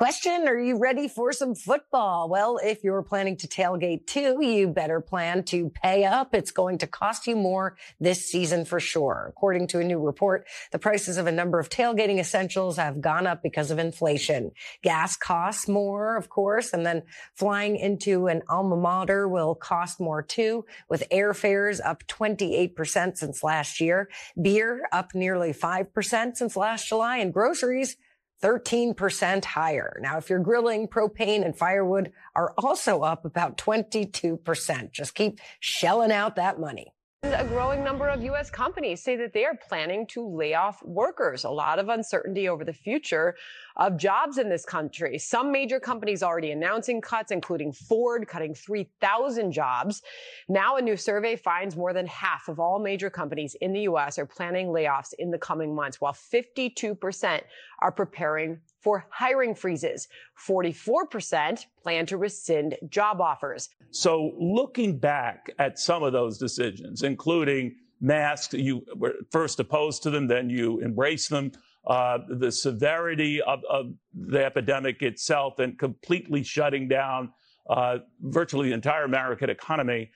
Question 0.00 0.48
Are 0.48 0.58
you 0.58 0.78
ready 0.78 1.08
for 1.08 1.30
some 1.30 1.54
football? 1.54 2.30
Well, 2.30 2.56
if 2.56 2.82
you're 2.82 3.02
planning 3.02 3.36
to 3.36 3.46
tailgate 3.46 4.06
too, 4.06 4.38
you 4.40 4.68
better 4.68 4.98
plan 5.02 5.44
to 5.52 5.68
pay 5.68 6.06
up. 6.06 6.34
It's 6.34 6.52
going 6.52 6.78
to 6.78 6.86
cost 6.86 7.26
you 7.26 7.36
more 7.36 7.76
this 8.00 8.24
season 8.24 8.64
for 8.64 8.80
sure. 8.80 9.26
According 9.28 9.66
to 9.66 9.78
a 9.78 9.84
new 9.84 9.98
report, 9.98 10.46
the 10.72 10.78
prices 10.78 11.18
of 11.18 11.26
a 11.26 11.32
number 11.32 11.60
of 11.60 11.68
tailgating 11.68 12.18
essentials 12.18 12.78
have 12.78 13.02
gone 13.02 13.26
up 13.26 13.42
because 13.42 13.70
of 13.70 13.78
inflation. 13.78 14.52
Gas 14.82 15.18
costs 15.18 15.68
more, 15.68 16.16
of 16.16 16.30
course, 16.30 16.72
and 16.72 16.86
then 16.86 17.02
flying 17.34 17.76
into 17.76 18.26
an 18.28 18.40
alma 18.48 18.78
mater 18.78 19.28
will 19.28 19.54
cost 19.54 20.00
more 20.00 20.22
too, 20.22 20.64
with 20.88 21.06
airfares 21.12 21.78
up 21.84 22.04
28% 22.06 23.18
since 23.18 23.42
last 23.42 23.82
year, 23.82 24.08
beer 24.40 24.88
up 24.92 25.14
nearly 25.14 25.52
5% 25.52 26.36
since 26.36 26.56
last 26.56 26.88
July, 26.88 27.18
and 27.18 27.34
groceries 27.34 27.98
13% 28.42 29.44
higher. 29.44 29.98
Now, 30.00 30.16
if 30.18 30.30
you're 30.30 30.38
grilling, 30.40 30.88
propane 30.88 31.44
and 31.44 31.56
firewood 31.56 32.12
are 32.34 32.54
also 32.58 33.02
up 33.02 33.24
about 33.24 33.56
22%. 33.58 34.92
Just 34.92 35.14
keep 35.14 35.40
shelling 35.60 36.12
out 36.12 36.36
that 36.36 36.58
money. 36.58 36.92
A 37.22 37.44
growing 37.44 37.84
number 37.84 38.08
of 38.08 38.22
U.S. 38.24 38.50
companies 38.50 39.02
say 39.02 39.14
that 39.16 39.34
they 39.34 39.44
are 39.44 39.54
planning 39.68 40.06
to 40.08 40.26
lay 40.26 40.54
off 40.54 40.82
workers. 40.82 41.44
A 41.44 41.50
lot 41.50 41.78
of 41.78 41.90
uncertainty 41.90 42.48
over 42.48 42.64
the 42.64 42.72
future 42.72 43.36
of 43.76 43.96
jobs 43.96 44.38
in 44.38 44.48
this 44.48 44.64
country. 44.64 45.18
Some 45.18 45.52
major 45.52 45.80
companies 45.80 46.22
already 46.22 46.50
announcing 46.50 47.00
cuts, 47.00 47.30
including 47.30 47.72
Ford 47.72 48.26
cutting 48.28 48.54
3,000 48.54 49.52
jobs. 49.52 50.02
Now, 50.48 50.76
a 50.76 50.82
new 50.82 50.96
survey 50.96 51.36
finds 51.36 51.76
more 51.76 51.92
than 51.92 52.06
half 52.06 52.48
of 52.48 52.58
all 52.58 52.78
major 52.78 53.10
companies 53.10 53.54
in 53.60 53.72
the 53.72 53.82
U.S. 53.82 54.18
are 54.18 54.26
planning 54.26 54.68
layoffs 54.68 55.12
in 55.18 55.30
the 55.30 55.38
coming 55.38 55.74
months, 55.74 56.00
while 56.00 56.12
52% 56.12 57.40
are 57.80 57.92
preparing 57.92 58.60
for 58.80 59.06
hiring 59.10 59.54
freezes. 59.54 60.08
44% 60.46 61.66
plan 61.82 62.06
to 62.06 62.16
rescind 62.16 62.76
job 62.88 63.20
offers. 63.20 63.68
So, 63.90 64.32
looking 64.38 64.98
back 64.98 65.50
at 65.58 65.78
some 65.78 66.02
of 66.02 66.12
those 66.12 66.38
decisions, 66.38 67.02
including 67.02 67.76
masks, 68.00 68.54
you 68.54 68.84
were 68.96 69.14
first 69.30 69.60
opposed 69.60 70.02
to 70.04 70.10
them, 70.10 70.26
then 70.26 70.48
you 70.48 70.80
embraced 70.80 71.30
them. 71.30 71.52
Uh, 71.86 72.18
the 72.28 72.52
severity 72.52 73.40
of, 73.40 73.60
of, 73.68 73.92
the 74.14 74.44
epidemic 74.44 75.00
itself 75.00 75.58
and 75.60 75.78
completely 75.78 76.42
shutting 76.42 76.86
down 76.86 77.32
uh, 77.70 77.98
virtually 78.20 78.68
the 78.68 78.74
entire 78.74 79.04
American 79.04 79.48
economy. 79.48 80.10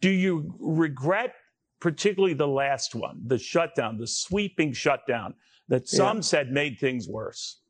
Do 0.00 0.08
you 0.08 0.54
regret 0.58 1.34
particularly 1.80 2.32
the 2.32 2.48
last 2.48 2.94
one, 2.94 3.20
the 3.26 3.38
shutdown, 3.38 3.98
the 3.98 4.06
sweeping 4.06 4.72
shutdown 4.72 5.34
that 5.68 5.86
some 5.86 6.18
yeah. 6.18 6.22
said 6.22 6.50
made 6.50 6.78
things 6.78 7.06
worse? 7.08 7.60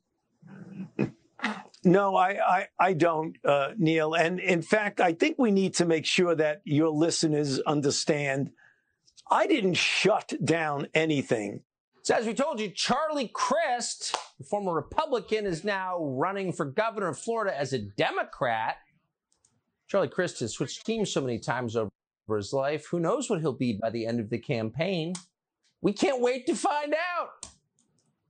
No, 1.83 2.15
I, 2.15 2.29
I, 2.29 2.67
I 2.79 2.93
don't, 2.93 3.37
uh, 3.45 3.69
Neil. 3.77 4.13
And 4.13 4.39
in 4.39 4.61
fact, 4.61 4.99
I 4.99 5.13
think 5.13 5.37
we 5.37 5.51
need 5.51 5.73
to 5.75 5.85
make 5.85 6.05
sure 6.05 6.35
that 6.35 6.61
your 6.65 6.89
listeners 6.89 7.59
understand 7.59 8.51
I 9.29 9.47
didn't 9.47 9.75
shut 9.75 10.33
down 10.43 10.87
anything. 10.93 11.61
So, 12.07 12.15
as 12.15 12.25
we 12.25 12.33
told 12.33 12.61
you, 12.61 12.69
Charlie 12.69 13.29
Crist, 13.33 14.15
the 14.37 14.45
former 14.45 14.73
Republican, 14.73 15.45
is 15.45 15.65
now 15.65 16.01
running 16.01 16.53
for 16.53 16.63
governor 16.63 17.09
of 17.09 17.19
Florida 17.19 17.53
as 17.53 17.73
a 17.73 17.79
Democrat. 17.79 18.77
Charlie 19.89 20.07
Crist 20.07 20.39
has 20.39 20.53
switched 20.53 20.85
teams 20.85 21.11
so 21.11 21.19
many 21.19 21.37
times 21.37 21.75
over 21.75 21.91
his 22.33 22.53
life. 22.53 22.85
Who 22.85 23.01
knows 23.01 23.29
what 23.29 23.41
he'll 23.41 23.51
be 23.51 23.73
by 23.73 23.89
the 23.89 24.05
end 24.05 24.21
of 24.21 24.29
the 24.29 24.37
campaign? 24.37 25.15
We 25.81 25.91
can't 25.91 26.21
wait 26.21 26.45
to 26.45 26.55
find 26.55 26.93
out. 26.93 27.45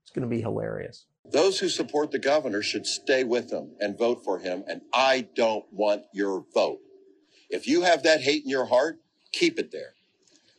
It's 0.01 0.11
going 0.11 0.27
to 0.27 0.35
be 0.35 0.41
hilarious. 0.41 1.05
Those 1.31 1.59
who 1.59 1.69
support 1.69 2.09
the 2.09 2.17
governor 2.17 2.63
should 2.63 2.87
stay 2.87 3.23
with 3.25 3.51
him 3.51 3.75
and 3.79 3.95
vote 3.95 4.23
for 4.23 4.39
him. 4.39 4.63
And 4.67 4.81
I 4.91 5.27
don't 5.35 5.65
want 5.71 6.01
your 6.11 6.45
vote. 6.51 6.79
If 7.51 7.67
you 7.67 7.83
have 7.83 8.01
that 8.01 8.21
hate 8.21 8.43
in 8.43 8.49
your 8.49 8.65
heart, 8.65 8.97
keep 9.31 9.59
it 9.59 9.71
there. 9.71 9.93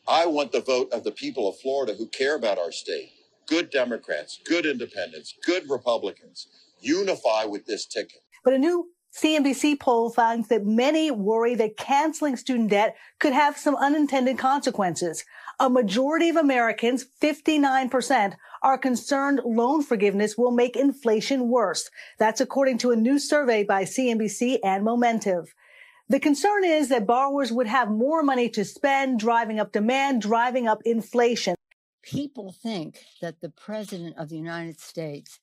I 0.08 0.24
want 0.24 0.52
the 0.52 0.62
vote 0.62 0.90
of 0.90 1.04
the 1.04 1.12
people 1.12 1.46
of 1.48 1.58
Florida 1.58 1.94
who 1.94 2.06
care 2.06 2.34
about 2.34 2.58
our 2.58 2.72
state. 2.72 3.10
Good 3.48 3.70
Democrats, 3.70 4.40
good 4.44 4.66
independents, 4.66 5.34
good 5.44 5.68
Republicans. 5.70 6.48
Unify 6.80 7.44
with 7.44 7.66
this 7.66 7.86
ticket. 7.86 8.20
But 8.44 8.52
a 8.52 8.58
new 8.58 8.90
CNBC 9.16 9.80
poll 9.80 10.10
finds 10.10 10.48
that 10.48 10.66
many 10.66 11.10
worry 11.10 11.54
that 11.54 11.76
canceling 11.76 12.36
student 12.36 12.70
debt 12.70 12.94
could 13.18 13.32
have 13.32 13.56
some 13.56 13.74
unintended 13.74 14.38
consequences. 14.38 15.24
A 15.58 15.70
majority 15.70 16.28
of 16.28 16.36
Americans, 16.36 17.06
59%, 17.20 18.34
are 18.62 18.78
concerned 18.78 19.40
loan 19.44 19.82
forgiveness 19.82 20.36
will 20.36 20.50
make 20.50 20.76
inflation 20.76 21.48
worse. 21.48 21.88
That's 22.18 22.40
according 22.40 22.78
to 22.78 22.90
a 22.90 22.96
new 22.96 23.18
survey 23.18 23.64
by 23.64 23.84
CNBC 23.84 24.58
and 24.62 24.84
Momentive. 24.84 25.46
The 26.08 26.20
concern 26.20 26.64
is 26.64 26.88
that 26.90 27.06
borrowers 27.06 27.50
would 27.50 27.66
have 27.66 27.90
more 27.90 28.22
money 28.22 28.48
to 28.50 28.64
spend, 28.64 29.18
driving 29.18 29.58
up 29.58 29.72
demand, 29.72 30.22
driving 30.22 30.68
up 30.68 30.80
inflation. 30.84 31.54
People 32.10 32.52
think 32.62 33.04
that 33.20 33.42
the 33.42 33.50
president 33.50 34.16
of 34.16 34.30
the 34.30 34.36
United 34.36 34.80
States, 34.80 35.40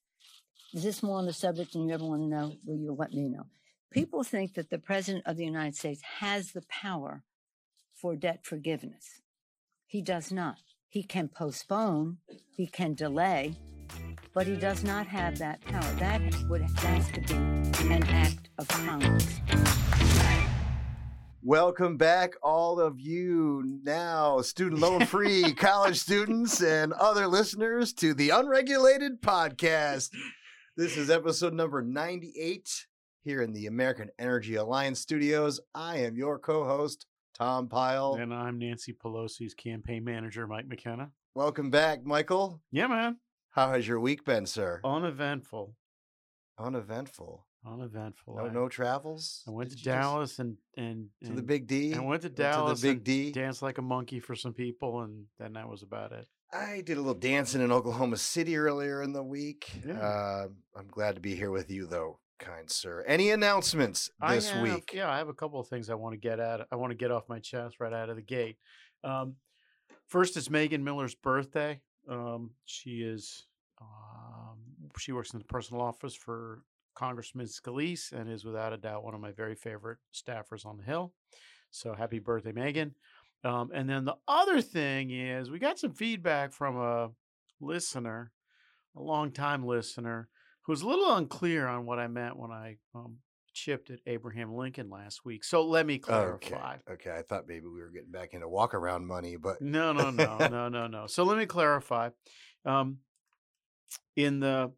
is 0.74 0.82
this 0.82 1.00
more 1.00 1.18
on 1.18 1.26
the 1.26 1.32
subject 1.32 1.72
than 1.72 1.86
you 1.86 1.94
ever 1.94 2.04
want 2.04 2.22
to 2.22 2.26
know? 2.26 2.56
Will 2.64 2.76
you 2.76 2.92
let 2.92 3.12
me 3.12 3.28
know? 3.28 3.46
People 3.92 4.24
think 4.24 4.54
that 4.54 4.68
the 4.68 4.78
president 4.78 5.24
of 5.26 5.36
the 5.36 5.44
United 5.44 5.76
States 5.76 6.02
has 6.18 6.50
the 6.50 6.62
power 6.68 7.22
for 7.94 8.16
debt 8.16 8.40
forgiveness. 8.42 9.22
He 9.86 10.02
does 10.02 10.32
not. 10.32 10.56
He 10.88 11.04
can 11.04 11.28
postpone, 11.28 12.18
he 12.50 12.66
can 12.66 12.94
delay, 12.94 13.54
but 14.34 14.48
he 14.48 14.56
does 14.56 14.82
not 14.82 15.06
have 15.06 15.38
that 15.38 15.60
power. 15.66 15.92
That 16.00 16.20
would 16.48 16.62
has 16.62 17.08
to 17.12 17.20
be 17.20 17.34
an 17.94 18.02
act 18.08 18.48
of 18.58 18.66
Congress. 18.66 19.40
Welcome 21.48 21.96
back, 21.96 22.32
all 22.42 22.80
of 22.80 22.98
you 22.98 23.78
now 23.84 24.40
student 24.40 24.80
loan 24.80 25.06
free 25.06 25.52
college 25.56 25.96
students 25.96 26.60
and 26.60 26.92
other 26.92 27.28
listeners 27.28 27.92
to 27.94 28.14
the 28.14 28.30
Unregulated 28.30 29.22
Podcast. 29.22 30.10
This 30.76 30.96
is 30.96 31.08
episode 31.08 31.54
number 31.54 31.82
98 31.82 32.86
here 33.22 33.42
in 33.42 33.52
the 33.52 33.66
American 33.66 34.10
Energy 34.18 34.56
Alliance 34.56 34.98
studios. 34.98 35.60
I 35.72 35.98
am 35.98 36.16
your 36.16 36.40
co 36.40 36.64
host, 36.64 37.06
Tom 37.38 37.68
Pyle. 37.68 38.18
And 38.20 38.34
I'm 38.34 38.58
Nancy 38.58 38.92
Pelosi's 38.92 39.54
campaign 39.54 40.02
manager, 40.02 40.48
Mike 40.48 40.66
McKenna. 40.66 41.12
Welcome 41.36 41.70
back, 41.70 42.04
Michael. 42.04 42.60
Yeah, 42.72 42.88
man. 42.88 43.18
How 43.50 43.70
has 43.70 43.86
your 43.86 44.00
week 44.00 44.24
been, 44.24 44.46
sir? 44.46 44.80
Uneventful. 44.82 45.76
Uneventful. 46.58 47.45
Uneventful. 47.66 48.36
No, 48.36 48.48
no 48.48 48.68
travels. 48.68 49.42
I 49.48 49.50
went 49.50 49.70
Did 49.70 49.78
to 49.78 49.84
Dallas 49.84 50.38
and, 50.38 50.56
and, 50.76 51.08
and 51.20 51.30
to 51.30 51.36
the 51.36 51.42
Big 51.42 51.66
D. 51.66 51.94
I 51.94 52.00
went 52.00 52.22
to 52.22 52.28
Dallas. 52.28 52.80
to 52.80 52.86
the 52.86 52.94
Big 52.94 53.04
D. 53.04 53.32
Danced 53.32 53.62
like 53.62 53.78
a 53.78 53.82
monkey 53.82 54.20
for 54.20 54.34
some 54.34 54.52
people, 54.52 55.00
and 55.02 55.24
then 55.38 55.54
that 55.54 55.68
was 55.68 55.82
about 55.82 56.12
it. 56.12 56.26
I 56.52 56.82
did 56.86 56.96
a 56.96 57.00
little 57.00 57.14
dancing 57.14 57.60
in 57.60 57.72
Oklahoma 57.72 58.18
City 58.18 58.56
earlier 58.56 59.02
in 59.02 59.12
the 59.12 59.22
week. 59.22 59.70
Yeah. 59.86 59.98
Uh, 59.98 60.46
I'm 60.76 60.86
glad 60.88 61.16
to 61.16 61.20
be 61.20 61.34
here 61.34 61.50
with 61.50 61.70
you, 61.70 61.86
though 61.86 62.20
kind 62.38 62.70
sir. 62.70 63.04
Any 63.06 63.30
announcements 63.30 64.10
this 64.28 64.50
have, 64.50 64.62
week? 64.62 64.92
Yeah, 64.92 65.10
I 65.10 65.18
have 65.18 65.28
a 65.28 65.34
couple 65.34 65.60
of 65.60 65.68
things 65.68 65.90
I 65.90 65.94
want 65.94 66.12
to 66.12 66.18
get 66.18 66.38
at. 66.38 66.66
I 66.70 66.76
want 66.76 66.90
to 66.90 66.96
get 66.96 67.10
off 67.10 67.28
my 67.28 67.38
chest 67.38 67.80
right 67.80 67.92
out 67.92 68.10
of 68.10 68.16
the 68.16 68.22
gate. 68.22 68.56
Um, 69.04 69.36
first, 70.08 70.36
it's 70.36 70.50
Megan 70.50 70.84
Miller's 70.84 71.14
birthday. 71.14 71.80
Um, 72.08 72.50
she 72.64 73.02
is 73.02 73.46
um, 73.80 74.58
she 74.98 75.12
works 75.12 75.32
in 75.32 75.38
the 75.38 75.44
personal 75.44 75.82
office 75.82 76.14
for 76.14 76.62
Congressman 76.96 77.46
Scalise 77.46 78.12
and 78.12 78.30
is 78.30 78.44
without 78.44 78.72
a 78.72 78.76
doubt 78.76 79.04
one 79.04 79.14
of 79.14 79.20
my 79.20 79.30
very 79.30 79.54
favorite 79.54 79.98
staffers 80.12 80.66
on 80.66 80.78
the 80.78 80.82
Hill. 80.82 81.12
So 81.70 81.94
happy 81.94 82.18
birthday, 82.18 82.52
Megan. 82.52 82.94
Um, 83.44 83.70
and 83.72 83.88
then 83.88 84.04
the 84.04 84.16
other 84.26 84.60
thing 84.60 85.10
is 85.10 85.50
we 85.50 85.58
got 85.58 85.78
some 85.78 85.92
feedback 85.92 86.52
from 86.52 86.76
a 86.76 87.10
listener, 87.60 88.32
a 88.96 89.02
long-time 89.02 89.64
listener, 89.64 90.28
who 90.62 90.72
was 90.72 90.82
a 90.82 90.88
little 90.88 91.14
unclear 91.14 91.68
on 91.68 91.86
what 91.86 91.98
I 91.98 92.08
meant 92.08 92.36
when 92.36 92.50
I 92.50 92.76
um, 92.94 93.18
chipped 93.52 93.90
at 93.90 94.00
Abraham 94.06 94.54
Lincoln 94.54 94.90
last 94.90 95.24
week. 95.24 95.44
So 95.44 95.64
let 95.64 95.86
me 95.86 95.98
clarify. 95.98 96.76
Okay. 96.88 97.08
okay. 97.08 97.18
I 97.18 97.22
thought 97.22 97.44
maybe 97.46 97.66
we 97.66 97.80
were 97.80 97.90
getting 97.90 98.10
back 98.10 98.34
into 98.34 98.48
walk 98.48 98.74
around 98.74 99.06
money, 99.06 99.36
but 99.36 99.60
no, 99.60 99.92
no, 99.92 100.10
no, 100.10 100.38
no, 100.38 100.68
no, 100.68 100.86
no. 100.86 101.06
So 101.06 101.22
let 101.24 101.38
me 101.38 101.46
clarify. 101.46 102.10
Um, 102.64 102.98
in 104.16 104.40
the 104.40 104.72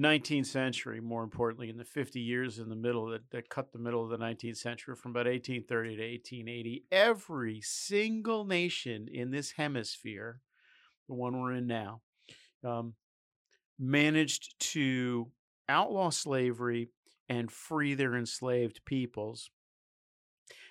19th 0.00 0.46
century, 0.46 1.00
more 1.00 1.22
importantly, 1.22 1.68
in 1.68 1.76
the 1.76 1.84
50 1.84 2.20
years 2.20 2.58
in 2.58 2.68
the 2.68 2.76
middle 2.76 3.06
that, 3.10 3.30
that 3.30 3.50
cut 3.50 3.72
the 3.72 3.78
middle 3.78 4.02
of 4.02 4.10
the 4.10 4.24
19th 4.24 4.56
century 4.56 4.96
from 4.96 5.10
about 5.10 5.26
1830 5.26 5.96
to 5.96 6.02
1880, 6.02 6.84
every 6.90 7.60
single 7.60 8.44
nation 8.44 9.08
in 9.12 9.30
this 9.30 9.52
hemisphere, 9.52 10.40
the 11.06 11.14
one 11.14 11.38
we're 11.38 11.52
in 11.52 11.66
now, 11.66 12.00
um, 12.64 12.94
managed 13.78 14.58
to 14.58 15.30
outlaw 15.68 16.08
slavery 16.08 16.88
and 17.28 17.50
free 17.50 17.94
their 17.94 18.16
enslaved 18.16 18.80
peoples. 18.86 19.50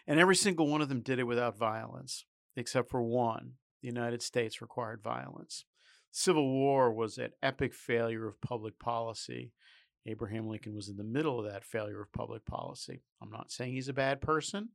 And 0.08 0.20
every 0.20 0.36
single 0.36 0.68
one 0.68 0.82
of 0.82 0.90
them 0.90 1.02
did 1.02 1.20
it 1.20 1.28
without 1.28 1.58
violence, 1.58 2.26
except 2.56 2.90
for 2.90 3.02
one. 3.02 3.54
The 3.82 3.88
United 3.88 4.22
States 4.22 4.60
required 4.60 5.02
violence. 5.04 5.66
Civil 6.12 6.50
War 6.50 6.92
was 6.92 7.18
an 7.18 7.32
epic 7.44 7.74
failure 7.74 8.28
of 8.28 8.42
public 8.42 8.80
policy. 8.80 9.52
Abraham 10.06 10.48
Lincoln 10.48 10.76
was 10.76 10.90
in 10.90 10.98
the 10.98 11.04
middle 11.04 11.40
of 11.40 11.52
that 11.52 11.64
failure 11.64 12.02
of 12.02 12.12
public 12.12 12.46
policy. 12.46 13.04
I'm 13.22 13.30
not 13.30 13.52
saying 13.52 13.74
he's 13.74 13.90
a 13.90 13.94
bad 13.94 14.22
person. 14.22 14.70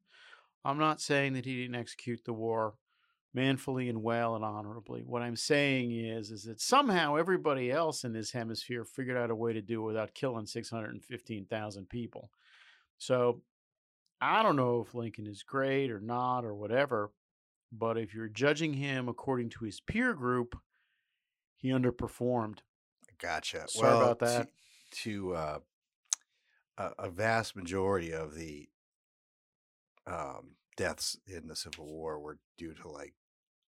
I'm 0.65 0.79
not 0.79 1.01
saying 1.01 1.35
that 1.35 1.45
he 1.45 1.63
didn't 1.63 1.75
execute 1.75 2.25
the 2.25 2.33
war 2.33 2.75
manfully 3.35 3.89
and 3.89 4.03
well 4.03 4.37
and 4.37 4.45
honorably. 4.45 5.03
What 5.03 5.23
I'm 5.23 5.37
saying 5.37 5.91
is, 5.91 6.31
is 6.31 6.45
that 6.45 6.61
somehow 6.61 7.17
everybody 7.17 7.71
else 7.71 8.05
in 8.05 8.13
this 8.13 8.31
hemisphere 8.31 8.85
figured 8.85 9.17
out 9.17 9.31
a 9.31 9.35
way 9.35 9.53
to 9.53 9.61
do 9.61 9.83
it 9.83 9.87
without 9.87 10.15
killing 10.15 10.47
615,000 10.47 11.89
people. 11.89 12.31
So 12.97 13.43
I 14.21 14.43
don't 14.43 14.57
know 14.57 14.85
if 14.87 14.95
Lincoln 14.95 15.27
is 15.27 15.43
great 15.43 15.91
or 15.91 16.01
not 16.01 16.45
or 16.45 16.55
whatever, 16.55 17.11
but 17.73 17.99
if 17.99 18.15
you're 18.15 18.29
judging 18.29 18.73
him 18.73 19.09
according 19.09 19.51
to 19.51 19.65
his 19.65 19.81
peer 19.81 20.15
group, 20.15 20.57
he 21.65 21.71
underperformed. 21.71 22.59
Gotcha. 23.19 23.65
Sorry 23.69 23.89
well, 23.89 24.03
about 24.03 24.19
that. 24.19 24.49
To, 25.03 25.31
to 25.31 25.35
uh, 25.35 25.59
a, 26.77 26.91
a 26.99 27.11
vast 27.11 27.57
majority 27.57 28.13
of 28.13 28.35
the 28.35 28.69
um, 30.07 30.57
deaths 30.77 31.19
in 31.27 31.49
the 31.49 31.57
Civil 31.57 31.87
War 31.87 32.21
were 32.21 32.37
due 32.59 32.75
to 32.75 32.89
like 32.89 33.15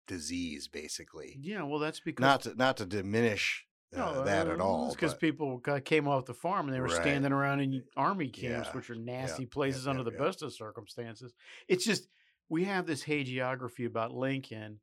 disease, 0.06 0.68
basically. 0.68 1.38
Yeah, 1.39 1.63
well, 1.63 1.80
that's 1.80 2.01
because 2.01 2.22
Not 2.22 2.42
to, 2.42 2.56
not 2.56 2.75
to 2.78 2.86
diminish 2.86 3.66
uh, 3.95 4.00
No, 4.00 4.24
that 4.25 4.50
at 4.50 4.60
uh, 4.60 4.66
all. 4.66 4.88
It's 4.88 4.95
because 4.95 5.13
people 5.13 5.60
came 5.86 6.10
off 6.10 6.25
the 6.25 6.34
farm 6.34 6.68
and 6.68 6.75
they 6.75 6.81
were 6.81 6.88
Right. 6.88 6.95
standing 6.95 7.31
around 7.31 7.62
in 7.62 7.86
army 7.95 8.28
camps, 8.28 8.68
Yeah, 8.68 8.75
which 8.75 8.89
are 8.89 8.95
nasty 8.95 9.44
yeah, 9.44 9.50
places 9.50 9.86
yeah, 9.86 9.92
under 9.92 10.04
the 10.04 10.12
best 10.12 10.44
of 10.44 10.54
circumstances. 10.54 11.34
It's 11.69 11.86
just 11.86 12.10
we 12.50 12.66
have 12.66 12.86
this 12.86 13.06
hagiography 13.06 13.86
about 13.86 14.12
Lincoln. 14.13 14.81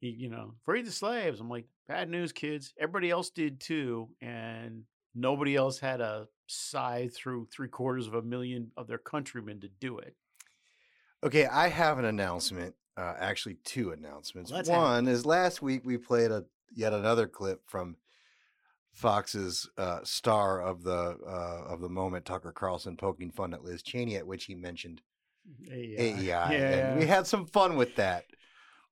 He, 0.00 0.08
you 0.08 0.28
know, 0.28 0.54
freed 0.66 0.84
the 0.84 0.90
slaves. 0.90 1.40
I'm 1.40 1.48
like, 1.48 1.66
bad 1.92 2.08
news, 2.08 2.32
kids. 2.32 2.72
Everybody 2.78 3.10
else 3.10 3.30
did 3.30 3.60
too, 3.60 4.08
and 4.20 4.84
nobody 5.14 5.56
else 5.56 5.78
had 5.78 6.00
a 6.00 6.26
scythe 6.46 7.14
through 7.14 7.48
three 7.52 7.68
quarters 7.68 8.06
of 8.06 8.14
a 8.14 8.22
million 8.22 8.70
of 8.76 8.86
their 8.86 8.98
countrymen 8.98 9.60
to 9.60 9.68
do 9.68 9.98
it. 9.98 10.16
Okay, 11.22 11.46
I 11.46 11.68
have 11.68 11.98
an 11.98 12.04
announcement. 12.04 12.74
Uh, 12.96 13.14
actually, 13.18 13.56
two 13.64 13.90
announcements. 13.90 14.50
Let's. 14.50 14.68
One 14.68 15.06
is 15.06 15.24
last 15.24 15.62
week 15.62 15.82
we 15.84 15.98
played 15.98 16.30
a 16.30 16.44
yet 16.74 16.92
another 16.92 17.26
clip 17.26 17.62
from 17.66 17.96
Fox's 18.92 19.68
uh, 19.78 20.00
star 20.02 20.62
of 20.62 20.82
the 20.82 21.18
uh, 21.26 21.64
of 21.72 21.80
the 21.80 21.88
moment, 21.88 22.24
Tucker 22.24 22.52
Carlson, 22.52 22.96
poking 22.96 23.30
fun 23.30 23.54
at 23.54 23.64
Liz 23.64 23.82
Cheney, 23.82 24.16
at 24.16 24.26
which 24.26 24.44
he 24.44 24.54
mentioned 24.54 25.02
AEI, 25.70 26.22
Yeah, 26.22 26.50
and 26.50 26.98
we 26.98 27.06
had 27.06 27.26
some 27.26 27.46
fun 27.46 27.76
with 27.76 27.96
that. 27.96 28.24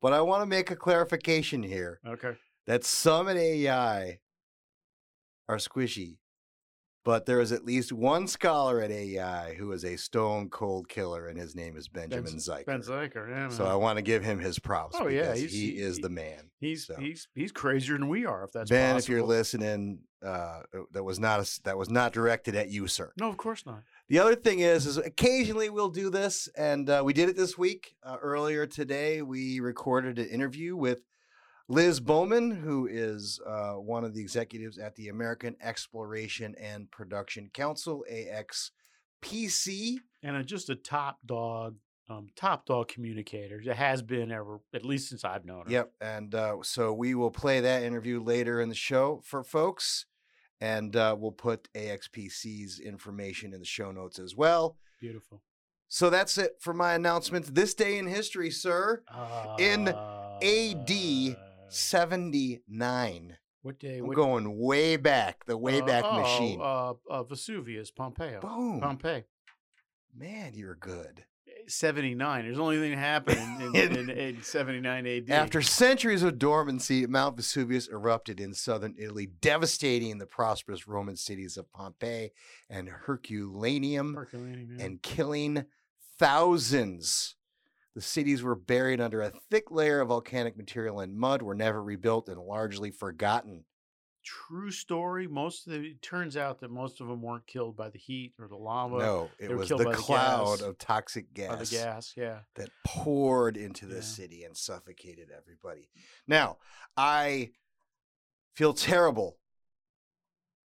But 0.00 0.14
I 0.14 0.23
want 0.23 0.43
to 0.43 0.47
make 0.47 0.70
a 0.70 0.76
clarification 0.76 1.62
here 1.62 2.00
okay. 2.06 2.32
That 2.67 2.85
some 2.85 3.29
at 3.29 3.37
AEI 3.37 4.21
are 5.49 5.57
squishy, 5.57 6.19
but 7.05 7.27
there 7.27 7.41
is 7.41 7.51
at 7.51 7.65
least 7.65 7.93
one 7.93 8.29
scholar 8.29 8.81
at 8.81 8.91
AEI 8.91 9.57
who 9.59 9.73
is 9.73 9.85
a 9.85 9.97
stone 9.97 10.49
cold 10.51 10.89
killer, 10.89 11.27
and 11.27 11.39
his 11.39 11.57
name 11.57 11.77
is 11.77 11.89
Benjamin 11.89 12.25
Ben- 12.25 12.37
Zycher. 12.37 12.67
Ben 12.67 12.83
Zycher, 12.83 13.29
yeah. 13.29 13.49
So. 13.49 13.65
I 13.65 13.75
want 13.75 13.97
to 13.97 14.03
give 14.03 14.23
him 14.23 14.39
his 14.39 14.59
props. 14.59 14.97
Oh, 15.01 15.09
yeah, 15.09 15.35
he 15.35 15.79
is 15.79 15.97
he- 15.97 16.03
the 16.03 16.11
man. 16.11 16.51
he's 16.61 16.87
so. 16.87 16.95
he's 16.97 17.27
he's 17.35 17.51
crazier 17.51 17.99
than 17.99 18.09
we 18.09 18.27
are. 18.27 18.45
If 18.45 18.53
that's 18.53 18.71
ben, 18.71 18.95
possible. 18.95 18.99
if 18.99 19.09
you're 19.09 19.27
listening, 19.27 20.01
uh, 20.25 20.61
that 20.93 21.03
was 21.03 21.19
not 21.19 21.41
a 21.41 21.61
that 21.65 21.77
was 21.79 21.91
not 21.91 22.12
directed 22.12 22.55
at 22.55 22.69
you, 22.69 22.87
sir. 22.87 23.12
no, 23.17 23.29
of 23.29 23.37
course 23.37 23.65
not. 23.67 23.83
The 24.09 24.19
other 24.19 24.35
thing 24.35 24.59
is, 24.59 24.87
is 24.87 24.97
occasionally 24.97 25.71
we'll 25.71 25.89
do 25.89 26.11
this, 26.11 26.49
and 26.57 26.91
uh, 26.91 27.03
we 27.05 27.12
did 27.12 27.29
it 27.29 27.37
this 27.37 27.57
week. 27.57 27.95
Uh, 28.03 28.17
earlier 28.21 28.67
today, 28.67 29.23
we 29.23 29.61
recorded 29.61 30.19
an 30.19 30.29
interview 30.29 30.77
with 30.77 31.03
Liz 31.71 32.01
Bowman, 32.01 32.51
who 32.51 32.89
is 32.91 33.39
uh, 33.47 33.75
one 33.75 34.03
of 34.03 34.13
the 34.13 34.21
executives 34.21 34.77
at 34.77 34.97
the 34.97 35.07
American 35.07 35.55
Exploration 35.63 36.57
and 36.61 36.91
Production 36.91 37.49
Council, 37.55 38.05
AXPC. 38.13 39.99
and 40.25 40.37
a, 40.37 40.43
just 40.43 40.69
a 40.69 40.75
top 40.75 41.19
dog, 41.25 41.77
um, 42.09 42.27
top 42.35 42.67
dog 42.67 42.89
communicator. 42.89 43.61
It 43.65 43.77
has 43.77 44.03
been 44.03 44.33
ever, 44.33 44.59
at 44.75 44.85
least 44.85 45.11
since 45.11 45.25
I've 45.25 45.45
known 45.45 45.67
her. 45.67 45.71
Yep. 45.71 45.93
And 46.01 46.35
uh, 46.35 46.57
so 46.63 46.93
we 46.93 47.15
will 47.15 47.31
play 47.31 47.61
that 47.61 47.85
interview 47.85 48.21
later 48.21 48.61
in 48.61 48.69
the 48.69 48.75
show 48.75 49.23
for 49.25 49.45
folks. 49.45 50.07
And 50.61 50.97
uh, 50.97 51.15
we'll 51.17 51.31
put 51.31 51.69
AXPC's 51.75 52.81
information 52.81 53.55
in 53.55 53.61
the 53.61 53.65
show 53.65 53.93
notes 53.93 54.19
as 54.19 54.35
well. 54.35 54.77
Beautiful. 55.01 55.41
So 55.87 56.11
that's 56.11 56.37
it 56.37 56.57
for 56.59 56.75
my 56.75 56.95
announcements. 56.95 57.49
This 57.51 57.75
day 57.75 57.97
in 57.97 58.09
history, 58.09 58.51
sir, 58.51 59.03
in 59.59 59.87
AD 59.89 60.91
Uh, 60.91 61.50
79. 61.73 63.37
What 63.63 63.79
day? 63.79 64.01
What, 64.01 64.17
going 64.17 64.59
way 64.59 64.97
back, 64.97 65.45
the 65.47 65.57
way 65.57 65.81
uh, 65.81 65.85
back 65.85 66.05
oh, 66.07 66.21
machine. 66.21 66.61
Uh, 66.61 66.95
uh, 67.11 67.23
Vesuvius, 67.25 67.91
Pompeo. 67.91 68.41
Boom. 68.41 68.81
Pompeii. 68.81 69.25
Man, 70.17 70.53
you're 70.55 70.75
good. 70.75 71.25
79. 71.67 72.45
There's 72.45 72.59
only 72.59 72.79
thing 72.79 72.91
that 72.91 72.99
happened 72.99 73.63
in, 73.63 73.77
in, 73.77 73.97
in, 74.11 74.11
in 74.11 74.43
79 74.43 75.07
AD. 75.07 75.31
After 75.31 75.63
centuries 75.63 76.23
of 76.23 76.39
dormancy, 76.39 77.07
Mount 77.07 77.37
Vesuvius 77.37 77.89
erupted 77.89 78.41
in 78.41 78.55
southern 78.55 78.95
Italy, 78.99 79.27
devastating 79.41 80.19
the 80.19 80.27
prosperous 80.27 80.89
Roman 80.89 81.17
cities 81.17 81.57
of 81.57 81.71
Pompeii 81.73 82.33
and 82.69 82.89
Herculaneum 82.89 84.15
Herculaneum, 84.15 84.77
yeah. 84.79 84.85
and 84.85 85.03
killing 85.03 85.65
thousands. 86.19 87.37
The 87.95 88.01
cities 88.01 88.43
were 88.43 88.55
buried 88.55 89.01
under 89.01 89.21
a 89.21 89.33
thick 89.51 89.71
layer 89.71 90.01
of 90.01 90.09
volcanic 90.09 90.57
material 90.57 91.01
and 91.01 91.17
mud, 91.17 91.43
were 91.43 91.55
never 91.57 91.83
rebuilt, 91.83 92.29
and 92.29 92.41
largely 92.41 92.91
forgotten. 92.91 93.65
True 94.23 94.71
story. 94.71 95.27
Most 95.27 95.67
of 95.67 95.73
the, 95.73 95.81
it 95.91 96.03
turns 96.03 96.37
out 96.37 96.61
that 96.61 96.71
most 96.71 97.01
of 97.01 97.09
them 97.09 97.21
weren't 97.23 97.47
killed 97.47 97.75
by 97.77 97.89
the 97.89 97.99
heat 97.99 98.35
or 98.39 98.47
the 98.49 98.57
lava. 98.57 98.99
no, 98.99 99.31
it 99.41 99.51
was 99.51 99.67
killed 99.69 99.81
the 99.81 99.87
by 99.87 99.91
the 99.93 99.97
cloud 99.97 100.59
gas. 100.59 100.61
of 100.69 100.79
toxic 100.79 101.33
gas. 101.35 101.49
By 101.49 101.57
the 101.57 101.71
gas, 101.71 102.15
yeah. 102.17 102.41
that 102.55 102.69
poured 102.87 103.57
into 103.57 103.87
the 103.87 103.97
Yeah. 103.97 104.01
city 104.03 104.45
and 104.45 104.57
suffocated 104.57 105.31
everybody. 105.37 105.89
Now, 106.29 106.59
I 106.97 107.53
feel 108.55 108.75
terrible 108.75 109.39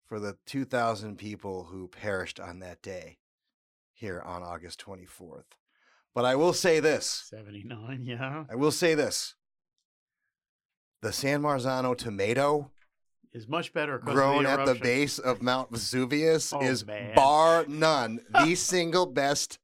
for 0.04 0.18
the 0.20 0.36
2,000 0.46 1.16
people 1.16 1.64
who 1.64 1.88
perished 1.88 2.38
on 2.40 2.58
that 2.58 2.82
day 2.82 3.18
here 3.92 4.20
on 4.20 4.42
August 4.42 4.80
24th. 4.84 5.56
But 6.14 6.24
I 6.24 6.36
will 6.36 6.52
say 6.52 6.80
this 6.80 7.24
79, 7.30 8.04
yeah. 8.04 8.44
I 8.50 8.54
will 8.54 8.70
say 8.70 8.94
this. 8.94 9.34
The 11.02 11.12
San 11.12 11.42
Marzano 11.42 11.96
tomato 11.96 12.70
Is 13.32 13.46
much 13.48 13.72
better 13.72 13.98
grown 13.98 14.46
at 14.46 14.64
the 14.64 14.74
base 14.74 15.18
of 15.18 15.42
Mount 15.42 15.70
Vesuvius 15.70 16.52
Oh, 16.52 16.60
is 16.62 16.86
man. 16.86 17.14
bar 17.14 17.64
none 17.68 18.20
the 18.30 18.54
single 18.54 19.06
best 19.06 19.58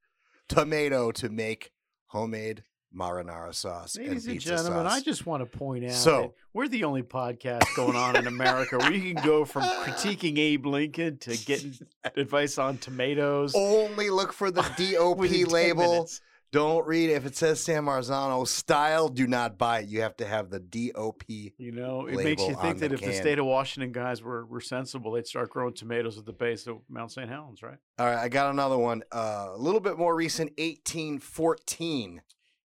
tomato 0.49 1.11
to 1.13 1.29
make 1.29 1.71
homemade 2.07 2.63
marinara 2.93 3.55
sauce 3.55 3.95
Ladies 3.97 4.25
and 4.25 4.33
and 4.33 4.41
gentlemen, 4.41 4.83
sauce. 4.85 4.91
I 4.93 4.99
just 5.01 5.25
want 5.25 5.49
to 5.49 5.57
point 5.57 5.85
out 5.85 5.91
So- 5.93 6.33
we're 6.53 6.67
the 6.67 6.83
only 6.83 7.01
podcast 7.03 7.63
going 7.77 7.95
on 7.95 8.17
in 8.17 8.27
America 8.27 8.77
where 8.77 8.91
you 8.91 9.13
can 9.15 9.23
go 9.23 9.45
from 9.45 9.63
critiquing 9.63 10.37
Abe 10.37 10.65
Lincoln 10.65 11.17
to 11.19 11.37
getting 11.45 11.73
advice 12.17 12.57
on 12.57 12.77
tomatoes. 12.77 13.53
only 13.55 14.09
look 14.09 14.33
for 14.33 14.51
the 14.51 14.61
DOP 14.77 15.49
label. 15.49 15.91
minutes. 15.93 16.19
Don't 16.51 16.85
read 16.85 17.09
it. 17.09 17.13
If 17.13 17.25
it 17.25 17.35
says 17.37 17.63
San 17.63 17.85
Marzano 17.85 18.45
style, 18.45 19.07
do 19.07 19.25
not 19.25 19.57
buy 19.57 19.79
it. 19.79 19.87
You 19.87 20.01
have 20.01 20.17
to 20.17 20.25
have 20.25 20.49
the 20.49 20.59
DOP. 20.59 21.23
You 21.29 21.71
know, 21.71 22.07
it 22.07 22.17
makes 22.17 22.45
you 22.45 22.55
think 22.55 22.79
that 22.79 22.89
the 22.89 22.95
if 22.95 23.01
the 23.01 23.13
state 23.13 23.39
of 23.39 23.45
Washington 23.45 23.93
guys 23.93 24.21
were, 24.21 24.45
were 24.45 24.59
sensible, 24.59 25.13
they'd 25.13 25.25
start 25.25 25.49
growing 25.49 25.73
tomatoes 25.73 26.17
at 26.17 26.25
the 26.25 26.33
base 26.33 26.67
of 26.67 26.79
Mount 26.89 27.11
St. 27.13 27.29
Helens, 27.29 27.63
right? 27.63 27.77
All 27.97 28.05
right, 28.05 28.17
I 28.17 28.27
got 28.27 28.51
another 28.51 28.77
one. 28.77 29.01
Uh, 29.13 29.51
a 29.53 29.57
little 29.57 29.79
bit 29.79 29.97
more 29.97 30.13
recent, 30.13 30.49
1814. 30.59 32.21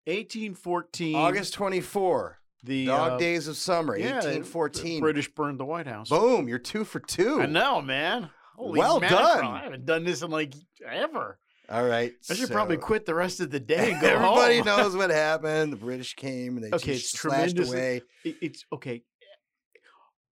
1814. 0.07 1.15
August 1.17 1.55
24. 1.55 2.39
the 2.65 2.87
Dog 2.87 3.13
uh, 3.13 3.19
Days 3.19 3.47
of 3.49 3.57
Summer, 3.57 3.97
yeah, 3.97 4.07
the- 4.21 4.29
the 4.29 4.35
1814. 4.41 5.01
British 5.01 5.29
burned 5.33 5.61
the 5.61 5.65
White 5.65 5.87
House. 5.87 6.09
Boom, 6.09 6.49
you're 6.49 6.59
two 6.59 6.85
for 6.85 6.99
two. 7.01 7.41
I 7.41 7.47
know, 7.47 7.81
man. 7.81 8.31
Holy 8.57 8.79
Well 8.81 8.99
mackerel, 9.01 9.21
done. 9.21 9.45
I 9.45 9.63
haven't 9.65 9.85
done 9.87 10.03
this 10.05 10.23
in 10.23 10.31
like 10.31 10.55
ever. 10.85 11.39
All 11.69 11.85
right. 11.85 12.13
I 12.31 12.35
should 12.35 12.51
probably 12.51 12.77
quit 12.77 13.07
the 13.07 13.15
rest 13.15 13.41
of 13.41 13.51
the 13.51 13.59
day 13.61 13.93
and 13.93 14.01
go 14.01 14.19
home. 14.19 14.39
Everybody 14.39 14.57
home. 14.59 14.67
knows 14.67 14.97
what 14.97 15.11
happened. 15.11 15.73
The 15.73 15.77
British 15.77 16.15
came 16.15 16.57
and 16.57 16.65
they 16.65 16.69
Okay, 16.77 16.95
just 16.95 17.13
it's 17.15 17.21
tremendous. 17.21 17.71
away. 17.73 18.03
It's 18.25 18.65
okay. 18.73 19.03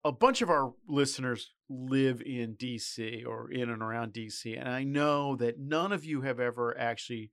A 0.05 0.13
bunch 0.13 0.41
of 0.43 0.49
our 0.49 0.73
listeners 0.87 1.51
live 1.69 2.23
in 2.23 2.55
DC 2.55 3.27
or 3.27 3.51
in 3.51 3.69
and 3.69 3.83
around 3.83 4.15
DC, 4.15 4.59
and 4.59 4.69
I 4.69 4.85
know 4.85 5.37
that 5.37 5.59
none 5.59 5.93
of 5.93 6.05
you 6.05 6.23
have 6.23 6.41
ever 6.41 6.79
actually 6.79 7.31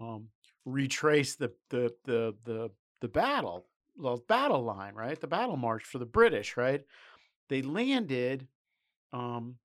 um, 0.00 0.28
retraced 0.64 1.38
the 1.40 1.52
the 1.70 1.92
the 2.04 2.34
the 2.44 2.70
the 3.02 3.08
battle, 3.08 3.66
the 3.98 4.16
battle 4.28 4.62
line, 4.62 4.94
right? 4.94 5.20
The 5.20 5.26
battle 5.26 5.56
march 5.56 5.82
for 5.84 5.98
the 5.98 6.06
British, 6.06 6.56
right? 6.56 6.82
They 7.50 7.60
landed. 7.62 8.46
Um, 9.12 9.56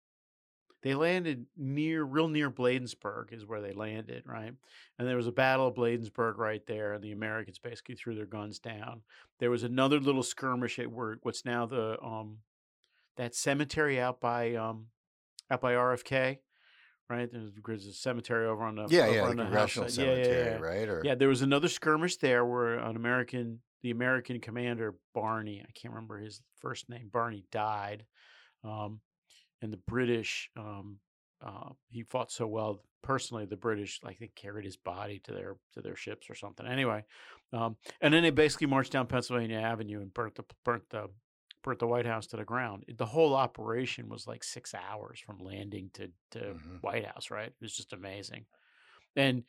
they 0.82 0.94
landed 0.94 1.46
near, 1.58 2.04
real 2.04 2.30
near 2.30 2.50
Bladensburg, 2.50 3.34
is 3.34 3.46
where 3.46 3.62
they 3.62 3.74
landed, 3.74 4.24
right? 4.26 4.54
And 4.98 5.08
there 5.08 5.18
was 5.18 5.28
a 5.28 5.32
battle 5.32 5.68
of 5.68 5.76
Bladensburg 5.76 6.38
right 6.38 6.66
there, 6.68 6.94
and 6.94 7.04
the 7.04 7.12
Americans 7.12 7.60
basically 7.60 7.96
threw 7.96 8.16
their 8.16 8.26
guns 8.26 8.60
down. 8.60 9.02
There 9.40 9.52
was 9.52 9.64
another 9.64 10.00
little 10.00 10.24
skirmish 10.24 10.80
at 10.80 10.92
where 10.92 11.18
what's 11.24 11.46
now 11.46 11.66
the 11.66 12.02
um 12.02 12.38
that 13.18 13.36
cemetery 13.36 14.00
out 14.00 14.22
by 14.22 14.56
um 14.56 14.88
out 15.52 15.62
by 15.62 15.74
RFK, 15.74 16.38
right? 17.10 17.30
There's, 17.32 17.52
there's 17.66 17.86
a 17.86 17.94
cemetery 17.94 18.48
over 18.48 18.64
on 18.64 18.76
the 18.76 18.88
Yeah, 18.90 19.08
over 19.08 19.14
yeah, 19.14 19.24
on 19.24 19.36
the 19.36 19.44
house 19.44 19.74
Congressional 19.74 19.90
side. 19.90 20.02
Yeah, 20.02 20.06
yeah, 20.06 20.24
Cemetery, 20.24 20.52
yeah. 20.52 20.58
right? 20.58 20.90
Or 20.90 21.02
Yeah, 21.04 21.16
there 21.16 21.28
was 21.28 21.42
another 21.42 21.68
skirmish 21.68 22.18
there 22.18 22.46
where 22.46 22.78
an 22.78 22.96
American, 22.96 23.60
the 23.82 23.92
American 23.92 24.40
commander 24.40 24.96
Barney, 25.14 25.62
I 25.68 25.72
can't 25.72 25.94
remember 25.94 26.20
his 26.20 26.42
first 26.60 26.90
name, 26.90 27.10
Barney 27.12 27.44
died, 27.52 28.06
um, 28.64 29.02
and 29.62 29.74
the 29.74 29.78
British, 29.78 30.50
um, 30.58 31.00
uh, 31.46 31.70
he 31.90 32.04
fought 32.04 32.32
so 32.32 32.48
well. 32.48 32.82
Personally, 33.02 33.46
the 33.46 33.56
British, 33.56 34.02
I 34.06 34.14
think, 34.14 34.36
carried 34.36 34.66
his 34.66 34.76
body 34.76 35.20
to 35.20 35.32
their 35.32 35.56
to 35.74 35.82
their 35.82 35.96
ships 35.96 36.30
or 36.30 36.36
something. 36.36 36.68
Anyway, 36.68 37.06
um, 37.54 37.78
and 38.02 38.14
then 38.14 38.24
they 38.24 38.30
basically 38.30 38.68
marched 38.68 38.92
down 38.92 39.08
Pennsylvania 39.08 39.58
Avenue 39.58 40.02
and 40.02 40.14
burnt 40.14 40.36
the 40.36 40.44
burnt 40.66 40.84
the 40.90 41.10
burnt 41.64 41.80
the 41.80 41.88
White 41.88 42.06
House 42.06 42.28
to 42.28 42.38
the 42.38 42.44
ground. 42.44 42.84
The 42.98 43.06
whole 43.06 43.36
operation 43.36 44.10
was 44.10 44.28
like 44.28 44.44
six 44.44 44.74
hours 44.74 45.20
from 45.20 45.40
landing 45.40 45.92
to 45.94 46.12
to 46.32 46.40
Mhm. 46.40 46.82
White 46.84 47.06
House. 47.06 47.32
Right? 47.32 47.48
It 47.48 47.62
was 47.62 47.76
just 47.76 47.94
amazing. 47.94 48.46
And 49.16 49.44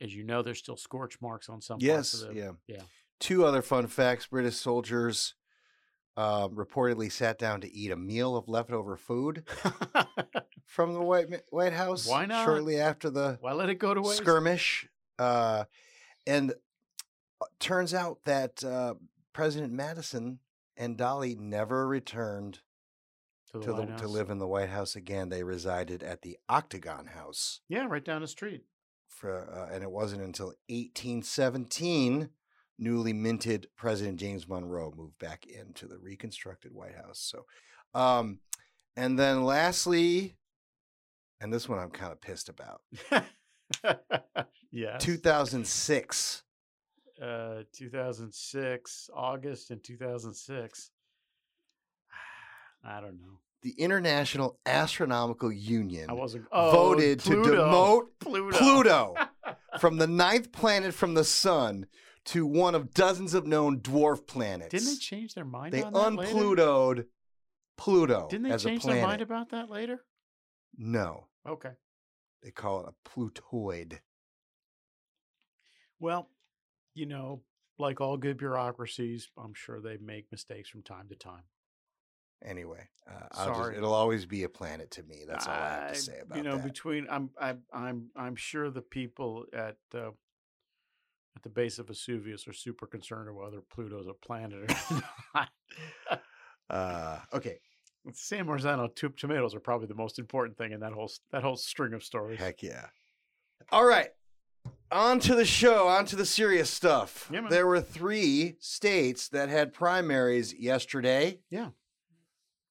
as 0.00 0.14
you 0.14 0.24
know, 0.24 0.42
there's 0.42 0.58
still 0.58 0.76
scorch 0.78 1.20
marks 1.20 1.50
on 1.50 1.60
some 1.60 1.78
parts 1.78 1.84
yes, 1.84 2.14
of 2.22 2.28
the 2.28 2.34
yeah. 2.34 2.52
yeah. 2.66 2.82
Two 3.20 3.44
other 3.44 3.60
fun 3.60 3.86
facts: 3.86 4.26
British 4.28 4.56
soldiers 4.56 5.34
uh, 6.16 6.48
reportedly 6.48 7.10
sat 7.12 7.38
down 7.38 7.60
to 7.60 7.72
eat 7.72 7.90
a 7.90 7.96
meal 7.96 8.36
of 8.36 8.48
leftover 8.48 8.96
food 8.96 9.44
from 10.64 10.94
the 10.94 11.00
White 11.02 11.42
White 11.50 11.72
House. 11.72 12.06
Why 12.08 12.26
not? 12.26 12.44
Shortly 12.44 12.80
after 12.80 13.10
the 13.10 13.38
Why 13.40 13.52
let 13.52 13.68
it 13.68 13.76
go 13.76 13.94
to 13.94 14.00
waste? 14.00 14.18
skirmish, 14.18 14.88
uh, 15.18 15.64
and 16.26 16.52
uh, 17.40 17.46
turns 17.60 17.92
out 17.92 18.20
that 18.24 18.64
uh, 18.64 18.94
President 19.32 19.72
Madison 19.72 20.38
and 20.76 20.96
Dolley 20.96 21.34
never 21.34 21.86
returned 21.86 22.60
to 23.52 23.58
the, 23.58 23.66
to, 23.66 23.72
the, 23.72 23.86
to 23.96 24.08
live 24.08 24.30
in 24.30 24.38
the 24.38 24.46
White 24.48 24.70
House 24.70 24.96
again. 24.96 25.28
They 25.28 25.42
resided 25.42 26.02
at 26.02 26.22
the 26.22 26.38
Octagon 26.48 27.06
House. 27.06 27.60
Yeah, 27.68 27.86
right 27.88 28.04
down 28.04 28.22
the 28.22 28.28
street. 28.28 28.64
for, 29.06 29.50
uh, 29.50 29.74
and 29.74 29.82
it 29.82 29.90
wasn't 29.90 30.22
until 30.22 30.54
1817 30.68 32.30
newly 32.78 33.12
minted 33.12 33.68
President 33.76 34.18
James 34.18 34.48
Monroe 34.48 34.92
moved 34.96 35.18
back 35.18 35.46
into 35.46 35.86
the 35.86 35.98
reconstructed 35.98 36.72
White 36.72 36.94
House. 36.94 37.20
So, 37.20 37.44
um, 37.98 38.40
and 38.96 39.18
then 39.18 39.44
lastly, 39.44 40.36
and 41.40 41.52
this 41.52 41.68
one 41.68 41.78
I'm 41.78 41.90
kind 41.90 42.12
of 42.12 42.20
pissed 42.20 42.48
about. 42.48 42.80
yeah. 44.70 44.98
2006. 44.98 46.42
uh, 47.22 47.62
2006, 47.72 49.10
August 49.14 49.70
in 49.70 49.80
2006. 49.80 50.90
I 52.84 53.00
don't 53.00 53.18
know. 53.18 53.40
The 53.62 53.74
International 53.78 54.58
Astronomical 54.64 55.50
Union 55.50 56.08
I 56.08 56.12
wasn't 56.12 56.46
oh, 56.52 56.70
voted 56.70 57.18
to 57.20 57.30
demote 57.30 58.04
Pluto. 58.20 58.56
Pluto 58.56 59.14
from 59.80 59.96
the 59.96 60.06
ninth 60.06 60.52
planet 60.52 60.94
from 60.94 61.14
the 61.14 61.24
sun 61.24 61.86
to 62.26 62.46
one 62.46 62.74
of 62.74 62.92
dozens 62.92 63.34
of 63.34 63.46
known 63.46 63.80
dwarf 63.80 64.26
planets. 64.26 64.70
Didn't 64.70 64.86
they 64.88 64.96
change 64.96 65.34
their 65.34 65.44
mind 65.44 65.72
They 65.72 65.82
on 65.82 65.92
that 65.92 66.14
later? 66.14 66.34
unplutoed 66.34 67.06
Pluto 67.78 68.28
Didn't 68.30 68.48
they 68.48 68.56
change 68.56 68.84
their 68.84 69.02
mind 69.06 69.22
about 69.22 69.50
that 69.50 69.70
later? 69.70 70.04
no, 70.78 71.26
Okay. 71.48 71.70
they 72.42 72.50
call 72.50 72.80
it 72.80 72.88
a 72.88 73.08
Plutoid. 73.08 74.00
Well, 75.98 76.28
you 76.94 77.06
know, 77.06 77.42
like 77.78 78.00
all 78.00 78.16
good 78.16 78.36
bureaucracies, 78.38 79.28
I'm 79.38 79.54
sure 79.54 79.80
they 79.80 79.96
make 79.98 80.26
mistakes 80.30 80.68
from 80.68 80.82
time 80.82 81.08
to 81.08 81.14
time. 81.16 81.44
Anyway, 82.44 82.88
uh, 83.10 83.26
I'll 83.32 83.54
just, 83.54 83.78
it'll 83.78 83.94
always 83.94 84.26
be 84.26 84.42
a 84.42 84.48
planet 84.48 84.90
to 84.92 85.02
me. 85.02 85.24
That's 85.26 85.46
all 85.46 85.54
I 85.54 85.56
have 85.68 85.92
to 85.92 85.98
say 85.98 86.18
about 86.20 86.36
it. 86.36 86.38
you 86.38 86.44
know 86.48 86.56
that. 86.56 86.64
between 86.64 87.06
I'm 87.10 87.30
I'm 87.40 87.62
I'm 87.72 88.10
I'm 88.14 88.36
sure 88.36 88.70
the 88.70 88.82
people 88.82 89.46
at 89.54 89.76
uh, 89.94 90.10
at 91.36 91.42
the 91.42 91.48
base 91.50 91.78
of 91.78 91.86
Vesuvius 91.88 92.48
are 92.48 92.52
super 92.52 92.86
concerned 92.86 93.28
about 93.28 93.42
whether 93.44 93.60
Pluto's 93.60 94.06
a 94.06 94.14
planet 94.14 94.70
or 94.70 95.00
not. 95.34 95.48
Uh, 96.68 97.20
okay, 97.32 97.58
San 98.12 98.44
Marzano 98.44 98.92
t- 98.92 99.06
tomatoes 99.16 99.54
are 99.54 99.60
probably 99.60 99.86
the 99.86 99.94
most 99.94 100.18
important 100.18 100.58
thing 100.58 100.72
in 100.72 100.80
that 100.80 100.92
whole 100.92 101.08
that 101.30 101.44
whole 101.44 101.54
string 101.56 101.92
of 101.92 102.02
stories. 102.02 102.40
heck 102.40 102.60
yeah. 102.60 102.86
All 103.70 103.84
right, 103.86 104.08
on 104.90 105.20
to 105.20 105.36
the 105.36 105.44
show, 105.44 105.86
on 105.86 106.06
to 106.06 106.16
the 106.16 106.26
serious 106.26 106.68
stuff. 106.68 107.30
Yeah, 107.32 107.42
there 107.48 107.68
were 107.68 107.80
three 107.80 108.56
states 108.58 109.28
that 109.28 109.48
had 109.48 109.72
primaries 109.74 110.54
yesterday 110.54 111.38
Yeah. 111.50 111.68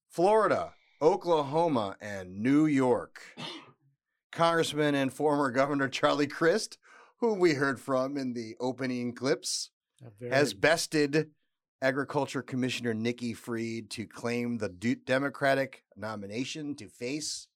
Florida, 0.09 0.73
Oklahoma, 1.01 1.95
and 2.01 2.39
New 2.41 2.65
York. 2.65 3.21
Congressman 4.33 4.93
and 4.95 5.13
former 5.13 5.51
Governor 5.51 5.87
Charlie 5.87 6.27
Crist, 6.27 6.77
whom 7.25 7.39
we 7.39 7.53
heard 7.53 7.79
from 7.79 8.17
in 8.17 8.33
the 8.33 8.55
opening 8.59 9.13
clips, 9.13 9.71
very- 10.19 10.31
has 10.31 10.53
bested 10.53 11.31
Agriculture 11.81 12.41
Commissioner 12.41 12.93
Nikki 12.93 13.33
Fried 13.33 13.89
to 13.91 14.05
claim 14.05 14.57
the 14.57 14.69
Democratic 14.69 15.83
nomination 15.95 16.75
to 16.75 16.87
face 16.87 17.47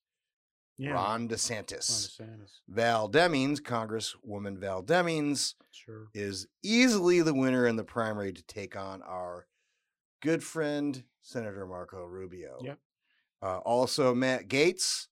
yeah, 0.78 0.92
Ron 0.92 1.04
Ron 1.22 1.30
DeSantis. 1.30 2.20
DeSantis. 2.20 2.60
Val 2.68 3.10
Demings, 3.10 3.60
Congresswoman 3.62 4.58
Val 4.58 4.82
Demings, 4.84 5.56
Sure. 5.72 6.08
is 6.14 6.48
easily 6.64 7.22
the 7.22 7.34
winner 7.34 7.68
in 7.68 7.76
the 7.76 7.84
primary 7.84 8.32
to 8.34 8.44
take 8.44 8.76
on 8.76 9.02
our 9.04 9.48
good 10.22 10.44
friend 10.44 11.04
Senator 11.22 11.66
Marco 11.66 12.06
Rubio. 12.06 12.60
Yep. 12.64 12.80
Uh, 13.42 13.58
also, 13.60 14.14
Matt 14.16 14.48
Gaetz, 14.48 15.08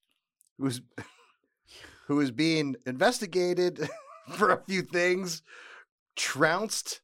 who's 0.58 0.82
who 2.08 2.20
is 2.22 2.32
being 2.32 2.76
investigated 2.86 3.88
for 4.36 4.52
a 4.52 4.62
few 4.64 4.82
things, 4.82 5.42
trounced 6.16 7.02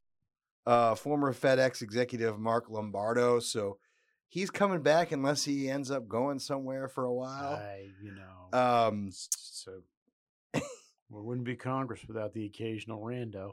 uh, 0.65 0.95
former 0.95 1.33
FedEx 1.33 1.81
executive 1.81 2.39
Mark 2.39 2.69
Lombardo. 2.69 3.39
So 3.39 3.77
he's 4.27 4.49
coming 4.49 4.81
back 4.81 5.11
unless 5.11 5.43
he 5.45 5.69
ends 5.69 5.91
up 5.91 6.07
going 6.07 6.39
somewhere 6.39 6.87
for 6.87 7.05
a 7.05 7.13
while. 7.13 7.53
I, 7.55 7.89
you 8.01 8.13
know, 8.13 8.57
Um, 8.57 9.09
so 9.11 9.81
we 10.53 10.61
wouldn't 11.21 11.45
be 11.45 11.55
Congress 11.55 12.01
without 12.07 12.33
the 12.33 12.45
occasional 12.45 13.01
rando. 13.01 13.51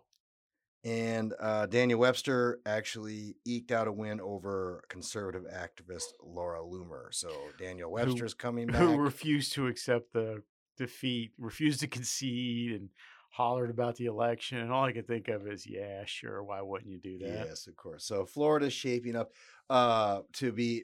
And 0.83 1.35
uh, 1.39 1.67
Daniel 1.67 2.01
Webster 2.01 2.61
actually 2.65 3.37
eked 3.45 3.71
out 3.71 3.87
a 3.87 3.93
win 3.93 4.19
over 4.19 4.83
conservative 4.89 5.43
activist 5.45 6.13
Laura 6.25 6.61
Loomer. 6.61 7.09
So 7.11 7.29
Daniel 7.59 7.93
Webster's 7.93 8.33
coming 8.33 8.67
back. 8.69 8.77
who 8.77 8.97
refused 8.97 9.53
to 9.55 9.67
accept 9.67 10.15
the 10.15 10.43
defeat, 10.79 11.33
refused 11.39 11.81
to 11.81 11.87
concede, 11.87 12.73
and 12.73 12.89
hollered 13.31 13.71
about 13.71 13.97
the 13.97 14.07
election. 14.07 14.59
And 14.59 14.71
all 14.73 14.85
I 14.85 14.93
could 14.93 15.07
think 15.07 15.29
of 15.29 15.47
is, 15.47 15.67
yeah, 15.67 16.03
sure, 16.05 16.43
why 16.43 16.61
wouldn't 16.61 16.91
you 16.91 16.99
do 16.99 17.19
that? 17.19 17.47
Yes, 17.49 17.67
of 17.67 17.77
course. 17.77 18.05
So 18.05 18.27
Florida's 18.27 18.73
shaping 18.73 19.17
up 19.17 19.31
uh, 19.71 20.21
to 20.35 20.53
be, 20.53 20.83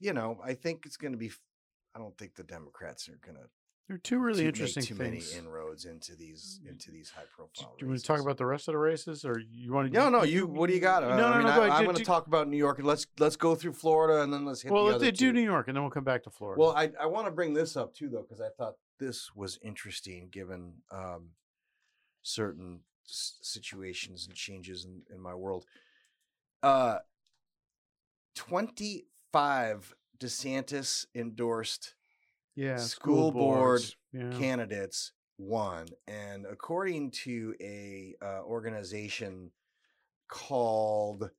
you 0.00 0.12
know, 0.12 0.38
I 0.44 0.54
think 0.54 0.86
it's 0.86 0.96
going 0.96 1.12
to 1.12 1.18
be. 1.18 1.30
I 1.94 1.98
don't 1.98 2.16
think 2.16 2.34
the 2.34 2.42
Democrats 2.44 3.08
are 3.10 3.18
going 3.22 3.36
to 3.36 3.42
There 3.86 3.96
are 3.96 3.98
two 3.98 4.18
really 4.18 4.46
interesting 4.46 4.82
too 4.82 4.94
things. 4.94 5.30
many 5.34 5.38
inroads 5.46 5.84
into 5.84 6.16
these 6.16 6.58
into 6.66 6.90
these 6.90 7.10
high 7.10 7.20
Do 7.22 7.28
profile. 7.36 7.76
you 7.78 7.86
want 7.86 8.00
to 8.00 8.06
talk 8.06 8.20
about 8.20 8.38
the 8.38 8.46
rest 8.46 8.66
of 8.68 8.72
the 8.72 8.78
races, 8.78 9.26
or 9.26 9.38
you 9.38 9.74
want 9.74 9.92
to? 9.92 9.98
No, 9.98 10.08
no. 10.08 10.22
You. 10.22 10.46
What 10.46 10.68
do 10.68 10.74
you 10.74 10.80
got? 10.80 11.02
No, 11.02 11.10
Uh, 11.10 11.16
no, 11.18 11.26
I 11.26 11.36
mean, 11.36 11.46
no. 11.46 11.62
I, 11.62 11.76
I'm 11.76 11.84
going 11.84 11.96
to 11.96 12.04
talk 12.04 12.26
about 12.26 12.48
New 12.48 12.56
York. 12.56 12.78
And 12.78 12.86
let's 12.86 13.06
let's 13.18 13.36
go 13.36 13.54
through 13.54 13.74
Florida 13.74 14.22
and 14.22 14.32
then 14.32 14.46
let's 14.46 14.62
hit 14.62 14.72
Well, 14.72 14.84
let's 14.84 15.18
do. 15.18 15.30
New 15.34 15.42
York, 15.42 15.68
and 15.68 15.76
then 15.76 15.82
we'll 15.84 15.90
come 15.90 16.04
back 16.04 16.22
to 16.22 16.30
Florida. 16.30 16.58
Well, 16.58 16.74
I, 16.74 16.90
I 16.98 17.04
want 17.04 17.26
to 17.26 17.30
bring 17.30 17.52
this 17.52 17.76
up 17.76 17.92
too, 17.94 18.08
though, 18.08 18.22
because 18.22 18.40
I 18.40 18.48
thought 18.56 18.76
this 18.98 19.30
was 19.36 19.58
interesting 19.62 20.28
given 20.32 20.72
um, 20.90 21.28
certain 22.22 22.80
s- 23.08 23.38
situations 23.42 24.26
and 24.26 24.34
changes 24.34 24.84
in, 24.84 25.02
in 25.12 25.20
my 25.20 25.34
world. 25.34 25.64
Uh, 26.62 26.98
25 28.34 29.94
DeSantis 30.18 31.06
endorsed 31.14 31.94
yeah, 32.54 32.76
school 32.76 33.32
board 33.32 33.82
yeah. 34.12 34.30
candidates 34.38 35.12
won. 35.38 35.86
And 36.06 36.46
according 36.46 37.10
to 37.22 37.54
a 37.60 38.14
uh, 38.22 38.42
organization 38.42 39.50
called 40.28 41.30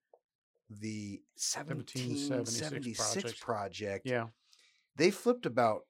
the 0.70 1.22
1776 1.36 2.30
1776 2.30 3.24
Project. 3.24 3.42
Project, 3.42 4.06
Yeah, 4.06 4.26
they 4.96 5.12
flipped 5.12 5.46
about 5.46 5.82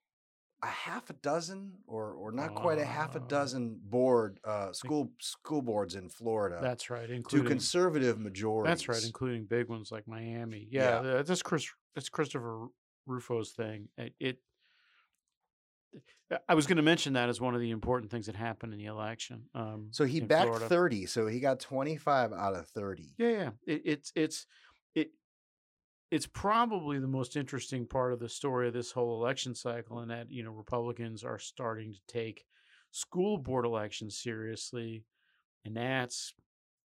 a 0.63 0.67
half 0.67 1.10
a 1.10 1.13
dozen 1.13 1.74
or 1.88 2.13
or 2.13 2.32
not 2.32 2.55
quite 2.55 2.79
a 2.79 2.86
half 2.86 3.15
a 3.15 3.20
Uh, 3.20 3.27
dozen 3.27 3.79
board 3.84 4.39
uh 4.46 4.72
school 4.72 5.12
school 5.20 5.62
boards 5.62 5.96
in 5.96 6.08
Florida 6.10 6.60
that's 6.62 6.89
right. 6.89 7.08
to 7.08 7.13
Including 7.13 7.48
conservative 7.50 8.17
majorities. 8.20 8.70
That's 8.70 8.88
right, 8.88 9.05
including 9.05 9.46
big 9.46 9.67
ones 9.67 9.91
like 9.91 10.08
Miami. 10.08 10.67
Yeah, 10.72 11.01
Yeah. 11.03 11.10
uh, 11.20 11.24
that's 11.24 11.41
Chris. 11.41 11.67
That's 11.96 12.10
Christopher 12.10 12.67
Rufo's 13.08 13.51
thing. 13.51 13.89
It. 13.98 14.13
it 14.20 14.38
I 16.50 16.55
was 16.55 16.65
going 16.65 16.77
to 16.77 16.84
mention 16.84 17.13
that 17.13 17.29
as 17.29 17.39
one 17.39 17.53
of 17.53 17.62
the 17.62 17.70
important 17.70 18.10
things 18.10 18.25
that 18.25 18.36
happened 18.36 18.74
in 18.74 18.79
the 18.79 18.86
election. 18.86 19.43
Um, 19.53 19.89
So 19.91 20.05
he 20.05 20.20
backed 20.22 20.48
Florida. 20.48 20.67
30, 20.67 21.05
so 21.05 21.27
he 21.27 21.39
got 21.39 21.60
25 21.60 22.34
out 22.34 22.55
of 22.55 22.67
30. 22.70 23.13
Yeah, 23.20 23.27
yeah. 23.29 23.50
It, 23.67 23.82
it's 23.86 24.12
it's 24.15 24.39
it. 24.41 24.48
It's 26.13 26.27
probably 26.27 27.00
the 27.00 27.08
most 27.08 27.36
interesting 27.36 27.88
part 27.88 28.13
of 28.13 28.20
the 28.20 28.29
story 28.29 28.67
of 28.67 28.74
this 28.74 28.91
whole 28.91 29.15
election 29.20 29.55
cycle, 29.55 30.00
and 30.00 30.12
that 30.12 30.29
you 30.29 30.43
know 30.43 30.51
Republicans 30.51 31.24
are 31.24 31.39
starting 31.39 31.91
to 31.93 32.00
take 32.08 32.46
school 32.91 33.38
board 33.38 33.65
elections 33.65 34.17
seriously, 34.17 35.05
and 35.65 35.75
that's 35.75 36.34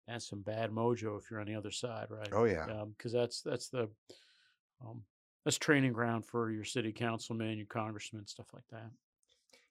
that's 0.07 0.29
some 0.29 0.41
bad 0.41 0.69
mojo 0.71 1.17
if 1.17 1.31
you're 1.31 1.39
on 1.39 1.47
the 1.47 1.55
other 1.55 1.71
side, 1.71 2.07
right? 2.09 2.29
Oh, 2.33 2.43
yeah. 2.43 2.83
because 2.97 3.11
that's 3.13 3.41
that's 3.41 3.69
the 3.69 3.89
um, 4.85 5.03
that's 5.45 5.57
training 5.57 5.93
ground 5.93 6.25
for 6.25 6.51
your 6.51 6.65
city 6.65 6.91
councilman, 6.91 7.57
your 7.57 7.67
congressman, 7.67 8.27
stuff 8.27 8.47
like 8.53 8.67
that. 8.71 8.91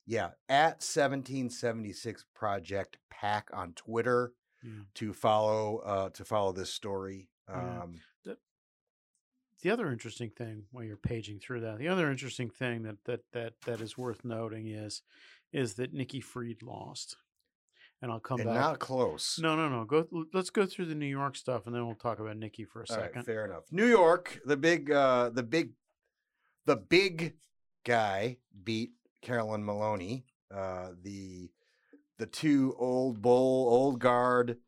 Yeah, 0.06 0.30
at 0.48 0.82
1776 0.82 2.24
Project 2.34 2.96
PAC 3.10 3.50
on 3.52 3.72
Twitter 3.74 4.32
Yeah. 4.62 4.70
to 4.94 5.12
follow 5.12 5.78
uh 5.84 6.08
to 6.10 6.24
follow 6.24 6.52
this 6.52 6.72
story. 6.72 7.28
Um 7.48 7.92
the, 7.92 8.00
the 9.64 9.71
other 9.71 9.90
interesting 9.90 10.28
thing 10.28 10.64
while 10.71 10.85
you're 10.85 10.97
paging 10.99 11.40
through 11.40 11.61
that, 11.62 11.78
the 11.78 11.88
other 11.88 12.11
interesting 12.11 12.50
thing 12.50 12.83
that 12.83 12.97
that 13.06 13.21
that 13.33 13.54
that 13.64 13.80
is 13.80 13.97
worth 13.99 14.23
noting 14.23 14.68
is 14.68 15.02
is 15.52 15.75
that 15.75 15.92
Nikki 15.92 16.21
Fried 16.21 16.62
lost. 16.62 17.16
And 18.02 18.12
I'll 18.12 18.21
come 18.21 18.40
and 18.40 18.50
back. 18.50 18.56
not 18.56 18.78
close. 18.80 19.38
No, 19.40 19.56
no, 19.56 19.71
no. 19.71 19.85
Go. 19.87 20.06
Let's 20.35 20.50
go 20.50 20.66
through 20.66 20.87
the 20.87 20.94
New 20.94 21.06
York 21.06 21.37
stuff, 21.37 21.66
and 21.66 21.75
then 21.75 21.87
we'll 21.87 21.94
talk 21.94 22.18
about 22.18 22.37
Nikki 22.37 22.64
for 22.64 22.83
a 22.83 22.85
All 22.90 22.97
right, 22.97 23.06
second. 23.06 23.25
fair 23.25 23.47
enough. 23.47 23.64
New 23.71 23.87
York, 23.87 24.38
the 24.44 24.59
big 24.59 24.92
uh 24.92 25.30
the 25.30 25.42
big 25.42 25.73
the 26.66 26.76
big 26.76 27.35
guy 27.85 28.37
beat 28.62 28.90
Carolyn 29.23 29.64
Maloney. 29.64 30.26
Uh 30.54 30.90
the 31.02 31.50
the 32.18 32.26
two 32.26 32.76
old 32.78 33.23
bull, 33.23 33.73
old 33.73 33.99
guard 33.99 34.59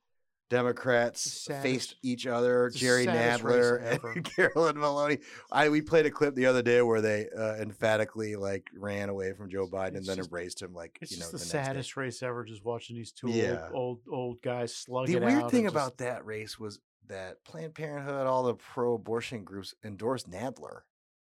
Democrats 0.49 1.47
faced 1.63 1.97
each 2.03 2.27
other, 2.27 2.67
it's 2.67 2.77
Jerry 2.77 3.07
Nadler 3.07 3.83
and 4.15 4.25
Carolyn 4.37 4.79
Maloney. 4.79 5.19
I 5.51 5.69
we 5.69 5.81
played 5.83 6.07
a 6.07 6.11
clip 6.11 6.35
the 6.35 6.47
other 6.47 6.63
day 6.63 6.83
where 6.83 7.01
they 7.01 7.29
uh, 7.37 7.57
emphatically 7.57 8.37
like 8.37 8.69
ran 8.77 9.09
away 9.09 9.33
from 9.33 9.51
Joe 9.51 9.67
Biden 9.67 9.97
and 9.97 10.05
then 10.07 10.17
just- 10.17 10.29
embraced 10.29 10.63
him 10.63 10.75
like 10.75 10.99
It's 11.01 11.13
you 11.13 11.19
know 11.19 11.23
just 11.23 11.33
the, 11.33 11.39
the 11.39 11.45
saddest 11.45 11.97
race 11.97 12.23
ever. 12.23 12.45
Just 12.45 12.65
watching 12.65 12.97
these 12.97 13.13
two 13.13 13.31
Yeah. 13.31 13.69
old, 13.73 13.75
old 13.75 13.99
old 14.11 14.43
guys 14.43 14.75
slug 14.75 15.07
The 15.07 15.15
it 15.17 15.23
weird 15.23 15.43
out 15.45 15.51
thing 15.51 15.65
just- 15.65 15.75
about 15.75 15.99
that 15.99 16.25
race 16.27 16.59
was 16.59 16.79
that 17.09 17.45
Planned 17.45 17.75
Parenthood, 17.75 18.27
all 18.27 18.43
the 18.43 18.55
pro-abortion 18.55 19.45
groups 19.45 19.75
endorsed 19.85 20.29
Nadler 20.29 20.81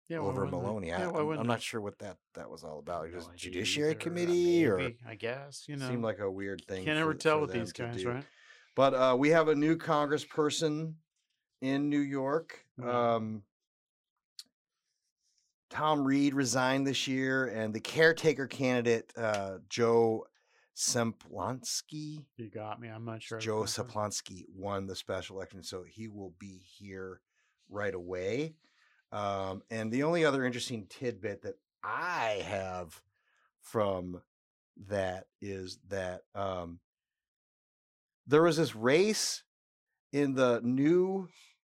yeah, 0.08 0.16
over? 0.18 0.46
Maloney. 0.46 0.92
I, 0.92 0.98
Yeah, 0.98 1.06
why 1.08 1.20
I'm, 1.20 1.26
wouldn't 1.26 1.40
I'm 1.42 1.46
not 1.46 1.60
sure 1.62 1.80
what 1.80 1.98
that 1.98 2.16
that 2.34 2.50
was 2.50 2.64
all 2.64 2.78
about. 2.78 3.06
It 3.06 3.10
No 3.12 3.16
was 3.18 3.26
idea 3.28 3.36
Judiciary. 3.38 3.94
Uh, 3.94 3.98
Committee, 3.98 4.66
or 4.66 4.76
maybe, 4.78 4.96
I 5.06 5.14
guess 5.14 5.64
you 5.66 5.76
know. 5.76 5.88
seemed 5.88 6.02
like 6.02 6.20
a 6.20 6.30
weird 6.30 6.62
thing. 6.68 6.84
can't 6.84 6.98
ever 6.98 7.14
tell 7.14 7.40
with 7.40 7.52
these 7.52 7.72
guys, 7.72 8.02
do. 8.02 8.10
right? 8.10 8.24
But 8.74 8.94
uh, 8.94 9.16
we 9.18 9.30
have 9.30 9.48
a 9.48 9.54
new 9.54 9.76
Congressperson 9.76 10.94
in 11.60 11.88
New 11.88 12.00
York. 12.00 12.64
Mhm. 12.78 12.88
Um, 12.88 13.42
Tom 15.70 16.04
Reed 16.04 16.34
resigned 16.34 16.86
this 16.86 17.08
year, 17.08 17.46
and 17.46 17.74
the 17.74 17.80
caretaker 17.80 18.46
candidate 18.46 19.12
uh, 19.16 19.58
Joe 19.68 20.26
Sempolinski 20.76 22.24
You 22.36 22.50
got 22.50 22.80
me. 22.80 22.88
I'm 22.88 23.04
not 23.04 23.22
sure. 23.22 23.38
Joe. 23.38 23.62
Sempolinski 23.62 24.44
won 24.54 24.86
the 24.86 24.96
special 24.96 25.36
election, 25.36 25.62
so 25.62 25.82
he 25.84 26.08
will 26.08 26.34
be 26.38 26.58
here 26.58 27.20
right 27.68 27.94
away. 27.94 28.54
Um, 29.12 29.62
and 29.70 29.92
the 29.92 30.02
only 30.02 30.24
other 30.24 30.44
interesting 30.44 30.86
tidbit 30.88 31.42
that 31.42 31.54
I 31.82 32.42
have 32.44 33.00
from 33.60 34.20
that 34.88 35.26
is 35.40 35.78
that 35.88 36.22
um, 36.34 36.80
there 38.26 38.42
was 38.42 38.56
this 38.56 38.74
race 38.74 39.42
in 40.12 40.34
the 40.34 40.60
new 40.62 41.28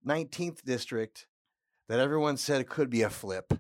19th 0.07 0.63
district 0.65 1.27
that 1.89 2.01
everyone 2.01 2.37
said 2.37 2.69
could 2.69 2.91
be 2.91 3.03
a 3.03 3.11
flip. 3.11 3.53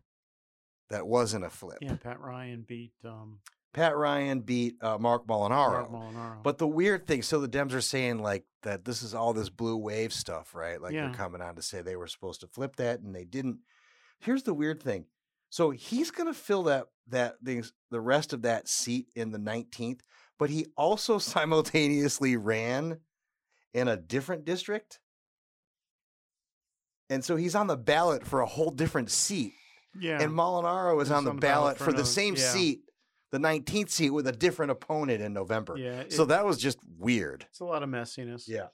That 0.90 1.06
wasn't 1.06 1.44
a 1.44 1.50
flip. 1.50 1.78
Yeah, 1.80 1.96
Pat 1.96 2.20
Ryan 2.20 2.64
beat 2.68 2.92
um, 3.04 3.38
Pat 3.72 3.96
Ryan 3.96 4.40
beat 4.40 4.74
uh, 4.82 4.98
Marc 4.98 5.26
Molinaro. 5.26 5.90
Marc 5.90 5.90
Molinaro. 5.90 6.42
But 6.42 6.58
the 6.58 6.66
weird 6.66 7.06
thing, 7.06 7.22
so 7.22 7.40
the 7.40 7.48
Dems 7.48 7.72
are 7.72 7.80
saying 7.80 8.18
like 8.18 8.44
that 8.62 8.84
this 8.84 9.02
is 9.02 9.14
all 9.14 9.32
this 9.32 9.48
blue 9.48 9.78
wave 9.78 10.12
stuff, 10.12 10.54
right? 10.54 10.80
Like 10.80 10.92
Yeah. 10.92 11.06
they're 11.06 11.14
coming 11.14 11.40
on 11.40 11.54
to 11.56 11.62
say 11.62 11.80
they 11.80 11.96
were 11.96 12.06
supposed 12.06 12.42
to 12.42 12.46
flip 12.46 12.76
that 12.76 13.00
and 13.00 13.14
they 13.14 13.24
didn't. 13.24 13.60
Here's 14.20 14.42
the 14.42 14.52
weird 14.52 14.82
thing. 14.82 15.06
So 15.48 15.70
he's 15.70 16.10
gonna 16.10 16.34
fill 16.34 16.64
that 16.64 16.88
that 17.08 17.36
things 17.42 17.72
the 17.90 18.00
rest 18.00 18.34
of 18.34 18.42
that 18.42 18.68
seat 18.68 19.06
in 19.16 19.32
the 19.32 19.38
19th, 19.38 20.00
but 20.42 20.50
he 20.50 20.66
also 20.76 21.18
simultaneously 21.36 22.36
ran 22.36 22.98
in 23.72 23.86
a 23.86 23.96
different 23.96 24.44
district. 24.44 24.98
And 27.08 27.24
so 27.24 27.36
he's 27.36 27.54
on 27.54 27.68
the 27.68 27.76
ballot 27.76 28.26
for 28.26 28.40
a 28.40 28.46
whole 28.46 28.72
different 28.72 29.08
seat. 29.12 29.52
yeah, 30.00 30.20
And 30.20 30.32
Molinaro 30.32 31.00
is 31.00 31.12
on 31.12 31.24
the 31.24 31.32
ballot 31.32 31.78
for, 31.78 31.92
the 31.92 32.04
same 32.04 32.34
yeah. 32.34 32.42
seat, 32.42 32.80
the 33.30 33.38
19th 33.38 33.90
seat, 33.90 34.10
with 34.10 34.26
a 34.26 34.32
different 34.32 34.72
opponent 34.72 35.22
in 35.22 35.32
November. 35.32 35.76
yeah. 35.78 36.02
So 36.08 36.24
that 36.24 36.44
was 36.44 36.58
just 36.58 36.80
weird. 36.98 37.46
it's 37.48 37.60
a 37.60 37.64
lot 37.64 37.84
of 37.84 37.88
messiness. 37.88 38.48
Yeah. 38.48 38.66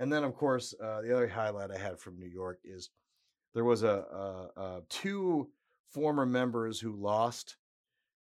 And 0.00 0.12
then, 0.12 0.22
of 0.22 0.34
course, 0.34 0.74
uh, 0.84 1.00
the 1.00 1.16
other 1.16 1.28
highlight 1.28 1.70
I 1.70 1.78
had 1.78 1.98
from 1.98 2.18
New 2.18 2.28
York 2.28 2.58
is 2.62 2.90
there 3.54 3.64
was 3.64 3.84
a, 3.84 4.04
a, 4.54 4.60
a 4.60 4.82
two 4.90 5.48
former 5.92 6.26
members 6.26 6.78
who 6.78 6.92
lost. 6.92 7.56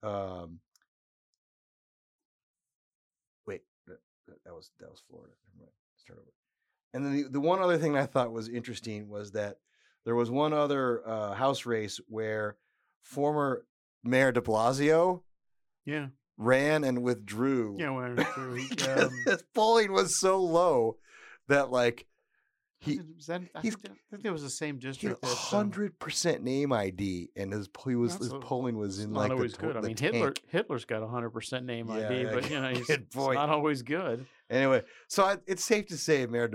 Um, 0.03 0.61
wait, 3.47 3.63
that, 4.45 4.55
was 4.55 4.71
that 4.81 4.91
was 4.91 5.03
Florida. 5.09 5.33
Never 5.55 5.65
mind. 5.65 5.73
Start 5.97 6.19
over. 6.21 6.31
And 6.95 7.05
then 7.05 7.17
the, 7.17 7.29
the 7.31 7.41
one 7.41 7.61
other 7.61 7.79
thing 7.79 7.97
I 7.97 8.07
thought 8.07 8.33
was 8.33 8.49
interesting 8.49 9.09
was 9.09 9.33
that 9.33 9.59
there 10.05 10.15
was 10.15 10.31
one 10.31 10.53
other 10.53 11.07
uh, 11.07 11.35
house 11.35 11.65
race 11.65 12.01
where 12.09 12.57
former 13.03 13.65
Mayor 14.05 14.33
De 14.33 14.41
Blasio 14.41 15.23
Yeah, 15.85 16.09
ran 16.37 16.85
and 16.85 17.03
withdrew 17.03 17.77
yeah. 17.79 17.91
When 17.91 18.17
through, 18.17 18.67
um, 18.89 19.39
polling 19.55 19.93
was 19.93 20.19
so 20.19 20.41
low 20.41 20.97
that 21.49 21.71
like 21.71 22.07
he 22.83 23.01
was 23.17 23.27
that, 23.27 23.43
I, 23.55 23.61
think 23.61 23.81
that, 23.83 23.93
I 23.93 23.95
think 24.11 24.23
that 24.25 24.33
was 24.33 24.43
the 24.43 24.51
same 24.51 24.79
district. 24.79 25.25
um, 25.25 25.31
hundred 25.31 25.99
percent 25.99 26.43
name 26.43 26.73
ID 26.73 27.31
and 27.37 27.53
his 27.53 27.69
he 27.85 27.95
was 27.95 28.17
his 28.17 28.33
a- 28.33 28.39
polling 28.39 28.77
was 28.77 28.99
in 28.99 29.13
not 29.13 29.21
like 29.21 29.31
always 29.31 29.53
the, 29.53 29.59
good. 29.59 29.77
I 29.77 29.81
mean, 29.81 29.97
Hitler 29.97 30.33
tank. 30.33 30.43
Hitler's 30.49 30.85
got 30.85 31.01
100 31.03 31.31
percent 31.31 31.65
name 31.65 31.89
Yeah, 31.89 32.09
ID, 32.09 32.25
but 32.25 32.51
you 32.51 32.61
know, 32.61 32.71
he's 32.71 32.91
it's 32.91 33.15
not 33.15 33.49
always 33.49 33.83
good. 33.83 34.27
Anyway, 34.51 34.83
so 35.09 35.25
I, 35.25 35.37
it's 35.47 35.65
safe 35.65 35.87
to 35.87 35.97
say 35.97 36.27
Mayor 36.27 36.51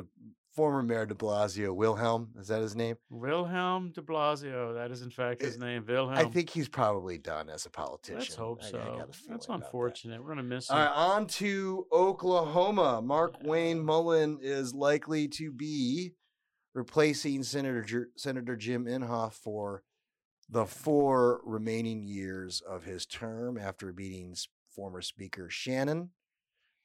former 0.58 0.82
Mayor 0.82 1.06
De 1.06 1.13
Blasio 1.13 1.74
Wilhelm 1.74 2.32
is 2.39 2.48
that 2.48 2.62
his 2.63 2.76
name? 2.76 2.96
Wilhelm 3.12 3.91
de 3.91 4.02
Blasio, 4.02 4.74
that 4.74 4.89
is 4.89 5.04
in 5.04 5.12
fact 5.12 5.39
his 5.41 5.54
It- 5.56 5.60
name. 5.60 5.86
Wilhelm. 5.88 6.17
I 6.17 6.26
think 6.26 6.50
he's 6.50 6.67
probably 6.67 7.20
done 7.20 7.48
as 7.48 7.67
a 7.67 7.70
politician. 7.70 8.17
Let's 8.20 8.34
hope 8.36 8.63
I- 8.63 8.65
I 8.65 8.70
so. 8.72 8.78
a 8.80 8.98
That's 9.08 9.26
about 9.28 9.41
that. 9.48 9.54
unfortunate. 9.54 10.22
We're 10.24 10.30
gonna 10.30 10.41
miss 10.43 10.72
All 10.72 10.78
him. 10.78 10.86
right, 10.88 10.91
on 10.96 11.28
to 11.28 11.88
Oklahoma. 11.91 13.02
Markwayne 13.04 13.84
Mullin 13.84 14.39
is 14.41 14.74
likely 14.74 15.28
to 15.30 15.52
be 15.52 16.15
replacing 16.74 17.43
Senator 17.43 17.84
Jer- 17.84 18.10
Senator 18.17 18.56
Jim 18.56 18.86
Inhofe 18.86 19.34
for 19.34 19.84
the 20.50 20.65
four 20.65 21.41
remaining 21.46 22.08
years 22.08 22.62
of 22.62 22.84
his 22.84 23.06
term 23.06 23.60
after 23.60 23.93
beating 23.93 24.36
former 24.72 25.04
Speaker 25.04 25.52
Shannon. 25.52 26.13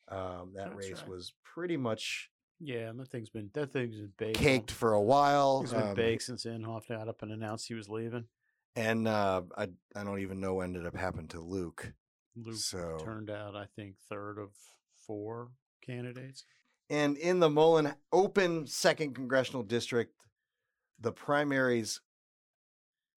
Um, 0.08 0.52
that 0.56 0.74
That's 0.74 0.76
race 0.76 0.98
right. 0.98 1.08
was 1.08 1.32
pretty 1.42 1.78
much 1.78 2.28
Yeah, 2.64 2.90
and 2.90 3.00
that 3.00 3.08
thing's 3.08 3.28
been 3.30 3.50
that 3.54 3.72
thing's 3.72 3.96
been 3.96 4.12
baked. 4.16 4.38
caked 4.38 4.70
for 4.70 4.92
a 4.92 5.00
while. 5.02 5.62
It's 5.64 5.72
been 5.72 5.82
um, 5.88 5.94
baked 5.94 6.22
since 6.22 6.44
Inhofe 6.44 6.88
got 6.88 7.08
up 7.08 7.22
and 7.22 7.32
announced 7.32 7.66
he 7.68 7.74
was 7.74 7.88
leaving. 7.88 8.24
and 8.76 9.08
uh, 9.08 9.42
I 9.56 9.68
I 9.96 10.04
don't 10.04 10.20
even 10.20 10.40
know 10.40 10.54
what 10.54 10.64
ended 10.64 10.86
up 10.86 10.96
happening 10.96 11.28
to 11.28 11.40
Luke. 11.40 11.92
Luke 12.36 12.56
So- 12.56 12.98
turned 13.02 13.30
out, 13.30 13.56
I 13.56 13.66
think, 13.76 13.96
third 14.08 14.38
of 14.38 14.50
four 15.06 15.50
candidates. 15.84 16.44
And 16.88 17.16
in 17.16 17.40
the 17.40 17.50
Mullin 17.50 17.94
open 18.12 18.66
second 18.66 19.14
congressional 19.14 19.62
district, 19.62 20.14
the 21.00 21.12
primaries 21.12 22.00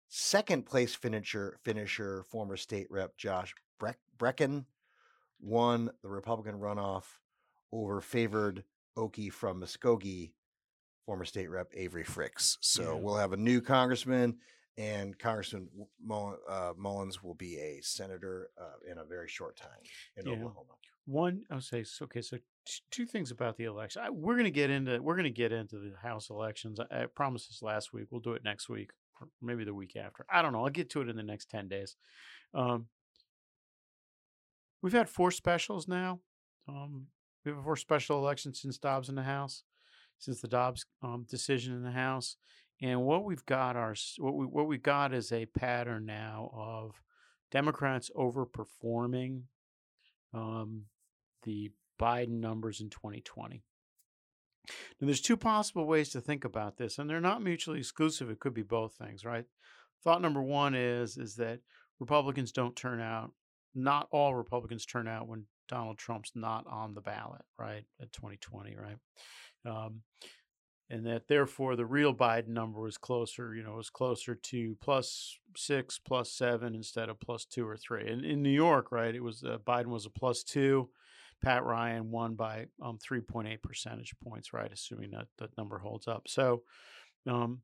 second 0.08 0.66
place 0.66 0.96
finisher 0.96 1.58
finisher 1.64 2.24
former 2.30 2.58
state 2.58 2.88
rep 2.90 3.16
Josh 3.18 3.54
Breck, 3.80 3.98
Brecheen 4.18 4.66
won 5.42 5.92
the 6.02 6.10
Republican 6.10 6.60
runoff 6.60 7.04
over 7.72 8.00
favored 8.02 8.64
Okie 8.98 9.32
from 9.32 9.62
Muskogee 9.62 10.32
former 11.06 11.26
state 11.26 11.50
rep 11.50 11.72
Avery 11.76 12.04
Frix. 12.04 12.58
So 12.62 12.96
Yeah. 12.96 13.00
we'll 13.02 13.16
have 13.18 13.32
a 13.34 13.38
new 13.38 13.62
congressman 13.62 14.40
and 14.78 15.18
Congressman 15.20 15.70
Mull- 16.04 16.40
uh, 16.50 16.74
Mullins 16.76 17.22
will 17.24 17.36
be 17.36 17.58
a 17.60 17.80
senator 17.82 18.50
uh, 18.58 18.80
in 18.92 18.98
a 18.98 19.06
very 19.06 19.28
short 19.28 19.56
time 19.56 19.70
in 20.18 20.26
Yeah. 20.26 20.34
Oklahoma. 20.34 20.74
One, 21.06 21.46
I'll 21.52 21.62
say, 21.62 21.84
so- 21.84 22.06
okay, 22.06 22.22
so 22.22 22.38
t- 22.66 22.82
two 22.90 23.06
things 23.06 23.30
about 23.30 23.56
the 23.58 23.66
election. 23.66 24.02
I, 24.02 24.10
we're 24.10 24.34
going 24.34 24.46
to 24.46 24.52
get 24.52 24.72
into 24.72 25.00
we're 25.02 25.16
going 25.16 25.26
to 25.26 25.30
get 25.30 25.52
into 25.52 25.78
the 25.78 25.96
House 25.98 26.30
elections. 26.32 26.80
I, 26.80 27.04
I 27.04 27.06
promised 27.06 27.50
this 27.50 27.62
last 27.62 27.94
week. 27.94 28.08
We'll 28.10 28.22
do 28.22 28.34
it 28.34 28.44
next 28.44 28.68
week, 28.68 28.90
or 29.22 29.30
maybe 29.42 29.64
the 29.64 29.74
week 29.76 29.96
after. 29.96 30.26
I 30.30 30.42
don't 30.42 30.52
know. 30.54 30.64
I'll 30.66 30.72
get 30.72 30.90
to 30.92 31.02
it 31.02 31.10
in 31.10 31.16
the 31.16 31.22
next 31.24 31.50
ten 31.52 31.68
days. 31.68 31.96
Um, 32.56 32.88
we've 34.82 34.94
had 34.94 35.08
four 35.10 35.30
specials 35.30 35.88
now. 35.88 36.22
Um, 36.68 37.08
four 37.54 37.76
special 37.76 38.18
elections 38.18 38.62
since 38.62 38.78
Dobbs 38.78 39.10
in 39.10 39.16
the 39.16 39.24
House, 39.24 39.64
since 40.18 40.42
the 40.42 40.48
Dobbs 40.48 40.86
um, 41.04 41.26
decision 41.30 41.74
in 41.74 41.84
the 41.84 41.92
House, 41.92 42.38
And 42.82 43.04
what 43.04 43.24
we've 43.24 43.46
got 43.46 43.76
are 43.76 43.96
what 44.18 44.36
we 44.36 44.46
what 44.46 44.68
we 44.68 44.78
got 44.78 45.14
is 45.14 45.32
a 45.32 45.46
pattern 45.46 46.06
now 46.06 46.52
of 46.54 47.02
Democrats 47.52 48.10
overperforming 48.16 49.44
um, 50.34 50.84
the 51.44 51.72
Biden 52.00 52.40
numbers 52.40 52.82
in 52.82 52.90
2020. 52.90 53.64
Now, 55.00 55.06
there's 55.06 55.22
two 55.22 55.38
possible 55.38 55.86
ways 55.86 56.10
to 56.10 56.22
think 56.22 56.44
about 56.44 56.78
this, 56.78 56.98
and 56.98 57.10
they're 57.10 57.22
not 57.22 57.44
mutually 57.44 57.80
exclusive. 57.80 58.30
It 58.30 58.40
could 58.40 58.54
be 58.54 58.64
both 58.64 58.96
things, 58.96 59.24
right? 59.24 59.46
Thought 60.04 60.22
number 60.22 60.42
one 60.42 60.76
is 60.76 61.18
is 61.18 61.36
that 61.36 61.60
Republicans 62.00 62.52
don't 62.52 62.76
turn 62.76 63.00
out. 63.00 63.32
Not 63.74 64.08
all 64.12 64.36
Republicans 64.36 64.86
turn 64.86 65.08
out 65.08 65.28
when 65.28 65.46
Donald 65.68 65.98
Trump's 65.98 66.32
not 66.36 66.66
on 66.68 66.94
the 66.94 67.02
ballot, 67.02 67.44
right? 67.60 67.84
At 68.02 68.12
2020, 68.12 68.76
right? 68.76 68.98
Um, 69.66 70.02
and 70.90 71.06
that 71.08 71.28
therefore 71.28 71.76
the 71.76 71.86
real 71.86 72.14
Biden 72.14 72.50
number 72.50 72.80
was 72.80 72.98
closer, 72.98 73.56
you 73.56 73.64
know, 73.64 73.74
was 73.74 73.90
closer 73.90 74.36
to 74.36 74.78
plus 74.82 75.38
six, 75.58 75.98
plus 75.98 76.32
seven 76.32 76.76
instead 76.76 77.10
of 77.10 77.20
plus 77.20 77.46
two 77.46 77.68
or 77.68 77.78
three. 77.78 78.08
And 78.08 78.24
in 78.24 78.44
New 78.44 78.52
York, 78.52 78.92
right, 78.92 79.16
it 79.16 79.24
was 79.24 79.44
uh, 79.44 79.58
Biden 79.66 79.88
was 79.88 80.06
a 80.06 80.12
plus 80.12 80.44
two, 80.44 80.90
Pat 81.44 81.64
Ryan 81.64 82.12
won 82.12 82.36
by 82.36 82.68
um, 82.82 83.00
3.8 83.00 83.62
percentage 83.62 84.14
points, 84.24 84.54
right, 84.54 84.72
assuming 84.72 85.12
that 85.12 85.28
that 85.40 85.58
number 85.58 85.80
holds 85.80 86.08
up. 86.08 86.24
So, 86.28 86.62
um, 87.28 87.62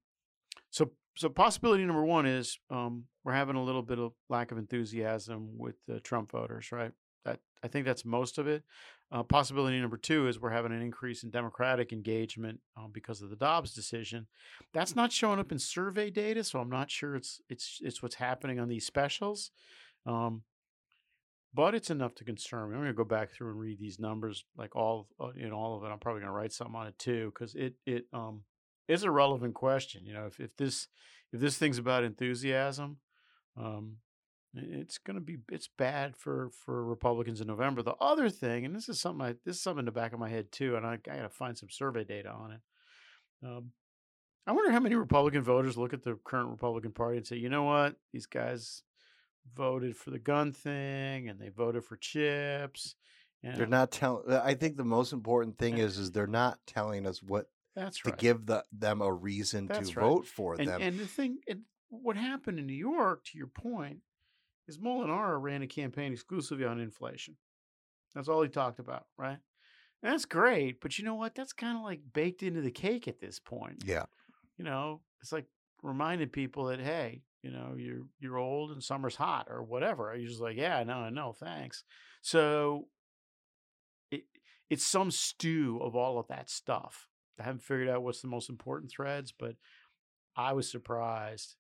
so 0.71 0.91
so 1.15 1.29
possibility 1.29 1.85
number 1.85 2.05
one 2.05 2.25
is 2.25 2.57
um, 2.69 3.05
we're 3.23 3.33
having 3.33 3.55
a 3.55 3.63
little 3.63 3.81
bit 3.81 3.99
of 3.99 4.13
lack 4.29 4.51
of 4.51 4.57
enthusiasm 4.57 5.57
with 5.57 5.75
the 5.87 5.99
Trump 5.99 6.31
voters, 6.31 6.71
right? 6.71 6.91
That 7.25 7.39
I 7.63 7.67
think 7.67 7.86
that's 7.86 8.05
most 8.05 8.38
of 8.38 8.47
it. 8.47 8.63
Uh, 9.12 9.23
possibility 9.23 9.79
number 9.79 9.97
two 9.97 10.27
is 10.27 10.39
we're 10.39 10.49
having 10.51 10.71
an 10.71 10.81
increase 10.81 11.23
in 11.23 11.29
Democratic 11.29 11.91
engagement 11.91 12.60
um, 12.77 12.91
because 12.93 13.21
of 13.21 13.29
the 13.29 13.36
Dobbs 13.36 13.73
decision. 13.73 14.27
That's 14.73 14.95
not 14.95 15.12
showing 15.12 15.39
up 15.39 15.51
in 15.51 15.60
survey 15.60 16.10
data, 16.10 16.43
so 16.43 16.60
I'm 16.60 16.69
not 16.69 16.89
sure 16.89 17.15
it's 17.15 17.41
it's 17.49 17.79
it's 17.81 18.01
what's 18.01 18.15
happening 18.15 18.60
on 18.60 18.69
these 18.69 18.86
specials. 18.86 19.51
Um, 20.05 20.43
but 21.53 21.75
it's 21.75 21.89
enough 21.89 22.15
to 22.15 22.23
concern 22.23 22.69
me. 22.69 22.75
I'm 22.75 22.81
going 22.81 22.93
to 22.93 22.97
go 22.97 23.03
back 23.03 23.31
through 23.31 23.49
and 23.49 23.60
read 23.60 23.77
these 23.77 23.99
numbers, 23.99 24.45
like 24.55 24.75
all 24.75 25.07
uh, 25.19 25.31
you 25.36 25.49
know, 25.49 25.57
all 25.57 25.77
of 25.77 25.84
it. 25.84 25.91
I'm 25.91 25.99
probably 25.99 26.21
going 26.21 26.31
to 26.31 26.38
write 26.38 26.53
something 26.53 26.75
on 26.75 26.88
it 26.88 26.97
too, 26.97 27.31
because 27.34 27.53
it 27.55 27.75
it 27.86 28.05
um 28.13 28.43
is 28.88 29.03
a 29.03 29.12
relevant 29.12 29.53
question. 29.53 30.05
You 30.05 30.13
know, 30.13 30.25
if 30.25 30.39
if 30.39 30.55
this 30.55 30.88
if 31.34 31.39
this 31.39 31.57
thing's 31.57 31.77
about 31.77 32.03
enthusiasm, 32.03 32.97
um, 33.57 33.97
it's 34.53 34.97
going 34.97 35.15
to 35.15 35.21
be 35.21 35.37
it's 35.49 35.69
bad 35.77 36.15
for 36.17 36.49
for 36.65 36.83
Republicans 36.83 37.41
in 37.41 37.47
November. 37.47 37.81
The 37.81 37.95
other 38.01 38.29
thing, 38.29 38.65
and 38.65 38.75
this 38.75 38.89
is 38.89 38.99
something 38.99 39.25
I 39.25 39.35
this 39.45 39.57
is 39.57 39.63
something 39.63 39.79
in 39.79 39.85
the 39.85 39.91
back 39.91 40.13
of 40.13 40.19
my 40.19 40.29
head 40.29 40.51
too, 40.51 40.75
and 40.75 40.85
I, 40.85 40.93
I 40.93 40.97
got 40.97 41.21
to 41.21 41.29
find 41.29 41.57
some 41.57 41.69
survey 41.69 42.03
data 42.03 42.29
on 42.29 42.51
it. 42.51 42.59
Um, 43.43 43.71
I 44.47 44.53
wonder 44.53 44.71
how 44.71 44.79
many 44.79 44.95
Republican 44.95 45.43
voters 45.43 45.77
look 45.77 45.93
at 45.93 46.03
the 46.03 46.17
current 46.23 46.49
Republican 46.49 46.91
Party 46.91 47.17
and 47.17 47.27
say, 47.27 47.37
you 47.37 47.49
know 47.49 47.63
what, 47.63 47.95
these 48.11 48.25
guys 48.25 48.83
voted 49.55 49.95
for 49.95 50.09
the 50.09 50.19
gun 50.19 50.51
thing 50.51 51.29
and 51.29 51.39
they 51.39 51.49
voted 51.49 51.83
for 51.83 51.95
chips. 51.95 52.95
And 53.43 53.57
They're 53.57 53.67
not 53.67 53.91
telling. 53.91 54.31
I 54.31 54.53
think 54.53 54.77
the 54.77 54.83
most 54.83 55.13
important 55.13 55.57
thing 55.57 55.77
is 55.77 55.97
is 55.97 56.11
they're 56.11 56.27
not 56.27 56.59
telling 56.67 57.07
us 57.07 57.23
what 57.23 57.47
That's 57.75 57.99
to 58.01 58.11
give 58.11 58.45
the, 58.45 58.63
them 58.71 59.01
a 59.01 59.11
reason 59.11 59.67
That's 59.67 59.89
to 59.89 59.99
right. 59.99 60.05
vote 60.05 60.27
for 60.27 60.55
and, 60.55 60.67
them. 60.67 60.81
And 60.81 60.99
the 60.99 61.07
thing, 61.07 61.39
and 61.47 61.61
what 61.89 62.17
happened 62.17 62.59
in 62.59 62.67
New 62.67 62.73
York, 62.73 63.23
to 63.25 63.37
your 63.37 63.47
point, 63.47 63.99
is 64.67 64.78
Molinaro 64.78 65.41
ran 65.41 65.62
a 65.62 65.67
campaign 65.67 66.13
exclusively 66.13 66.65
on 66.65 66.80
inflation. 66.80 67.36
That's 68.15 68.28
all 68.28 68.41
he 68.41 68.50
talked 68.50 68.80
about, 68.80 69.06
right? 69.17 69.38
And 70.04 70.13
that's 70.13 70.26
great, 70.26 70.82
but 70.82 70.97
you 70.97 71.06
know 71.06 71.15
what? 71.15 71.36
That's 71.36 71.54
kind 71.54 71.78
of 71.78 71.84
like 71.84 72.02
baked 72.13 72.43
into 72.43 72.62
the 72.62 72.71
cake 72.71 73.08
at 73.08 73.19
this 73.19 73.39
point. 73.39 73.84
yeah, 73.86 74.06
You 74.58 74.65
know, 74.65 75.02
it's 75.21 75.32
like 75.32 75.45
reminding 75.84 76.30
people 76.30 76.65
that 76.65 76.80
hey, 76.80 77.21
you 77.43 77.52
know, 77.52 77.76
you're 77.78 78.04
you're 78.19 78.38
old 78.38 78.71
and 78.71 78.84
summer's 78.84 79.15
hot 79.15 79.47
or 79.50 79.63
whatever. 79.63 80.15
You're 80.15 80.30
just 80.30 80.41
like, 80.41 80.58
yeah, 80.58 80.84
no, 80.84 81.10
no, 81.10 81.34
thanks. 81.34 81.84
So 82.21 82.88
it 84.12 84.24
it's 84.69 84.86
some 84.86 85.12
stew 85.12 85.80
of 85.82 85.95
all 85.95 86.19
of 86.19 86.28
that 86.28 86.50
stuff. 86.50 87.08
I 87.39 87.43
haven't 87.43 87.63
figured 87.63 87.89
out 87.89 88.04
what's 88.04 88.21
the 88.21 88.28
most 88.28 88.50
important 88.50 88.91
threads, 88.91 89.34
but 89.38 89.56
I 90.36 90.54
was 90.54 90.69
surprised 90.69 91.56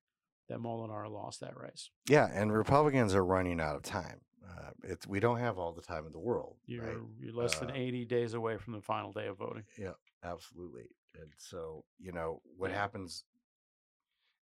that 0.51 0.59
Molinaro 0.59 1.09
lost 1.11 1.39
that 1.39 1.57
race. 1.57 1.89
yeah, 2.07 2.29
and 2.33 2.51
Republicans 2.53 3.15
are 3.15 3.25
running 3.25 3.59
out 3.59 3.75
of 3.75 3.81
time. 3.83 4.21
Uh, 4.47 4.71
it's 4.83 5.07
we 5.07 5.19
don't 5.19 5.39
have 5.39 5.57
all 5.57 5.71
the 5.73 5.81
time 5.81 6.05
in 6.05 6.11
the 6.11 6.19
world. 6.19 6.57
You're 6.65 6.85
right? 6.85 6.97
you're 7.19 7.33
less 7.33 7.57
than 7.59 7.71
Uh, 7.71 7.75
80 7.75 8.05
days 8.05 8.33
away 8.33 8.57
from 8.57 8.73
the 8.73 8.81
final 8.81 9.11
day 9.13 9.27
of 9.27 9.37
voting. 9.37 9.63
Yeah, 9.77 9.93
absolutely. 10.23 10.89
And 11.19 11.31
so, 11.37 11.85
you 11.99 12.11
know, 12.11 12.41
what 12.57 12.69
Yeah. 12.71 12.77
happens 12.77 13.23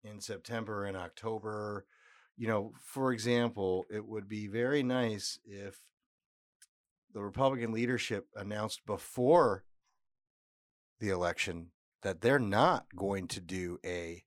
in 0.03 0.21
September 0.21 0.85
and 0.85 0.95
October, 0.95 1.85
you 2.37 2.47
know, 2.47 2.73
for 2.79 3.11
example, 3.11 3.85
it 3.89 4.05
would 4.05 4.27
be 4.27 4.47
very 4.47 4.83
nice 4.83 5.39
if 5.43 5.79
the 7.11 7.21
Republican 7.23 7.71
leadership 7.71 8.27
announced 8.35 8.85
before 8.85 9.63
the 10.99 11.09
election 11.09 11.71
that 12.03 12.21
they're 12.21 12.37
not 12.39 12.85
going 12.95 13.27
to 13.29 13.41
do 13.41 13.79
a 13.83 14.23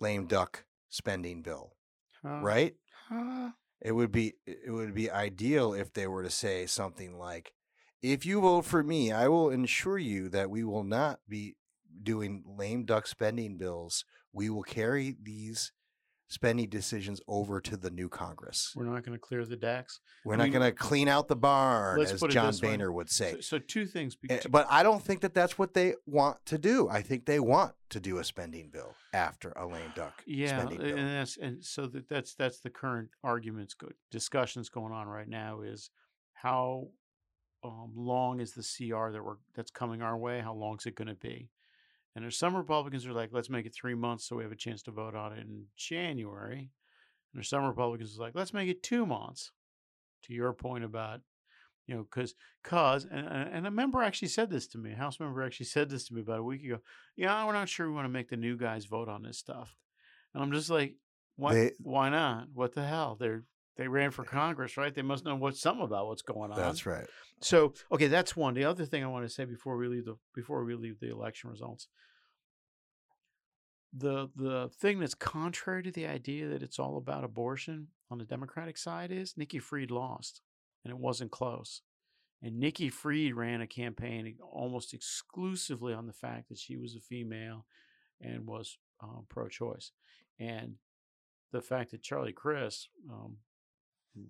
lame 0.00 0.26
duck 0.26 0.64
spending 0.88 1.42
bill, 1.42 1.74
Huh? 2.22 2.40
right? 2.42 2.74
Huh? 3.08 3.50
it 3.80 3.92
would 3.92 4.12
be 4.12 4.34
it 4.46 4.70
would 4.70 4.94
be 4.94 5.10
ideal 5.10 5.72
if 5.72 5.92
they 5.92 6.06
were 6.06 6.22
to 6.22 6.30
say 6.30 6.66
something 6.66 7.18
like 7.18 7.52
if 8.02 8.26
you 8.26 8.40
vote 8.40 8.66
for 8.66 8.82
me 8.82 9.10
i 9.10 9.26
will 9.26 9.48
ensure 9.50 9.96
you 9.98 10.28
that 10.28 10.50
we 10.50 10.62
will 10.62 10.84
not 10.84 11.18
be 11.28 11.56
doing 12.02 12.44
lame 12.58 12.84
duck 12.84 13.06
spending 13.06 13.56
bills 13.56 14.04
we 14.32 14.50
will 14.50 14.62
carry 14.62 15.16
these 15.22 15.72
spending 16.30 16.68
decisions 16.68 17.20
over 17.28 17.60
to 17.60 17.76
the 17.76 17.90
new 17.90 18.08
congress 18.08 18.72
We're 18.76 18.84
not 18.84 19.02
going 19.04 19.12
to 19.12 19.18
clear 19.18 19.44
the 19.44 19.56
decks. 19.56 20.00
we're 20.24 20.34
I 20.34 20.36
not 20.38 20.52
going 20.52 20.64
to 20.64 20.72
clean 20.72 21.08
out 21.08 21.28
the 21.28 21.36
barn 21.36 22.00
as 22.00 22.18
john 22.28 22.46
this 22.46 22.62
way. 22.62 22.68
boehner 22.68 22.90
would 22.92 23.10
say 23.10 23.32
So, 23.34 23.40
so 23.40 23.58
two 23.58 23.84
things. 23.84 24.14
be- 24.16 24.30
Eh, 24.30 24.40
but 24.48 24.66
i 24.70 24.82
don't 24.82 25.02
think 25.02 25.20
that 25.20 25.34
that's 25.34 25.58
what 25.58 25.74
they 25.74 25.94
want 26.06 26.38
to 26.46 26.56
do 26.56 26.88
i 26.88 27.02
think 27.02 27.26
they 27.26 27.40
want 27.40 27.74
to 27.90 27.98
do 28.00 28.18
a 28.18 28.24
spending 28.24 28.70
bill 28.70 28.94
after 29.12 29.50
a 29.56 29.66
lame 29.66 29.92
duck 29.96 30.22
yeah, 30.26 30.56
spending 30.58 30.78
bill 30.78 30.96
and 30.98 31.08
that's 31.08 31.36
and 31.36 31.64
so 31.64 31.86
that 31.88 32.08
that's 32.08 32.34
that's 32.34 32.60
the 32.60 32.70
current 32.70 33.08
arguments, 33.24 33.74
go, 33.74 33.88
discussions 34.10 34.68
going 34.68 34.92
on 34.92 35.08
right 35.08 35.28
now 35.28 35.60
is 35.62 35.90
how 36.34 36.86
um, 37.62 37.90
long 37.94 38.40
is 38.40 38.52
the 38.52 38.62
CR 38.62 39.10
that 39.10 39.22
we're 39.22 39.36
that's 39.54 39.70
coming 39.70 40.00
our 40.00 40.16
way? 40.16 40.40
How 40.40 40.54
long 40.54 40.76
is 40.78 40.86
it 40.86 40.94
going 40.94 41.08
to 41.08 41.14
be? 41.14 41.50
And 42.14 42.24
there's 42.24 42.38
some 42.38 42.56
Republicans 42.56 43.04
who 43.04 43.10
are 43.10 43.14
like, 43.14 43.30
let's 43.32 43.50
make 43.50 43.66
it 43.66 43.74
three 43.74 43.94
months 43.94 44.26
so 44.26 44.36
we 44.36 44.42
have 44.42 44.52
a 44.52 44.56
chance 44.56 44.82
to 44.82 44.90
vote 44.90 45.14
on 45.14 45.32
it 45.32 45.40
in 45.40 45.66
January. 45.76 46.58
And 46.58 46.68
there's 47.34 47.48
some 47.48 47.64
Republicans 47.64 48.14
who 48.14 48.22
are 48.22 48.26
like, 48.26 48.34
let's 48.34 48.52
make 48.52 48.68
it 48.68 48.82
two 48.82 49.06
months. 49.06 49.52
To 50.24 50.34
your 50.34 50.52
point 50.52 50.84
about, 50.84 51.20
you 51.86 51.94
know, 51.94 52.02
because 52.02 52.34
cause 52.62 53.06
and, 53.10 53.26
and 53.26 53.66
a 53.66 53.70
member 53.70 54.02
actually 54.02 54.28
said 54.28 54.50
this 54.50 54.66
to 54.68 54.78
me. 54.78 54.92
A 54.92 54.96
House 54.96 55.18
member 55.18 55.42
actually 55.42 55.66
said 55.66 55.88
this 55.88 56.06
to 56.08 56.14
me 56.14 56.20
about 56.20 56.40
a 56.40 56.42
week 56.42 56.62
ago. 56.62 56.80
Yeah, 57.16 57.46
we're 57.46 57.54
not 57.54 57.70
sure 57.70 57.88
we 57.88 57.94
want 57.94 58.04
to 58.04 58.12
make 58.12 58.28
the 58.28 58.36
new 58.36 58.58
guys 58.58 58.84
vote 58.84 59.08
on 59.08 59.22
this 59.22 59.38
stuff. 59.38 59.74
And 60.34 60.42
I'm 60.42 60.52
just 60.52 60.68
like, 60.68 60.96
why? 61.36 61.54
They- 61.54 61.72
why 61.78 62.10
not? 62.10 62.48
What 62.52 62.74
the 62.74 62.84
hell? 62.84 63.16
They're 63.18 63.44
they 63.76 63.88
ran 63.88 64.10
for 64.10 64.24
Congress, 64.24 64.76
right? 64.76 64.94
They 64.94 65.02
must 65.02 65.24
know 65.24 65.36
what 65.36 65.56
something 65.56 65.84
about 65.84 66.06
what's 66.06 66.22
going 66.22 66.50
on. 66.50 66.58
that's 66.58 66.86
right 66.86 67.06
So 67.40 67.74
okay, 67.92 68.08
that's 68.08 68.36
one. 68.36 68.54
The 68.54 68.64
other 68.64 68.84
thing 68.84 69.02
I 69.02 69.08
want 69.08 69.24
to 69.26 69.32
say 69.32 69.44
before 69.44 69.76
we 69.76 69.88
leave 69.88 70.04
the 70.04 70.16
before 70.34 70.64
we 70.64 70.74
leave 70.74 71.00
the 71.00 71.10
election 71.10 71.50
results, 71.50 71.88
the 73.92 74.28
the 74.36 74.70
thing 74.80 75.00
that's 75.00 75.14
contrary 75.14 75.82
to 75.82 75.90
the 75.90 76.06
idea 76.06 76.48
that 76.48 76.62
it's 76.62 76.78
all 76.78 76.96
about 76.96 77.24
abortion 77.24 77.88
on 78.10 78.18
the 78.18 78.24
Democratic 78.24 78.76
side 78.76 79.10
is 79.10 79.34
Nikki 79.36 79.58
Fried 79.58 79.90
lost, 79.90 80.42
and 80.84 80.90
it 80.90 80.98
wasn't 80.98 81.30
close. 81.30 81.82
And 82.42 82.58
Nikki 82.58 82.88
Fried 82.88 83.34
ran 83.34 83.60
a 83.60 83.66
campaign 83.66 84.36
almost 84.40 84.94
exclusively 84.94 85.92
on 85.92 86.06
the 86.06 86.12
fact 86.12 86.48
that 86.48 86.58
she 86.58 86.76
was 86.76 86.94
a 86.94 87.00
female 87.00 87.66
and 88.20 88.46
was 88.46 88.78
um, 89.02 89.26
pro-choice, 89.28 89.92
and 90.38 90.74
the 91.52 91.60
fact 91.60 91.90
that 91.90 92.02
Charlie 92.02 92.32
Crist, 92.32 92.88
um, 93.10 93.36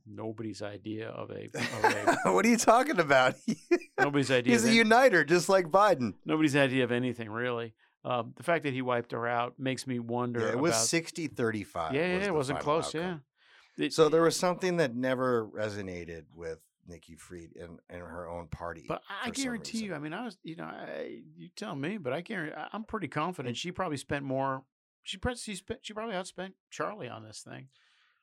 nobody's 0.06 0.62
idea 0.62 1.08
of 1.08 1.30
a, 1.30 1.44
of 1.54 2.24
a 2.26 2.32
what 2.32 2.44
are 2.44 2.48
you 2.48 2.56
talking 2.56 3.00
about 3.00 3.34
nobody's 3.98 4.30
idea. 4.30 4.52
he's 4.52 4.64
a 4.64 4.68
any- 4.68 4.76
uniter 4.78 5.24
just 5.24 5.48
like 5.48 5.66
biden 5.66 6.14
nobody's 6.24 6.54
idea 6.56 6.84
of 6.84 6.92
anything 6.92 7.30
really. 7.30 7.74
Um, 8.02 8.32
the 8.36 8.42
fact 8.42 8.64
that 8.64 8.72
he 8.72 8.80
wiped 8.80 9.12
her 9.12 9.26
out 9.26 9.58
makes 9.58 9.86
me 9.86 9.98
wonder. 9.98 10.40
Yeah, 10.40 10.48
it 10.52 10.58
was 10.58 10.70
about, 10.72 10.84
60 10.84 11.26
35. 11.26 11.94
Yeah, 11.94 12.00
yeah, 12.00 12.24
it 12.24 12.34
wasn't 12.34 12.60
close. 12.60 12.94
Yeah. 12.94 13.18
It- 13.76 13.92
So 13.92 14.08
there 14.08 14.22
was 14.22 14.36
something 14.36 14.78
that 14.78 14.94
never 14.94 15.46
resonated 15.46 16.24
with 16.34 16.60
Nikki 16.86 17.14
Fried 17.16 17.50
in, 17.54 17.78
in 17.94 18.00
her 18.00 18.26
own 18.26 18.46
party. 18.48 18.86
But 18.88 19.02
I 19.22 19.28
guarantee 19.28 19.84
you. 19.84 19.94
I 19.94 19.98
mean, 19.98 20.14
I 20.14 20.24
was, 20.24 20.38
you 20.42 20.56
know, 20.56 20.64
I, 20.64 21.20
you 21.36 21.50
tell 21.54 21.74
me, 21.76 21.98
but 21.98 22.14
I 22.14 22.22
guarantee, 22.22 22.56
I- 22.56 22.68
I'm 22.72 22.84
pretty 22.84 23.08
confident 23.08 23.58
she 23.58 23.70
probably 23.70 23.98
spent 23.98 24.24
more. 24.24 24.62
She 25.02 25.18
she, 25.36 25.54
spent, 25.56 25.80
she 25.82 25.92
probably 25.92 26.14
outspent 26.14 26.52
Charlie 26.70 27.08
on 27.08 27.22
this 27.22 27.42
thing. 27.42 27.68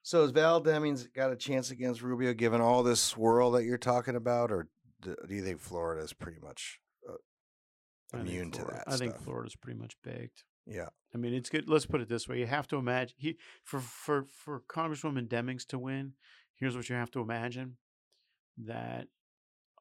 So 0.07 0.21
has 0.21 0.31
Val 0.31 0.63
Demings 0.63 1.11
got 1.11 1.33
a 1.33 1.35
chance 1.35 1.69
against 1.69 2.01
Rubio 2.01 2.33
given 2.33 2.61
all 2.61 2.81
this 2.81 3.01
swirl 3.01 3.51
that 3.51 3.65
you're 3.65 3.77
talking 3.77 4.15
about, 4.15 4.53
or 4.53 4.69
do, 5.01 5.13
do 5.27 5.35
you 5.35 5.43
think 5.43 5.59
Florida 5.59 6.01
is 6.01 6.13
pretty 6.13 6.39
much 6.41 6.79
uh, 7.09 7.15
think 8.13 8.29
immune 8.29 8.51
to 8.51 8.63
that 8.63 8.85
I 8.87 8.95
think 8.95 9.15
stuff? 9.15 9.25
Florida's 9.25 9.57
pretty 9.57 9.77
much 9.77 9.97
baked. 10.05 10.45
Yeah. 10.65 10.87
I 11.13 11.17
mean, 11.17 11.33
it's 11.33 11.49
good. 11.49 11.67
Let's 11.67 11.85
put 11.85 11.99
it 11.99 12.07
this 12.07 12.25
way: 12.25 12.39
you 12.39 12.45
have 12.45 12.69
to 12.69 12.77
imagine 12.77 13.17
he 13.17 13.35
for 13.65 13.81
for 13.81 14.23
for 14.23 14.61
Congresswoman 14.61 15.27
Demings 15.27 15.67
to 15.67 15.77
win. 15.77 16.13
Here's 16.55 16.77
what 16.77 16.87
you 16.87 16.95
have 16.95 17.11
to 17.11 17.19
imagine: 17.19 17.75
that 18.59 19.09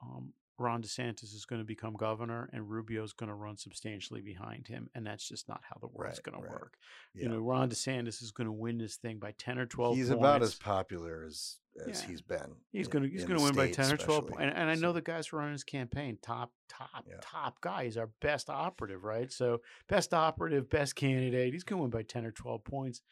um, 0.03 0.33
Ron 0.59 0.83
DeSantis 0.83 1.35
is 1.35 1.45
going 1.45 1.61
to 1.61 1.67
become 1.67 1.95
governor, 1.95 2.49
and 2.53 2.71
Rubio 2.71 3.05
is 3.05 3.13
going 3.13 3.29
to 3.29 3.35
run 3.35 3.57
substantially 3.57 4.23
behind 4.23 4.67
him, 4.69 4.89
and 4.95 5.07
that's 5.07 5.29
just 5.29 5.49
not 5.49 5.61
how 5.69 5.77
the 5.81 5.87
world's 5.89 6.19
Right, 6.19 6.33
going 6.33 6.43
right. 6.43 6.49
to 6.49 6.53
work. 6.53 6.77
Yeah. 7.15 7.23
You 7.25 7.29
know, 7.29 7.39
Ron 7.41 7.69
DeSantis 7.69 8.23
is 8.23 8.31
going 8.33 8.47
to 8.47 8.53
win 8.53 8.79
this 8.79 8.97
thing 8.97 9.19
by 9.19 9.33
ten 9.39 9.59
or 9.59 9.67
twelve. 9.67 9.97
he's 9.97 10.09
points. 10.09 10.21
about 10.21 10.43
as 10.43 10.55
popular 10.55 11.25
as 11.27 11.59
as 11.87 12.01
Yeah. 12.03 12.09
he's 12.09 12.23
been. 12.23 12.55
He's 12.73 12.89
gonna 12.89 13.07
he's 13.09 13.25
gonna 13.27 13.43
win 13.43 13.55
by 13.55 13.71
ten 13.71 13.93
or 13.93 13.99
twelve, 13.99 14.25
especially. 14.25 14.45
and, 14.47 14.57
and 14.57 14.71
I 14.71 14.75
know 14.77 14.89
So, 14.89 14.93
the 14.95 15.03
guys 15.03 15.31
running 15.33 15.53
his 15.53 15.63
campaign, 15.65 16.17
top 16.23 16.53
top 16.71 17.05
Yeah. 17.07 17.17
top 17.21 17.61
guy. 17.61 17.85
He's 17.85 17.99
our 17.99 18.09
best 18.23 18.49
operative, 18.49 19.05
right? 19.05 19.31
So 19.31 19.61
best 19.89 20.15
operative, 20.15 20.71
best 20.71 20.95
candidate. 20.97 21.53
He's 21.53 21.65
gonna 21.65 21.83
win 21.83 21.91
by 21.91 22.03
ten 22.03 22.25
or 22.25 22.31
twelve 22.33 22.65
points, 22.65 23.03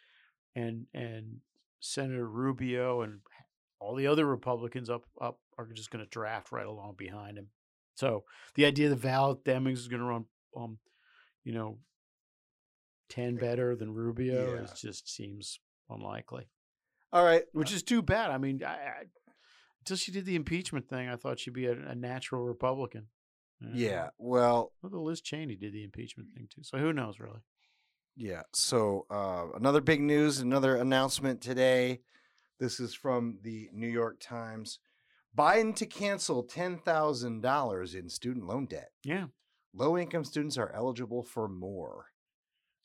and 0.56 0.86
and 0.94 1.40
Senator 1.80 2.26
Rubio 2.26 3.02
and 3.02 3.20
all 3.80 3.94
the 3.94 4.06
other 4.06 4.24
Republicans 4.26 4.88
up 4.90 5.04
up 5.20 5.38
are 5.58 5.66
just 5.72 5.90
gonna 5.90 6.06
draft 6.06 6.52
right 6.52 6.66
along 6.66 6.94
behind 6.96 7.36
him. 7.38 7.48
So 7.96 8.24
the 8.54 8.64
idea 8.66 8.88
that 8.88 8.96
Val 8.96 9.36
Demings 9.36 9.74
is 9.78 9.88
gonna 9.88 10.04
run, 10.04 10.24
um, 10.56 10.78
you 11.44 11.52
know, 11.52 11.78
ten 13.08 13.36
better 13.36 13.76
than 13.76 13.92
Rubio, 13.92 14.54
Yeah. 14.54 14.62
it 14.64 14.70
just 14.76 15.08
seems 15.08 15.60
unlikely 15.90 16.48
All 17.12 17.22
right. 17.24 17.44
which 17.52 17.72
is 17.72 17.82
too 17.82 18.02
bad. 18.02 18.30
I 18.30 18.38
mean, 18.38 18.64
I, 18.64 18.72
I, 18.72 19.04
until 19.80 19.96
she 19.96 20.10
did 20.12 20.24
the 20.24 20.34
impeachment 20.36 20.88
thing, 20.88 21.08
I 21.08 21.16
thought 21.16 21.38
she'd 21.38 21.52
be 21.52 21.66
a, 21.66 21.72
a 21.72 21.94
natural 21.94 22.42
Republican. 22.42 23.08
Uh, 23.62 23.68
Yeah. 23.74 24.08
Well, 24.18 24.72
Well, 24.82 25.04
Liz 25.04 25.20
Cheney 25.20 25.56
did 25.56 25.72
the 25.74 25.84
impeachment 25.84 26.30
thing 26.34 26.48
too, 26.52 26.62
so 26.64 26.78
who 26.78 26.92
knows 26.92 27.20
really? 27.20 27.40
Yeah. 28.16 28.42
So 28.54 29.06
uh, 29.10 29.48
another 29.56 29.80
big 29.80 30.00
news, 30.00 30.38
another 30.40 30.76
announcement 30.76 31.40
today. 31.42 32.00
This 32.60 32.80
is 32.80 32.94
from 32.94 33.38
the 33.42 33.68
New 33.72 33.88
York 33.88 34.18
Times. 34.20 34.78
Biden 35.36 35.74
to 35.76 35.86
cancel 35.86 36.42
ten 36.44 36.78
thousand 36.78 37.40
dollars 37.42 37.94
in 37.94 38.08
student 38.08 38.46
loan 38.46 38.66
debt. 38.66 38.90
Yeah, 39.04 39.26
Low 39.74 39.98
income 39.98 40.24
students 40.24 40.56
are 40.56 40.70
eligible 40.72 41.22
for 41.24 41.48
more. 41.48 42.06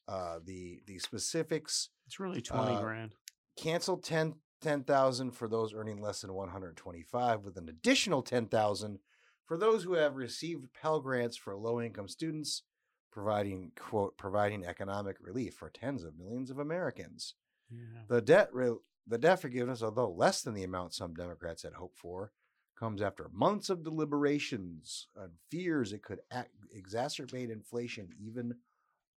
Uh, 0.08 0.40
the 0.44 0.82
the 0.88 0.98
specifics 0.98 1.90
it's 2.08 2.20
really 2.20 2.42
twenty 2.42 2.74
Uh, 2.76 2.82
grand. 2.82 3.16
cancel 3.58 3.98
10 3.98 4.36
10,000 4.62 5.32
for 5.32 5.48
those 5.48 5.74
earning 5.74 6.02
less 6.02 6.20
than 6.20 6.34
125 6.34 7.46
with 7.46 7.56
an 7.56 7.70
additional 7.70 8.22
10,000 8.22 9.00
for 9.46 9.56
those 9.56 9.84
who 9.84 9.94
have 9.94 10.18
received 10.18 10.74
Pell 10.74 11.00
grants 11.00 11.38
for 11.38 11.56
low 11.56 11.80
income 11.80 12.10
students 12.10 12.64
providing 13.10 13.72
quote 13.78 14.18
providing 14.18 14.66
economic 14.66 15.16
relief 15.22 15.54
for 15.54 15.70
tens 15.70 16.04
of 16.04 16.18
millions 16.18 16.50
of 16.52 16.60
Americans. 16.60 17.36
Yeah, 17.72 18.02
The 18.10 18.22
debt 18.22 18.50
re- 18.52 18.76
the 19.10 19.18
debt 19.18 19.42
forgiveness 19.42 19.82
although 19.84 20.10
less 20.12 20.42
than 20.44 20.54
the 20.54 20.64
amount 20.64 20.94
some 20.94 21.14
Democrats 21.14 21.64
had 21.64 21.74
hoped 21.74 21.98
for 21.98 22.32
comes 22.78 23.02
after 23.02 23.28
months 23.34 23.70
of 23.70 23.84
deliberations 23.84 25.08
and 25.18 25.32
fears 25.52 25.92
it 25.92 26.02
could 26.04 26.20
ac 26.32 26.48
exacerbate 26.78 27.52
inflation 27.52 28.08
even 28.22 28.56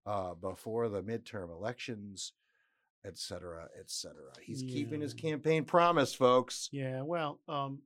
uh, 0.05 0.33
before 0.33 0.89
the 0.89 1.01
midterm 1.01 1.49
elections 1.49 2.33
et 3.05 3.17
cetera, 3.17 3.67
et 3.77 3.91
cetera. 3.91 4.31
He's 4.41 4.61
keeping 4.63 5.01
his 5.01 5.13
campaign 5.13 5.65
promise, 5.65 6.13
folks. 6.13 6.69
yeah. 6.71 7.01
Well, 7.01 7.37
um, 7.49 7.81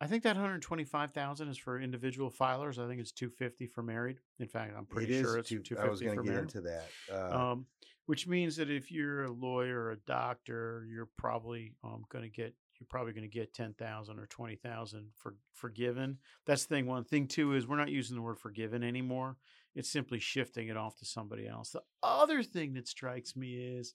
I 0.00 0.06
think 0.06 0.22
that 0.22 0.36
one 0.36 0.44
hundred 0.44 0.62
twenty-five 0.62 1.10
thousand 1.10 1.48
is 1.48 1.58
for 1.58 1.80
individual 1.80 2.30
filers. 2.30 2.78
I 2.78 2.86
think 2.86 3.00
it's 3.00 3.10
two 3.10 3.28
fifty 3.28 3.66
for 3.66 3.82
married. 3.82 4.18
In 4.38 4.46
fact, 4.46 4.74
I'm 4.78 4.86
pretty 4.86 5.14
It 5.16 5.22
sure 5.22 5.38
it's 5.38 5.48
two- 5.48 5.58
two 5.62 5.76
I 5.78 5.88
was 5.88 6.00
going 6.00 6.16
to 6.18 6.22
get 6.22 6.30
married. 6.30 6.42
into 6.42 6.60
that. 6.60 6.88
Uh, 7.12 7.50
um, 7.52 7.66
which 8.06 8.26
means 8.26 8.56
that 8.56 8.70
if 8.70 8.90
you're 8.90 9.24
a 9.24 9.32
lawyer 9.32 9.84
or 9.84 9.90
a 9.92 9.98
doctor, 10.06 10.86
you're 10.88 11.08
probably 11.18 11.74
um, 11.84 12.04
going 12.10 12.24
to 12.24 12.30
get 12.30 12.54
you're 12.78 12.86
probably 12.88 13.12
going 13.12 13.28
to 13.28 13.28
get 13.28 13.54
ten 13.54 13.74
thousand 13.74 14.18
or 14.18 14.26
twenty 14.26 14.56
thousand 14.56 15.08
for 15.16 15.34
forgiven. 15.52 16.18
That's 16.46 16.64
thing 16.64 16.86
one. 16.86 17.04
Thing 17.04 17.26
two 17.26 17.54
is 17.54 17.66
we're 17.66 17.76
not 17.76 17.90
using 17.90 18.16
the 18.16 18.22
word 18.22 18.38
forgiven 18.38 18.82
anymore. 18.82 19.36
It's 19.74 19.90
simply 19.90 20.18
shifting 20.18 20.68
it 20.68 20.76
off 20.76 20.96
to 20.98 21.04
somebody 21.04 21.46
else. 21.46 21.70
The 21.70 21.82
other 22.02 22.42
thing 22.42 22.74
that 22.74 22.88
strikes 22.88 23.36
me 23.36 23.54
is 23.54 23.94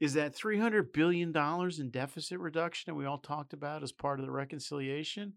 is 0.00 0.14
that 0.14 0.34
three 0.34 0.58
hundred 0.58 0.92
billion 0.92 1.32
dollars 1.32 1.78
in 1.78 1.90
deficit 1.90 2.38
reduction 2.38 2.90
that 2.90 2.98
we 2.98 3.06
all 3.06 3.18
talked 3.18 3.52
about 3.52 3.82
as 3.82 3.92
part 3.92 4.20
of 4.20 4.26
the 4.26 4.32
reconciliation. 4.32 5.34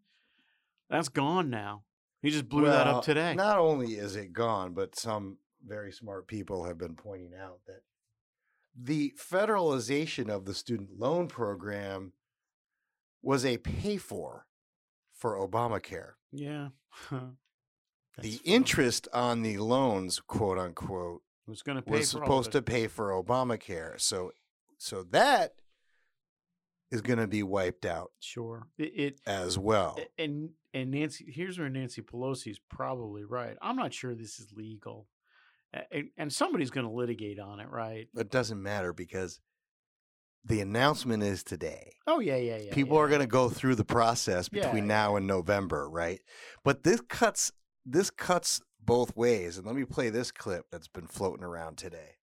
That's 0.90 1.10
gone 1.10 1.50
now. 1.50 1.84
He 2.22 2.32
just 2.32 2.50
blew 2.50 2.66
that 2.66 2.88
up 2.88 3.04
today. 3.04 3.34
Not 3.36 3.60
only 3.60 3.94
is 3.94 4.16
it 4.16 4.34
gone, 4.34 4.74
but 4.74 4.98
some 4.98 5.38
very 5.66 5.92
smart 5.92 6.28
people 6.28 6.66
have 6.66 6.78
been 6.78 6.96
pointing 6.96 7.34
out 7.40 7.60
that 7.68 7.82
the 8.76 9.14
federalization 9.18 10.30
of 10.30 10.46
the 10.46 10.54
student 10.54 11.00
loan 11.00 11.28
program 11.28 12.14
was 13.22 13.46
a 13.46 13.58
pay 13.58 13.98
for 13.98 14.46
for 15.14 15.36
Obamacare. 15.36 16.14
yeah. 16.32 16.70
the 17.10 17.28
funny. 18.16 18.40
interest 18.46 19.08
on 19.14 19.42
the 19.42 19.58
loans, 19.58 20.20
quote 20.20 20.58
unquote, 20.58 21.22
was 21.46 21.62
going 21.62 21.76
to 21.76 21.82
pay 21.82 21.92
was 21.92 22.12
for 22.12 22.20
supposed 22.20 22.52
to 22.52 22.62
pay 22.62 22.88
for 22.88 23.10
Obamacare. 23.12 24.00
So, 24.00 24.32
so 24.78 25.04
that 25.12 25.56
is 26.92 27.02
going 27.02 27.20
to 27.20 27.28
be 27.28 27.44
wiped 27.44 27.86
out 27.86 28.12
Sure. 28.20 28.68
It, 28.78 28.94
it 28.96 29.22
as 29.28 29.58
well. 29.58 30.00
and 30.18 30.52
and 30.74 30.92
Nancy 30.92 31.26
here's 31.28 31.60
where 31.60 31.70
Nancy 31.70 32.02
Pelosi's 32.02 32.60
probably 32.70 33.24
right. 33.24 33.58
I'm 33.62 33.76
not 33.76 33.94
sure 33.94 34.16
this 34.16 34.40
is 34.40 34.54
legal. 34.54 35.08
And, 35.92 36.10
and 36.18 36.34
somebody's 36.34 36.72
going 36.72 36.88
to 36.88 36.94
litigate 36.94 37.40
on 37.40 37.60
it, 37.60 37.70
right? 37.70 38.08
It 38.16 38.32
doesn't 38.32 38.62
matter 38.62 38.92
because 38.94 39.40
the 40.46 40.62
announcement 40.62 41.22
is 41.22 41.44
today. 41.44 41.94
Oh 42.08 42.20
yeah, 42.20 42.38
yeah, 42.38 42.58
yeah. 42.58 42.74
People 42.74 42.96
yeah. 42.98 43.04
are 43.04 43.08
going 43.08 43.22
to 43.22 43.28
go 43.28 43.50
through 43.50 43.76
the 43.76 43.86
process 43.86 44.50
between 44.50 44.84
yeah. 44.84 44.96
now 44.96 45.16
and 45.16 45.28
November, 45.28 45.90
right? 45.90 46.22
But 46.64 46.84
this 46.84 47.02
cuts 47.02 47.52
this 47.86 48.10
cuts 48.10 48.62
both 48.84 49.16
ways. 49.16 49.58
And 49.58 49.66
let 49.66 49.76
me 49.76 49.86
play 49.86 50.10
this 50.10 50.32
clip 50.32 50.66
that's 50.72 50.88
been 50.88 51.08
floating 51.08 51.44
around 51.44 51.78
today. 51.78 52.19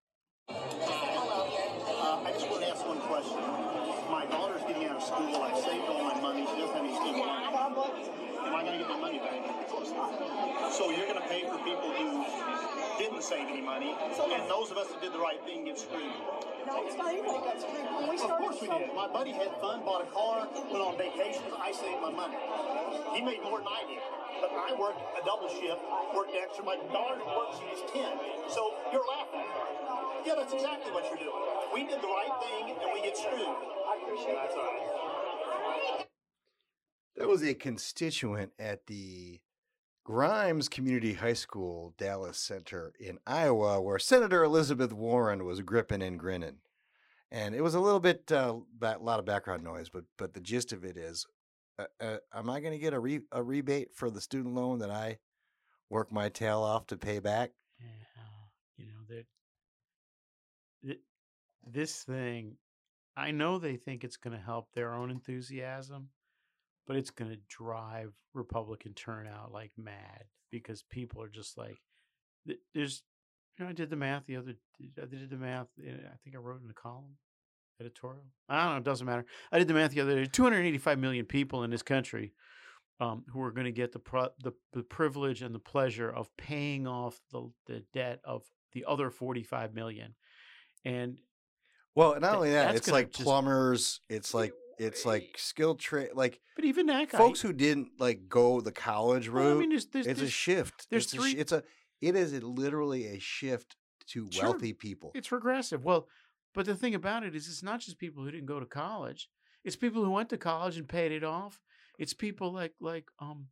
Save 13.33 13.49
any 13.49 13.61
money, 13.61 13.95
and 13.97 14.43
those 14.49 14.69
of 14.69 14.77
us 14.77 14.87
that 14.93 15.01
did 15.01 15.13
the 15.13 15.19
right 15.19 15.41
thing 15.45 15.65
get 15.65 15.77
screwed. 15.79 16.13
No, 16.67 16.85
it's 16.85 16.95
not 16.95 17.13
even 17.13 17.25
like 17.25 17.43
that's. 17.45 17.63
When 17.65 18.07
we 18.09 18.15
Of 18.15 18.21
started 18.21 18.43
course 18.45 18.61
we 18.61 18.67
some- 18.67 18.79
did. 18.79 18.93
My 18.93 19.07
buddy 19.07 19.31
had 19.33 19.49
fun, 19.59 19.83
bought 19.83 20.01
a 20.05 20.09
car, 20.13 20.47
went 20.69 20.83
on 20.83 20.97
vacations. 20.97 21.49
I 21.57 21.71
saved 21.71 22.01
my 22.01 22.11
money. 22.11 22.37
He 23.17 23.21
made 23.21 23.41
more 23.43 23.59
than 23.59 23.67
I 23.67 23.83
did. 23.89 24.01
But 24.41 24.51
I 24.53 24.73
worked 24.77 24.99
a 25.17 25.23
double 25.25 25.47
shift, 25.49 25.81
worked 26.13 26.35
extra. 26.35 26.63
My 26.65 26.75
daughter 26.91 27.21
worked, 27.25 27.57
she 27.59 27.65
was 27.71 27.81
10. 27.91 28.11
So 28.49 28.75
you're 28.91 29.05
laughing. 29.07 29.47
Yeah, 30.25 30.35
that's 30.35 30.53
exactly 30.53 30.91
what 30.91 31.05
you're 31.09 31.17
doing. 31.17 31.43
We 31.73 31.83
did 31.87 32.01
the 32.01 32.07
right 32.07 32.33
thing, 32.43 32.75
and 32.81 32.93
we 32.93 33.01
get 33.01 33.17
screwed. 33.17 33.39
I 33.41 33.99
appreciate 34.03 34.35
That's 34.35 34.55
all 34.55 34.63
right. 34.63 36.07
There 37.15 37.27
was 37.27 37.43
a 37.43 37.53
constituent 37.53 38.51
at 38.57 38.87
the 38.87 39.39
Grimes 40.03 40.67
Community 40.67 41.13
High 41.13 41.33
School, 41.33 41.93
Dallas 41.97 42.37
Center 42.37 42.93
in 42.99 43.19
Iowa, 43.25 43.81
where 43.81 43.99
Senator 43.99 44.43
Elizabeth 44.43 44.91
Warren 44.91 45.45
was 45.45 45.61
gripping 45.61 46.01
and 46.01 46.19
grinning. 46.19 46.57
And 47.31 47.55
it 47.55 47.61
was 47.61 47.73
a 47.73 47.79
little 47.79 48.01
bit, 48.01 48.29
a 48.29 48.49
uh, 48.49 48.97
lot 48.99 49.19
of 49.19 49.25
background 49.25 49.63
noise, 49.63 49.89
but 49.89 50.03
but 50.17 50.33
the 50.33 50.39
gist 50.39 50.71
of 50.73 50.83
it 50.83 50.97
is, 50.97 51.25
uh, 51.79 51.85
uh, 51.99 52.17
am 52.33 52.49
I 52.49 52.59
going 52.59 52.73
to 52.73 52.79
get 52.79 52.93
a 52.93 52.99
re- 52.99 53.21
a 53.31 53.41
rebate 53.41 53.95
for 53.95 54.09
the 54.11 54.21
student 54.21 54.53
loan 54.53 54.79
that 54.79 54.91
I 54.91 55.17
work 55.89 56.11
my 56.11 56.29
tail 56.29 56.59
off 56.59 56.85
to 56.87 56.97
pay 56.97 57.19
back? 57.19 57.51
You 58.77 58.85
know 58.85 59.15
that 59.15 59.25
th- 60.85 61.01
this 61.65 62.03
thing. 62.03 62.57
I 63.15 63.31
know 63.31 63.57
they 63.57 63.77
think 63.77 64.03
it's 64.03 64.17
going 64.17 64.35
to 64.35 64.43
help 64.43 64.71
their 64.73 64.93
own 64.93 65.11
enthusiasm, 65.11 66.09
but 66.87 66.95
it's 66.97 67.09
going 67.11 67.31
to 67.31 67.37
drive 67.49 68.13
Republican 68.33 68.93
turnout 68.93 69.51
like 69.51 69.71
mad 69.77 70.25
because 70.51 70.83
people 70.89 71.21
are 71.21 71.29
just 71.29 71.57
like, 71.57 71.77
there's. 72.73 73.03
You 73.59 73.65
know, 73.65 73.69
I 73.69 73.73
did 73.73 73.91
the 73.91 73.95
math 73.95 74.25
the 74.25 74.37
other. 74.37 74.55
I 74.99 75.05
did 75.05 75.29
the 75.29 75.37
math. 75.37 75.67
I 75.79 76.17
think 76.23 76.35
I 76.35 76.39
wrote 76.39 76.63
in 76.63 76.69
a 76.71 76.73
column, 76.73 77.17
editorial. 77.79 78.23
I 78.49 78.63
don't 78.63 78.71
know. 78.73 78.77
It 78.79 78.83
doesn't 78.83 79.05
matter. 79.05 79.25
I 79.51 79.59
did 79.59 79.67
the 79.67 79.75
math 79.75 79.91
the 79.91 80.01
other 80.01 80.15
day. 80.15 80.25
285 80.25 80.97
million 80.97 81.25
people 81.27 81.63
in 81.63 81.69
this 81.69 81.83
country 81.83 82.33
um, 82.99 83.23
who 83.31 83.39
are 83.43 83.51
going 83.51 83.65
to 83.65 83.71
get 83.71 83.91
the, 83.91 83.99
pro- 83.99 84.29
the 84.43 84.53
the 84.73 84.81
privilege 84.81 85.43
and 85.43 85.53
the 85.53 85.59
pleasure 85.59 86.09
of 86.09 86.35
paying 86.35 86.87
off 86.87 87.19
the 87.31 87.51
the 87.67 87.83
debt 87.93 88.21
of 88.23 88.41
the 88.73 88.85
other 88.87 89.11
45 89.11 89.75
million, 89.75 90.15
and 90.83 91.19
Well, 91.93 92.19
not 92.19 92.33
only 92.33 92.53
that, 92.53 92.73
it's 92.73 92.89
like 92.89 93.11
just- 93.11 93.21
plumbers. 93.23 93.99
It's 94.09 94.33
like 94.33 94.51
it's 94.79 95.05
like 95.05 95.35
skill 95.37 95.75
trade. 95.75 96.09
Like 96.13 96.39
but 96.55 96.65
even 96.65 96.85
that 96.87 97.09
guy, 97.09 97.17
folks 97.17 97.41
who 97.41 97.53
didn't 97.53 97.89
like 97.99 98.27
go 98.29 98.61
the 98.61 98.71
college 98.71 99.29
Well, 99.29 99.51
I 99.57 99.59
mean, 99.59 99.69
there's- 99.69 99.85
there's- 99.85 100.07
it's 100.07 100.21
a 100.21 100.29
shift. 100.29 100.87
there's 100.89 101.05
it's 101.05 101.13
A, 101.13 101.17
three- 101.17 101.31
sh- 101.31 101.35
it's 101.37 101.51
a. 101.51 101.63
It 102.01 102.15
is 102.17 102.33
a, 102.33 102.41
literally 102.45 103.07
a 103.07 103.19
shift 103.19 103.77
to 104.07 104.27
Sure. 104.29 104.43
wealthy 104.43 104.73
people. 104.73 105.11
It's 105.15 105.31
regressive. 105.31 105.85
Well, 105.85 106.09
but 106.53 106.65
the 106.65 106.75
thing 106.75 106.93
about 106.93 107.23
it 107.23 107.33
is, 107.33 107.47
it's 107.47 107.63
not 107.63 107.79
just 107.79 107.97
people 107.97 108.23
who 108.23 108.31
didn't 108.31 108.45
go 108.47 108.59
to 108.59 108.65
college. 108.65 109.29
It's 109.63 109.77
people 109.77 110.03
who 110.03 110.11
went 110.11 110.29
to 110.29 110.37
college 110.37 110.75
and 110.77 110.87
paid 110.89 111.13
it 111.13 111.23
off. 111.23 111.61
It's 111.97 112.13
people 112.13 112.51
like 112.51 112.73
like 112.81 113.05
um 113.19 113.47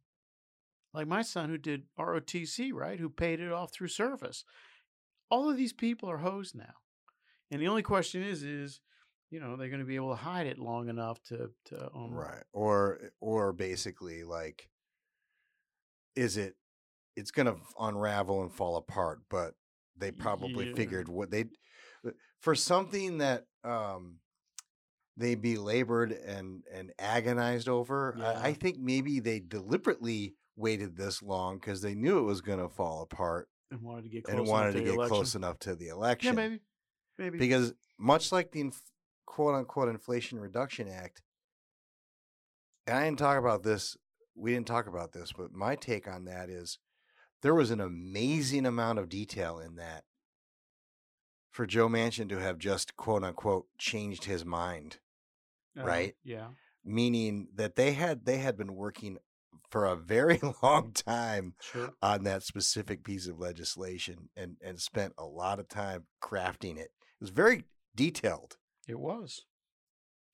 like 0.94 1.08
my 1.08 1.22
son 1.22 1.50
who 1.50 1.58
did 1.58 1.84
ROTC, 1.98 2.74
right? 2.74 3.00
Who 3.00 3.10
paid 3.10 3.40
it 3.40 3.52
off 3.52 3.72
through 3.72 3.88
service. 3.88 4.44
All 5.30 5.50
of 5.50 5.56
these 5.56 5.72
people 5.72 6.10
are 6.12 6.18
hosed 6.18 6.54
now, 6.54 6.74
and 7.50 7.62
the 7.62 7.68
only 7.70 7.84
question 7.84 8.22
is, 8.22 8.44
is 8.44 8.82
you 9.32 9.40
know 9.40 9.56
they're 9.56 9.70
going 9.70 9.80
to 9.80 9.86
be 9.86 9.96
able 9.96 10.10
to 10.12 10.16
hide 10.16 10.46
it 10.46 10.60
long 10.60 10.90
enough 10.90 11.22
to 11.24 11.50
to 11.66 11.90
um, 11.96 12.12
right 12.14 12.44
or 12.54 13.00
or 13.20 13.54
basically 13.54 14.24
like 14.24 14.70
is 16.16 16.38
it 16.38 16.56
it's 17.16 17.32
going 17.32 17.46
to 17.48 17.56
unravel 17.80 18.42
and 18.44 18.54
fall 18.54 18.76
apart 18.76 19.22
but 19.30 19.54
they 19.98 20.12
probably 20.12 20.66
Yeah. 20.66 20.76
figured 20.76 21.08
what 21.10 21.32
they 21.32 21.46
for 22.42 22.54
something 22.56 23.18
that 23.20 23.46
um 23.64 24.20
they 25.18 25.36
belabored 25.36 26.12
and 26.12 26.64
and 26.74 26.92
agonized 27.00 27.68
over 27.70 28.18
I, 28.22 28.50
I 28.50 28.54
think 28.54 28.78
maybe 28.80 29.20
they 29.20 29.40
deliberately 29.40 30.36
waited 30.56 30.96
this 30.98 31.22
long 31.22 31.58
because 31.58 31.82
they 31.82 31.96
knew 31.96 32.20
it 32.20 32.24
was 32.24 32.42
going 32.42 32.60
to 32.60 32.70
fall 32.70 33.02
apart 33.02 33.48
and 33.72 33.82
wanted 33.82 34.04
to 34.04 34.10
get 34.10 34.24
close 34.26 34.38
and 34.38 34.48
wanted 34.48 34.70
enough 34.70 34.74
to 34.76 34.80
the 34.80 34.86
get 34.86 34.94
election. 34.96 35.16
close 35.16 35.36
enough 35.36 35.60
to 35.60 35.76
the 35.76 35.88
election 35.90 36.36
Yeah, 36.38 36.42
maybe, 36.44 36.60
maybe 37.18 37.38
because 37.38 37.74
much 37.98 38.32
like 38.32 38.52
the 38.52 38.72
quote 39.32 39.56
unquote 39.56 39.88
Inflation 39.88 40.40
Reduction 40.42 40.90
Act, 40.90 41.22
and 42.86 42.98
I 42.98 43.06
didn't 43.06 43.20
talk 43.20 43.38
about 43.38 43.64
this, 43.64 43.96
we 44.36 44.54
didn't 44.54 44.68
talk 44.68 44.88
about 44.88 45.14
this, 45.14 45.32
but 45.32 45.54
my 45.54 45.76
take 45.78 46.06
on 46.06 46.26
that 46.26 46.50
is 46.50 46.80
there 47.42 47.56
was 47.56 47.72
an 47.72 47.80
amazing 47.80 48.66
amount 48.66 49.00
of 49.00 49.08
detail 49.08 49.58
in 49.58 49.76
that 49.78 50.04
for 51.50 51.66
Joe 51.66 51.88
Manchin 51.88 52.28
to 52.30 52.40
have 52.42 52.58
just 52.58 52.98
quote 52.98 53.24
unquote 53.24 53.68
changed 53.78 54.26
his 54.26 54.44
mind, 54.44 54.98
Uh, 55.80 55.84
right? 55.86 56.16
Yeah. 56.26 56.50
Meaning 56.84 57.48
that 57.56 57.76
they 57.78 57.94
had 57.94 58.26
they 58.26 58.40
had 58.40 58.58
been 58.58 58.76
working 58.76 59.18
for 59.70 59.86
a 59.86 59.96
very 59.96 60.42
long 60.62 60.92
time 60.92 61.54
Sure. 61.62 61.94
on 62.02 62.24
that 62.26 62.44
specific 62.44 63.06
piece 63.06 63.28
of 63.28 63.40
legislation 63.40 64.28
and 64.36 64.58
and 64.62 64.82
spent 64.82 65.14
a 65.18 65.24
lot 65.26 65.58
of 65.60 65.70
time 65.70 66.08
crafting 66.22 66.76
it. 66.78 66.92
It 66.92 67.22
was 67.22 67.30
very 67.30 67.64
detailed. 67.96 68.58
It 68.92 69.00
was. 69.00 69.46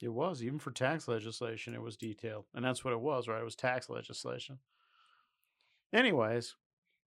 It 0.01 0.09
was. 0.09 0.43
Even 0.43 0.57
for 0.57 0.71
tax 0.71 1.07
legislation, 1.07 1.75
it 1.75 1.81
was 1.81 1.95
detailed. 1.95 2.45
And 2.55 2.65
that's 2.65 2.83
what 2.83 2.93
it 2.93 2.99
was, 2.99 3.27
right? 3.27 3.39
It 3.39 3.45
was 3.45 3.55
tax 3.55 3.87
legislation. 3.87 4.57
Anyways, 5.93 6.55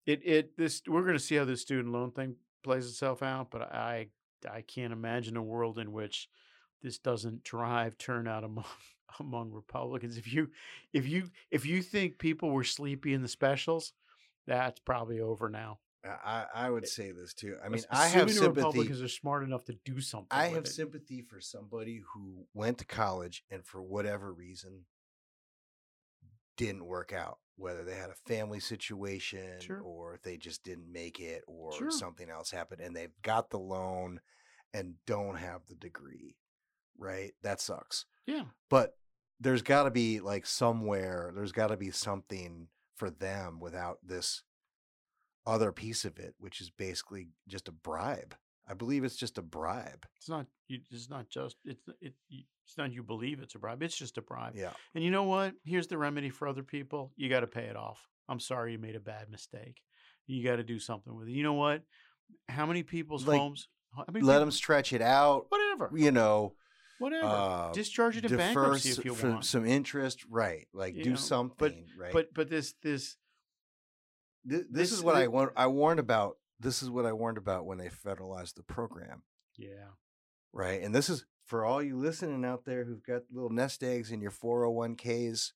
it 0.06 0.20
it 0.24 0.56
this 0.56 0.80
we're 0.86 1.04
gonna 1.04 1.18
see 1.18 1.34
how 1.34 1.44
this 1.44 1.60
student 1.60 1.92
loan 1.92 2.12
thing 2.12 2.36
plays 2.62 2.86
itself 2.86 3.20
out, 3.20 3.50
but 3.50 3.62
I 3.62 4.10
I 4.48 4.62
can't 4.62 4.92
imagine 4.92 5.36
a 5.36 5.42
world 5.42 5.78
in 5.80 5.92
which 5.92 6.28
this 6.82 6.98
doesn't 6.98 7.42
drive 7.42 7.98
turnout 7.98 8.44
among 8.44 8.64
among 9.18 9.50
Republicans. 9.50 10.16
If 10.16 10.32
you 10.32 10.50
if 10.92 11.06
you 11.06 11.30
if 11.50 11.66
you 11.66 11.82
think 11.82 12.18
people 12.18 12.50
were 12.50 12.64
sleepy 12.64 13.12
in 13.12 13.22
the 13.22 13.28
specials, 13.28 13.92
that's 14.46 14.78
probably 14.78 15.20
over 15.20 15.48
now. 15.48 15.80
I, 16.04 16.46
I 16.54 16.70
would 16.70 16.84
eh, 16.84 16.88
say 16.88 17.12
this 17.12 17.34
too. 17.34 17.56
I 17.64 17.68
mean, 17.68 17.82
I 17.90 18.08
have 18.08 18.30
sympathy. 18.30 18.60
Republicans 18.60 19.02
are 19.02 19.08
smart 19.08 19.42
enough 19.42 19.64
to 19.66 19.76
do 19.84 20.00
something. 20.00 20.28
I 20.30 20.46
have 20.46 20.64
it. 20.64 20.68
sympathy 20.68 21.20
for 21.22 21.40
somebody 21.40 22.02
who 22.14 22.46
went 22.54 22.78
to 22.78 22.86
college 22.86 23.44
and 23.50 23.64
for 23.64 23.82
whatever 23.82 24.32
reason 24.32 24.86
didn't 26.56 26.84
work 26.86 27.12
out, 27.12 27.38
whether 27.56 27.84
they 27.84 27.96
had 27.96 28.10
a 28.10 28.28
family 28.28 28.60
situation 28.60 29.60
Sure. 29.60 29.80
or 29.80 30.14
if 30.14 30.22
they 30.22 30.36
just 30.36 30.62
didn't 30.62 30.90
make 30.92 31.18
it 31.20 31.42
or 31.46 31.72
Sure. 31.72 31.90
something 31.90 32.28
else 32.28 32.50
happened 32.50 32.80
and 32.80 32.94
they've 32.94 33.20
got 33.22 33.50
the 33.50 33.58
loan 33.58 34.20
and 34.72 34.94
don't 35.06 35.36
have 35.36 35.66
the 35.66 35.74
degree, 35.74 36.36
right? 36.98 37.32
That 37.42 37.60
sucks. 37.60 38.04
Yeah. 38.26 38.44
But 38.68 38.96
there's 39.38 39.62
got 39.62 39.84
to 39.84 39.90
be 39.90 40.20
like 40.20 40.44
somewhere, 40.46 41.32
there's 41.34 41.52
got 41.52 41.68
to 41.68 41.76
be 41.76 41.90
something 41.90 42.68
for 42.94 43.10
them 43.10 43.58
without 43.58 43.98
this 44.02 44.42
other 45.46 45.72
piece 45.72 46.04
of 46.04 46.18
it, 46.18 46.34
which 46.38 46.60
is 46.60 46.70
basically 46.70 47.28
just 47.48 47.68
a 47.68 47.72
bribe. 47.72 48.34
I 48.68 48.74
believe 48.74 49.02
it's 49.04 49.16
just 49.16 49.38
a 49.38 49.42
bribe. 49.42 50.06
It's 50.16 50.28
not. 50.28 50.46
You, 50.68 50.80
it's 50.90 51.10
not 51.10 51.28
just. 51.28 51.56
It's 51.64 51.82
it. 52.00 52.14
It's 52.30 52.76
not. 52.78 52.92
You 52.92 53.02
believe 53.02 53.40
it's 53.40 53.54
a 53.56 53.58
bribe. 53.58 53.82
It's 53.82 53.96
just 53.96 54.16
a 54.18 54.22
bribe. 54.22 54.54
Yeah. 54.54 54.70
And 54.94 55.02
you 55.02 55.10
know 55.10 55.24
what? 55.24 55.54
Here's 55.64 55.88
the 55.88 55.98
remedy 55.98 56.30
for 56.30 56.46
other 56.46 56.62
people. 56.62 57.12
You 57.16 57.28
got 57.28 57.40
to 57.40 57.46
pay 57.48 57.64
it 57.64 57.76
off. 57.76 58.06
I'm 58.28 58.38
sorry 58.38 58.72
you 58.72 58.78
made 58.78 58.94
a 58.94 59.00
bad 59.00 59.28
mistake. 59.28 59.82
You 60.28 60.44
got 60.44 60.56
to 60.56 60.62
do 60.62 60.78
something 60.78 61.16
with 61.16 61.26
it. 61.28 61.32
You 61.32 61.42
know 61.42 61.54
what? 61.54 61.82
How 62.48 62.64
many 62.66 62.84
people's 62.84 63.26
Like, 63.26 63.40
homes? 63.40 63.66
How 63.96 64.04
many 64.12 64.24
Let 64.24 64.34
people- 64.34 64.40
them 64.40 64.50
stretch 64.52 64.92
it 64.92 65.02
out. 65.02 65.46
Whatever. 65.48 65.90
You 65.96 66.12
know, 66.12 66.54
Whatever. 67.00 67.26
uh, 67.26 67.72
Discharge 67.72 68.18
it 68.18 68.24
in 68.26 68.36
bankruptcy 68.36 68.90
if 68.90 69.04
you 69.04 69.14
want. 69.14 69.44
some 69.44 69.66
interest, 69.66 70.24
right? 70.30 70.68
Like 70.72 70.94
You 70.94 71.02
do 71.02 71.10
know, 71.10 71.16
something, 71.16 71.56
but, 71.58 71.74
right? 72.00 72.12
But 72.12 72.34
but 72.34 72.48
this 72.48 72.74
this 72.84 73.16
Th- 74.48 74.62
this, 74.70 74.90
this- 74.90 74.92
is 74.92 75.02
what 75.02 75.16
I 75.16 75.28
warned. 75.28 75.52
I 75.56 75.66
warned 75.66 76.00
about. 76.00 76.36
This 76.58 76.82
is 76.82 76.90
what 76.90 77.06
I 77.06 77.12
warned 77.12 77.38
about 77.38 77.64
when 77.64 77.78
they 77.78 77.88
federalized 77.88 78.54
the 78.54 78.62
program, 78.62 79.22
yeah. 79.56 79.94
right? 80.52 80.82
And 80.82 80.94
this 80.94 81.08
is 81.08 81.24
for 81.46 81.64
all 81.64 81.82
you 81.82 81.96
listening 81.96 82.44
out 82.44 82.66
there 82.66 82.84
who've 82.84 83.02
got 83.02 83.22
little 83.32 83.48
nest 83.48 83.82
eggs 83.82 84.10
in 84.10 84.20
your 84.20 84.30
401ks. 84.30 85.52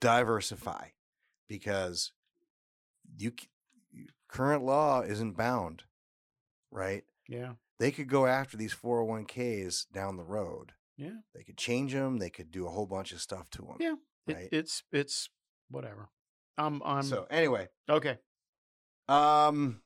Diversify, 0.00 0.88
because 1.46 2.10
you 3.16 3.32
current 4.26 4.64
law 4.64 5.02
isn't 5.02 5.36
bound, 5.36 5.84
right? 6.72 7.04
Yeah. 7.28 7.52
They 7.78 7.92
could 7.92 8.08
go 8.08 8.26
after 8.26 8.56
these 8.56 8.74
401ks 8.74 9.86
down 9.92 10.16
the 10.16 10.24
road. 10.24 10.72
Yeah. 10.96 11.18
They 11.34 11.44
could 11.44 11.56
change 11.56 11.92
them. 11.92 12.18
They 12.18 12.30
could 12.30 12.50
do 12.50 12.66
a 12.66 12.70
whole 12.70 12.86
bunch 12.86 13.12
of 13.12 13.20
stuff 13.20 13.48
to 13.50 13.62
them. 13.62 13.76
Yeah. 13.78 13.94
It, 14.26 14.34
Right. 14.34 14.48
It's 14.52 14.84
it's 14.92 15.28
whatever. 15.68 16.10
I'm 16.58 16.82
I'm 16.84 17.02
So 17.02 17.26
anyway, 17.30 17.68
okay. 17.88 18.18
um, 19.08 19.80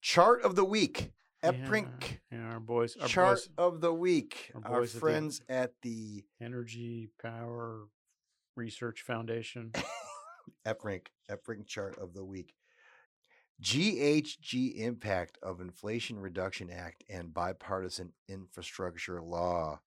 chart 0.00 0.42
of 0.42 0.56
the 0.56 0.64
week. 0.64 1.12
Yeah, 1.42 1.52
EPRINC 1.52 2.18
Yeah, 2.30 2.52
our 2.52 2.60
boys. 2.60 2.96
Our 3.00 3.08
chart 3.08 3.36
boys, 3.36 3.48
of 3.58 3.80
the 3.80 3.92
week. 3.92 4.52
our 4.54 4.72
Our, 4.74 4.80
boys 4.80 4.90
at 4.90 4.94
the- 4.94 5.00
friends 5.00 5.40
at 5.48 5.72
the 5.82 6.24
Energy 6.40 7.08
Power 7.20 7.88
Research 8.56 9.02
Foundation. 9.02 9.72
EPRINC 10.66 11.06
EPRINC 11.30 11.66
chart 11.66 11.98
of 11.98 12.14
the 12.14 12.24
week. 12.24 12.54
GHG 13.60 14.76
impact 14.80 15.38
of 15.42 15.60
Inflation 15.60 16.18
Reduction 16.18 16.68
Act 16.70 17.04
and 17.08 17.32
bipartisan 17.32 18.12
infrastructure 18.28 19.20
law. 19.22 19.80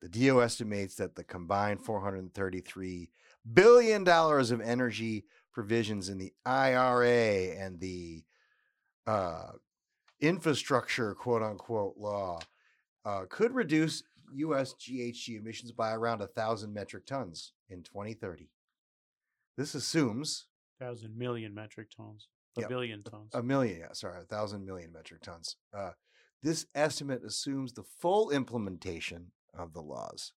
The 0.00 0.08
DO 0.08 0.42
estimates 0.42 0.94
that 0.96 1.16
the 1.16 1.24
combined 1.24 1.84
433 1.84 3.10
billion 3.52 4.04
dollars 4.04 4.50
of 4.50 4.60
energy 4.60 5.24
provisions 5.52 6.08
in 6.08 6.18
the 6.18 6.32
IRA 6.46 7.56
and 7.58 7.80
the 7.80 8.22
uh, 9.06 9.52
infrastructure 10.20 11.14
quote 11.14 11.42
unquote 11.42 11.96
law 11.96 12.38
uh, 13.04 13.24
could 13.28 13.54
reduce 13.54 14.02
U.S. 14.34 14.74
GHG 14.74 15.38
emissions 15.38 15.72
by 15.72 15.92
around 15.92 16.20
a 16.20 16.26
thousand 16.26 16.72
metric 16.74 17.06
tons 17.06 17.52
in 17.68 17.82
2030. 17.82 18.50
This 19.56 19.74
assumes 19.74 20.46
thousand 20.78 21.16
million 21.16 21.54
metric 21.54 21.88
tons, 21.96 22.28
a 22.56 22.68
billion 22.68 23.02
tons. 23.02 23.30
a 23.34 23.42
million, 23.42 23.80
yeah, 23.80 23.92
sorry, 23.92 24.20
a 24.20 24.24
thousand 24.24 24.64
million 24.64 24.92
metric 24.92 25.22
tons. 25.22 25.56
Uh, 25.76 25.90
this 26.42 26.66
estimate 26.74 27.24
assumes 27.24 27.72
the 27.72 27.82
full 27.82 28.30
implementation 28.30 29.32
of 29.58 29.72
the 29.72 29.82
laws, 29.82 30.32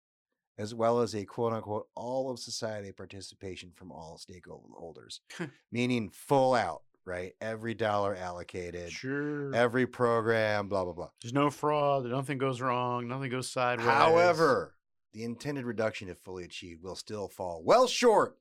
as 0.58 0.74
well 0.74 1.00
as 1.00 1.14
a 1.14 1.24
quote 1.24 1.52
unquote 1.52 1.86
all 1.94 2.30
of 2.30 2.38
society 2.38 2.92
participation 2.92 3.72
from 3.74 3.92
all 3.92 4.18
stakeholders, 4.18 5.20
meaning 5.72 6.10
full 6.10 6.54
out, 6.54 6.82
right? 7.04 7.32
Every 7.40 7.74
dollar 7.74 8.14
allocated, 8.14 8.90
sure. 8.90 9.54
every 9.54 9.86
program, 9.86 10.68
blah, 10.68 10.84
blah, 10.84 10.92
blah. 10.92 11.10
There's 11.22 11.32
no 11.32 11.50
fraud. 11.50 12.04
Nothing 12.04 12.38
goes 12.38 12.60
wrong. 12.60 13.08
Nothing 13.08 13.30
goes 13.30 13.50
sideways. 13.50 13.88
However, 13.88 14.74
the 15.12 15.24
intended 15.24 15.64
reduction, 15.64 16.08
if 16.08 16.18
fully 16.18 16.44
achieved, 16.44 16.82
will 16.82 16.96
still 16.96 17.28
fall 17.28 17.62
well 17.64 17.86
short 17.86 18.36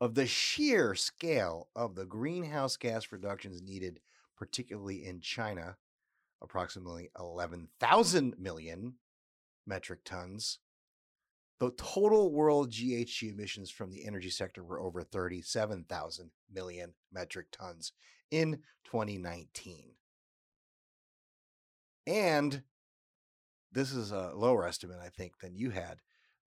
of 0.00 0.14
the 0.14 0.26
sheer 0.26 0.94
scale 0.94 1.68
of 1.74 1.94
the 1.94 2.04
greenhouse 2.04 2.76
gas 2.76 3.10
reductions 3.12 3.62
needed, 3.62 4.00
particularly 4.36 5.04
in 5.04 5.20
China, 5.20 5.76
approximately 6.42 7.10
11,000 7.18 8.34
million 8.38 8.94
metric 9.66 10.00
tons. 10.04 10.58
The 11.58 11.70
total 11.70 12.32
world 12.32 12.70
GHG 12.70 13.30
emissions 13.32 13.70
from 13.70 13.90
the 13.90 14.06
energy 14.06 14.30
sector 14.30 14.62
were 14.62 14.80
over 14.80 15.02
37,000 15.02 16.30
million 16.52 16.92
metric 17.12 17.46
tons 17.50 17.92
in 18.30 18.60
2019. 18.84 19.92
And 22.06 22.62
this 23.72 23.92
is 23.92 24.12
a 24.12 24.32
lower 24.34 24.66
estimate, 24.66 24.98
I 25.02 25.08
think, 25.08 25.38
than 25.40 25.56
you 25.56 25.70
had. 25.70 26.00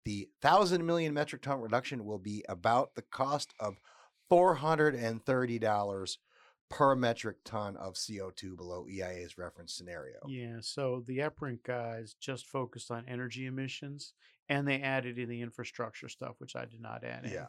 The 0.05 0.29
thousand 0.41 0.85
million 0.85 1.13
metric 1.13 1.41
ton 1.41 1.59
reduction 1.59 2.05
will 2.05 2.19
be 2.19 2.45
about 2.47 2.95
the 2.95 3.01
cost 3.01 3.53
of 3.59 3.79
$430 4.31 6.17
per 6.69 6.95
metric 6.95 7.37
ton 7.43 7.75
of 7.77 7.95
CO2 7.95 8.55
below 8.55 8.85
EIA's 8.87 9.37
reference 9.37 9.73
scenario. 9.73 10.17
Yeah, 10.27 10.57
so 10.61 11.03
the 11.07 11.19
EPRINC 11.19 11.63
guys 11.63 12.15
just 12.19 12.45
focused 12.45 12.91
on 12.91 13.05
energy 13.07 13.45
emissions 13.45 14.13
and 14.49 14.67
they 14.67 14.81
added 14.81 15.17
in 15.17 15.29
the 15.29 15.41
infrastructure 15.41 16.09
stuff, 16.09 16.35
which 16.39 16.55
I 16.55 16.65
did 16.65 16.81
not 16.81 17.03
add 17.03 17.25
in. 17.25 17.31
Yeah. 17.31 17.47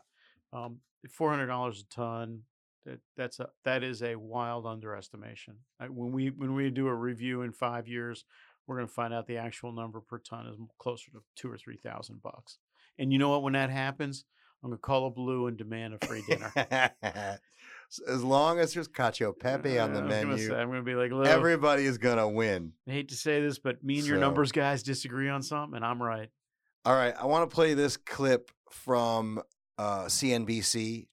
Um, 0.52 0.78
four 1.10 1.30
hundred 1.30 1.46
dollars 1.46 1.84
a 1.88 1.94
ton. 1.94 2.42
That 2.86 3.00
that's 3.16 3.40
a 3.40 3.50
that 3.64 3.82
is 3.82 4.02
a 4.02 4.16
wild 4.16 4.66
underestimation. 4.66 5.56
I, 5.78 5.86
when 5.86 6.12
we 6.12 6.30
when 6.30 6.54
we 6.54 6.70
do 6.70 6.88
a 6.88 6.94
review 6.94 7.42
in 7.42 7.52
five 7.52 7.88
years, 7.88 8.24
we're 8.66 8.76
going 8.76 8.88
to 8.88 8.92
find 8.92 9.12
out 9.12 9.26
the 9.26 9.38
actual 9.38 9.72
number 9.72 10.00
per 10.00 10.18
ton 10.18 10.46
is 10.46 10.56
closer 10.78 11.10
to 11.12 11.22
two 11.36 11.50
or 11.50 11.58
three 11.58 11.76
thousand 11.76 12.22
bucks. 12.22 12.58
And 12.98 13.12
you 13.12 13.18
know 13.18 13.30
what? 13.30 13.42
When 13.42 13.54
that 13.54 13.70
happens, 13.70 14.24
I'm 14.62 14.70
going 14.70 14.78
to 14.78 14.82
call 14.82 15.06
a 15.06 15.10
Blue 15.10 15.46
and 15.46 15.56
demand 15.56 15.94
a 15.94 16.06
free 16.06 16.22
dinner. 16.28 16.52
As 18.06 18.22
long 18.22 18.58
as 18.60 18.74
there's 18.74 18.88
cacio 18.88 19.36
pepe 19.38 19.78
on 19.78 19.92
the 19.92 20.00
was 20.02 20.10
gonna 20.10 20.26
menu, 20.26 20.48
say, 20.48 20.54
I'm 20.54 20.68
going 20.68 20.78
to 20.78 20.84
be 20.84 20.94
like, 20.94 21.10
everybody 21.26 21.84
is 21.84 21.98
gonna 21.98 22.28
win. 22.28 22.72
I 22.88 22.92
hate 22.92 23.08
to 23.08 23.16
say 23.16 23.40
this, 23.40 23.58
but 23.58 23.82
me 23.82 23.98
and 23.98 24.06
your 24.06 24.16
So- 24.16 24.20
numbers 24.20 24.52
guys 24.52 24.82
disagree 24.82 25.28
on 25.28 25.42
something, 25.42 25.76
and 25.76 25.84
I'm 25.84 26.00
right. 26.02 26.30
All 26.84 26.94
right, 26.94 27.14
I 27.18 27.26
want 27.26 27.48
to 27.48 27.54
play 27.54 27.74
this 27.74 27.96
clip 27.96 28.50
from 28.70 29.42
uh, 29.76 30.04
CNBC 30.06 31.08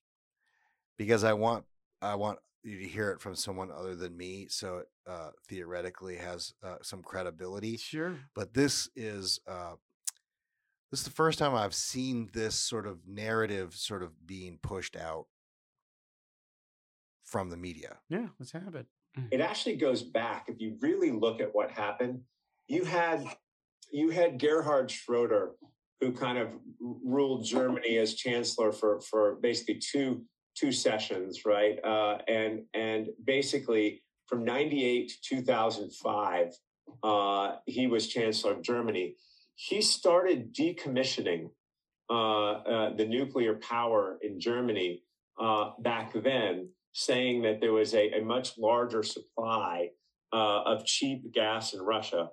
because 0.98 1.24
I 1.24 1.34
want 1.34 1.66
I 2.02 2.16
want 2.16 2.40
you 2.64 2.80
to 2.80 2.88
hear 2.88 3.12
it 3.12 3.22
from 3.22 3.36
someone 3.36 3.72
other 3.72 3.96
than 3.96 4.16
me, 4.16 4.48
so 4.50 4.78
it 4.80 4.88
uh, 5.08 5.32
theoretically 5.48 6.18
has 6.18 6.54
uh, 6.64 6.76
some 6.84 7.02
credibility. 7.02 7.78
Sure. 7.78 8.16
But 8.36 8.54
this 8.54 8.90
is 8.96 9.40
uh, 9.48 9.74
this 10.92 11.02
is 11.02 11.06
the 11.06 11.12
first 11.12 11.40
time 11.40 11.56
I've 11.56 11.74
seen 11.76 12.30
this 12.34 12.56
sort 12.56 12.86
of 12.88 13.00
narrative 13.08 13.74
sort 13.74 14.04
of 14.04 14.26
being 14.28 14.60
pushed 14.62 14.96
out 14.96 15.26
from 17.28 17.50
the 17.50 17.58
media. 17.58 17.98
Yeah, 18.10 18.28
let's 18.40 18.52
have 18.54 18.74
it. 18.76 18.88
it 19.32 19.42
actually 19.42 19.76
goes 19.76 20.02
back 20.02 20.46
if 20.48 20.60
you 20.60 20.78
really 20.82 21.12
look 21.12 21.42
at 21.42 21.54
what 21.54 21.72
happened 21.72 22.22
you 22.68 22.84
had 22.84 23.24
you 23.92 24.10
had 24.10 24.40
gerhard 24.40 24.92
schroeder 24.92 25.52
who 26.02 26.12
kind 26.12 26.38
of 26.38 26.50
ruled 26.80 27.44
germany 27.44 27.98
as 27.98 28.14
chancellor 28.14 28.72
for 28.72 29.00
for 29.02 29.36
basically 29.42 29.80
two 29.80 30.24
two 30.56 30.72
sessions 30.72 31.46
right 31.46 31.80
uh, 31.84 32.18
and 32.28 32.64
and 32.74 33.08
basically 33.26 34.04
from 34.28 34.44
98 34.44 35.10
to 35.10 35.36
2005 35.36 36.54
uh, 37.04 37.56
he 37.66 37.88
was 37.88 38.08
chancellor 38.08 38.54
of 38.54 38.62
germany 38.62 39.16
he 39.56 39.82
started 39.82 40.54
decommissioning 40.54 41.50
uh, 42.10 42.52
uh, 42.52 42.96
the 42.96 43.06
nuclear 43.06 43.56
power 43.56 44.18
in 44.22 44.40
germany 44.40 45.04
uh, 45.40 45.72
back 45.80 46.14
then 46.14 46.70
saying 46.98 47.44
that 47.44 47.62
there 47.62 47.74
was 47.74 47.94
a, 47.94 48.20
a 48.20 48.26
much 48.26 48.58
larger 48.58 49.04
supply 49.04 49.88
uh, 50.34 50.64
of 50.64 50.84
cheap 50.84 51.32
gas 51.32 51.76
in 51.76 51.80
Russia. 51.80 52.28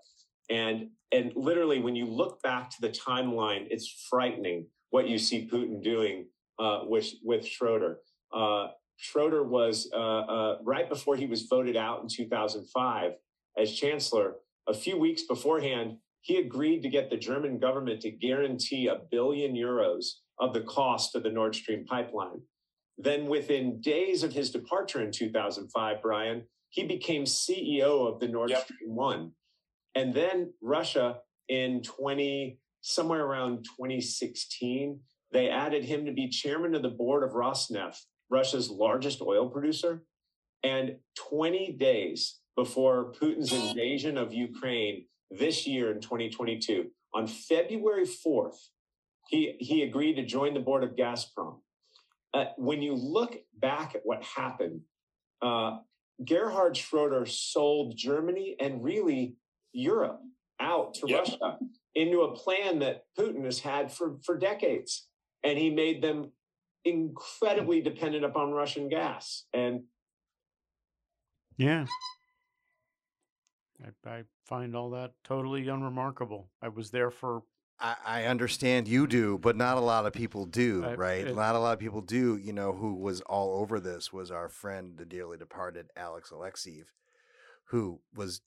And, 0.49 0.89
and 1.12 1.33
literally, 1.37 1.81
when 1.81 1.95
you 1.95 2.07
look 2.07 2.41
back 2.41 2.71
to 2.71 2.77
the 2.81 2.89
timeline, 2.89 3.67
it's 3.69 4.07
frightening 4.09 4.67
what 4.89 5.07
you 5.07 5.19
see 5.19 5.47
Putin 5.53 5.83
doing 5.83 6.25
uh, 6.59 6.81
with, 6.85 7.11
with 7.23 7.47
Schroeder. 7.47 7.99
Uh, 8.33 8.69
Schroeder 8.97 9.45
was, 9.45 9.91
uh, 9.93 10.21
uh, 10.21 10.59
right 10.62 10.89
before 10.89 11.17
he 11.17 11.27
was 11.27 11.43
voted 11.43 11.77
out 11.77 12.01
in 12.01 12.09
2005 12.09 13.12
as 13.59 13.75
chancellor, 13.75 14.37
a 14.67 14.73
few 14.73 14.99
weeks 14.99 15.25
beforehand, 15.25 15.99
he 16.23 16.39
agreed 16.39 16.81
to 16.83 16.89
get 16.89 17.11
the 17.11 17.19
German 17.19 17.59
government 17.59 18.01
to 18.01 18.11
guarantee 18.11 18.87
a 18.87 19.01
billion 19.11 19.55
euros 19.55 20.07
of 20.41 20.55
the 20.55 20.62
cost 20.62 21.15
of 21.15 21.23
the 21.23 21.31
Nord 21.31 21.55
Stream 21.55 21.85
pipeline. 21.85 22.41
Then, 22.97 23.26
within 23.26 23.80
days 23.80 24.22
of 24.22 24.32
his 24.32 24.51
departure 24.51 25.03
in 25.03 25.11
2005, 25.11 26.03
Brian, 26.03 26.45
he 26.70 26.84
became 26.84 27.24
CEO 27.24 28.12
of 28.12 28.20
the 28.20 28.28
Nord 28.28 28.51
Stream 28.51 28.95
1. 28.95 29.32
And 29.95 30.14
then 30.14 30.53
Russia 30.62 31.18
in 31.49 31.82
20, 31.82 32.59
somewhere 32.82 33.24
around 33.24 33.64
2016, 33.64 35.01
they 35.32 35.49
added 35.49 35.84
him 35.84 36.07
to 36.07 36.12
be 36.12 36.28
chairman 36.28 36.74
of 36.74 36.82
the 36.82 36.88
board 36.88 37.24
of 37.24 37.30
Rosneft, 37.30 37.99
Russia's 38.30 38.70
largest 38.70 39.20
oil 39.20 39.49
producer. 39.49 40.05
And 40.62 40.97
20 41.16 41.72
days 41.72 42.38
before 42.57 43.12
Putin's 43.12 43.53
invasion 43.53 44.16
of 44.16 44.32
Ukraine 44.32 45.07
this 45.30 45.66
year 45.66 45.90
in 45.90 46.01
2022, 46.01 46.86
on 47.14 47.26
February 47.26 48.07
4th, 48.07 48.57
he, 49.28 49.57
he 49.59 49.82
agreed 49.82 50.14
to 50.14 50.24
join 50.24 50.55
the 50.55 50.61
board 50.61 50.84
of 50.84 50.97
Gazprom 50.97 51.59
uh, 52.35 52.47
when 52.57 52.82
you 52.82 52.95
look 52.95 53.37
back 53.59 53.95
at 53.95 54.03
what 54.05 54.22
happened, 54.22 54.80
uh, 55.41 55.78
Gerhard 56.24 56.76
Schroeder 56.76 57.26
sold 57.26 57.97
Germany 57.97 58.57
and 58.61 58.82
really 58.82 59.37
Europe 59.72 60.20
out 60.61 60.95
to 60.95 61.07
Russia 61.14 61.59
into 61.95 62.22
a 62.22 62.35
plan 62.35 62.80
that 62.80 63.05
Putin 63.18 63.45
has 63.45 63.61
had 63.61 63.93
for, 63.93 64.16
for 64.24 64.37
decades. 64.37 65.07
And 65.45 65.59
he 65.59 65.70
made 65.70 66.03
them 66.03 66.32
incredibly 66.85 67.80
dependent 67.80 68.24
upon 68.24 68.53
Russian 68.53 68.89
gas. 68.89 69.45
And 69.53 69.85
Yeah. 71.57 71.87
I, 73.85 74.11
I 74.11 74.22
find 74.47 74.74
all 74.74 74.91
that 74.91 75.12
totally 75.24 75.68
unremarkable. 75.68 76.51
I 76.62 76.68
was 76.68 76.91
there 76.91 77.11
for 77.11 77.43
I, 77.81 77.97
I 78.07 78.25
understand 78.25 78.87
you 78.89 79.07
do, 79.07 79.37
but 79.39 79.57
not 79.57 79.77
a 79.77 79.81
lot 79.81 80.07
of 80.07 80.12
people 80.12 80.47
do, 80.47 80.85
I- 80.85 80.95
right? 80.95 81.27
it- 81.27 81.35
not 81.37 81.55
a 81.57 81.59
lot 81.59 81.72
of 81.75 81.79
people 81.81 82.01
do. 82.01 82.37
You 82.37 82.53
know, 82.53 82.72
who 82.72 82.95
was 82.95 83.20
all 83.22 83.61
over 83.61 83.81
this 83.81 84.12
was 84.12 84.31
our 84.31 84.49
friend, 84.49 84.97
the 84.97 85.05
dearly 85.05 85.37
departed 85.37 85.87
Alex 85.97 86.31
Alexiev, 86.31 86.85
who 87.66 88.01
was 88.14 88.41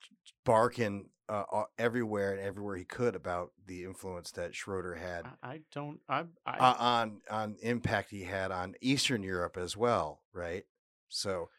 barking 0.46 1.10
uh, 1.30 1.64
everywhere 1.78 2.32
and 2.32 2.40
everywhere 2.40 2.78
he 2.78 2.86
could 2.86 3.14
about 3.16 3.52
the 3.66 3.84
influence 3.84 4.32
that 4.32 4.56
Schroeder 4.56 4.96
had 4.96 5.26
I, 5.44 5.48
I 5.56 5.60
don't 5.74 6.00
I 6.08 6.24
I 6.46 6.58
uh, 6.58 6.76
on 6.80 7.22
on 7.30 7.58
impact 7.62 8.12
he 8.12 8.24
had 8.24 8.50
on 8.52 8.76
Eastern 8.80 9.24
Europe 9.24 9.58
as 9.58 9.76
well, 9.76 10.22
right? 10.32 10.64
So, 11.10 11.50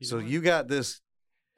You 0.00 0.06
so 0.06 0.18
you 0.18 0.42
got 0.42 0.68
this 0.68 1.00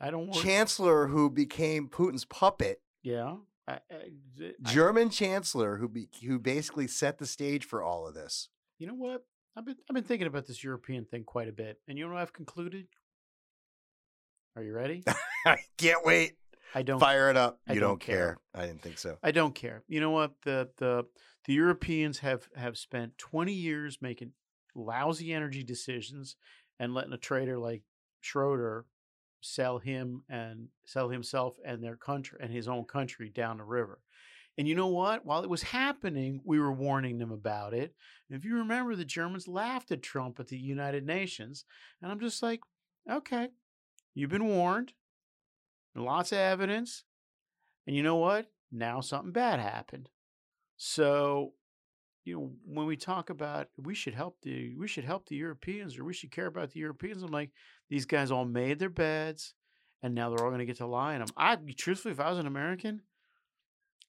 I 0.00 0.12
don't 0.12 0.28
work 0.28 0.36
chancellor 0.44 1.08
who 1.08 1.28
became 1.30 1.88
Putin's 1.88 2.24
puppet. 2.24 2.80
Yeah. 3.02 3.38
I, 3.68 3.78
I, 3.90 4.52
German 4.62 5.10
chancellor 5.10 5.76
who 5.76 5.88
be, 5.88 6.08
who 6.24 6.38
basically 6.38 6.86
set 6.86 7.18
the 7.18 7.26
stage 7.26 7.64
for 7.64 7.82
all 7.82 8.06
of 8.06 8.14
this. 8.14 8.48
you 8.78 8.86
know 8.86 8.94
what? 8.94 9.24
I've 9.56 9.66
been 9.66 9.76
I've 9.90 9.94
been 9.94 10.04
thinking 10.04 10.26
about 10.28 10.46
this 10.46 10.62
European 10.62 11.04
thing 11.04 11.24
quite 11.24 11.48
a 11.48 11.52
bit. 11.52 11.78
And 11.88 11.98
you 11.98 12.06
know 12.06 12.12
what 12.12 12.22
I've 12.22 12.32
concluded? 12.32 12.86
Are 14.56 14.62
you 14.62 14.72
ready? 14.72 15.02
I 15.46 15.58
can't 15.76 16.04
wait. 16.04 16.34
I 16.74 16.82
don't 16.82 17.00
Fire 17.00 17.30
it 17.30 17.36
up. 17.36 17.58
I 17.66 17.72
You 17.72 17.80
don't 17.80 17.90
don't, 17.90 18.00
care. 18.00 18.38
I 18.54 18.66
didn't 18.66 18.82
think 18.82 18.98
so. 18.98 19.18
I 19.22 19.30
don't 19.30 19.54
care. 19.54 19.82
You 19.88 20.00
know 20.00 20.10
what? 20.10 20.32
The 20.44 20.68
the 20.76 21.04
the 21.46 21.54
Europeans 21.54 22.18
have 22.20 22.48
have 22.56 22.76
spent 22.78 23.18
20 23.18 23.52
years 23.52 23.98
making 24.00 24.32
lousy 24.74 25.32
energy 25.32 25.64
decisions 25.64 26.36
and 26.78 26.94
letting 26.94 27.12
a 27.12 27.18
trader 27.18 27.58
like 27.58 27.82
Schroeder 28.20 28.84
sell 29.40 29.78
him 29.78 30.22
and 30.28 30.68
sell 30.86 31.08
himself 31.08 31.54
and 31.64 31.82
their 31.82 31.96
country 31.96 32.38
and 32.40 32.52
his 32.52 32.68
own 32.68 32.84
country 32.84 33.28
down 33.28 33.58
the 33.58 33.64
river. 33.64 34.00
And 34.56 34.66
you 34.66 34.74
know 34.74 34.88
what? 34.88 35.24
While 35.24 35.44
it 35.44 35.50
was 35.50 35.62
happening, 35.62 36.40
we 36.44 36.58
were 36.58 36.72
warning 36.72 37.18
them 37.18 37.30
about 37.30 37.74
it. 37.74 37.94
And 38.28 38.36
if 38.36 38.44
you 38.44 38.56
remember, 38.56 38.96
the 38.96 39.04
Germans 39.04 39.46
laughed 39.46 39.92
at 39.92 40.02
Trump 40.02 40.40
at 40.40 40.48
the 40.48 40.58
United 40.58 41.06
Nations. 41.06 41.64
And 42.02 42.10
I'm 42.10 42.18
just 42.18 42.42
like, 42.42 42.60
okay, 43.08 43.50
you've 44.14 44.30
been 44.30 44.48
warned. 44.48 44.94
Lots 45.94 46.32
of 46.32 46.38
evidence. 46.38 47.04
And 47.86 47.94
you 47.94 48.02
know 48.02 48.16
what? 48.16 48.50
Now 48.72 49.00
something 49.00 49.32
bad 49.32 49.60
happened. 49.60 50.10
So, 50.76 51.52
you 52.28 52.36
know, 52.36 52.52
when 52.66 52.86
we 52.86 52.96
talk 52.96 53.30
about 53.30 53.68
we 53.76 53.94
should 53.94 54.14
help 54.14 54.36
the 54.42 54.74
we 54.76 54.86
should 54.86 55.04
help 55.04 55.26
the 55.26 55.36
Europeans 55.36 55.98
or 55.98 56.04
we 56.04 56.12
should 56.12 56.30
care 56.30 56.46
about 56.46 56.70
the 56.72 56.80
Europeans, 56.80 57.22
I'm 57.22 57.30
like, 57.30 57.50
these 57.88 58.06
guys 58.06 58.30
all 58.30 58.44
made 58.44 58.78
their 58.78 58.90
beds 58.90 59.54
and 60.02 60.14
now 60.14 60.30
they're 60.30 60.44
all 60.44 60.50
gonna 60.50 60.64
get 60.66 60.76
to 60.78 60.86
lie 60.86 61.14
in 61.14 61.20
them. 61.20 61.28
I 61.36 61.56
truthfully, 61.76 62.12
if 62.12 62.20
I 62.20 62.28
was 62.28 62.38
an 62.38 62.46
American, 62.46 63.02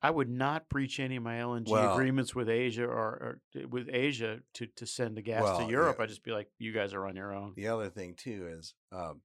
I 0.02 0.12
would 0.12 0.30
not 0.30 0.70
breach 0.70 1.00
any 1.00 1.16
of 1.16 1.24
my 1.24 1.36
LNG 1.40 1.70
Well- 1.70 1.94
agreements 1.94 2.36
with 2.36 2.50
Asia 2.50 2.86
or, 2.86 2.90
or 2.96 3.42
with 3.70 3.90
Asia 3.92 4.40
to, 4.56 4.68
to 4.78 4.86
send 4.86 5.18
the 5.18 5.22
gas 5.22 5.44
Well, 5.44 5.58
to 5.58 5.64
yeah. 5.64 5.70
Europe. 5.70 6.00
I'd 6.00 6.10
just 6.10 6.24
be 6.24 6.32
like, 6.32 6.50
you 6.58 6.72
guys 6.74 6.94
are 6.94 7.06
on 7.06 7.16
your 7.16 7.34
own. 7.34 7.54
The 7.56 7.68
other 7.68 7.90
thing 7.90 8.16
too 8.16 8.50
is 8.58 8.74
um, 8.92 9.22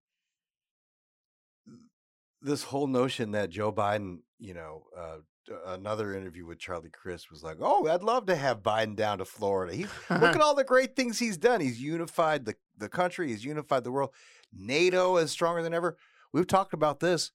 this 2.43 2.65
whole 2.65 2.87
notion 2.87 3.33
that 3.33 3.51
Joe 3.51 3.73
Biden, 3.73 4.19
you 4.39 4.55
know, 4.55 4.85
uh, 4.97 5.19
another 5.67 6.15
interview 6.15 6.47
with 6.47 6.59
Charlie 6.59 6.91
Crist 6.91 7.31
was 7.31 7.43
like, 7.43 7.59
"Oh, 7.61 7.87
I'd 7.87 8.03
love 8.03 8.27
to 8.27 8.37
have 8.37 8.63
Biden 8.63 8.97
down 8.97 9.19
to 9.19 9.25
Florida. 9.25 9.75
He, 9.75 9.85
look 9.85 9.91
at 10.35 10.41
all 10.41 10.55
the 10.55 10.65
great 10.65 10.97
things 10.97 11.19
he's 11.19 11.37
done. 11.37 11.61
He's 11.61 11.81
unified 11.81 12.45
the 12.45 12.55
the 12.77 12.89
country. 12.89 13.29
He's 13.29 13.45
unified 13.45 13.85
the 13.85 13.93
world. 13.93 14.11
NATO 14.53 15.17
is 15.17 15.31
stronger 15.31 15.63
than 15.63 15.75
ever. 15.75 15.97
We've 16.33 16.47
talked 16.47 16.75
about 16.75 17.01
this. 17.01 17.33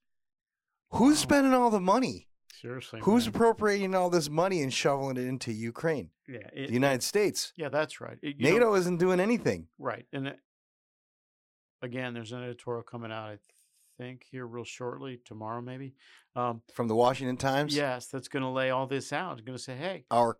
Who's 0.92 1.20
spending 1.20 1.54
all 1.54 1.70
the 1.70 1.80
money? 1.80 2.28
Seriously. 2.62 3.00
Who's 3.04 3.26
man. 3.28 3.36
appropriating 3.36 3.96
all 3.96 4.10
this 4.10 4.30
money 4.30 4.62
and 4.62 4.74
shoveling 4.74 5.18
it 5.18 5.26
into 5.26 5.54
Ukraine? 5.54 6.10
yeah, 6.28 6.40
it- 6.54 6.68
The 6.68 6.74
United 6.74 7.04
States. 7.04 7.54
yeah, 7.56 7.70
that's 7.70 8.02
right. 8.02 8.18
It- 8.22 8.40
NATO 8.40 8.74
isn't 8.76 8.98
doing 8.98 9.20
anything. 9.22 9.68
Right. 9.78 10.06
And 10.12 10.28
it- 10.28 10.40
again, 11.82 12.14
there's 12.14 12.32
an 12.34 12.44
editorial 12.44 12.84
coming 12.84 13.12
out. 13.12 13.30
I 13.30 13.38
think 14.00 14.26
here 14.32 14.48
real 14.48 14.64
shortly, 14.64 15.20
tomorrow 15.26 15.62
maybe. 15.62 15.94
Um, 16.36 16.62
From 16.74 16.88
the 16.88 16.96
Washington 16.96 17.38
Times? 17.38 17.76
yes, 17.76 18.08
that's 18.08 18.28
going 18.28 18.44
to 18.44 18.50
lay 18.50 18.70
all 18.70 18.88
this 18.88 19.12
out. 19.12 19.34
It's 19.34 19.42
going 19.42 19.58
to 19.58 19.64
say, 19.64 19.76
hey, 19.76 20.06
Our 20.10 20.38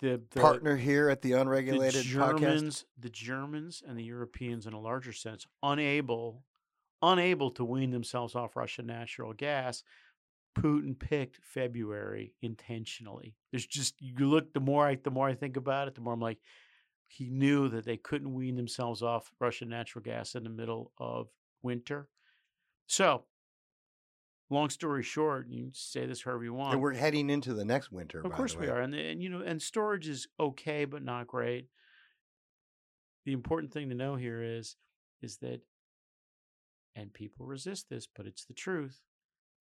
the, 0.00 0.20
the 0.30 0.40
partner 0.40 0.76
here 0.76 1.08
at 1.08 1.22
the 1.22 1.32
the 1.32 1.40
Unregulated 1.40 2.04
Podcast. 2.04 2.38
Germans, 2.40 2.84
the 2.98 3.08
Germans 3.08 3.82
and 3.86 3.98
the 3.98 4.04
Europeans, 4.04 4.66
in 4.66 4.72
a 4.72 4.80
larger 4.80 5.12
sense, 5.12 5.46
unable, 5.62 6.44
unable 7.02 7.50
to 7.52 7.64
wean 7.64 7.90
themselves 7.90 8.34
off 8.34 8.56
Russian 8.56 8.86
natural 8.86 9.32
gas. 9.32 9.82
Putin 10.58 10.98
picked 10.98 11.38
February 11.44 12.34
intentionally. 12.42 13.36
There's 13.52 13.66
just 13.66 13.94
you 14.00 14.28
look. 14.28 14.52
The 14.52 14.60
more 14.60 14.86
I, 14.86 14.96
the 14.96 15.10
more 15.10 15.28
I 15.28 15.34
think 15.34 15.56
about 15.56 15.88
it, 15.88 15.94
the 15.94 16.00
more 16.00 16.12
I'm 16.12 16.20
like, 16.20 16.38
he 17.06 17.30
knew 17.30 17.68
that 17.68 17.84
they 17.84 17.96
couldn't 17.96 18.34
wean 18.34 18.56
themselves 18.56 19.02
off 19.02 19.32
Russian 19.40 19.68
natural 19.68 20.02
gas 20.02 20.34
in 20.34 20.44
the 20.44 20.50
middle 20.50 20.92
of 20.98 21.28
winter. 21.62 22.08
So, 22.90 23.22
long 24.50 24.68
story 24.68 25.04
short, 25.04 25.46
you 25.48 25.70
say 25.72 26.06
this 26.06 26.24
however 26.24 26.42
you 26.42 26.52
want. 26.52 26.72
And 26.72 26.82
we're 26.82 26.94
heading 26.94 27.30
into 27.30 27.54
the 27.54 27.64
next 27.64 27.92
winter. 27.92 28.20
Of 28.20 28.32
course 28.32 28.56
we 28.56 28.66
are, 28.66 28.80
and 28.80 28.92
and 28.92 29.22
you 29.22 29.28
know, 29.28 29.42
and 29.46 29.62
storage 29.62 30.08
is 30.08 30.26
okay, 30.40 30.86
but 30.86 31.04
not 31.04 31.28
great. 31.28 31.68
The 33.26 33.32
important 33.32 33.72
thing 33.72 33.90
to 33.90 33.94
know 33.94 34.16
here 34.16 34.42
is, 34.42 34.74
is 35.22 35.36
that, 35.36 35.60
and 36.96 37.14
people 37.14 37.46
resist 37.46 37.88
this, 37.88 38.08
but 38.12 38.26
it's 38.26 38.44
the 38.44 38.54
truth, 38.54 39.02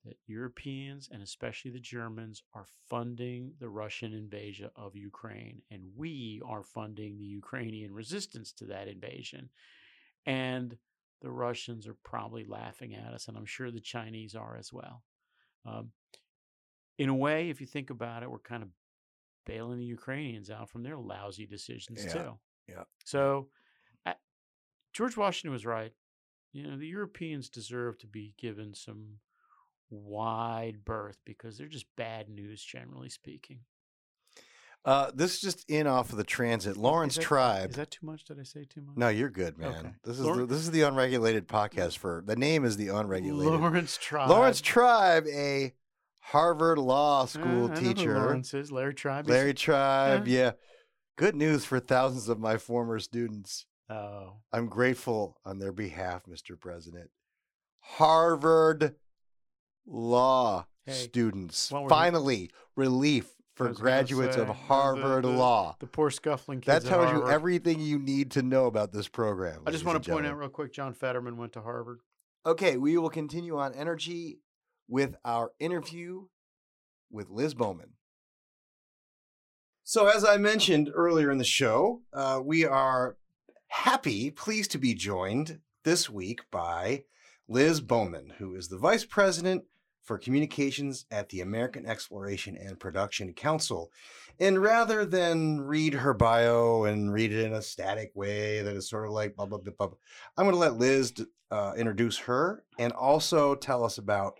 that 0.05 0.17
Europeans 0.25 1.07
and 1.11 1.21
especially 1.21 1.69
the 1.69 1.79
Germans 1.79 2.41
are 2.55 2.65
funding 2.89 3.53
the 3.59 3.69
Russian 3.69 4.11
invasion 4.11 4.71
of 4.75 4.95
Ukraine, 4.95 5.61
and 5.69 5.83
we 5.95 6.41
are 6.47 6.63
funding 6.63 7.19
the 7.19 7.25
Ukrainian 7.25 7.93
resistance 7.93 8.51
to 8.53 8.65
that 8.65 8.87
invasion, 8.87 9.51
and 10.25 10.77
the 11.21 11.31
Russians 11.31 11.87
are 11.87 11.97
probably 12.03 12.45
laughing 12.45 12.95
at 12.95 13.13
us, 13.13 13.27
and 13.27 13.37
I'm 13.37 13.45
sure 13.45 13.71
the 13.71 13.79
Chinese 13.81 14.35
are 14.35 14.55
as 14.57 14.71
well. 14.71 15.03
Um, 15.65 15.91
in 16.97 17.09
a 17.09 17.15
way, 17.15 17.49
if 17.49 17.61
you 17.61 17.67
think 17.67 17.89
about 17.89 18.23
it, 18.23 18.31
we're 18.31 18.39
kind 18.39 18.63
of 18.63 18.69
bailing 19.45 19.79
the 19.79 19.85
Ukrainians 19.85 20.49
out 20.49 20.69
from 20.69 20.83
their 20.83 20.97
lousy 20.97 21.45
decisions 21.45 22.05
Yeah, 22.05 22.13
too. 22.13 22.39
yeah. 22.67 22.83
So 23.05 23.49
uh, 24.05 24.13
George 24.93 25.17
Washington 25.17 25.51
was 25.51 25.65
right. 25.65 25.91
You 26.51 26.63
know, 26.63 26.77
the 26.77 26.87
Europeans 26.87 27.49
deserve 27.49 27.97
to 27.99 28.07
be 28.07 28.33
given 28.37 28.73
some 28.73 29.19
wide 29.89 30.83
berth 30.85 31.17
because 31.25 31.57
they're 31.57 31.67
just 31.67 31.87
bad 31.95 32.29
news, 32.29 32.63
generally 32.63 33.09
speaking. 33.09 33.59
Uh, 34.85 35.11
this 35.13 35.35
is 35.35 35.41
just 35.41 35.69
in 35.69 35.87
off 35.87 36.11
of 36.11 36.17
the 36.17 36.23
transit. 36.23 36.77
Laurence 36.77 37.13
Is 37.13 37.17
that- 37.17 37.23
Tribe. 37.25 37.69
Is 37.71 37.75
that 37.75 37.91
too 37.91 38.05
much? 38.05 38.23
Did 38.23 38.39
I 38.39 38.43
say 38.43 38.63
too 38.63 38.81
much? 38.81 38.95
No, 38.97 39.09
you're 39.09 39.29
good, 39.29 39.57
man. 39.57 39.69
Okay. 39.75 39.89
This 40.03 40.19
is 40.19 40.25
Lawren- 40.25 40.37
the, 40.37 40.45
this 40.47 40.59
is 40.59 40.71
the 40.71 40.81
unregulated 40.83 41.47
podcast 41.47 41.97
for 41.97 42.23
the 42.25 42.35
name 42.37 42.63
is 42.65 42.77
the 42.77 42.87
unregulated. 42.87 43.59
Laurence 43.59 43.97
Tribe. 43.97 44.29
Laurence 44.29 44.61
Tribe, 44.61 45.25
a 45.27 45.73
Harvard 46.21 46.77
Law 46.77 47.23
Uh, 47.23 47.25
School 47.25 47.67
who 47.67 47.75
teacher. 47.75 48.13
Laurence 48.17 48.53
is 48.53 48.71
Larry 48.71 48.93
Tribe. 48.93 49.27
Larry 49.27 49.53
Tribe, 49.53 50.27
Yeah. 50.27 50.39
yeah. 50.39 50.51
Good 51.17 51.35
news 51.35 51.65
for 51.65 51.79
thousands 51.81 52.29
of 52.29 52.39
my 52.39 52.57
former 52.57 52.99
students. 52.99 53.65
Oh, 53.89 54.37
I'm 54.53 54.67
grateful 54.67 55.37
on 55.43 55.59
their 55.59 55.73
behalf, 55.73 56.23
Mr. 56.25 56.57
President. 56.57 57.09
Harvard 57.81 58.95
Law 59.85 60.67
Hey, 60.85 60.93
students. 60.93 61.69
Finally, 61.89 62.51
relief 62.75 63.33
for 63.67 63.73
graduates 63.73 64.35
say, 64.35 64.41
of 64.41 64.47
the- 64.47 64.53
the- 64.53 64.59
Harvard 64.59 65.23
the- 65.23 65.29
Law. 65.29 65.75
The 65.79 65.87
poor 65.87 66.09
scuffling 66.09 66.61
kids. 66.61 66.67
That 66.83 66.85
at 66.85 66.89
tells 66.89 67.11
you 67.11 67.29
everything 67.29 67.79
you 67.79 67.99
need 67.99 68.31
to 68.31 68.41
know 68.41 68.65
about 68.65 68.91
this 68.91 69.07
program. 69.07 69.63
I 69.65 69.71
just 69.71 69.85
want 69.85 70.01
to 70.03 70.11
point 70.11 70.25
out 70.25 70.37
real 70.37 70.49
quick 70.49 70.73
John 70.73 70.93
Fetterman 70.93 71.37
went 71.37 71.53
to 71.53 71.61
Harvard. 71.61 71.99
Okay, 72.45 72.77
we 72.77 72.97
will 72.97 73.09
continue 73.09 73.57
on 73.57 73.73
energy 73.73 74.39
with 74.87 75.15
our 75.25 75.51
interview 75.59 76.27
with 77.11 77.29
Liz 77.29 77.53
Bowman. 77.53 77.93
So, 79.83 80.07
as 80.07 80.23
I 80.23 80.37
mentioned 80.37 80.89
earlier 80.93 81.31
in 81.31 81.37
the 81.39 81.43
show, 81.43 82.03
uh, 82.13 82.39
we 82.43 82.63
are 82.63 83.17
happy, 83.67 84.29
pleased 84.31 84.71
to 84.71 84.77
be 84.77 84.93
joined 84.93 85.59
this 85.83 86.09
week 86.09 86.41
by 86.51 87.03
Liz 87.47 87.81
Bowman, 87.81 88.33
who 88.37 88.55
is 88.55 88.67
the 88.67 88.77
Vice 88.77 89.05
President 89.05 89.63
for 90.09 90.17
Communications 90.17 91.05
at 91.11 91.29
the 91.29 91.41
American 91.41 91.85
Exploration 91.85 92.57
and 92.57 92.79
Production 92.79 93.31
Council. 93.31 93.91
And 94.39 94.59
rather 94.59 95.05
than 95.05 95.61
read 95.61 95.93
her 95.93 96.15
bio 96.15 96.85
and 96.85 97.13
read 97.13 97.31
it 97.31 97.45
in 97.45 97.53
a 97.53 97.61
static 97.61 98.11
way 98.15 98.63
that 98.63 98.75
is 98.75 98.89
sort 98.89 99.05
of 99.05 99.11
like 99.11 99.35
blah, 99.35 99.45
blah, 99.45 99.59
blah, 99.59 99.71
blah, 99.77 99.89
I'm 100.35 100.45
going 100.45 100.55
to 100.55 100.59
let 100.59 100.79
Liz 100.79 101.13
uh, 101.51 101.73
introduce 101.77 102.17
her 102.17 102.63
and 102.79 102.91
also 102.91 103.53
tell 103.53 103.85
us 103.85 103.99
about 103.99 104.39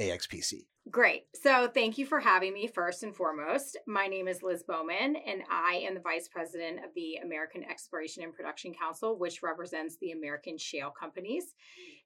AXPC. 0.00 0.62
Great. 0.90 1.26
So, 1.34 1.68
thank 1.68 1.96
you 1.96 2.06
for 2.06 2.18
having 2.18 2.54
me 2.54 2.66
first 2.66 3.04
and 3.04 3.14
foremost. 3.14 3.78
My 3.86 4.08
name 4.08 4.26
is 4.26 4.42
Liz 4.42 4.64
Bowman, 4.66 5.14
and 5.14 5.42
I 5.48 5.84
am 5.86 5.94
the 5.94 6.00
Vice 6.00 6.26
President 6.26 6.78
of 6.78 6.92
the 6.96 7.16
American 7.22 7.62
Exploration 7.62 8.24
and 8.24 8.34
Production 8.34 8.74
Council, 8.74 9.16
which 9.16 9.44
represents 9.44 9.96
the 9.98 10.10
American 10.10 10.58
shale 10.58 10.90
companies. 10.90 11.54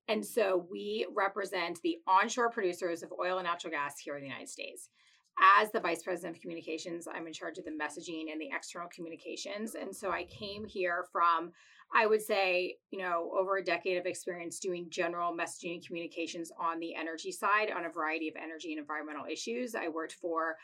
And 0.09 0.25
so, 0.25 0.67
we 0.71 1.07
represent 1.15 1.81
the 1.83 1.99
onshore 2.07 2.51
producers 2.51 3.03
of 3.03 3.13
oil 3.21 3.39
and 3.39 3.47
natural 3.47 3.73
gas 3.73 3.99
here 3.99 4.15
in 4.17 4.23
the 4.23 4.29
United 4.29 4.49
States. 4.49 4.89
As 5.59 5.71
the 5.71 5.81
Vice 5.81 6.03
President 6.03 6.37
of 6.37 6.41
Communications, 6.41 7.07
I'm 7.13 7.27
in 7.27 7.33
charge 7.33 7.59
of 7.59 7.65
the 7.65 7.73
messaging 7.73 8.33
and 8.33 8.41
the 8.41 8.51
external 8.55 8.89
communications. 8.95 9.75
And 9.75 9.95
so, 9.95 10.11
I 10.11 10.25
came 10.25 10.65
here 10.65 11.07
from 11.13 11.53
I 11.95 12.07
would 12.07 12.23
say, 12.23 12.77
you 12.91 12.99
know, 12.99 13.31
over 13.39 13.57
a 13.57 13.65
decade 13.65 13.97
of 13.97 14.07
experience 14.07 14.59
doing 14.59 14.89
general 14.91 15.33
messaging 15.37 15.75
and 15.75 15.87
communications 15.87 16.51
on 16.59 16.81
the 16.81 16.95
energy 16.95 17.31
side 17.31 17.71
on 17.71 17.85
a 17.85 17.91
variety 17.91 18.29
of 18.29 18.35
energy 18.37 18.73
and 18.73 18.81
environmental 18.81 19.25
issues. 19.31 19.75
I 19.75 19.89
worked 19.89 20.15
for 20.15 20.57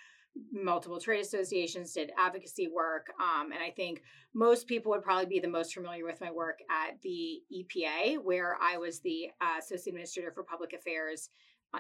multiple 0.53 0.99
trade 0.99 1.21
associations, 1.21 1.93
did 1.93 2.13
advocacy 2.19 2.69
work, 2.69 3.13
um, 3.21 3.53
and 3.53 3.63
I 3.63 3.71
think 3.71 4.03
most 4.35 4.67
people 4.67 4.91
would 4.93 5.03
probably 5.03 5.27
be 5.27 5.41
the 5.41 5.49
most 5.49 5.75
familiar 5.75 6.05
with 6.05 6.21
my 6.21 6.31
work 6.31 6.61
at 6.71 7.01
the 7.03 7.43
EPA, 7.53 8.23
where 8.23 8.57
I 8.61 8.79
was 8.79 9.01
the 9.01 9.31
uh, 9.41 9.59
associate 9.59 9.93
administrator 9.93 10.33
for 10.33 10.43
public 10.43 10.73
affairs 10.73 11.31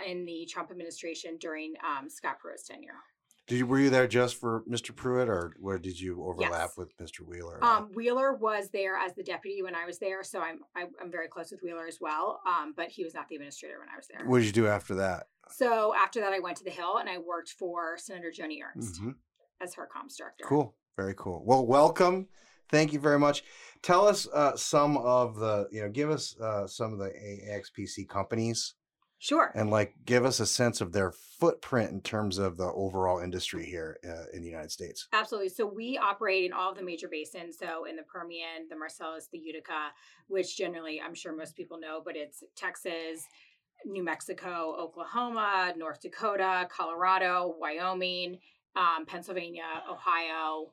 in 0.07 0.24
the 0.24 0.46
Trump 0.50 0.70
administration 0.70 1.36
during 1.38 1.74
um, 1.84 2.09
Scott 2.09 2.38
Pruitt's 2.40 2.66
tenure. 2.66 3.00
Did 3.53 3.59
you, 3.59 3.66
were 3.66 3.78
you 3.80 3.90
there 3.90 4.09
just 4.09 4.36
for 4.36 4.62
Mr. 4.66 4.96
Pruitt, 4.96 5.28
or 5.28 5.53
where 5.61 5.76
did 5.76 6.00
you 6.00 6.24
overlap 6.24 6.70
Yes. 6.70 6.76
with 6.78 6.96
Mr. 6.96 7.20
Wheeler? 7.20 7.62
Um, 7.62 7.90
Wheeler 7.94 8.32
was 8.32 8.70
there 8.70 8.96
as 8.96 9.12
the 9.12 9.22
deputy 9.22 9.62
when 9.62 9.74
I 9.74 9.84
was 9.84 9.98
there, 9.98 10.24
so 10.24 10.40
I'm 10.40 10.61
I, 10.74 10.86
I'm 10.98 11.11
very 11.11 11.28
close 11.28 11.50
with 11.50 11.61
Wheeler 11.62 11.86
as 11.86 11.98
well. 12.00 12.40
Um, 12.48 12.72
but 12.74 12.88
he 12.88 13.05
was 13.05 13.12
not 13.12 13.28
the 13.28 13.34
administrator 13.34 13.78
when 13.78 13.90
I 13.90 13.96
was 13.98 14.09
there. 14.09 14.26
what 14.26 14.38
did 14.38 14.46
you 14.46 14.53
do 14.53 14.68
after 14.68 14.94
that? 14.94 15.24
So 15.50 15.94
after 15.94 16.18
that, 16.20 16.32
I 16.32 16.38
went 16.38 16.57
to 16.59 16.64
the 16.64 16.70
Hill 16.70 16.96
and 16.96 17.11
I 17.11 17.18
worked 17.18 17.50
for 17.50 17.98
Senator 17.98 18.30
Joni 18.34 18.61
Ernst 18.64 19.03
Mhm. 19.03 19.16
as 19.61 19.74
her 19.74 19.86
comms 19.86 20.16
director. 20.16 20.46
Cool, 20.48 20.74
very 20.96 21.14
cool. 21.14 21.44
Well, 21.44 21.66
welcome. 21.66 22.28
Thank 22.70 22.94
you 22.94 23.00
very 23.00 23.18
much. 23.18 23.44
Tell 23.82 24.09
us 24.09 24.26
uh, 24.32 24.57
some 24.57 24.96
of 24.96 25.36
the, 25.36 25.68
you 25.70 25.82
know, 25.82 25.90
give 25.90 26.09
us 26.09 26.40
uh, 26.40 26.66
some 26.66 26.94
of 26.94 26.98
the 27.00 27.11
AXPC 27.11 28.09
companies 28.09 28.76
Sure. 29.23 29.53
and 29.55 29.70
like 29.70 29.95
give 30.05 30.25
us 30.25 30.41
a 30.41 30.47
sense 30.47 30.81
of 30.81 30.93
their 30.93 31.12
footprint 31.12 31.93
in 31.93 32.01
terms 32.01 32.39
of 32.39 32.57
the 32.57 32.73
overall 32.73 33.20
industry 33.20 33.64
here 33.64 33.99
uh, 34.05 34.25
in 34.33 34.43
the 34.43 34.49
United 34.49 34.73
States. 34.73 35.07
Absolutely. 35.12 35.49
So 35.49 35.64
we 35.64 35.97
operate 35.97 36.45
in 36.45 36.53
all 36.53 36.73
of 36.73 36.77
the 36.77 36.83
major 36.83 37.07
basins. 37.07 37.57
So 37.57 37.85
in 37.85 37.95
the 37.95 38.03
Permian, 38.03 38.66
the 38.68 38.75
Marcellus, 38.75 39.29
the 39.31 39.39
Utica, 39.39 39.93
which 40.27 40.57
generally 40.57 41.01
I'm 41.01 41.14
sure 41.14 41.37
most 41.37 41.55
people 41.55 41.79
know, 41.79 42.03
but 42.05 42.16
it's 42.16 42.43
Texas, 42.57 43.29
New 43.87 44.03
Mexico, 44.03 44.75
Oklahoma, 44.77 45.73
North 45.77 46.01
Dakota, 46.01 46.66
Colorado, 46.68 47.55
Wyoming, 47.61 48.41
um, 48.75 49.07
Pennsylvania, 49.07 49.85
Ohio, 49.89 50.73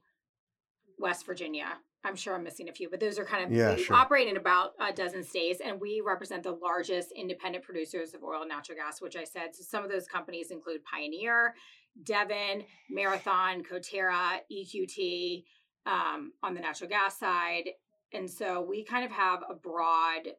West 0.97 1.23
Virginia. 1.23 1.77
I'm 2.03 2.15
sure 2.15 2.35
I'm 2.35 2.43
missing 2.43 2.69
a 2.69 2.71
few, 2.71 2.89
but 2.89 2.99
those 2.99 3.19
are 3.19 3.25
kind 3.25 3.43
of 3.43 3.51
Yeah, 3.51 3.75
sure. 3.75 3.95
operate 3.95 4.27
in 4.27 4.37
about 4.37 4.73
a 4.79 4.93
dozen 4.93 5.23
states, 5.23 5.59
and 5.63 5.79
we 5.81 6.01
represent 6.05 6.43
the 6.43 6.53
largest 6.53 7.11
independent 7.11 7.63
producers 7.63 8.13
of 8.13 8.23
oil 8.23 8.41
and 8.41 8.49
natural 8.49 8.77
gas, 8.77 9.01
which 9.01 9.17
I 9.17 9.25
said. 9.25 9.53
So 9.53 9.63
some 9.63 9.83
of 9.83 9.91
those 9.91 10.07
companies 10.07 10.51
include 10.51 10.83
Pioneer, 10.85 11.55
Devon, 12.03 12.63
Marathon, 12.89 13.63
Coterra, 13.63 14.39
EQT 14.51 15.43
um, 15.85 16.31
on 16.41 16.53
the 16.53 16.61
natural 16.61 16.89
gas 16.89 17.19
side, 17.19 17.69
and 18.13 18.29
so 18.29 18.61
we 18.61 18.83
kind 18.83 19.03
of 19.03 19.11
have 19.11 19.43
a 19.49 19.53
broad 19.53 20.29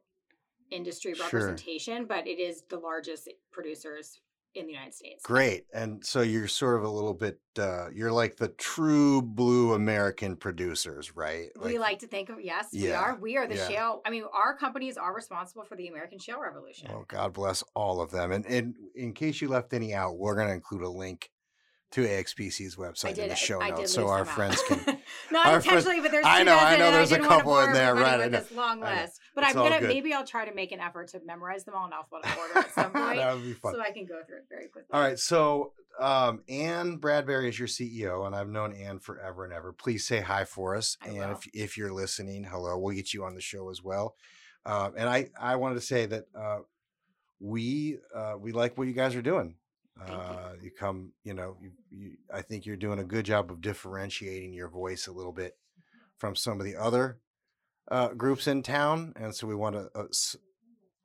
industry 0.71 1.13
Sure. 1.13 1.25
representation, 1.25 2.05
but 2.05 2.25
it 2.27 2.39
is 2.39 2.63
the 2.69 2.77
largest 2.79 3.29
producers 3.51 4.19
in 4.53 4.65
the 4.65 4.73
United 4.73 4.93
States. 4.93 5.23
Great. 5.23 5.65
And 5.73 6.05
so 6.05 6.21
you're 6.21 6.47
sort 6.47 6.77
of 6.77 6.83
a 6.83 6.89
little 6.89 7.13
bit, 7.13 7.39
uh, 7.57 7.89
you're 7.93 8.11
like 8.11 8.35
the 8.37 8.49
true 8.49 9.21
blue 9.21 9.73
American 9.73 10.35
producers, 10.35 11.15
right? 11.15 11.49
we 11.63 11.77
like 11.79 11.99
to 11.99 12.07
think 12.07 12.29
of 12.29 12.41
yes, 12.41 12.67
we 12.73 12.89
Yeah, 12.89 12.99
are. 12.99 13.17
We 13.19 13.37
are 13.37 13.47
the 13.47 13.55
yeah. 13.55 13.67
shale. 13.67 14.01
I 14.05 14.09
mean, 14.09 14.23
our 14.33 14.55
companies 14.57 14.97
are 14.97 15.13
responsible 15.13 15.63
for 15.63 15.75
the 15.75 15.87
American 15.87 16.19
shale 16.19 16.39
revolution. 16.41 16.89
Oh, 16.91 17.05
God 17.07 17.33
bless 17.33 17.63
all 17.75 18.01
of 18.01 18.11
them. 18.11 18.31
And, 18.31 18.45
and 18.45 18.75
in 18.95 19.13
case 19.13 19.41
you 19.41 19.47
left 19.47 19.73
any 19.73 19.93
out, 19.93 20.17
we're 20.17 20.35
going 20.35 20.47
to 20.47 20.53
include 20.53 20.83
a 20.83 20.89
link 20.89 21.29
to 21.91 22.01
AXPC's 22.05 22.75
website 22.77 23.17
in 23.17 23.27
the 23.29 23.35
show 23.35 23.59
I 23.61 23.71
notes, 23.71 23.93
so 23.93 24.07
our 24.07 24.21
out. 24.21 24.27
friends 24.29 24.61
can. 24.67 24.79
Not 25.31 25.45
our 25.47 25.61
friends- 25.61 25.85
intentionally, 25.85 25.99
but 26.01 26.11
there's. 26.11 26.25
I 26.25 26.43
know, 26.43 26.55
I 26.57 26.77
know. 26.77 26.91
There's 26.91 27.11
a 27.11 27.19
couple 27.19 27.59
in 27.59 27.73
there, 27.73 27.93
right? 27.95 28.19
I 28.19 28.27
With 28.27 28.31
this 28.31 28.51
long 28.53 28.81
I 28.83 29.01
list, 29.03 29.19
but 29.35 29.43
It's 29.43 29.55
I'm 29.55 29.63
gonna 29.63 29.79
good. 29.81 29.89
maybe 29.89 30.13
I'll 30.13 30.25
try 30.25 30.45
to 30.45 30.53
make 30.55 30.71
an 30.71 30.79
effort 30.79 31.09
to 31.09 31.19
memorize 31.25 31.65
them 31.65 31.75
all 31.75 31.87
in 31.87 31.93
alphabetical 31.93 32.41
order 32.41 32.59
at 32.59 32.73
some 32.73 32.91
point. 32.93 33.17
That 33.17 33.33
would 33.35 33.43
be 33.43 33.53
fun. 33.53 33.73
So 33.73 33.81
I 33.81 33.91
can 33.91 34.05
go 34.05 34.21
through 34.25 34.37
it 34.37 34.45
very 34.49 34.67
quickly. 34.67 34.89
All 34.93 35.01
right, 35.01 35.19
so 35.19 35.73
um, 35.99 36.41
Anne 36.47 36.95
Bradbury 36.95 37.49
is 37.49 37.59
your 37.59 37.67
CEO, 37.67 38.25
and 38.25 38.33
I've 38.35 38.49
known 38.49 38.73
Anne 38.73 38.99
forever 38.99 39.43
and 39.43 39.53
ever. 39.53 39.73
Please 39.73 40.07
say 40.07 40.21
hi 40.21 40.45
for 40.45 40.75
us, 40.77 40.97
I 41.01 41.09
and 41.09 41.31
if 41.33 41.47
if 41.53 41.77
you're 41.77 41.91
listening, 41.93 42.45
hello. 42.45 42.77
We'll 42.77 42.95
get 42.95 43.13
you 43.13 43.25
on 43.25 43.35
the 43.35 43.41
show 43.41 43.69
as 43.69 43.83
well. 43.83 44.15
Um, 44.65 44.93
and 44.95 45.09
I 45.09 45.29
I 45.39 45.57
wanted 45.57 45.75
to 45.75 45.81
say 45.81 46.05
that 46.05 46.23
uh, 46.39 46.59
we 47.39 47.97
uh, 48.15 48.35
we 48.39 48.51
like 48.53 48.77
what 48.77 48.87
you 48.87 48.93
guys 48.93 49.15
are 49.15 49.21
doing. 49.21 49.55
Uh, 50.07 50.53
you 50.61 50.71
come, 50.71 51.11
you 51.23 51.33
know, 51.33 51.55
you, 51.61 51.71
you, 51.91 52.11
I 52.33 52.41
think 52.41 52.65
you're 52.65 52.75
doing 52.77 52.99
a 52.99 53.03
good 53.03 53.25
job 53.25 53.51
of 53.51 53.61
differentiating 53.61 54.53
your 54.53 54.69
voice 54.69 55.07
a 55.07 55.11
little 55.11 55.31
bit 55.33 55.57
from 56.17 56.35
some 56.35 56.59
of 56.59 56.65
the 56.65 56.75
other 56.75 57.19
uh, 57.89 58.09
groups 58.09 58.47
in 58.47 58.63
town, 58.63 59.13
and 59.15 59.35
so 59.35 59.47
we 59.47 59.55
want 59.55 59.75
to 59.75 59.89
uh, 59.95 60.05
s- 60.09 60.35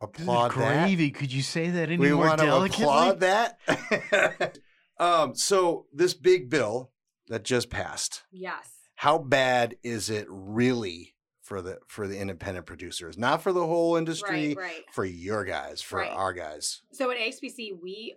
applaud 0.01 0.53
that 0.53 0.84
gravy. 0.86 1.11
Could 1.11 1.32
you 1.32 1.42
say 1.42 1.70
that 1.70 1.88
any 1.88 1.97
we 1.99 2.12
more 2.12 2.26
want 2.26 2.40
to 2.40 2.47
delicately? 2.47 2.84
applaud 2.84 3.20
that. 3.20 4.59
um, 4.99 5.34
so 5.34 5.86
this 5.92 6.14
big 6.14 6.49
bill 6.51 6.90
that 7.28 7.44
just 7.44 7.70
passed, 7.70 8.22
Yes. 8.30 8.70
how 8.97 9.18
bad 9.18 9.76
is 9.82 10.11
it 10.11 10.26
really 10.30 11.14
for 11.42 11.61
the 11.62 11.78
for 11.88 12.07
the 12.07 12.18
independent 12.18 12.66
producers? 12.66 13.16
Not 13.18 13.42
for 13.42 13.53
the 13.53 13.66
whole 13.66 13.97
industry, 13.97 14.49
Right, 14.55 14.57
right. 14.57 14.84
for 14.92 15.05
your 15.05 15.44
guys, 15.44 15.80
for 15.82 15.99
Right. 16.01 16.11
our 16.11 16.32
guys. 16.32 16.82
So 16.92 17.11
at 17.11 17.16
AXPC, 17.18 17.72
we 17.82 18.16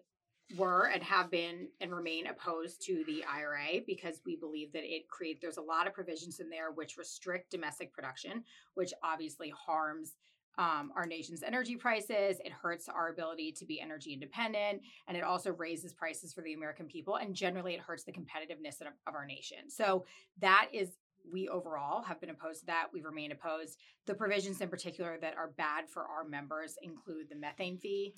were 0.58 0.86
and 0.86 1.04
have 1.04 1.30
been 1.30 1.68
and 1.80 1.94
remain 1.94 2.28
opposed 2.28 2.82
to 2.84 3.04
the 3.06 3.24
IRA 3.32 3.82
because 3.86 4.22
we 4.26 4.36
believe 4.36 4.72
that 4.74 4.84
it 4.84 5.08
creates 5.08 5.40
there's 5.42 5.58
a 5.58 5.62
lot 5.62 5.86
of 5.86 5.94
provisions 5.94 6.40
in 6.40 6.50
there 6.50 6.72
which 6.72 6.98
restrict 6.98 7.52
domestic 7.52 7.94
production, 7.94 8.44
which 8.74 8.94
obviously 9.04 9.54
harms 9.56 10.16
um, 10.58 10.92
our 10.96 11.06
nation's 11.06 11.44
energy 11.44 11.76
prices. 11.76 12.38
It 12.44 12.52
hurts 12.52 12.90
our 12.90 13.10
ability 13.10 13.54
to 13.54 13.66
be 13.66 13.80
energy 13.80 14.12
independent, 14.12 14.82
and 15.08 15.16
it 15.16 15.24
also 15.24 15.54
raises 15.54 15.94
prices 15.94 16.34
for 16.34 16.42
the 16.42 16.54
American 16.54 16.88
people. 16.88 17.16
And 17.16 17.34
generally, 17.34 17.76
it 17.76 17.80
hurts 17.80 18.04
the 18.04 18.12
competitiveness 18.12 18.82
of, 18.82 18.88
of 19.08 19.16
our 19.16 19.26
nation. 19.26 19.70
So 19.70 20.06
that 20.40 20.68
is 20.74 20.98
we 21.32 21.48
overall 21.48 22.02
have 22.02 22.20
been 22.20 22.30
opposed 22.30 22.62
to 22.62 22.66
that. 22.68 22.88
We 22.92 23.02
remain 23.02 23.32
opposed. 23.32 23.78
The 24.06 24.14
provisions 24.14 24.62
in 24.62 24.70
particular 24.70 25.18
that 25.22 25.36
are 25.38 25.52
bad 25.58 25.88
for 25.88 26.04
our 26.04 26.24
members 26.24 26.78
include 26.82 27.30
the 27.30 27.36
methane 27.36 27.78
fee. 27.78 28.14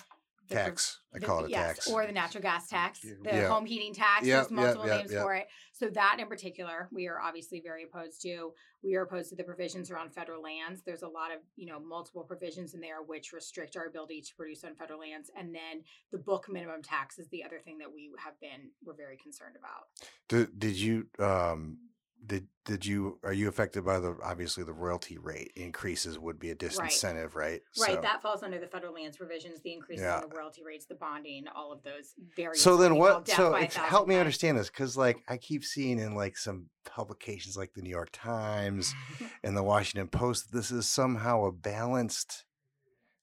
Tax. 0.48 1.00
I 1.14 1.18
the- 1.18 1.26
call 1.26 1.44
it 1.44 1.46
a 1.48 1.50
yes, 1.50 1.76
tax. 1.76 1.90
or 1.90 2.06
the 2.06 2.12
natural 2.12 2.42
gas 2.42 2.68
tax, 2.68 3.00
the 3.00 3.16
Yeah. 3.24 3.48
home 3.48 3.66
heating 3.66 3.94
tax. 3.94 4.26
Yep, 4.26 4.36
There's 4.36 4.50
multiple 4.50 4.86
yep, 4.86 5.00
yep, 5.02 5.10
names 5.10 5.22
for 5.22 5.34
it. 5.34 5.48
So 5.72 5.88
that 5.90 6.18
in 6.20 6.28
particular, 6.28 6.88
we 6.92 7.08
are 7.08 7.20
obviously 7.20 7.60
very 7.60 7.84
opposed 7.84 8.20
to. 8.22 8.54
We 8.82 8.94
are 8.96 9.02
opposed 9.02 9.30
to 9.30 9.36
the 9.36 9.44
provisions 9.44 9.90
around 9.90 10.12
federal 10.12 10.42
lands. 10.42 10.82
There's 10.82 11.02
a 11.02 11.08
lot 11.08 11.32
of 11.32 11.38
you 11.56 11.66
know 11.66 11.80
multiple 11.80 12.24
provisions 12.24 12.74
in 12.74 12.80
there 12.80 13.02
which 13.02 13.32
restrict 13.32 13.76
our 13.76 13.86
ability 13.86 14.22
to 14.22 14.34
produce 14.36 14.64
on 14.64 14.74
federal 14.74 15.00
lands, 15.00 15.30
and 15.36 15.54
then 15.54 15.84
the 16.10 16.18
book 16.18 16.46
minimum 16.48 16.82
tax 16.82 17.18
is 17.18 17.28
the 17.28 17.44
other 17.44 17.58
thing 17.60 17.78
that 17.78 17.92
we 17.92 18.10
have 18.18 18.38
been 18.40 18.70
we're 18.84 18.94
very 18.94 19.16
concerned 19.16 19.56
about. 19.56 19.88
Did, 20.28 20.58
did 20.58 20.76
you 20.76 21.08
um 21.18 21.78
did 22.24 22.46
did 22.64 22.86
you 22.86 23.18
are 23.24 23.32
you 23.32 23.48
affected 23.48 23.84
by 23.84 23.98
the 23.98 24.16
obviously 24.22 24.62
the 24.62 24.72
royalty 24.72 25.18
rate 25.18 25.50
increases 25.56 26.18
would 26.18 26.38
be 26.38 26.50
a 26.50 26.54
disincentive, 26.54 27.34
right? 27.34 27.60
Right, 27.80 27.94
So- 27.96 28.00
that 28.00 28.22
falls 28.22 28.42
under 28.42 28.60
the 28.60 28.68
federal 28.68 28.94
lands 28.94 29.16
provisions, 29.16 29.60
the 29.62 29.72
increase 29.72 30.00
Yeah. 30.00 30.22
in 30.22 30.28
the 30.28 30.36
royalty 30.36 30.62
rates, 30.62 30.86
the 30.86 30.94
bonding, 30.94 31.48
all 31.48 31.72
of 31.72 31.82
those 31.82 32.14
very. 32.36 32.56
So 32.56 32.76
then 32.76 32.96
what? 32.96 33.28
So 33.28 33.52
help 33.74 34.06
me 34.06 34.16
understand 34.16 34.58
this 34.58 34.68
because 34.68 34.96
like 34.96 35.22
I 35.28 35.36
keep 35.36 35.64
seeing 35.64 35.98
in 35.98 36.14
like 36.14 36.36
some 36.36 36.66
publications 36.84 37.56
like 37.56 37.72
the 37.74 37.82
New 37.82 37.90
York 37.90 38.10
Times 38.12 38.94
and 39.42 39.56
the 39.56 39.62
Washington 39.62 40.08
Post, 40.08 40.52
this 40.52 40.70
is 40.70 40.86
somehow 40.86 41.44
a 41.44 41.52
balanced 41.52 42.44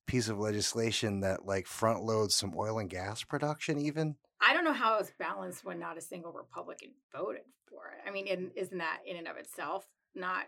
piece 0.06 0.28
of 0.28 0.40
legislation 0.40 1.20
that 1.22 1.46
like 1.46 1.68
front 1.68 2.04
loads 2.04 2.36
some 2.36 2.54
oil 2.58 2.80
and 2.80 2.90
gas 2.90 3.24
production 3.24 3.78
even. 3.80 4.16
I 4.42 4.54
don't 4.54 4.64
know 4.64 4.74
how 4.74 4.98
it's 5.00 5.12
balanced 5.20 5.66
when 5.66 5.80
not 5.80 5.98
a 5.98 6.02
single 6.02 6.32
Republican 6.32 6.92
voted 7.12 7.44
for 7.70 7.88
it. 7.88 8.08
I 8.08 8.12
mean, 8.12 8.52
isn't 8.56 8.78
that 8.78 9.00
in 9.06 9.18
and 9.18 9.28
of 9.28 9.38
itself 9.38 9.88
not 10.16 10.46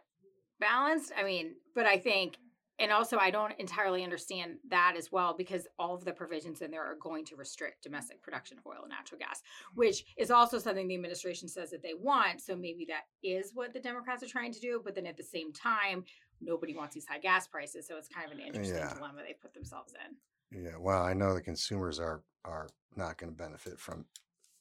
balanced? 0.59 1.11
I 1.17 1.23
mean, 1.23 1.55
but 1.75 1.85
I 1.85 1.97
think, 1.97 2.37
and 2.79 2.91
also 2.91 3.17
I 3.17 3.29
don't 3.31 3.53
entirely 3.59 4.03
understand 4.03 4.55
that 4.69 4.95
as 4.97 5.11
well 5.11 5.35
because 5.37 5.67
all 5.77 5.93
of 5.93 6.05
the 6.05 6.13
provisions 6.13 6.61
in 6.61 6.71
there 6.71 6.83
are 6.83 6.95
going 6.95 7.25
to 7.25 7.35
restrict 7.35 7.83
domestic 7.83 8.21
production 8.23 8.57
of 8.57 8.65
oil 8.65 8.81
and 8.83 8.89
natural 8.89 9.19
gas, 9.19 9.41
which 9.75 10.05
is 10.17 10.31
also 10.31 10.57
something 10.57 10.87
the 10.87 10.95
administration 10.95 11.47
says 11.47 11.69
that 11.71 11.83
they 11.83 11.93
want. 11.93 12.41
So 12.41 12.55
maybe 12.55 12.85
that 12.85 13.03
is 13.21 13.51
what 13.53 13.73
the 13.73 13.79
Democrats 13.79 14.23
are 14.23 14.27
trying 14.27 14.53
to 14.53 14.59
do. 14.59 14.81
But 14.83 14.95
then 14.95 15.05
at 15.05 15.17
the 15.17 15.23
same 15.23 15.51
time, 15.53 16.05
nobody 16.39 16.75
wants 16.75 16.95
these 16.95 17.05
high 17.05 17.19
gas 17.19 17.45
prices. 17.47 17.87
So 17.87 17.97
it's 17.97 18.07
kind 18.07 18.31
of 18.31 18.37
an 18.37 18.43
uh, 18.43 18.47
interesting 18.47 18.77
Yeah. 18.77 18.93
dilemma 18.93 19.21
they 19.27 19.33
put 19.39 19.53
themselves 19.53 19.93
in. 19.93 20.15
Yeah, 20.51 20.77
well, 20.79 21.01
I 21.03 21.13
know 21.13 21.33
the 21.33 21.41
consumers 21.41 21.99
are 21.99 22.23
are 22.43 22.67
not 22.95 23.17
going 23.17 23.31
to 23.31 23.37
benefit 23.37 23.79
from 23.79 24.05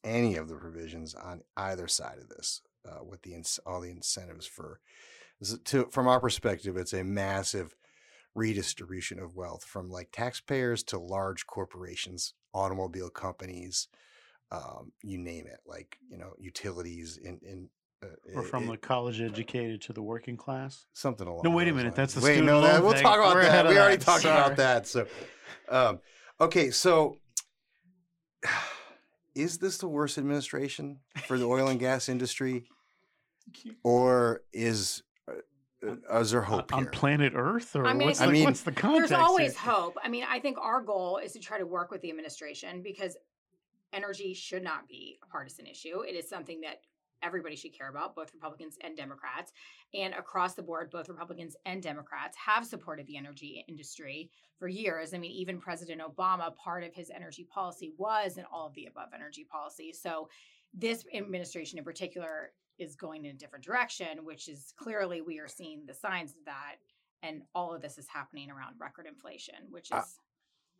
any 0.04 0.36
of 0.36 0.48
the 0.48 0.56
provisions 0.56 1.14
on 1.14 1.42
either 1.56 1.88
side 1.88 2.18
of 2.20 2.28
this. 2.28 2.62
Uh, 2.88 3.04
with 3.04 3.20
the 3.22 3.34
ins- 3.34 3.60
all 3.66 3.80
the 3.82 3.90
incentives 3.90 4.46
for, 4.46 4.80
to 5.64 5.84
from 5.86 6.08
our 6.08 6.20
perspective, 6.20 6.76
it's 6.76 6.94
a 6.94 7.04
massive 7.04 7.74
redistribution 8.34 9.18
of 9.18 9.36
wealth 9.36 9.64
from 9.64 9.90
like 9.90 10.10
taxpayers 10.12 10.82
to 10.84 10.98
large 10.98 11.46
corporations, 11.46 12.34
automobile 12.54 13.10
companies, 13.10 13.88
um, 14.52 14.92
you 15.02 15.18
name 15.18 15.46
it, 15.46 15.60
like 15.66 15.98
you 16.08 16.18
know 16.18 16.34
utilities 16.38 17.18
in 17.18 17.40
in. 17.42 17.68
Uh, 18.02 18.06
Or 18.34 18.42
from 18.42 18.64
it- 18.64 18.68
the 18.68 18.76
college 18.78 19.20
educated 19.20 19.82
to 19.82 19.92
the 19.92 20.02
working 20.02 20.36
class? 20.36 20.86
something 20.94 21.26
along. 21.26 21.42
No, 21.44 21.50
wait 21.50 21.68
a 21.68 21.72
minute. 21.72 21.88
lines. 21.88 21.96
That's 21.96 22.14
the 22.14 22.20
wait. 22.20 22.34
student 22.36 22.46
No, 22.46 22.60
that, 22.62 22.82
we'll 22.82 22.92
thing. 22.92 23.02
talk 23.02 23.18
about 23.18 23.34
We're 23.34 23.42
that. 23.42 23.66
We 23.68 23.78
already 23.78 23.96
that. 23.96 24.04
talked 24.04 24.22
Sorry. 24.22 24.38
about 24.40 24.56
that. 24.56 24.86
So, 24.86 25.06
um, 25.68 26.00
okay. 26.40 26.70
So, 26.70 27.18
is 29.34 29.58
this 29.58 29.78
the 29.78 29.88
worst 29.88 30.16
administration 30.18 31.00
for 31.26 31.38
the 31.38 31.44
oil 31.44 31.68
and 31.68 31.78
gas 31.88 32.08
industry, 32.08 32.64
or 33.82 34.42
is 34.54 35.02
uh, 35.28 35.32
uh, 35.86 36.20
is 36.20 36.30
there 36.30 36.40
hope 36.42 36.72
on 36.74 36.84
here? 36.84 36.90
planet 36.90 37.32
Earth, 37.36 37.76
or 37.76 37.86
I 37.86 37.92
mean, 37.92 38.08
what's, 38.08 38.20
I 38.22 38.26
the, 38.26 38.32
mean, 38.32 38.44
what's 38.44 38.62
the 38.62 38.72
context? 38.72 39.10
There's 39.10 39.20
always 39.20 39.58
here? 39.58 39.72
hope. 39.72 39.96
I 40.02 40.08
mean, 40.08 40.24
I 40.28 40.40
think 40.40 40.56
our 40.58 40.80
goal 40.80 41.18
is 41.18 41.32
to 41.32 41.38
try 41.38 41.58
to 41.58 41.66
work 41.66 41.90
with 41.90 42.00
the 42.00 42.08
administration 42.08 42.80
because 42.82 43.16
energy 43.92 44.32
should 44.32 44.62
not 44.64 44.88
be 44.88 45.18
a 45.22 45.26
partisan 45.26 45.66
issue. 45.66 46.00
It 46.00 46.14
is 46.14 46.28
something 46.28 46.60
that 46.62 46.80
everybody 47.22 47.56
should 47.56 47.76
care 47.76 47.88
about, 47.88 48.14
both 48.14 48.32
Republicans 48.34 48.76
and 48.82 48.96
Democrats. 48.96 49.52
And 49.94 50.14
across 50.14 50.54
the 50.54 50.62
board, 50.62 50.90
both 50.90 51.08
Republicans 51.08 51.56
and 51.66 51.82
Democrats 51.82 52.36
have 52.36 52.66
supported 52.66 53.06
the 53.06 53.16
energy 53.16 53.64
industry 53.68 54.30
for 54.58 54.68
years. 54.68 55.14
I 55.14 55.18
mean, 55.18 55.32
even 55.32 55.58
President 55.60 56.00
Obama, 56.00 56.54
part 56.56 56.84
of 56.84 56.94
his 56.94 57.10
energy 57.10 57.44
policy 57.44 57.92
was 57.98 58.36
an 58.36 58.44
all 58.52 58.66
of 58.66 58.74
the 58.74 58.86
above 58.86 59.08
energy 59.14 59.44
policy. 59.50 59.92
So 59.92 60.28
this 60.74 61.04
administration 61.14 61.78
in 61.78 61.84
particular 61.84 62.52
is 62.78 62.94
going 62.96 63.24
in 63.24 63.32
a 63.32 63.38
different 63.38 63.64
direction, 63.64 64.24
which 64.24 64.48
is 64.48 64.72
clearly 64.76 65.20
we 65.20 65.38
are 65.38 65.48
seeing 65.48 65.84
the 65.86 65.94
signs 65.94 66.30
of 66.30 66.44
that. 66.46 66.76
And 67.22 67.42
all 67.54 67.74
of 67.74 67.82
this 67.82 67.98
is 67.98 68.06
happening 68.08 68.50
around 68.50 68.76
record 68.78 69.06
inflation, 69.06 69.56
which 69.70 69.86
is 69.88 69.92
Uh, 69.92 70.02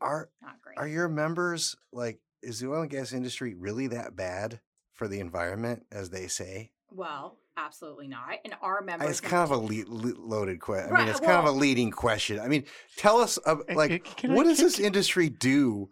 Are 0.01 0.31
not 0.41 0.63
great. 0.63 0.79
are 0.79 0.89
your 0.89 1.09
members 1.09 1.77
like? 1.93 2.21
Is 2.43 2.59
the 2.61 2.71
oil 2.71 2.81
and 2.81 2.91
gas 2.91 3.13
industry 3.13 3.53
really 3.55 3.87
that 3.89 4.17
bad 4.17 4.61
for 5.01 5.09
the 5.09 5.19
environment 5.19 5.87
as 5.91 6.11
they 6.11 6.27
say? 6.29 6.71
well, 6.93 7.39
absolutely 7.57 8.07
not. 8.09 8.39
And 8.45 8.53
our 8.61 8.83
I- 8.83 8.85
members. 8.85 9.09
It's 9.11 9.21
kind 9.21 9.45
of 9.45 9.51
a 9.51 9.57
le- 9.57 9.85
le- 9.89 10.19
loaded 10.19 10.61
question. 10.61 10.95
I 10.95 10.99
mean, 10.99 11.09
it's 11.09 11.21
kind 11.21 11.39
of 11.39 11.45
a 11.47 11.53
leading 11.53 11.91
question. 11.91 12.39
I 12.39 12.49
mean, 12.49 12.65
tell 12.97 13.19
us, 13.19 13.39
uh, 13.47 13.57
like, 13.75 14.05
can 14.17 14.33
I- 14.33 14.35
what 14.35 14.45
does 14.45 14.59
can- 14.59 14.67
this 14.67 14.79
industry 14.79 15.31
do, 15.31 15.89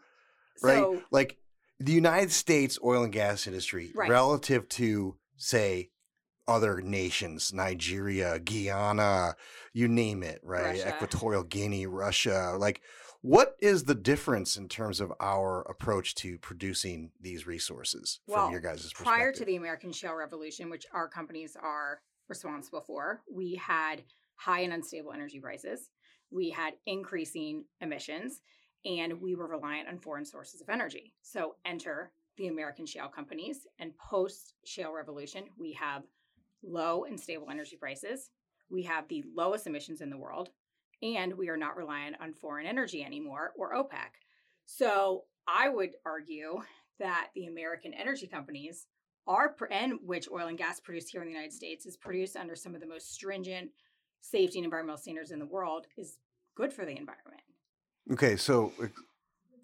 right? 0.63 0.79
So- 0.83 1.03
like, 1.11 1.39
the 1.81 1.93
United 1.93 2.33
States 2.33 2.79
oil 2.85 3.03
and 3.05 3.13
gas 3.13 3.47
industry 3.47 3.93
Right. 3.95 4.11
relative 4.11 4.69
to, 4.71 5.17
say, 5.39 5.91
other 6.47 6.83
nations, 6.83 7.53
Nigeria, 7.53 8.39
Guyana, 8.41 9.37
you 9.73 9.87
name 9.89 10.23
it, 10.23 10.41
right? 10.43 10.79
Russia. 10.81 10.89
Equatorial 10.97 11.45
Guinea, 11.45 11.87
Russia. 11.87 12.57
Like, 12.59 12.83
what 13.23 13.57
is 13.61 13.85
the 13.85 13.95
difference 13.95 14.57
in 14.57 14.69
terms 14.69 15.01
of 15.01 15.13
our 15.21 15.63
approach 15.63 16.15
to 16.17 16.39
producing 16.39 17.11
these 17.21 17.47
resources 17.47 18.21
well, 18.27 18.45
from 18.45 18.53
your 18.53 18.61
guys' 18.61 18.83
perspective? 18.83 19.05
prior 19.07 19.33
to 19.33 19.45
the 19.45 19.57
American 19.57 19.93
Shale 19.93 20.15
Revolution, 20.15 20.71
which 20.71 20.87
our 20.93 21.09
companies 21.09 21.57
are 21.61 22.01
responsible 22.29 22.81
for, 22.81 23.23
we 23.33 23.55
had 23.57 24.03
high 24.37 24.61
and 24.61 24.73
unstable 24.73 25.13
energy 25.13 25.41
prices. 25.41 25.91
We 26.31 26.51
had 26.51 26.75
increasing 26.87 27.65
emissions, 27.81 28.41
and 28.85 29.21
we 29.21 29.35
were 29.35 29.49
reliant 29.49 29.89
on 29.89 29.99
foreign 29.99 30.25
sources 30.25 30.61
of 30.61 30.69
energy. 30.69 31.15
So 31.23 31.57
enter 31.65 32.13
the 32.37 32.47
American 32.47 32.87
shale 32.87 33.09
companies, 33.09 33.67
and 33.81 33.97
post 33.99 34.55
shale 34.65 34.93
revolution, 34.93 35.45
we 35.59 35.73
have 35.73 36.05
low 36.63 37.05
and 37.05 37.19
stable 37.19 37.49
energy 37.51 37.77
prices. 37.77 38.31
We 38.71 38.83
have 38.85 39.09
the 39.09 39.25
lowest 39.35 39.67
emissions 39.67 40.01
in 40.01 40.11
the 40.11 40.19
world, 40.19 40.51
and 41.03 41.37
we 41.37 41.49
are 41.49 41.57
not 41.57 41.77
reliant 41.77 42.17
on 42.21 42.33
foreign 42.33 42.67
energy 42.67 43.05
anymore 43.05 43.53
or 43.57 43.75
OPEC. 43.75 44.21
So 44.65 45.25
I 45.47 45.69
would 45.69 45.91
argue 46.05 46.61
that 46.99 47.29
the 47.35 47.47
American 47.47 47.95
energy 47.95 48.27
companies 48.27 48.87
our 49.27 49.55
and 49.71 49.99
which 50.05 50.29
oil 50.33 50.47
and 50.47 50.57
gas 50.57 50.81
produced 50.81 51.11
here 51.11 51.21
in 51.21 51.27
the 51.29 51.33
United 51.33 51.53
States 51.53 51.85
is 51.85 51.97
produced 51.97 52.35
under 52.35 52.57
some 52.57 52.75
of 52.75 52.81
the 52.81 52.87
most 52.87 53.13
stringent 53.13 53.71
safety 54.21 54.59
and 54.59 54.65
environmental 54.65 54.97
standards 54.97 55.31
in 55.31 55.39
the 55.39 55.47
world 55.47 55.87
is 55.97 56.17
good 56.57 56.73
for 56.73 56.85
the 56.85 56.97
environment. 56.97 57.43
Okay, 58.11 58.37
so 58.37 58.73
Can 58.79 58.91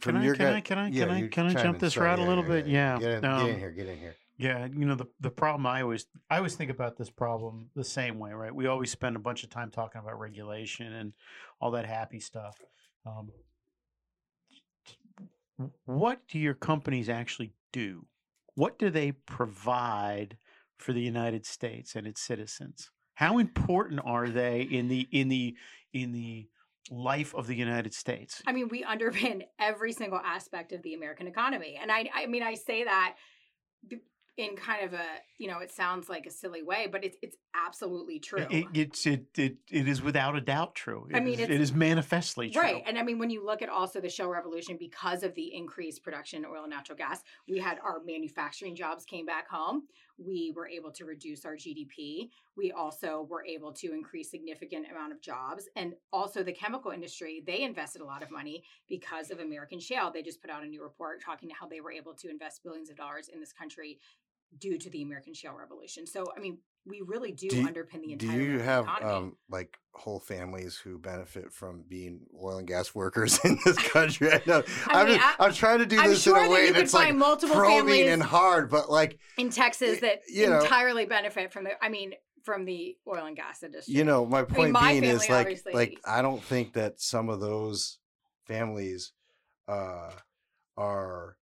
from 0.00 0.16
I, 0.18 0.24
your 0.24 0.34
can 0.34 0.52
guy- 0.52 0.56
I, 0.56 0.60
can 0.60 0.78
I, 0.78 0.88
yeah, 0.88 1.04
can 1.06 1.10
I, 1.14 1.18
you 1.18 1.28
can 1.28 1.46
I 1.46 1.54
chime 1.54 1.62
jump 1.62 1.76
in. 1.76 1.80
this 1.80 1.94
Sorry, 1.94 2.06
route 2.06 2.18
a 2.18 2.22
little 2.24 2.44
yeah, 2.44 2.50
bit? 2.50 2.66
yeah. 2.66 2.98
Yeah. 2.98 2.98
Get 2.98 3.10
in, 3.10 3.20
get 3.22 3.30
um, 3.30 3.48
in 3.50 3.58
here. 3.58 3.70
Get 3.70 3.86
in 3.86 3.98
here. 3.98 4.16
Yeah, 4.36 4.66
you 4.66 4.84
know 4.84 4.96
the 4.96 5.06
the 5.20 5.30
problem 5.30 5.64
I 5.64 5.82
always 5.82 6.06
I 6.28 6.38
always 6.38 6.56
think 6.56 6.70
about 6.70 6.96
this 6.96 7.10
problem 7.10 7.70
the 7.76 7.84
same 7.84 8.18
way, 8.18 8.32
right? 8.32 8.54
We 8.54 8.66
always 8.66 8.90
spend 8.90 9.14
a 9.14 9.20
bunch 9.20 9.44
of 9.44 9.50
time 9.50 9.70
talking 9.70 10.00
about 10.00 10.18
regulation 10.18 10.92
and 10.92 11.12
all 11.60 11.70
that 11.72 11.86
happy 11.86 12.18
stuff. 12.18 12.60
Um, 13.06 13.30
what 15.84 16.20
do 16.28 16.40
your 16.40 16.54
companies 16.54 17.08
actually 17.08 17.52
do? 17.72 18.06
What 18.56 18.78
do 18.78 18.90
they 18.90 19.12
provide 19.12 20.36
for 20.78 20.92
the 20.92 21.00
United 21.00 21.46
States 21.46 21.94
and 21.94 22.06
its 22.06 22.20
citizens? 22.20 22.90
How 23.14 23.38
important 23.38 24.00
are 24.04 24.28
they 24.28 24.62
in 24.62 24.88
the 24.88 25.06
in 25.12 25.28
the 25.28 25.56
in 25.92 26.10
the 26.10 26.48
life 26.90 27.36
of 27.36 27.46
the 27.46 27.54
United 27.54 27.94
States? 27.94 28.42
I 28.48 28.52
mean, 28.52 28.68
we 28.68 28.82
underpin 28.82 29.42
every 29.60 29.92
single 29.92 30.18
aspect 30.18 30.72
of 30.72 30.82
the 30.82 30.94
American 30.94 31.28
economy. 31.28 31.78
And 31.80 31.92
I 31.92 32.10
I 32.12 32.26
mean, 32.26 32.42
I 32.42 32.54
say 32.54 32.82
that 32.82 33.14
in 34.36 34.56
kind 34.56 34.84
of 34.84 34.94
a, 34.94 35.04
you 35.38 35.46
know, 35.46 35.60
it 35.60 35.70
sounds 35.70 36.08
like 36.08 36.26
a 36.26 36.30
silly 36.30 36.62
way, 36.62 36.88
but 36.90 37.04
it's 37.04 37.16
it's 37.22 37.36
absolutely 37.54 38.18
true. 38.18 38.44
It, 38.50 38.66
it's 38.74 39.06
it, 39.06 39.26
it 39.36 39.56
it 39.70 39.86
is 39.86 40.02
without 40.02 40.34
a 40.34 40.40
doubt 40.40 40.74
true. 40.74 41.06
I 41.14 41.20
mean, 41.20 41.34
is- 41.34 41.40
it's- 41.40 41.54
it 41.54 41.60
is 41.60 41.72
manifestly 41.72 42.50
true. 42.50 42.60
Right. 42.60 42.82
And 42.84 42.98
I 42.98 43.02
mean, 43.04 43.18
when 43.18 43.30
you 43.30 43.44
look 43.44 43.62
at 43.62 43.68
also 43.68 44.00
the 44.00 44.08
shale 44.08 44.28
revolution, 44.28 44.76
because 44.76 45.22
of 45.22 45.34
the 45.34 45.54
increased 45.54 46.02
production 46.02 46.40
in 46.44 46.50
oil 46.50 46.62
and 46.64 46.70
natural 46.70 46.98
gas, 46.98 47.22
we 47.48 47.58
had 47.58 47.78
our 47.84 48.00
manufacturing 48.04 48.74
jobs 48.74 49.04
came 49.04 49.24
back 49.24 49.48
home. 49.48 49.84
We 50.16 50.52
were 50.54 50.68
able 50.68 50.90
to 50.92 51.04
reduce 51.04 51.44
our 51.44 51.54
GDP. 51.56 52.30
We 52.56 52.70
also 52.72 53.26
were 53.28 53.44
able 53.44 53.72
to 53.74 53.92
increase 53.92 54.30
significant 54.30 54.86
amount 54.90 55.12
of 55.12 55.20
jobs. 55.20 55.68
And 55.74 55.94
also 56.12 56.42
the 56.44 56.52
chemical 56.52 56.92
industry, 56.92 57.42
they 57.46 57.62
invested 57.62 58.00
a 58.00 58.04
lot 58.04 58.22
of 58.22 58.30
money 58.30 58.62
because 58.88 59.30
of 59.32 59.40
American 59.40 59.80
shale. 59.80 60.12
They 60.12 60.22
just 60.22 60.40
put 60.40 60.50
out 60.50 60.62
a 60.62 60.66
new 60.66 60.82
report 60.82 61.20
talking 61.24 61.48
to 61.48 61.54
how 61.58 61.66
they 61.66 61.80
were 61.80 61.90
able 61.92 62.14
to 62.14 62.30
invest 62.30 62.62
billions 62.62 62.90
of 62.90 62.96
dollars 62.96 63.28
in 63.28 63.40
this 63.40 63.52
country 63.52 63.98
due 64.58 64.78
to 64.78 64.90
the 64.90 65.02
American 65.02 65.34
shale 65.34 65.54
revolution. 65.58 66.06
So, 66.06 66.26
I 66.36 66.40
mean, 66.40 66.58
we 66.86 67.00
really 67.06 67.32
do, 67.32 67.46
you- 67.46 67.66
underpin 67.66 68.02
the 68.02 68.12
entire. 68.12 68.30
do 68.38 68.42
you 68.44 68.58
have 68.58 68.86
um, 69.02 69.36
like 69.50 69.76
whole 69.94 70.20
families 70.20 70.76
who 70.76 70.98
benefit 70.98 71.50
from 71.52 71.82
being 71.88 72.20
oil 72.42 72.58
and 72.58 72.66
gas 72.68 72.94
workers 72.94 73.38
in 73.44 73.58
this 73.64 73.78
country? 73.78 74.30
I 74.32 74.42
know. 74.46 74.62
I 74.88 75.00
I'm, 75.00 75.06
mean, 75.08 75.16
just, 75.18 75.40
I- 75.40 75.44
I'm 75.46 75.52
trying 75.54 75.78
to 75.78 75.86
do 75.86 75.98
I'm 75.98 76.10
this 76.10 76.22
sure 76.22 76.38
in 76.38 76.46
a 76.46 76.50
way 76.50 76.70
that's 76.72 76.92
like 76.94 77.14
multiple 77.14 77.56
probing 77.56 78.08
and 78.08 78.22
hard, 78.22 78.68
but 78.70 78.90
like 78.90 79.18
in 79.38 79.50
Texas 79.50 80.00
that 80.00 80.20
you 80.28 80.48
know- 80.48 80.60
entirely 80.60 81.06
benefit 81.06 81.52
from 81.52 81.64
the 81.64 81.70
I 81.82 81.88
mean 81.88 82.12
from 82.44 82.66
the 82.66 82.94
oil 83.08 83.24
and 83.24 83.34
gas 83.34 83.62
industry. 83.62 83.94
you 83.94 84.04
know, 84.04 84.26
my 84.26 84.40
I 84.40 84.42
mean, 84.42 84.50
point 84.50 84.72
my 84.72 84.92
being 84.92 85.04
is 85.04 85.20
like 85.20 85.30
obviously- 85.30 85.72
like 85.72 85.98
I 86.06 86.20
don't 86.20 86.42
think 86.42 86.74
that 86.74 87.00
some 87.00 87.30
of 87.30 87.40
those 87.40 87.98
families 88.46 89.12
uh, 89.68 90.10
are 90.76 91.36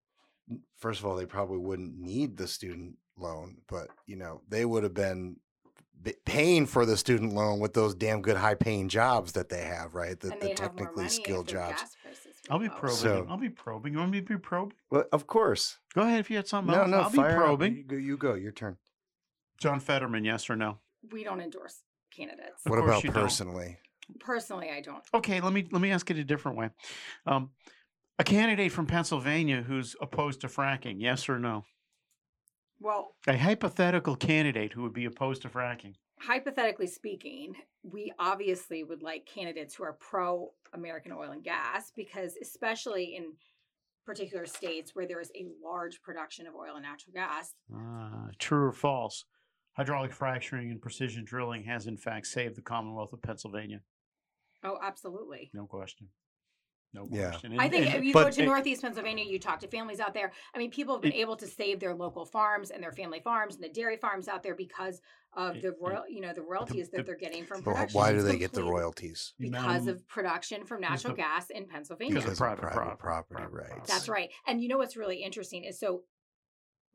first 0.77 0.99
of 0.99 1.05
all 1.05 1.15
they 1.15 1.25
probably 1.25 1.57
wouldn't 1.57 1.97
need 1.97 2.37
the 2.37 2.47
student 2.47 2.97
loan, 3.17 3.57
but 3.67 3.87
you 4.05 4.15
know 4.15 4.41
they 4.49 4.65
would 4.65 4.83
have 4.83 4.93
been 4.93 5.37
paying 6.25 6.65
for 6.65 6.85
the 6.85 6.95
student 6.95 7.33
loan 7.33 7.59
with 7.59 7.73
those 7.73 7.93
damn 7.93 8.21
good 8.21 8.37
high 8.37 8.55
paying 8.55 8.87
jobs 8.87 9.33
that 9.33 9.49
they 9.49 9.63
have, 9.63 9.95
right? 9.95 10.19
The, 10.19 10.29
the 10.29 10.47
have 10.47 10.55
technically 10.55 11.09
skilled 11.09 11.47
their 11.47 11.55
jobs. 11.59 11.81
gas 11.81 11.95
prices 12.01 12.25
were 12.47 12.53
I'll 12.53 12.59
be 12.59 12.69
probing. 12.69 12.95
So- 12.95 13.27
I'll 13.29 13.37
be 13.37 13.49
probing. 13.49 13.93
You 13.93 13.99
want 13.99 14.11
me 14.11 14.21
to 14.21 14.25
be 14.25 14.37
probing? 14.37 14.73
Well, 14.89 15.03
of 15.11 15.27
course. 15.27 15.77
Go 15.93 16.01
ahead 16.03 16.19
if 16.21 16.29
you 16.29 16.37
had 16.37 16.47
something 16.47 16.73
No, 16.73 16.81
else. 16.83 16.89
no, 16.89 16.97
I'll 17.01 17.09
fire 17.09 17.31
be 17.31 17.37
probing. 17.37 17.75
You 17.75 17.83
go, 17.83 17.95
you 17.97 18.17
go. 18.17 18.33
Your 18.35 18.53
turn. 18.53 18.77
John 19.59 19.81
Fetterman, 19.81 20.23
yes 20.23 20.49
or 20.49 20.55
no? 20.55 20.77
We 21.11 21.23
don't 21.25 21.41
endorse 21.41 21.83
candidates. 22.15 22.65
Of 22.65 22.69
what 22.69 22.79
about 22.79 23.03
you 23.03 23.11
don't. 23.11 23.21
personally? 23.21 23.77
Personally, 24.19 24.69
I 24.71 24.81
don't. 24.81 25.03
Okay, 25.13 25.41
let 25.41 25.53
me 25.53 25.67
let 25.71 25.81
me 25.81 25.91
ask 25.91 26.09
it 26.09 26.17
a 26.17 26.23
different 26.23 26.57
way. 26.57 26.69
Um, 27.27 27.51
a 28.19 28.23
candidate 28.23 28.71
from 28.71 28.85
Pennsylvania 28.85 29.61
who's 29.65 29.95
opposed 30.01 30.41
to 30.41 30.47
fracking, 30.47 30.95
yes 30.99 31.29
or 31.29 31.39
no? 31.39 31.63
Well, 32.81 33.15
A 33.27 33.37
hypothetical 33.37 34.15
candidate 34.15 34.73
who 34.73 34.83
would 34.83 34.93
be 34.93 35.05
opposed 35.05 35.41
to 35.43 35.49
fracking. 35.49 35.95
hypothetically 36.19 36.87
speaking, 36.87 37.55
we 37.83 38.11
obviously 38.19 38.83
would 38.83 39.01
like 39.01 39.25
candidates 39.25 39.75
who 39.75 39.83
are 39.83 39.93
pro 39.93 40.51
American 40.73 41.11
oil 41.13 41.31
and 41.31 41.43
gas 41.43 41.91
because 41.95 42.35
especially 42.41 43.15
in 43.15 43.33
particular 44.05 44.45
states 44.45 44.95
where 44.95 45.05
there 45.07 45.21
is 45.21 45.31
a 45.35 45.47
large 45.63 46.01
production 46.01 46.45
of 46.47 46.55
oil 46.55 46.75
and 46.75 46.83
natural 46.83 47.13
gas, 47.13 47.53
Uh, 47.73 48.31
true 48.37 48.65
or 48.67 48.73
false? 48.73 49.25
Hydraulic 49.73 50.11
fracturing 50.11 50.71
and 50.71 50.81
precision 50.81 51.23
drilling 51.23 51.63
has 51.63 51.87
in 51.87 51.95
fact 51.95 52.27
saved 52.27 52.55
the 52.55 52.61
Commonwealth 52.61 53.13
of 53.13 53.21
Pennsylvania. 53.21 53.81
oh, 54.63 54.77
absolutely. 54.81 55.51
No 55.53 55.65
question. 55.67 56.09
No 56.93 57.07
Yeah. 57.11 57.29
question. 57.29 57.59
I 57.59 57.69
think 57.69 57.85
and- 57.85 57.95
if 57.95 58.03
you 58.03 58.13
go 58.13 58.29
to 58.29 58.41
it- 58.41 58.45
Northeast 58.45 58.81
Pennsylvania, 58.81 59.23
you 59.23 59.37
talk 59.39 59.59
to 59.59 59.67
families 59.67 59.99
out 59.99 60.13
there. 60.13 60.31
I 60.53 60.57
mean, 60.57 60.71
people 60.71 60.95
have 60.95 61.01
been 61.01 61.13
able 61.13 61.35
to 61.37 61.45
save 61.47 61.79
their 61.79 61.93
local 61.93 62.25
farms 62.25 62.71
and 62.71 62.81
their 62.81 62.91
family 62.91 63.19
farms 63.19 63.55
and 63.55 63.63
the 63.63 63.69
dairy 63.69 63.97
farms 63.97 64.27
out 64.27 64.41
there 64.41 64.55
because 64.55 65.01
of 65.33 65.61
the 65.61 65.75
royal, 65.79 66.07
you 66.09 66.21
know, 66.21 66.33
the 66.33 66.41
royalties 66.41 66.89
that 66.89 67.05
they're 67.05 67.15
getting 67.15 67.45
from 67.45 67.61
production. 67.61 67.95
why 67.99 68.11
do 68.11 68.17
It's 68.17 68.25
they 68.25 68.37
get 68.39 68.51
the 68.53 68.63
royalties? 68.63 69.33
Because 69.37 69.85
of 69.85 70.07
production 70.07 70.65
from 70.65 70.81
natural 70.81 71.11
of- 71.11 71.17
gas 71.17 71.51
in 71.51 71.67
Pennsylvania. 71.67 72.15
because 72.15 72.31
of 72.31 72.37
private, 72.39 72.61
private 72.61 72.97
property. 72.97 73.35
property 73.43 73.69
rights. 73.75 73.87
That's 73.87 74.09
right. 74.09 74.31
And 74.47 74.59
you 74.61 74.67
know 74.67 74.79
what's 74.79 74.97
really 74.97 75.17
interesting 75.21 75.63
is 75.65 75.79
so 75.79 76.03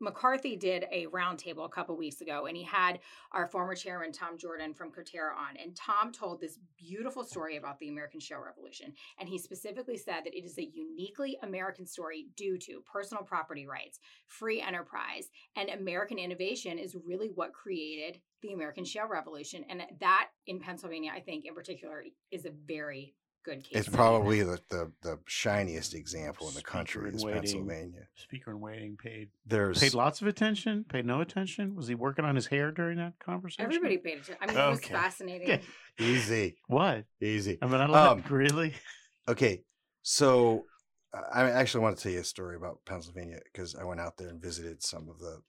McCarthy 0.01 0.55
did 0.55 0.85
a 0.91 1.05
roundtable 1.07 1.65
a 1.65 1.69
couple 1.69 1.95
weeks 1.95 2.21
ago, 2.21 2.47
and 2.47 2.57
he 2.57 2.63
had 2.63 2.99
our 3.31 3.47
former 3.47 3.75
chairman 3.75 4.11
Tom 4.11 4.37
Jorden 4.37 4.75
from 4.75 4.91
Coterra 4.91 5.35
on, 5.35 5.55
and 5.61 5.75
Tom 5.75 6.11
told 6.11 6.41
this 6.41 6.59
beautiful 6.77 7.23
story 7.23 7.55
about 7.55 7.79
the 7.79 7.87
American 7.87 8.19
Shale 8.19 8.43
Revolution, 8.45 8.93
and 9.19 9.29
he 9.29 9.37
specifically 9.37 9.97
said 9.97 10.25
that 10.25 10.35
it 10.35 10.45
is 10.45 10.57
a 10.57 10.69
uniquely 10.73 11.37
American 11.43 11.85
story 11.85 12.27
due 12.35 12.57
to 12.57 12.83
personal 12.91 13.23
property 13.23 13.65
rights, 13.65 13.99
free 14.27 14.61
enterprise, 14.61 15.29
and 15.55 15.69
American 15.69 16.19
innovation 16.19 16.77
is 16.77 16.97
really 17.05 17.29
what 17.33 17.53
created 17.53 18.19
the 18.41 18.53
American 18.53 18.83
Shale 18.83 19.07
Revolution, 19.07 19.63
and 19.69 19.83
that 19.99 20.27
in 20.45 20.59
Pennsylvania, 20.59 21.11
I 21.15 21.21
think 21.21 21.45
in 21.45 21.55
particular, 21.55 22.03
is 22.31 22.45
a 22.45 22.51
very 22.67 23.15
good 23.45 23.63
case. 23.63 23.71
It's 23.87 23.87
probably 23.87 24.41
the, 24.41 24.59
the, 24.69 24.91
the 25.01 25.19
shiniest 25.27 25.93
example 25.93 26.47
in 26.47 26.53
the 26.53 26.59
Speaker 26.59 26.71
country 26.71 27.09
in 27.09 27.15
is 27.15 27.23
waiting. 27.23 27.39
Pennsylvania. 27.41 28.07
Speaker 28.15 28.51
in 28.51 28.59
waiting 28.59 28.97
paid 28.97 29.29
There's 29.45 29.79
paid 29.79 29.93
lots 29.93 30.21
of 30.21 30.27
attention, 30.27 30.83
paid 30.89 31.05
no 31.05 31.21
attention. 31.21 31.75
Was 31.75 31.87
he 31.87 31.95
working 31.95 32.25
on 32.25 32.35
his 32.35 32.47
hair 32.47 32.71
during 32.71 32.97
that 32.97 33.13
conversation? 33.19 33.65
Everybody 33.65 33.97
paid 33.97 34.13
attention. 34.19 34.35
I 34.41 34.47
mean, 34.47 34.57
it 34.57 34.69
was 34.69 34.79
Okay. 34.79 34.93
fascinating. 34.93 35.59
easy, 35.99 36.57
What? 36.67 37.05
easy. 37.21 37.57
I 37.61 37.67
mean, 37.67 37.79
I 37.81 37.85
love 37.85 38.17
Um, 38.19 38.23
really. 38.35 38.73
Okay, 39.27 39.63
so 40.03 40.65
uh, 41.11 41.21
I 41.33 41.49
actually 41.49 41.81
want 41.81 41.97
to 41.97 42.03
tell 42.03 42.11
you 42.11 42.19
a 42.19 42.23
story 42.23 42.55
about 42.55 42.79
Pennsylvania 42.85 43.39
because 43.51 43.73
I 43.75 43.83
went 43.83 43.99
out 43.99 44.17
there 44.17 44.27
and 44.29 44.39
visited 44.41 44.83
some 44.83 45.09
of 45.09 45.17
the 45.17 45.41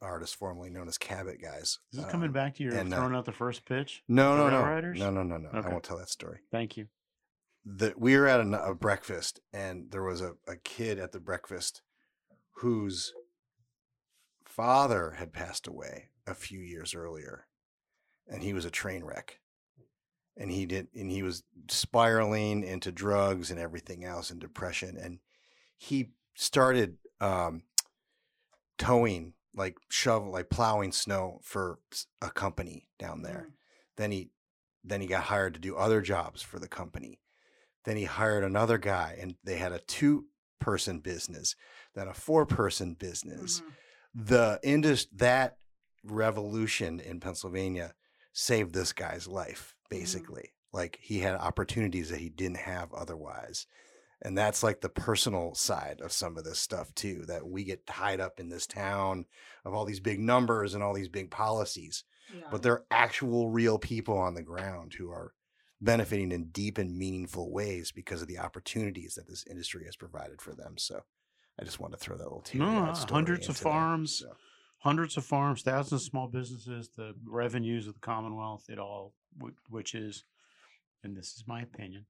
artists 0.00 0.34
formerly 0.34 0.70
known 0.70 0.88
as 0.88 0.98
Cabot 0.98 1.40
guys. 1.40 1.78
Is 1.92 1.98
this 1.98 2.04
Um, 2.06 2.10
coming 2.10 2.32
back 2.32 2.56
to 2.56 2.64
your 2.64 2.74
and, 2.74 2.92
uh, 2.92 2.96
throwing 2.96 3.14
out 3.14 3.24
the 3.24 3.30
first 3.30 3.64
pitch? 3.64 4.02
No, 4.08 4.32
The 4.32 4.42
no, 4.42 4.50
no, 4.50 4.56
Rail 4.58 4.66
Riders? 4.66 4.98
no, 4.98 5.10
no, 5.12 5.22
no, 5.22 5.36
no. 5.36 5.50
I 5.52 5.68
won't 5.68 5.84
tell 5.84 5.98
that 5.98 6.08
story. 6.08 6.40
Thank 6.50 6.76
you. 6.76 6.88
The, 7.64 7.94
we 7.96 8.16
were 8.16 8.26
at 8.26 8.40
a, 8.40 8.70
a 8.70 8.74
breakfast, 8.74 9.40
and 9.52 9.90
there 9.90 10.02
was 10.02 10.20
a, 10.20 10.32
a 10.48 10.56
kid 10.56 10.98
at 10.98 11.12
the 11.12 11.20
breakfast 11.20 11.82
whose 12.56 13.12
father 14.44 15.12
had 15.18 15.32
passed 15.32 15.66
away 15.66 16.08
a 16.26 16.34
few 16.34 16.60
years 16.60 16.94
earlier, 16.94 17.46
and 18.28 18.42
he 18.42 18.52
was 18.52 18.64
a 18.64 18.70
train 18.70 19.04
wreck. 19.04 19.38
And 20.36 20.50
he 20.50 20.66
did, 20.66 20.88
and 20.94 21.10
he 21.10 21.22
was 21.22 21.42
spiraling 21.68 22.64
into 22.64 22.90
drugs 22.90 23.50
and 23.50 23.60
everything 23.60 24.04
else, 24.04 24.30
and 24.30 24.40
depression. 24.40 24.96
And 24.96 25.18
he 25.76 26.12
started 26.34 26.96
um, 27.20 27.62
towing, 28.78 29.34
like 29.54 29.76
shovel, 29.88 30.32
like 30.32 30.50
plowing 30.50 30.92
snow 30.92 31.40
for 31.42 31.78
a 32.20 32.30
company 32.30 32.88
down 32.98 33.22
there. 33.22 33.50
Then 33.96 34.10
he, 34.10 34.30
then 34.82 35.00
he 35.00 35.06
got 35.06 35.24
hired 35.24 35.54
to 35.54 35.60
do 35.60 35.76
other 35.76 36.00
jobs 36.00 36.40
for 36.42 36.58
the 36.58 36.68
company. 36.68 37.20
Then 37.84 37.96
he 37.96 38.04
hired 38.04 38.44
another 38.44 38.78
guy, 38.78 39.16
and 39.20 39.34
they 39.42 39.56
had 39.56 39.72
a 39.72 39.80
two-person 39.80 41.00
business, 41.00 41.56
then 41.94 42.08
a 42.08 42.14
four-person 42.14 42.94
business. 42.94 43.60
Mm-hmm. 43.60 44.24
The 44.26 44.60
indus 44.62 45.06
that 45.14 45.56
revolution 46.04 47.00
in 47.00 47.20
Pennsylvania 47.20 47.94
saved 48.32 48.72
this 48.72 48.92
guy's 48.92 49.26
life, 49.26 49.74
mm-hmm. 49.74 50.00
basically. 50.00 50.50
Like 50.72 50.98
he 51.02 51.18
had 51.18 51.34
opportunities 51.34 52.10
that 52.10 52.20
he 52.20 52.28
didn't 52.28 52.58
have 52.58 52.92
otherwise. 52.92 53.66
And 54.22 54.38
that's 54.38 54.62
like 54.62 54.80
the 54.80 54.88
personal 54.88 55.54
side 55.54 56.00
of 56.00 56.12
some 56.12 56.38
of 56.38 56.44
this 56.44 56.60
stuff 56.60 56.94
too, 56.94 57.24
that 57.26 57.46
we 57.46 57.64
get 57.64 57.86
tied 57.86 58.20
up 58.20 58.38
in 58.38 58.48
this 58.48 58.66
town 58.66 59.26
of 59.64 59.74
all 59.74 59.84
these 59.84 60.00
big 60.00 60.20
numbers 60.20 60.74
and 60.74 60.82
all 60.82 60.94
these 60.94 61.08
big 61.08 61.30
policies. 61.30 62.04
But 62.50 62.62
there 62.62 62.72
are 62.72 62.84
actual 62.90 63.50
real 63.50 63.78
people 63.78 64.16
on 64.16 64.34
the 64.34 64.42
ground 64.42 64.94
who 64.94 65.10
are 65.10 65.34
benefiting 65.82 66.30
in 66.32 66.44
deep 66.44 66.78
and 66.78 66.96
meaningful 66.96 67.50
ways 67.50 67.92
because 67.92 68.22
of 68.22 68.28
the 68.28 68.38
opportunities 68.38 69.14
that 69.14 69.28
this 69.28 69.44
industry 69.50 69.84
has 69.84 69.96
provided 69.96 70.40
for 70.40 70.54
them. 70.54 70.78
So 70.78 71.00
I 71.60 71.64
just 71.64 71.80
want 71.80 71.92
to 71.92 71.98
throw 71.98 72.16
that 72.16 72.22
little 72.22 72.40
teary 72.40 72.64
No, 72.64 72.94
hundreds 73.10 73.48
of 73.48 73.56
farms, 73.56 74.22
hundreds 74.78 75.16
of 75.16 75.24
farms, 75.24 75.62
thousands 75.62 76.02
of 76.02 76.06
small 76.06 76.28
businesses, 76.28 76.90
the 76.96 77.14
revenues 77.26 77.88
of 77.88 77.94
the 77.94 78.00
Commonwealth, 78.00 78.64
it 78.68 78.78
all, 78.78 79.12
which 79.68 79.94
is, 79.94 80.24
and 81.02 81.16
this 81.16 81.34
is 81.34 81.44
my 81.46 81.62
opinion, 81.62 82.06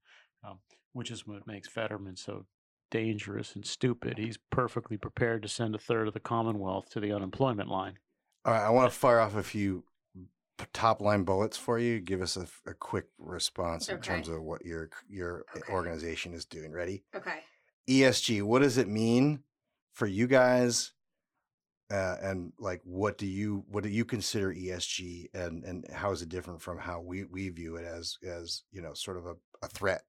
um, 0.46 0.58
which 0.92 1.10
is 1.10 1.26
what 1.26 1.46
makes 1.46 1.68
Fetterman 1.68 2.16
so 2.16 2.44
dangerous 2.90 3.56
and 3.56 3.66
stupid. 3.66 4.18
He's 4.18 4.38
perfectly 4.50 4.98
prepared 4.98 5.42
to 5.42 5.48
send 5.48 5.74
a 5.74 5.78
third 5.78 6.08
of 6.08 6.14
the 6.14 6.20
Commonwealth 6.20 6.90
to 6.90 7.00
the 7.00 7.12
unemployment 7.12 7.70
line. 7.70 7.94
All 8.44 8.52
right, 8.52 8.66
I 8.66 8.70
want 8.70 8.92
to 8.92 8.98
fire 8.98 9.20
off 9.20 9.34
a 9.34 9.42
few 9.42 9.84
top 10.72 11.00
line 11.00 11.24
bullets 11.24 11.56
for 11.56 11.78
you. 11.78 12.00
Give 12.00 12.22
us 12.22 12.36
a, 12.36 12.46
a 12.66 12.74
quick 12.74 13.06
response 13.18 13.88
in 13.88 14.00
terms 14.00 14.28
of 14.28 14.42
what 14.42 14.64
your 14.64 14.90
your 15.08 15.44
organization 15.70 16.34
is 16.34 16.44
doing. 16.44 16.72
Ready? 16.72 17.04
Okay. 17.14 17.40
ESG. 17.88 18.42
What 18.42 18.62
does 18.62 18.78
it 18.78 18.88
mean 18.88 19.40
for 19.92 20.06
you 20.06 20.26
guys? 20.26 20.92
Uh, 21.90 22.16
and 22.22 22.52
like, 22.58 22.80
what 22.84 23.18
do 23.18 23.26
you 23.26 23.64
what 23.68 23.82
do 23.82 23.90
you 23.90 24.04
consider 24.04 24.54
ESG, 24.54 25.26
and 25.34 25.62
and 25.64 25.84
how 25.92 26.10
is 26.10 26.22
it 26.22 26.28
different 26.30 26.62
from 26.62 26.78
how 26.78 27.00
we 27.00 27.24
we 27.24 27.48
view 27.50 27.76
it 27.76 27.84
as 27.84 28.16
as 28.26 28.62
you 28.70 28.80
know 28.80 28.94
sort 28.94 29.18
of 29.18 29.26
a, 29.26 29.34
a 29.62 29.68
threat 29.68 30.02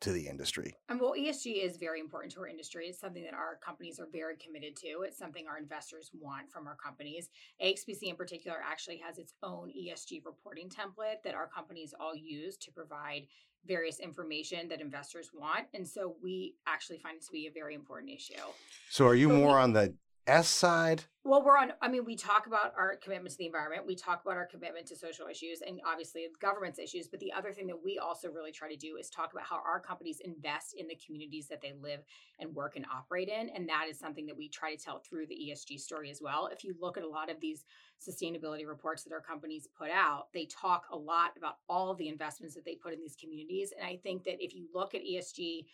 to 0.00 0.12
the 0.12 0.28
industry? 0.28 0.74
And 0.88 1.00
well, 1.00 1.14
ESG 1.18 1.64
is 1.64 1.76
very 1.76 2.00
important 2.00 2.32
to 2.34 2.40
our 2.40 2.46
industry. 2.46 2.86
It's 2.86 3.00
something 3.00 3.24
that 3.24 3.34
our 3.34 3.58
companies 3.64 3.98
are 3.98 4.08
very 4.12 4.36
committed 4.36 4.76
to. 4.76 5.02
It's 5.02 5.18
something 5.18 5.46
our 5.46 5.58
investors 5.58 6.10
want 6.18 6.50
from 6.50 6.66
our 6.66 6.76
companies. 6.76 7.30
AXPC 7.62 8.04
in 8.04 8.16
particular 8.16 8.58
actually 8.64 8.98
has 8.98 9.18
its 9.18 9.34
own 9.42 9.70
ESG 9.70 10.24
reporting 10.24 10.68
template 10.68 11.22
that 11.24 11.34
our 11.34 11.48
companies 11.48 11.94
all 11.98 12.14
use 12.14 12.56
to 12.58 12.70
provide 12.70 13.26
various 13.66 13.98
information 13.98 14.68
that 14.68 14.80
investors 14.80 15.30
want. 15.34 15.66
And 15.74 15.86
so 15.86 16.16
we 16.22 16.54
actually 16.66 16.98
find 16.98 17.16
it 17.16 17.26
to 17.26 17.32
be 17.32 17.46
a 17.46 17.50
very 17.50 17.74
important 17.74 18.12
issue. 18.12 18.34
So, 18.90 19.06
are 19.06 19.14
you 19.14 19.28
more 19.28 19.58
on 19.58 19.72
the 19.72 19.94
S 20.28 20.48
side? 20.48 21.04
Well, 21.24 21.42
we're 21.42 21.56
on, 21.58 21.72
I 21.82 21.88
mean, 21.88 22.04
we 22.04 22.16
talk 22.16 22.46
about 22.46 22.72
our 22.76 22.96
commitment 22.96 23.32
to 23.32 23.38
the 23.38 23.46
environment. 23.46 23.86
We 23.86 23.96
talk 23.96 24.22
about 24.24 24.36
our 24.36 24.46
commitment 24.46 24.86
to 24.86 24.96
social 24.96 25.26
issues 25.26 25.60
and 25.66 25.80
obviously 25.86 26.26
government's 26.40 26.78
issues. 26.78 27.08
But 27.08 27.20
the 27.20 27.32
other 27.32 27.52
thing 27.52 27.66
that 27.66 27.82
we 27.82 27.98
also 27.98 28.30
really 28.30 28.52
try 28.52 28.70
to 28.70 28.76
do 28.76 28.96
is 28.98 29.10
talk 29.10 29.32
about 29.32 29.44
how 29.44 29.56
our 29.56 29.80
companies 29.80 30.20
invest 30.24 30.74
in 30.78 30.86
the 30.86 30.98
communities 31.04 31.48
that 31.48 31.60
they 31.60 31.74
live 31.82 32.00
and 32.38 32.54
work 32.54 32.76
and 32.76 32.86
operate 32.94 33.28
in. 33.28 33.48
And 33.50 33.68
that 33.68 33.86
is 33.90 33.98
something 33.98 34.26
that 34.26 34.36
we 34.36 34.48
try 34.48 34.74
to 34.74 34.82
tell 34.82 35.00
through 35.00 35.26
the 35.26 35.34
ESG 35.34 35.80
story 35.80 36.10
as 36.10 36.20
well. 36.22 36.48
If 36.52 36.62
you 36.62 36.74
look 36.80 36.96
at 36.96 37.04
a 37.04 37.08
lot 37.08 37.30
of 37.30 37.40
these 37.40 37.64
sustainability 37.98 38.66
reports 38.66 39.02
that 39.04 39.12
our 39.12 39.20
companies 39.20 39.66
put 39.78 39.90
out, 39.90 40.32
they 40.32 40.46
talk 40.46 40.86
a 40.92 40.96
lot 40.96 41.32
about 41.36 41.56
all 41.68 41.94
the 41.94 42.08
investments 42.08 42.54
that 42.54 42.64
they 42.64 42.74
put 42.74 42.92
in 42.92 43.00
these 43.00 43.16
communities. 43.16 43.72
And 43.78 43.86
I 43.86 43.96
think 43.96 44.24
that 44.24 44.42
if 44.42 44.54
you 44.54 44.66
look 44.74 44.94
at 44.94 45.02
ESG, 45.02 45.64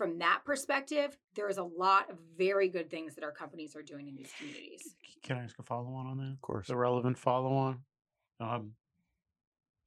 from 0.00 0.18
that 0.18 0.40
perspective, 0.46 1.14
there 1.34 1.50
is 1.50 1.58
a 1.58 1.62
lot 1.62 2.08
of 2.08 2.16
very 2.38 2.70
good 2.70 2.90
things 2.90 3.14
that 3.14 3.22
our 3.22 3.30
companies 3.30 3.76
are 3.76 3.82
doing 3.82 4.08
in 4.08 4.16
these 4.16 4.30
communities. 4.38 4.94
Can 5.22 5.36
I 5.36 5.42
ask 5.44 5.58
a 5.58 5.62
follow 5.62 5.92
on 5.92 6.06
on 6.06 6.16
that? 6.16 6.32
Of 6.32 6.40
course. 6.40 6.68
The 6.68 6.76
relevant 6.76 7.18
follow 7.18 7.52
on. 7.52 7.80
Um, 8.40 8.72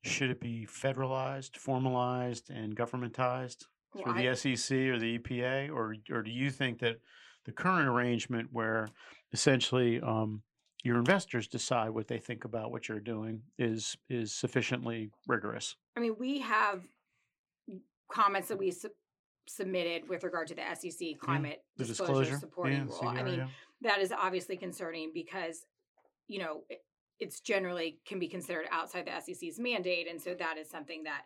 should 0.03 0.30
it 0.30 0.39
be 0.39 0.68
federalized, 0.70 1.57
formalized, 1.57 2.51
and 2.51 2.76
governmentized 2.76 3.66
Well, 3.95 4.03
through 4.03 4.14
I- 4.14 4.22
the 4.22 4.36
SEC 4.36 4.89
or 4.89 4.99
the 4.99 5.18
EPA, 5.18 5.72
or 5.74 5.95
or 6.11 6.22
do 6.22 6.30
you 6.30 6.51
think 6.51 6.78
that 6.82 6.97
the 7.45 7.51
current 7.51 7.88
arrangement, 7.88 8.49
where 8.51 8.89
essentially 9.32 9.99
um, 10.01 10.43
your 10.84 10.99
investors 10.99 11.47
decide 11.47 11.89
what 11.89 12.07
they 12.07 12.20
think 12.20 12.45
about 12.45 12.70
what 12.70 12.88
you're 12.88 12.99
doing, 12.99 13.41
is 13.57 13.97
is 14.09 14.32
sufficiently 14.32 15.09
rigorous? 15.28 15.76
I 15.97 16.01
mean, 16.01 16.16
we 16.20 16.38
have 16.41 16.84
comments 18.11 18.49
that 18.49 18.59
we 18.59 18.70
su- 18.70 18.89
submitted 19.47 20.07
with 20.07 20.23
regard 20.23 20.47
to 20.47 20.55
the 20.55 20.61
SEC 20.75 21.19
climate 21.19 21.63
the 21.77 21.85
disclosure, 21.85 22.21
disclosure. 22.21 22.39
supporting 22.39 22.77
Yeah, 22.77 22.83
rule. 22.83 23.07
I 23.07 23.23
mean, 23.23 23.39
yeah. 23.39 23.47
that 23.81 23.99
is 23.99 24.11
obviously 24.11 24.57
concerning 24.57 25.11
because, 25.13 25.65
you 26.27 26.39
know, 26.39 26.61
it, 26.69 26.79
it's 27.19 27.39
generally 27.39 27.99
can 28.05 28.19
be 28.19 28.27
considered 28.27 28.65
outside 28.71 29.05
the 29.05 29.33
SEC's 29.33 29.59
mandate, 29.59 30.07
and 30.09 30.21
so 30.21 30.33
that 30.33 30.57
is 30.57 30.69
something 30.69 31.03
that 31.03 31.23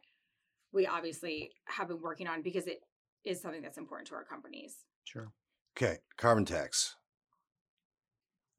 we 0.74 0.86
obviously 0.86 1.52
have 1.66 1.88
been 1.88 2.02
working 2.02 2.28
on 2.28 2.42
because 2.42 2.68
it 2.68 2.82
is 3.24 3.42
something 3.42 3.62
that's 3.62 3.78
important 3.78 4.08
to 4.10 4.16
our 4.16 4.24
companies. 4.24 4.86
Sure. 5.04 5.32
Okay, 5.78 5.98
carbon 6.18 6.46
tax. 6.46 6.96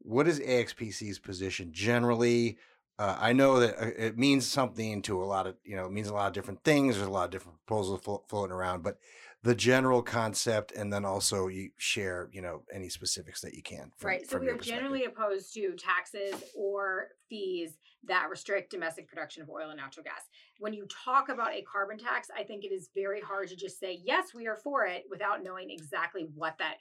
What 0.00 0.28
is 0.28 0.40
AXPC's 0.40 1.18
position 1.18 1.70
generally? 1.72 2.58
Uh, 2.98 3.16
I 3.18 3.32
know 3.32 3.60
that 3.60 3.80
uh, 3.80 3.90
it 3.96 4.18
means 4.18 4.46
something 4.46 5.02
to 5.02 5.22
a 5.22 5.24
lot 5.24 5.46
of, 5.46 5.56
you 5.64 5.76
know, 5.76 5.86
it 5.86 5.92
means 5.92 6.08
a 6.08 6.14
lot 6.14 6.26
of 6.26 6.32
different 6.32 6.64
things. 6.64 6.96
There's 6.96 7.06
a 7.06 7.10
lot 7.10 7.26
of 7.26 7.30
different 7.30 7.58
proposals 7.66 8.00
flo- 8.02 8.24
floating 8.28 8.54
around, 8.54 8.82
but 8.82 8.98
the 9.44 9.54
general 9.54 10.02
concept, 10.02 10.72
and 10.72 10.92
then 10.92 11.04
also 11.04 11.46
you 11.46 11.70
share, 11.76 12.28
you 12.32 12.42
know, 12.42 12.64
any 12.72 12.88
specifics 12.88 13.40
that 13.40 13.54
you 13.54 13.62
can. 13.62 13.92
From, 13.96 14.08
right. 14.08 14.28
So 14.28 14.38
we 14.38 14.48
are 14.48 14.58
generally 14.58 15.04
opposed 15.04 15.54
to 15.54 15.74
taxes 15.76 16.42
or 16.56 17.08
fees 17.28 17.78
that 18.04 18.28
restrict 18.30 18.70
domestic 18.70 19.08
production 19.08 19.42
of 19.42 19.50
oil 19.50 19.70
and 19.70 19.78
natural 19.78 20.04
gas. 20.04 20.22
When 20.58 20.72
you 20.72 20.86
talk 21.04 21.28
about 21.28 21.52
a 21.52 21.62
carbon 21.62 21.98
tax, 21.98 22.28
I 22.36 22.42
think 22.42 22.64
it 22.64 22.72
is 22.72 22.90
very 22.94 23.20
hard 23.20 23.48
to 23.48 23.56
just 23.56 23.78
say, 23.78 24.00
yes, 24.04 24.34
we 24.34 24.46
are 24.46 24.56
for 24.56 24.86
it 24.86 25.04
without 25.10 25.44
knowing 25.44 25.70
exactly 25.70 26.26
what 26.34 26.58
that 26.58 26.76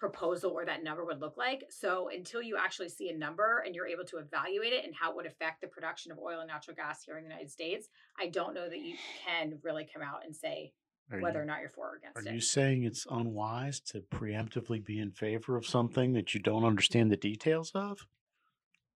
proposal 0.00 0.52
or 0.52 0.64
that 0.64 0.82
number 0.82 1.04
would 1.04 1.20
look 1.20 1.36
like. 1.36 1.62
So 1.68 2.08
until 2.08 2.42
you 2.42 2.56
actually 2.56 2.88
see 2.88 3.10
a 3.10 3.16
number 3.16 3.62
and 3.64 3.74
you're 3.74 3.86
able 3.86 4.04
to 4.06 4.16
evaluate 4.16 4.72
it 4.72 4.84
and 4.84 4.94
how 4.94 5.10
it 5.10 5.16
would 5.16 5.26
affect 5.26 5.60
the 5.60 5.68
production 5.68 6.10
of 6.10 6.18
oil 6.18 6.40
and 6.40 6.48
natural 6.48 6.74
gas 6.74 7.04
here 7.04 7.18
in 7.18 7.24
the 7.24 7.28
United 7.28 7.50
States, 7.50 7.88
I 8.18 8.28
don't 8.28 8.54
know 8.54 8.68
that 8.68 8.80
you 8.80 8.96
can 9.24 9.58
really 9.62 9.86
come 9.92 10.02
out 10.02 10.24
and 10.24 10.34
say 10.34 10.72
Are 11.12 11.20
whether 11.20 11.38
you- 11.38 11.42
or 11.42 11.46
not 11.46 11.60
you're 11.60 11.70
for 11.70 11.88
or 11.92 11.96
against 11.96 12.16
Are 12.16 12.20
it. 12.22 12.28
Are 12.28 12.34
you 12.34 12.40
saying 12.40 12.84
it's 12.84 13.06
unwise 13.10 13.80
to 13.80 14.00
preemptively 14.00 14.84
be 14.84 14.98
in 14.98 15.10
favor 15.10 15.56
of 15.56 15.66
something 15.66 16.12
that 16.14 16.34
you 16.34 16.40
don't 16.40 16.64
understand 16.64 17.10
the 17.10 17.16
details 17.16 17.72
of? 17.74 18.06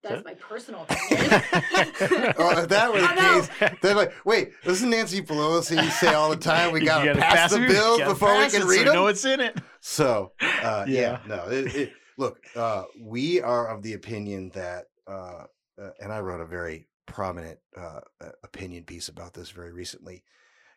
That's 0.04 0.26
my 0.26 0.34
personal 0.34 0.82
opinion. 0.90 1.30
oh, 2.38 2.62
if 2.62 2.68
that 2.70 2.92
were 2.94 3.00
the 3.00 3.08
case, 3.08 3.72
they're 3.82 3.96
like, 3.96 4.14
wait, 4.26 4.50
doesn't 4.66 4.90
Nancy 4.90 5.22
Pelosi 5.22 5.90
say 5.92 6.14
all 6.14 6.30
the 6.30 6.36
time 6.36 6.74
we 6.74 6.82
gotta, 6.86 7.06
gotta 7.08 7.20
pass, 7.20 7.34
pass 7.34 7.52
the 7.54 7.64
it- 7.64 7.70
bills 7.70 8.02
before 8.02 8.34
we 8.34 8.44
pass 8.44 8.52
can 8.52 8.62
it 8.62 8.64
so 8.66 8.70
read 8.70 8.78
we 8.80 8.84
them? 8.84 8.94
know 8.96 9.04
what's 9.04 9.24
in 9.24 9.40
it. 9.40 9.58
So, 9.80 10.34
uh, 10.42 10.86
yeah. 10.88 10.88
Yeah. 10.88 11.20
no. 11.28 11.46
It, 11.50 11.76
it, 11.76 11.94
look, 12.18 12.38
uh, 12.56 12.84
we 13.02 13.40
are 13.42 13.68
of 13.74 13.82
the 13.82 13.94
opinion 13.94 14.50
that, 14.56 14.86
uh, 15.08 15.46
uh, 15.82 15.90
and 16.02 16.12
I 16.12 16.20
wrote 16.20 16.42
a 16.42 16.46
very 16.46 16.86
prominent 17.06 17.60
uh, 17.78 18.02
uh, 18.22 18.30
opinion 18.44 18.84
piece 18.84 19.08
about 19.08 19.34
this 19.34 19.52
very 19.52 19.72
recently. 19.72 20.24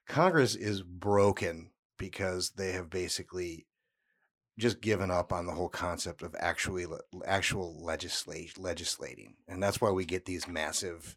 Congress 0.07 0.55
is 0.55 0.83
broken 0.83 1.71
because 1.99 2.51
they 2.51 2.73
have 2.73 2.91
basically 2.91 3.67
just 4.59 4.81
given 4.81 5.11
up 5.11 5.33
on 5.33 5.47
the 5.47 5.53
whole 5.53 5.69
concept 5.69 6.23
of 6.23 6.35
actually 6.39 6.87
actual 7.27 7.77
legislating, 7.83 9.35
and 9.49 9.63
that's 9.63 9.81
why 9.81 9.91
we 9.91 10.05
get 10.05 10.25
these 10.25 10.49
massive, 10.49 11.17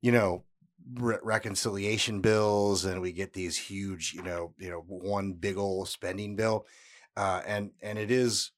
you 0.00 0.10
know, 0.10 0.42
re- 0.94 1.18
reconciliation 1.22 2.20
bills, 2.20 2.84
and 2.84 3.00
we 3.00 3.12
get 3.12 3.32
these 3.32 3.56
huge, 3.56 4.12
you 4.14 4.22
know, 4.22 4.54
you 4.58 4.70
know, 4.70 4.82
one 4.86 5.34
big 5.34 5.56
old 5.56 5.88
spending 5.88 6.34
bill, 6.34 6.66
uh, 7.16 7.42
and 7.46 7.70
and 7.80 7.98
it 7.98 8.10
is, 8.10 8.50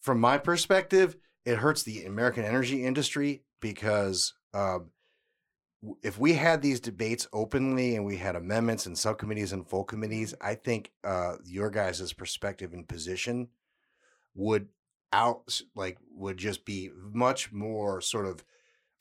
from 0.00 0.20
my 0.20 0.38
perspective, 0.38 1.16
it 1.44 1.56
hurts 1.58 1.82
the 1.82 2.04
American 2.04 2.44
energy 2.44 2.84
industry 2.84 3.42
because. 3.60 4.34
Um, 4.54 4.90
if 6.02 6.18
we 6.18 6.34
had 6.34 6.60
these 6.60 6.80
debates 6.80 7.26
openly 7.32 7.96
and 7.96 8.04
we 8.04 8.16
had 8.16 8.36
amendments 8.36 8.86
and 8.86 8.96
subcommittees 8.96 9.52
and 9.52 9.66
full 9.66 9.84
committees, 9.84 10.34
I 10.40 10.54
think 10.54 10.92
uh, 11.04 11.36
your 11.44 11.70
guys' 11.70 12.12
perspective 12.12 12.72
and 12.72 12.86
position 12.86 13.48
would 14.34 14.68
out 15.12 15.60
like 15.74 15.98
would 16.14 16.36
just 16.36 16.64
be 16.64 16.90
much 17.12 17.52
more 17.52 18.00
sort 18.00 18.26
of 18.26 18.44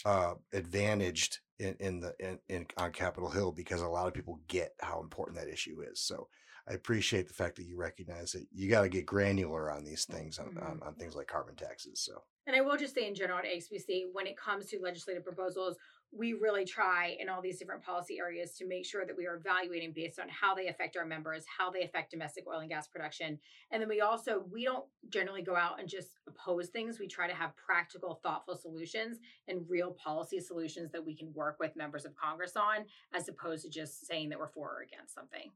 uh, 0.06 0.34
advantaged 0.54 1.40
in, 1.60 1.76
in 1.80 2.00
the 2.00 2.16
in, 2.20 2.40
in 2.48 2.66
on 2.78 2.92
Capitol 2.92 3.30
Hill 3.30 3.52
because 3.52 3.82
a 3.82 3.88
lot 3.88 4.08
of 4.08 4.14
people 4.14 4.40
get 4.48 4.74
how 4.82 5.02
important 5.02 5.38
that 5.38 5.50
issue 5.50 5.82
is. 5.82 6.00
So 6.00 6.28
I 6.68 6.74
appreciate 6.74 7.28
the 7.28 7.34
fact 7.34 7.56
that 7.58 7.66
you 7.66 7.76
recognize 7.76 8.32
that 8.34 8.46
you 8.54 8.70
got 8.70 8.84
to 8.84 8.90
get 8.90 9.06
granular 9.06 9.72
on 9.72 9.84
these 9.84 10.06
things 10.06 10.38
on, 10.38 10.58
on, 10.62 10.80
on 10.86 10.94
things 10.96 11.16
like 11.16 11.28
carbon 11.28 11.56
taxes. 11.56 12.00
So 12.00 12.22
And 12.48 12.56
I 12.56 12.62
will 12.62 12.78
just 12.78 12.94
say 12.94 13.08
in 13.08 13.16
general 13.16 13.40
at 13.40 13.46
AXPC, 13.46 14.06
when 14.14 14.28
it 14.28 14.38
comes 14.38 14.68
to 14.68 14.80
legislative 14.80 15.24
proposals, 15.24 15.78
we 16.12 16.34
really 16.34 16.66
try 16.66 17.16
in 17.20 17.30
all 17.30 17.42
these 17.42 17.60
different 17.60 17.84
policy 17.84 18.18
areas 18.20 18.54
to 18.58 18.66
make 18.66 18.86
sure 18.86 19.06
that 19.06 19.16
we 19.16 19.28
are 19.28 19.36
evaluating 19.36 19.94
based 19.94 20.20
on 20.20 20.28
how 20.30 20.56
they 20.56 20.68
affect 20.68 20.98
our 20.98 21.06
members, 21.06 21.46
how 21.58 21.70
they 21.70 21.84
affect 21.84 22.10
domestic 22.12 22.46
oil 22.48 22.60
and 22.60 22.70
gas 22.70 22.88
production. 22.88 23.38
And 23.72 23.82
then 23.82 23.88
we 23.90 24.02
also, 24.02 24.44
we 24.52 24.64
don't 24.64 24.86
generally 25.10 25.44
go 25.44 25.56
out 25.56 25.80
and 25.80 25.88
just 25.88 26.10
oppose 26.28 26.70
things. 26.70 27.00
We 27.00 27.08
try 27.08 27.28
to 27.28 27.36
have 27.36 27.56
practical, 27.56 28.20
thoughtful 28.24 28.56
solutions 28.56 29.20
and 29.48 29.62
real 29.70 29.92
policy 29.92 30.40
solutions 30.40 30.92
that 30.92 31.06
we 31.06 31.16
can 31.16 31.32
work 31.34 31.58
with 31.60 31.76
members 31.76 32.06
of 32.06 32.16
Congress 32.16 32.56
on, 32.56 32.86
as 33.14 33.28
opposed 33.30 33.64
to 33.66 33.70
just 33.70 34.08
saying 34.08 34.30
that 34.30 34.40
we're 34.40 34.48
for 34.48 34.70
or 34.80 34.82
against 34.82 35.14
something. 35.14 35.52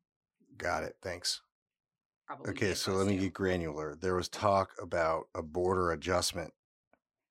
got 0.58 0.84
it. 0.84 0.96
Thanks. 1.02 1.42
Probably 2.28 2.52
Okay, 2.52 2.74
so 2.76 2.94
let 2.94 3.08
me 3.08 3.16
to. 3.16 3.24
get 3.24 3.34
granular. 3.34 3.96
There 3.96 4.16
was 4.16 4.30
talk 4.30 4.72
about 4.82 5.28
a 5.34 5.42
border 5.42 5.92
adjustment 5.92 6.54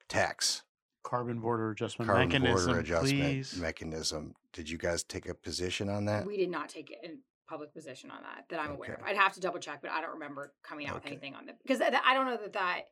tax. 0.08 0.62
Carbon 1.02 1.40
border 1.40 1.70
adjustment 1.70 2.08
carbon 2.08 2.28
mechanism, 2.28 2.66
border 2.66 2.80
adjustment 2.80 3.20
please. 3.20 3.56
mechanism. 3.56 4.34
Did 4.52 4.70
you 4.70 4.78
guys 4.78 5.02
take 5.02 5.28
a 5.28 5.34
position 5.34 5.88
on 5.88 6.04
that? 6.06 6.26
We 6.26 6.36
did 6.36 6.50
not 6.50 6.68
take 6.68 6.94
a 7.04 7.10
public 7.48 7.74
position 7.74 8.10
on 8.10 8.22
that 8.22 8.44
that 8.48 8.60
I'm 8.60 8.72
aware 8.72 8.94
of. 8.94 9.02
I'd 9.04 9.16
have 9.16 9.32
to 9.34 9.40
double 9.40 9.58
check, 9.58 9.82
but 9.82 9.90
I 9.90 10.00
don't 10.00 10.12
remember 10.12 10.54
coming 10.62 10.86
out 10.86 10.94
with 10.94 11.06
anything 11.06 11.34
on 11.34 11.46
that 11.46 11.58
because 11.62 11.80
I 11.80 11.92
I 12.04 12.14
don't 12.14 12.26
know 12.26 12.38
that 12.38 12.52
that 12.54 12.82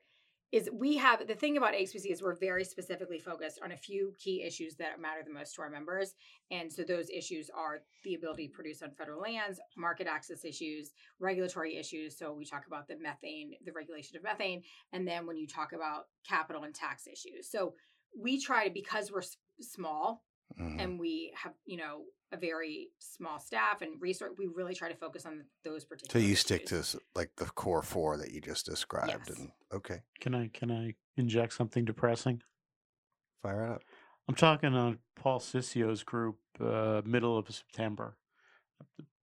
is 0.53 0.69
we 0.73 0.97
have 0.97 1.27
the 1.29 1.35
thing 1.35 1.57
about 1.57 1.75
AXPC 1.75 2.11
is 2.11 2.23
we're 2.23 2.35
very 2.35 2.65
specifically 2.65 3.21
focused 3.21 3.61
on 3.63 3.71
a 3.71 3.77
few 3.77 4.13
key 4.19 4.43
issues 4.43 4.75
that 4.77 5.01
matter 5.01 5.21
the 5.25 5.33
most 5.33 5.55
to 5.55 5.63
our 5.63 5.71
members. 5.71 6.15
And 6.51 6.73
so 6.73 6.83
those 6.83 7.09
issues 7.09 7.51
are 7.57 7.83
the 8.03 8.15
ability 8.15 8.49
to 8.49 8.53
produce 8.53 8.83
on 8.83 8.91
federal 8.91 9.21
lands, 9.21 9.61
market 9.77 10.09
access 10.09 10.45
issues, 10.45 10.91
regulatory 11.21 11.77
issues. 11.77 12.19
So 12.19 12.33
we 12.33 12.45
talk 12.45 12.67
about 12.67 12.89
the 12.89 12.97
methane, 12.99 13.53
the 13.65 13.73
regulation 13.73 14.17
of 14.17 14.25
methane, 14.25 14.63
and 14.93 15.07
then 15.07 15.25
when 15.25 15.37
you 15.37 15.47
talk 15.47 15.73
about 15.73 16.07
capital 16.29 16.65
and 16.65 16.75
tax 16.75 17.07
issues. 17.07 17.49
So 17.49 17.75
we 18.17 18.41
try 18.41 18.67
to 18.69 18.73
because 18.75 19.11
we're 19.13 19.21
s- 19.21 19.37
small 19.61 20.25
Mhm. 20.59 20.81
and 20.81 20.99
we 21.01 21.33
have, 21.37 21.55
you 21.65 21.77
know, 21.77 22.05
a 22.33 22.37
very 22.37 22.91
small 22.99 23.39
staff 23.39 23.83
and 23.83 24.01
resource, 24.01 24.33
we 24.39 24.47
really 24.47 24.75
try 24.75 24.89
to 24.89 24.97
focus 24.97 25.27
on 25.27 25.45
those 25.65 25.85
particular 25.85 26.09
So 26.11 26.13
particular 26.19 26.29
you 26.29 26.37
stick 26.37 26.67
to 26.67 27.01
like 27.15 27.35
the 27.37 27.47
core 27.47 27.83
four 27.83 28.17
that 28.19 28.31
you 28.33 28.41
just 28.41 28.67
described. 28.67 29.29
Yes. 29.29 29.39
And 29.39 29.53
okay, 29.73 30.03
Can 30.21 30.35
I 30.35 30.49
can 30.49 30.71
I 30.71 30.95
inject 31.17 31.53
something 31.55 31.85
depressing? 31.85 32.43
fire 33.43 33.65
it 33.65 33.71
up. 33.71 33.83
I'm 34.29 34.35
talking 34.35 34.75
on 34.75 34.99
Paul 35.17 35.41
Cicio's 35.41 36.03
group, 36.05 36.39
uh, 36.61 37.01
middle 37.05 37.39
of 37.39 37.51
September. 37.51 38.17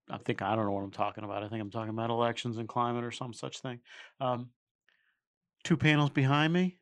I 0.09 0.17
think 0.17 0.41
I 0.41 0.55
don't 0.55 0.65
know 0.65 0.71
what 0.71 0.83
I'm 0.83 0.91
talking 0.91 1.23
about. 1.23 1.43
I 1.43 1.49
think 1.49 1.61
I'm 1.61 1.69
talking 1.69 1.89
about 1.91 2.09
elections 2.09 2.57
and 2.57 2.67
climate 2.67 3.03
or 3.03 3.11
some 3.11 3.31
such 3.33 3.59
thing. 3.59 3.79
Um, 4.19 4.51
two 5.63 5.77
panels 5.77 6.09
behind 6.09 6.51
me, 6.53 6.79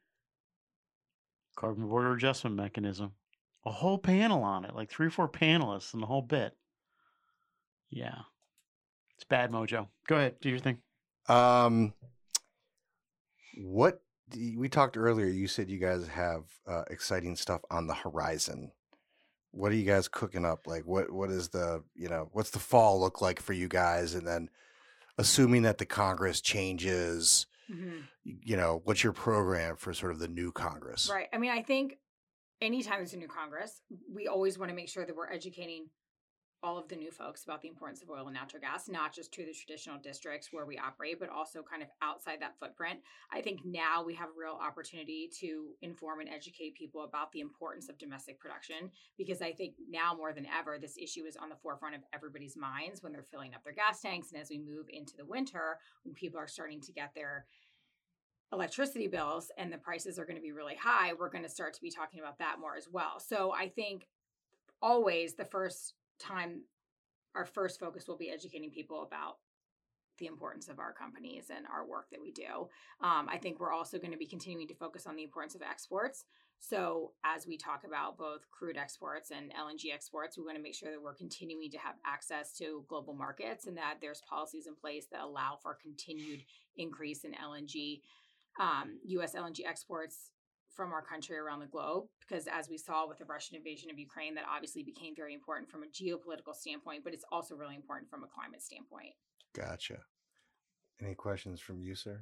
carbon 1.56 1.88
border 1.88 2.14
adjustment 2.14 2.56
mechanism. 2.56 3.14
A 3.66 3.72
whole 3.72 3.98
panel 3.98 4.44
on 4.44 4.66
it, 4.66 4.76
like 4.76 4.92
three 4.92 5.08
or 5.08 5.12
four 5.12 5.28
panelists 5.28 5.94
and 5.94 6.02
the 6.02 6.08
whole 6.08 6.22
bit. 6.22 6.56
Yeah, 7.90 8.20
it's 9.16 9.24
bad 9.24 9.52
mojo. 9.52 9.88
Go 10.08 10.18
ahead, 10.18 10.36
do 10.42 10.50
your 10.50 10.60
thing. 10.60 10.78
Um, 11.28 11.94
what 13.58 14.02
we 14.36 14.70
talked 14.70 14.98
earlier? 14.98 15.28
You 15.28 15.48
said 15.48 15.70
you 15.70 15.80
guys 15.80 16.08
have 16.08 16.44
uh, 16.68 16.84
exciting 16.90 17.36
stuff 17.36 17.62
on 17.70 17.88
the 17.88 17.94
horizon. 17.94 18.72
What 19.52 19.72
are 19.72 19.76
you 19.76 19.86
guys 19.86 20.08
cooking 20.08 20.46
up? 20.46 20.68
Like, 20.68 20.84
what 20.86 21.12
what 21.12 21.30
is 21.30 21.50
the 21.50 21.84
you 21.96 22.10
know 22.10 22.30
what's 22.34 22.52
the 22.52 22.60
fall 22.60 23.00
look 23.00 23.22
like 23.22 23.42
for 23.42 23.54
you 23.54 23.68
guys? 23.68 24.14
And 24.14 24.28
then, 24.28 24.50
assuming 25.18 25.62
that 25.64 25.78
the 25.78 25.86
Congress 25.86 26.42
changes, 26.42 27.48
Mhm. 27.70 28.08
you 28.24 28.58
know, 28.58 28.82
what's 28.84 29.04
your 29.04 29.14
program 29.14 29.76
for 29.76 29.94
sort 29.94 30.12
of 30.12 30.20
the 30.20 30.28
new 30.28 30.52
Congress? 30.52 31.10
Right. 31.12 31.28
I 31.34 31.38
mean, 31.38 31.52
I 31.52 31.62
think 31.64 31.98
anytime 32.62 32.98
there's 32.98 33.14
a 33.14 33.18
new 33.18 33.28
Congress, 33.28 33.82
we 34.10 34.28
always 34.28 34.58
want 34.58 34.70
to 34.70 34.76
make 34.76 34.90
sure 34.90 35.06
that 35.06 35.16
we're 35.16 35.32
educating 35.32 35.90
all 36.66 36.80
of 36.80 36.88
the 36.88 36.96
new 36.96 37.12
folks 37.12 37.44
about 37.44 37.62
the 37.62 37.68
importance 37.68 38.02
of 38.02 38.10
oil 38.10 38.26
and 38.26 38.34
natural 38.34 38.60
gas, 38.60 38.90
not 38.90 39.14
just 39.14 39.32
to 39.32 39.46
the 39.46 39.54
traditional 39.54 40.00
districts 40.00 40.50
where 40.52 40.66
we 40.66 40.80
operate, 40.80 41.20
but 41.20 41.30
also 41.30 41.62
kind 41.62 41.84
of 41.84 41.90
outside 42.02 42.42
that 42.42 42.58
footprint. 42.60 43.00
I 43.32 43.42
think 43.42 43.60
now 43.64 44.04
we 44.04 44.16
have 44.16 44.30
a 44.30 44.40
real 44.40 44.58
opportunity 44.60 45.30
to 45.40 45.68
inform 45.84 46.22
and 46.22 46.30
educate 46.30 46.74
people 46.74 47.04
about 47.04 47.32
the 47.32 47.42
importance 47.42 47.88
of 47.88 48.00
domestic 48.00 48.40
production 48.40 48.90
because 49.16 49.44
I 49.44 49.52
think 49.52 49.76
now 49.88 50.16
more 50.16 50.34
than 50.34 50.48
ever, 50.48 50.80
this 50.80 50.98
issue 50.98 51.26
is 51.26 51.38
on 51.38 51.50
the 51.50 51.56
forefront 51.56 51.96
of 51.96 52.02
everybody's 52.12 52.58
minds 52.58 53.04
when 53.04 53.14
they're 53.14 53.22
filling 53.22 53.54
up 53.54 53.64
their 53.64 53.74
gas 53.74 54.02
tanks. 54.02 54.32
And 54.32 54.42
as 54.42 54.50
we 54.50 54.58
move 54.58 54.88
into 54.90 55.16
the 55.16 55.26
winter, 55.26 55.78
when 56.04 56.16
people 56.16 56.40
are 56.40 56.48
starting 56.48 56.82
to 56.82 56.92
get 56.92 57.14
their 57.14 57.46
electricity 58.52 59.08
bills 59.08 59.52
and 59.58 59.72
the 59.72 59.78
prices 59.78 60.18
are 60.18 60.26
going 60.26 60.38
to 60.38 60.42
be 60.42 60.52
really 60.52 60.76
high, 60.76 61.14
we're 61.14 61.30
going 61.30 61.44
to 61.44 61.50
start 61.50 61.76
to 61.76 61.82
be 61.82 61.92
talking 61.92 62.20
about 62.20 62.40
that 62.40 62.60
more 62.60 62.76
as 62.76 62.88
well. 62.92 63.20
So 63.20 63.54
I 63.54 63.70
think 63.70 64.08
always 64.82 65.36
the 65.36 65.46
first 65.46 65.94
time, 66.20 66.62
our 67.36 67.46
first 67.46 67.80
focus 67.80 68.08
will 68.08 68.18
be 68.18 68.32
educating 68.32 68.72
people 68.72 69.04
about 69.04 69.38
the 70.18 70.28
importance 70.28 70.70
of 70.70 70.80
our 70.80 70.94
companies 70.94 71.52
and 71.56 71.66
our 71.68 71.86
work 71.86 72.10
that 72.10 72.22
we 72.22 72.32
do. 72.32 72.70
Um, 73.02 73.28
I 73.30 73.38
think 73.38 73.60
we're 73.60 73.74
also 73.74 73.98
going 73.98 74.14
to 74.14 74.18
be 74.18 74.26
continuing 74.26 74.68
to 74.70 74.76
focus 74.76 75.06
on 75.08 75.16
the 75.16 75.24
importance 75.24 75.56
of 75.56 75.62
exports. 75.62 76.24
So, 76.60 77.12
as 77.26 77.46
we 77.46 77.58
talk 77.58 77.84
about 77.86 78.18
both 78.18 78.50
crude 78.50 78.78
exports 78.78 79.32
and 79.32 79.52
LNG 79.54 79.94
exports, 79.94 80.38
we 80.38 80.46
want 80.46 80.56
to 80.56 80.64
make 80.64 80.74
sure 80.74 80.90
that 80.90 81.02
we're 81.02 81.14
continuing 81.14 81.70
to 81.72 81.78
have 81.78 81.96
access 82.06 82.54
to 82.58 82.86
global 82.88 83.14
markets 83.14 83.68
and 83.68 83.76
that 83.78 83.96
there's 84.00 84.22
policies 84.22 84.66
in 84.66 84.74
place 84.74 85.06
that 85.12 85.22
allow 85.22 85.60
for 85.62 85.78
continued 85.80 86.44
increase 86.78 87.26
in 87.26 87.34
LNG 87.34 88.02
um, 88.60 89.00
U.S. 89.08 89.36
LNG 89.36 89.68
exports 89.68 90.32
from 90.76 90.92
our 90.94 91.02
country 91.02 91.38
around 91.38 91.60
the 91.60 91.66
globe. 91.68 92.06
Because 92.28 92.48
as 92.48 92.70
we 92.70 92.78
saw 92.78 93.08
with 93.08 93.18
the 93.18 93.26
Russian 93.26 93.56
invasion 93.56 93.90
of 93.90 93.98
Ukraine, 93.98 94.36
that 94.36 94.46
obviously 94.54 94.84
became 94.84 95.16
very 95.16 95.34
important 95.34 95.70
from 95.70 95.84
a 95.84 95.88
geopolitical 95.88 96.54
standpoint, 96.54 97.04
but 97.04 97.14
it's 97.14 97.26
also 97.32 97.56
really 97.56 97.76
important 97.76 98.10
from 98.10 98.24
a 98.24 98.28
climate 98.28 98.62
standpoint. 98.62 99.14
Gotcha. 99.56 99.98
Any 101.02 101.16
questions 101.16 101.60
from 101.60 101.82
you, 101.82 101.96
sir? 101.96 102.22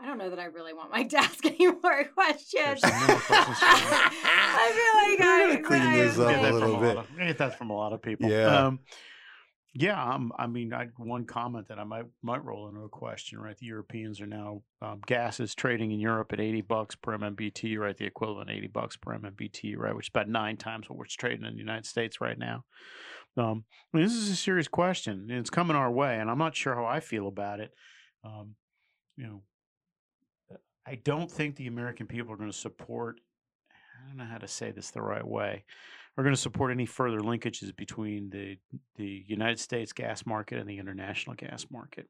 I 0.00 0.06
don't 0.06 0.18
know 0.18 0.30
that 0.30 0.38
I 0.38 0.44
really 0.44 0.72
want 0.74 0.90
Mike 0.92 1.08
to 1.10 1.18
ask 1.18 1.44
any 1.44 1.66
more 1.66 2.04
questions. 2.04 2.80
questions. 2.80 3.26
I 3.30 4.70
feel 4.74 5.10
like 5.18 5.20
I, 5.28 5.42
We're 5.48 5.54
gonna 5.54 5.62
clean 5.62 5.82
I- 5.82 5.96
this 5.96 6.18
up 6.18 6.28
Get 6.30 6.38
a 6.38 6.42
that 6.42 6.52
little 6.54 6.70
from 6.74 6.80
bit. 6.80 6.96
lot 6.96 7.06
I 7.20 7.26
get 7.26 7.38
that 7.38 7.58
from 7.58 7.70
a 7.70 7.76
lot 7.76 7.92
of 7.92 8.00
people. 8.02 8.30
Yeah. 8.30 8.66
Um, 8.66 8.78
yeah. 9.74 10.02
Um, 10.02 10.32
I 10.38 10.46
mean, 10.46 10.72
I 10.72 10.88
one 10.96 11.24
comment 11.24 11.68
that 11.68 11.78
I 11.78 11.84
might 11.84 12.06
might 12.22 12.44
roll 12.44 12.68
into 12.68 12.80
a 12.80 12.88
question. 12.88 13.38
Right, 13.38 13.56
the 13.56 13.66
Europeans 13.66 14.20
are 14.20 14.26
now 14.26 14.62
um, 14.82 15.00
gas 15.06 15.40
is 15.40 15.54
trading 15.54 15.92
in 15.92 16.00
Europe 16.00 16.32
at 16.32 16.40
eighty 16.40 16.62
bucks 16.62 16.94
per 16.94 17.16
MMBT. 17.16 17.78
Right, 17.78 17.96
the 17.96 18.06
equivalent 18.06 18.50
eighty 18.50 18.66
bucks 18.66 18.96
per 18.96 19.18
MMBT. 19.18 19.76
Right, 19.76 19.94
which 19.94 20.06
is 20.06 20.10
about 20.10 20.28
nine 20.28 20.56
times 20.56 20.88
what 20.88 20.98
we're 20.98 21.06
trading 21.06 21.44
in 21.44 21.54
the 21.54 21.58
United 21.58 21.86
States 21.86 22.20
right 22.20 22.38
now. 22.38 22.64
Um, 23.36 23.64
I 23.92 23.96
mean, 23.96 24.06
this 24.06 24.16
is 24.16 24.30
a 24.30 24.36
serious 24.36 24.68
question, 24.68 25.28
and 25.30 25.38
it's 25.38 25.50
coming 25.50 25.76
our 25.76 25.90
way, 25.90 26.18
and 26.18 26.30
I'm 26.30 26.38
not 26.38 26.56
sure 26.56 26.74
how 26.74 26.86
I 26.86 27.00
feel 27.00 27.28
about 27.28 27.60
it. 27.60 27.72
Um, 28.24 28.56
you 29.16 29.26
know, 29.26 29.42
I 30.86 30.96
don't 30.96 31.30
think 31.30 31.56
the 31.56 31.66
American 31.66 32.06
people 32.06 32.32
are 32.32 32.36
going 32.36 32.50
to 32.50 32.56
support. 32.56 33.20
I 33.70 34.08
don't 34.08 34.16
know 34.16 34.24
how 34.24 34.38
to 34.38 34.48
say 34.48 34.70
this 34.70 34.90
the 34.90 35.02
right 35.02 35.26
way. 35.26 35.64
Are 36.18 36.24
going 36.24 36.34
to 36.34 36.40
support 36.40 36.72
any 36.72 36.84
further 36.84 37.20
linkages 37.20 37.74
between 37.76 38.28
the 38.30 38.58
the 38.96 39.24
United 39.28 39.60
States 39.60 39.92
gas 39.92 40.26
market 40.26 40.58
and 40.58 40.68
the 40.68 40.78
international 40.78 41.36
gas 41.36 41.66
market. 41.70 42.08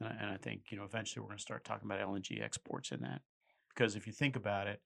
And 0.00 0.08
I, 0.08 0.12
and 0.20 0.30
I 0.30 0.36
think 0.36 0.62
you 0.70 0.76
know 0.76 0.82
eventually 0.82 1.20
we're 1.22 1.28
going 1.28 1.38
to 1.38 1.42
start 1.42 1.64
talking 1.64 1.88
about 1.88 2.00
LNG 2.00 2.42
exports 2.42 2.90
in 2.90 3.00
that, 3.02 3.20
because 3.68 3.94
if 3.94 4.08
you 4.08 4.12
think 4.12 4.34
about 4.34 4.66
it, 4.66 4.80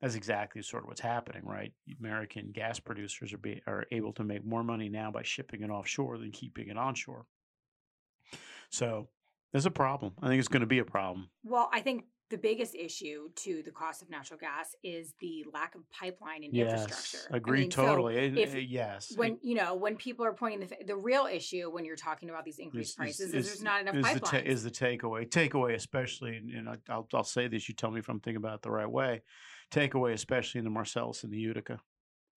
that's 0.00 0.14
exactly 0.14 0.62
sort 0.62 0.84
of 0.84 0.88
what's 0.88 1.02
happening, 1.02 1.42
right? 1.44 1.72
American 2.00 2.52
gas 2.54 2.80
producers 2.80 3.34
are 3.34 3.38
be, 3.38 3.60
are 3.66 3.84
able 3.92 4.14
to 4.14 4.24
make 4.24 4.46
more 4.46 4.64
money 4.64 4.88
now 4.88 5.10
by 5.10 5.22
shipping 5.22 5.62
it 5.62 5.68
offshore 5.68 6.16
than 6.16 6.32
keeping 6.32 6.68
it 6.68 6.78
onshore. 6.78 7.26
So 8.70 9.08
there's 9.52 9.66
a 9.66 9.70
problem. 9.70 10.14
I 10.22 10.28
think 10.28 10.38
it's 10.38 10.48
going 10.48 10.60
to 10.60 10.66
be 10.66 10.78
a 10.78 10.84
problem. 10.86 11.28
Well, 11.44 11.68
I 11.70 11.80
think 11.80 12.04
the 12.28 12.38
biggest 12.38 12.74
issue 12.74 13.28
to 13.36 13.62
the 13.64 13.70
cost 13.70 14.02
of 14.02 14.10
natural 14.10 14.38
gas 14.38 14.74
is 14.82 15.14
the 15.20 15.44
lack 15.52 15.74
of 15.74 15.82
pipeline 15.90 16.42
and 16.42 16.52
Yes, 16.54 16.72
infrastructure. 16.72 17.32
I 17.32 17.36
agreed 17.36 17.60
mean, 17.60 17.70
so 17.70 17.86
totally. 17.86 18.26
And, 18.26 18.38
if- 18.38 18.54
uh, 18.54 18.58
yes, 18.58 19.12
when 19.16 19.38
you 19.42 19.54
know 19.54 19.74
when 19.74 19.96
people 19.96 20.24
are 20.24 20.32
pointing 20.32 20.66
the 20.66 20.84
the 20.84 20.96
real 20.96 21.26
issue 21.26 21.70
when 21.70 21.84
you're 21.84 21.96
talking 21.96 22.28
about 22.30 22.44
these 22.44 22.58
increased 22.58 22.96
prices 22.96 23.32
is, 23.32 23.46
there's 23.46 23.62
not 23.62 23.80
enough 23.80 23.94
is 23.96 24.04
pipelines. 24.06 24.14
The 24.14 24.20
ta- 24.20 24.36
is 24.44 24.64
the 24.64 24.70
takeaway 24.70 25.28
takeaway, 25.28 25.74
especially, 25.74 26.36
and, 26.36 26.50
and 26.50 26.68
I- 26.68 26.78
I'll 26.88 27.06
I'll 27.14 27.24
say 27.24 27.46
this. 27.48 27.68
You 27.68 27.74
tell 27.74 27.90
me 27.90 28.00
if 28.00 28.08
I'm 28.08 28.20
thinking 28.20 28.38
about 28.38 28.56
it 28.56 28.62
the 28.62 28.70
right 28.70 28.90
way. 28.90 29.22
Takeaway, 29.70 30.12
especially 30.12 30.58
in 30.58 30.64
the 30.64 30.70
Marcellus 30.70 31.22
and 31.24 31.32
the 31.32 31.38
Utica. 31.38 31.80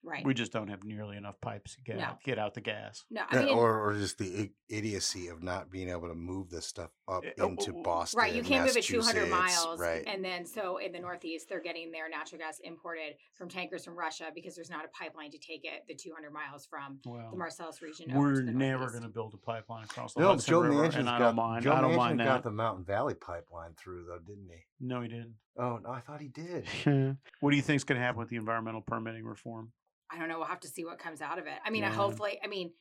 Right. 0.01 0.23
We 0.25 0.33
just 0.33 0.53
don't 0.53 0.69
have 0.69 0.83
nearly 0.85 1.17
enough 1.17 1.41
pipes 1.41 1.75
to 1.75 1.81
get 1.81 1.97
No. 1.97 2.03
out, 2.05 2.23
get 2.23 2.39
out 2.39 2.53
the 2.53 2.61
gas. 2.61 3.03
no, 3.11 3.23
I 3.29 3.43
mean, 3.43 3.49
or, 3.49 3.79
or 3.89 3.93
just 3.95 4.17
the 4.17 4.49
idiocy 4.69 5.27
of 5.27 5.43
not 5.43 5.69
being 5.69 5.89
able 5.89 6.07
to 6.07 6.15
move 6.15 6.49
this 6.49 6.65
stuff 6.65 6.91
up 7.07 7.25
Eh, 7.25 7.31
oh, 7.41 7.47
into 7.49 7.73
oh, 7.75 7.83
Boston. 7.83 8.17
right, 8.19 8.33
you 8.33 8.41
can't 8.41 8.65
move 8.65 8.77
it 8.77 8.83
200 8.83 9.27
miles, 9.29 9.77
Right. 9.79 10.03
and 10.07 10.23
then 10.23 10.45
so 10.45 10.77
in 10.77 10.93
the 10.93 10.99
Northeast 10.99 11.49
they're 11.49 11.59
getting 11.61 11.91
their 11.91 12.09
natural 12.09 12.39
gas 12.39 12.59
imported 12.63 13.15
from 13.33 13.49
tankers 13.49 13.83
from 13.83 13.97
Russia 13.97 14.31
because 14.33 14.55
there's 14.55 14.69
not 14.69 14.85
a 14.85 14.87
pipeline 14.89 15.31
to 15.31 15.37
take 15.37 15.65
it 15.65 15.83
the 15.87 15.95
200 15.95 16.31
miles 16.31 16.65
from 16.65 16.99
Well, 17.05 17.31
the 17.31 17.37
Marcellus 17.37 17.81
region. 17.81 18.13
We're 18.13 18.35
to 18.35 18.41
the 18.43 18.51
never 18.53 18.89
going 18.89 19.03
to 19.03 19.09
build 19.09 19.33
a 19.33 19.37
pipeline 19.37 19.83
across 19.83 20.13
the 20.13 20.21
No, 20.21 20.29
Hudson 20.29 20.49
Joe 20.51 20.59
River, 20.61 20.75
Manchin's 20.75 20.95
and 20.95 21.09
I 21.09 21.19
don't 21.19 21.35
mind. 21.35 21.63
Joe 21.63 21.73
I 21.73 21.81
don't 21.81 21.91
Manchin 21.91 21.97
mind 21.97 22.17
got 22.19 22.25
that. 22.25 22.43
the 22.43 22.51
Mountain 22.51 22.85
Valley 22.85 23.15
pipeline 23.15 23.73
through, 23.77 24.05
though, 24.07 24.19
didn't 24.19 24.49
he? 24.49 24.63
No, 24.79 25.01
he 25.01 25.09
didn't. 25.09 25.33
Oh, 25.57 25.77
no, 25.83 25.89
I 25.91 25.99
thought 25.99 26.21
he 26.21 26.29
did. 26.29 26.65
what 27.41 27.49
do 27.51 27.57
you 27.57 27.61
think's 27.61 27.83
going 27.83 27.99
to 27.99 28.05
happen 28.05 28.19
with 28.19 28.29
the 28.29 28.37
environmental 28.37 28.79
permitting 28.81 29.25
reform? 29.25 29.73
I 30.11 30.17
don't 30.17 30.29
know. 30.29 30.37
We'll 30.39 30.47
have 30.47 30.59
to 30.61 30.67
see 30.67 30.85
what 30.85 30.99
comes 30.99 31.21
out 31.21 31.37
of 31.39 31.45
it. 31.47 31.59
I 31.65 31.69
mean, 31.69 31.83
Yeah. 31.83 31.91
hopefully, 31.93 32.39
I 32.43 32.47
mean, 32.47 32.71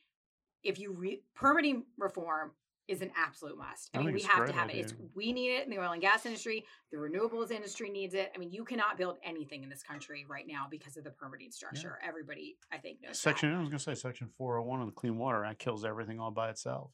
if 0.63 0.79
you 0.79 0.93
re- 0.93 1.23
permitting 1.35 1.85
reform 1.97 2.51
is 2.87 3.03
an 3.03 3.11
absolute 3.15 3.55
must. 3.55 3.91
I, 3.93 3.99
I 3.99 4.03
mean, 4.03 4.15
we 4.15 4.23
have 4.23 4.37
to 4.37 4.41
great 4.45 4.55
have 4.55 4.69
it. 4.71 4.77
It's 4.77 4.93
we 5.13 5.31
need 5.31 5.51
it 5.51 5.63
in 5.63 5.69
the 5.69 5.77
oil 5.79 5.91
and 5.91 6.01
gas 6.01 6.25
industry. 6.25 6.65
The 6.91 6.97
renewables 6.97 7.51
industry 7.51 7.87
needs 7.91 8.15
it. 8.15 8.31
I 8.33 8.39
mean, 8.39 8.51
you 8.51 8.65
cannot 8.65 8.97
build 8.97 9.17
anything 9.23 9.61
in 9.61 9.69
this 9.69 9.83
country 9.83 10.25
right 10.27 10.45
now 10.47 10.65
because 10.69 10.97
of 10.97 11.03
the 11.03 11.11
permitting 11.11 11.51
structure. 11.51 11.99
Everybody, 12.03 12.57
I 12.71 12.77
think, 12.77 12.99
knows 13.03 13.11
that. 13.11 13.17
Section, 13.17 13.53
I 13.53 13.59
was 13.59 13.69
going 13.69 13.77
to 13.77 13.83
say 13.83 13.93
Section 13.93 14.27
401 14.35 14.81
of 14.81 14.87
the 14.87 14.91
Clean 14.91 15.15
Water 15.15 15.45
Act 15.45 15.59
kills 15.59 15.85
everything 15.85 16.19
all 16.19 16.31
by 16.31 16.49
itself. 16.49 16.89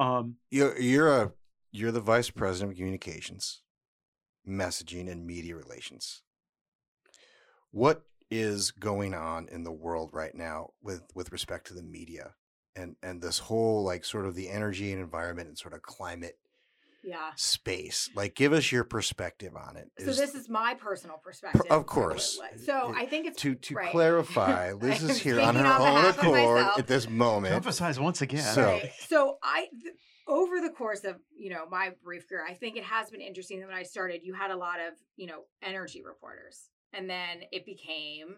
Um, 0.00 0.34
You're 0.50 0.76
you're 0.80 1.22
a 1.22 1.32
you're 1.70 1.92
the 1.92 2.00
vice 2.00 2.28
president 2.30 2.72
of 2.72 2.76
communications, 2.76 3.62
messaging, 4.48 5.08
and 5.08 5.24
media 5.24 5.54
relations. 5.54 6.22
What 7.70 8.02
is 8.30 8.70
going 8.70 9.14
on 9.14 9.48
in 9.48 9.64
the 9.64 9.72
world 9.72 10.10
right 10.12 10.34
now 10.34 10.70
with 10.82 11.02
with 11.14 11.30
respect 11.32 11.66
to 11.68 11.74
the 11.74 11.82
media 11.82 12.34
and 12.76 12.96
and 13.02 13.20
this 13.22 13.38
whole 13.38 13.84
like 13.84 14.04
sort 14.04 14.26
of 14.26 14.34
the 14.34 14.48
energy 14.48 14.92
and 14.92 15.00
environment 15.00 15.48
and 15.48 15.58
sort 15.58 15.74
of 15.74 15.82
climate 15.82 16.36
Yeah. 17.04 17.32
space? 17.36 18.08
Like, 18.16 18.34
give 18.34 18.52
us 18.54 18.72
your 18.72 18.82
perspective 18.82 19.54
on 19.56 19.76
it. 19.76 19.90
So 19.98 20.06
Is- 20.10 20.16
this 20.18 20.34
is 20.34 20.48
my 20.48 20.74
personal 20.74 21.18
perspective. 21.18 21.62
of 21.70 21.84
course. 21.86 22.38
what- 22.38 22.54
eh, 22.54 22.56
So 22.64 22.92
eh, 22.92 23.00
I 23.02 23.06
think 23.06 23.26
it's 23.26 23.40
to 23.42 23.54
to 23.54 23.74
right. 23.74 23.90
clarify, 23.92 24.72
Liz 24.82 25.02
is 25.02 25.18
here 25.18 25.38
on 25.40 25.54
her 25.54 25.66
own 25.66 26.04
accord 26.06 26.66
at 26.78 26.86
this 26.86 27.08
moment. 27.08 27.54
Emphasize 27.54 28.00
once 28.00 28.22
again. 28.22 28.54
So, 28.54 28.62
Right. 28.64 28.90
So 29.06 29.38
I, 29.42 29.68
th- 29.82 29.94
over 30.26 30.62
the 30.62 30.70
course 30.70 31.04
of 31.04 31.16
you 31.36 31.50
know 31.50 31.66
my 31.68 31.92
brief 32.02 32.26
career, 32.26 32.44
I 32.48 32.54
think 32.54 32.76
it 32.78 32.84
has 32.84 33.10
been 33.10 33.20
interesting 33.20 33.60
that 33.60 33.66
when 33.68 33.76
I 33.76 33.82
started, 33.82 34.22
you 34.24 34.32
had 34.32 34.50
a 34.50 34.56
lot 34.56 34.80
of 34.80 34.94
you 35.16 35.26
know 35.26 35.44
energy 35.62 36.02
reporters, 36.02 36.70
and 36.94 37.08
then 37.08 37.42
it 37.52 37.66
became 37.66 38.36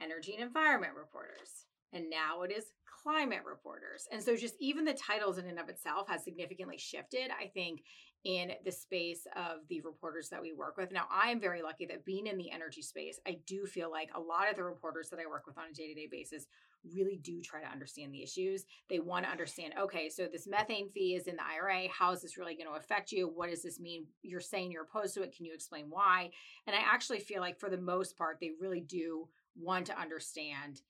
energy 0.00 0.34
and 0.34 0.42
environment 0.42 0.92
reporters, 0.96 1.66
and 1.92 2.08
now 2.08 2.42
it 2.42 2.52
is 2.52 2.66
climate 3.02 3.42
reporters. 3.46 4.06
And 4.12 4.22
so 4.22 4.36
just 4.36 4.54
even 4.60 4.84
the 4.84 4.94
titles 4.94 5.38
in 5.38 5.46
and 5.46 5.58
of 5.58 5.68
itself 5.68 6.08
has 6.08 6.24
significantly 6.24 6.78
shifted. 6.78 7.30
I 7.30 7.46
think 7.46 7.82
in 8.24 8.50
the 8.64 8.72
space 8.72 9.26
of 9.36 9.60
the 9.68 9.80
reporters 9.82 10.28
that 10.28 10.42
we 10.42 10.52
work 10.52 10.76
with. 10.76 10.90
Now, 10.90 11.06
I 11.10 11.30
am 11.30 11.40
very 11.40 11.62
lucky 11.62 11.86
that 11.86 12.04
being 12.04 12.26
in 12.26 12.36
the 12.36 12.50
energy 12.50 12.82
space, 12.82 13.20
I 13.26 13.38
do 13.46 13.64
feel 13.64 13.90
like 13.90 14.10
a 14.14 14.20
lot 14.20 14.50
of 14.50 14.56
the 14.56 14.64
reporters 14.64 15.08
that 15.10 15.20
I 15.20 15.28
work 15.28 15.46
with 15.46 15.56
on 15.56 15.70
a 15.70 15.72
day 15.72 15.88
to 15.88 15.94
day 15.94 16.08
basis 16.10 16.46
really 16.84 17.16
do 17.16 17.40
try 17.40 17.60
to 17.60 17.70
understand 17.70 18.12
the 18.12 18.22
issues. 18.22 18.64
They 18.88 19.00
want 19.00 19.24
to 19.24 19.30
understand, 19.30 19.74
okay, 19.78 20.08
so 20.08 20.26
this 20.26 20.46
methane 20.46 20.88
fee 20.88 21.14
is 21.14 21.26
in 21.26 21.36
the 21.36 21.44
IRA. 21.44 21.88
How 21.88 22.12
is 22.12 22.22
this 22.22 22.36
really 22.36 22.54
going 22.54 22.68
to 22.68 22.78
affect 22.78 23.12
you? 23.12 23.28
What 23.28 23.50
does 23.50 23.62
this 23.62 23.80
mean? 23.80 24.06
You're 24.22 24.40
saying 24.40 24.70
you're 24.70 24.84
opposed 24.84 25.14
to 25.14 25.22
it. 25.22 25.34
Can 25.36 25.44
you 25.44 25.54
explain 25.54 25.86
why? 25.88 26.30
And 26.66 26.74
I 26.74 26.80
actually 26.80 27.20
feel 27.20 27.40
like 27.40 27.58
for 27.58 27.70
the 27.70 27.78
most 27.78 28.16
part, 28.16 28.38
they 28.40 28.52
really 28.60 28.80
do 28.80 29.28
want 29.56 29.86
to 29.86 29.98
understand 30.00 30.82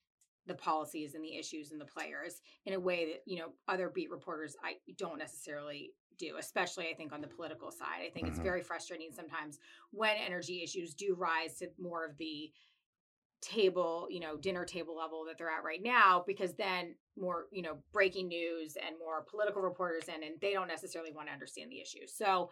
the 0.45 0.55
policies 0.55 1.13
and 1.15 1.23
the 1.23 1.37
issues 1.37 1.71
and 1.71 1.79
the 1.79 1.85
players 1.85 2.41
in 2.65 2.73
a 2.73 2.79
way 2.79 3.13
that, 3.13 3.21
you 3.25 3.37
know, 3.37 3.53
other 3.67 3.89
beat 3.89 4.09
reporters 4.09 4.55
I 4.63 4.77
don't 4.97 5.19
necessarily 5.19 5.93
do, 6.17 6.37
especially 6.37 6.89
I 6.89 6.95
think 6.95 7.13
on 7.13 7.21
the 7.21 7.27
political 7.27 7.71
side. 7.71 8.01
I 8.05 8.09
think 8.09 8.27
it's 8.27 8.39
Mhm. 8.39 8.43
very 8.43 8.61
frustrating 8.61 9.11
sometimes 9.11 9.59
when 9.91 10.17
energy 10.17 10.63
issues 10.63 10.93
do 10.93 11.15
rise 11.15 11.57
to 11.59 11.71
more 11.77 12.03
of 12.03 12.17
the 12.17 12.51
table, 13.41 14.07
you 14.09 14.19
know, 14.19 14.37
dinner 14.37 14.65
table 14.65 14.95
level 14.95 15.23
that 15.25 15.37
they're 15.37 15.49
at 15.49 15.63
right 15.63 15.81
now, 15.83 16.23
because 16.25 16.53
then 16.53 16.95
more, 17.17 17.45
you 17.51 17.61
know, 17.61 17.77
breaking 17.91 18.27
news 18.27 18.77
and 18.85 18.95
more 18.97 19.25
political 19.29 19.61
reporters 19.61 20.07
in, 20.07 20.23
and 20.23 20.39
they 20.41 20.53
don't 20.53 20.67
necessarily 20.67 21.11
want 21.11 21.27
to 21.27 21.33
understand 21.33 21.71
the 21.71 21.79
issues. 21.79 22.13
So 22.13 22.49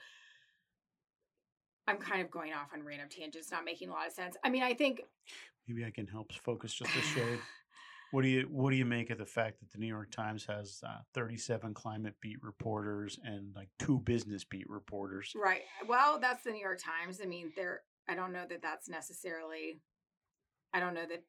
I'm 1.87 1.97
kind 1.97 2.21
of 2.21 2.29
going 2.29 2.53
off 2.53 2.69
on 2.73 2.83
random 2.83 3.07
tangents, 3.09 3.51
not 3.51 3.65
making 3.65 3.89
a 3.89 3.91
lot 3.91 4.07
of 4.07 4.13
sense. 4.13 4.35
I 4.43 4.49
mean, 4.49 4.63
I 4.63 4.73
think 4.73 5.01
Maybe 5.67 5.85
I 5.85 5.91
can 5.91 6.07
help 6.07 6.31
focus 6.31 6.73
just 6.73 6.95
a 6.95 7.01
shade. 7.01 7.39
What 8.11 8.21
do 8.21 8.29
you 8.29 8.47
What 8.49 8.71
do 8.71 8.77
you 8.77 8.85
make 8.85 9.09
of 9.09 9.17
the 9.17 9.25
fact 9.25 9.59
that 9.59 9.69
the 9.69 9.79
New 9.79 9.87
York 9.87 10.11
Times 10.11 10.45
has 10.45 10.81
uh, 10.87 10.99
37 11.13 11.73
climate 11.73 12.15
beat 12.21 12.41
reporters 12.41 13.19
and 13.21 13.53
like 13.53 13.67
two 13.79 13.99
business 13.99 14.45
beat 14.45 14.69
reporters? 14.69 15.33
Right. 15.35 15.63
Well, 15.89 16.17
that's 16.17 16.45
the 16.45 16.51
New 16.51 16.61
York 16.61 16.79
Times. 16.81 17.19
I 17.21 17.25
mean, 17.25 17.51
there. 17.57 17.81
I 18.07 18.15
don't 18.15 18.31
know 18.31 18.45
that 18.49 18.61
that's 18.61 18.87
necessarily. 18.87 19.81
I 20.73 20.79
don't 20.79 20.93
know 20.93 21.05
that 21.07 21.23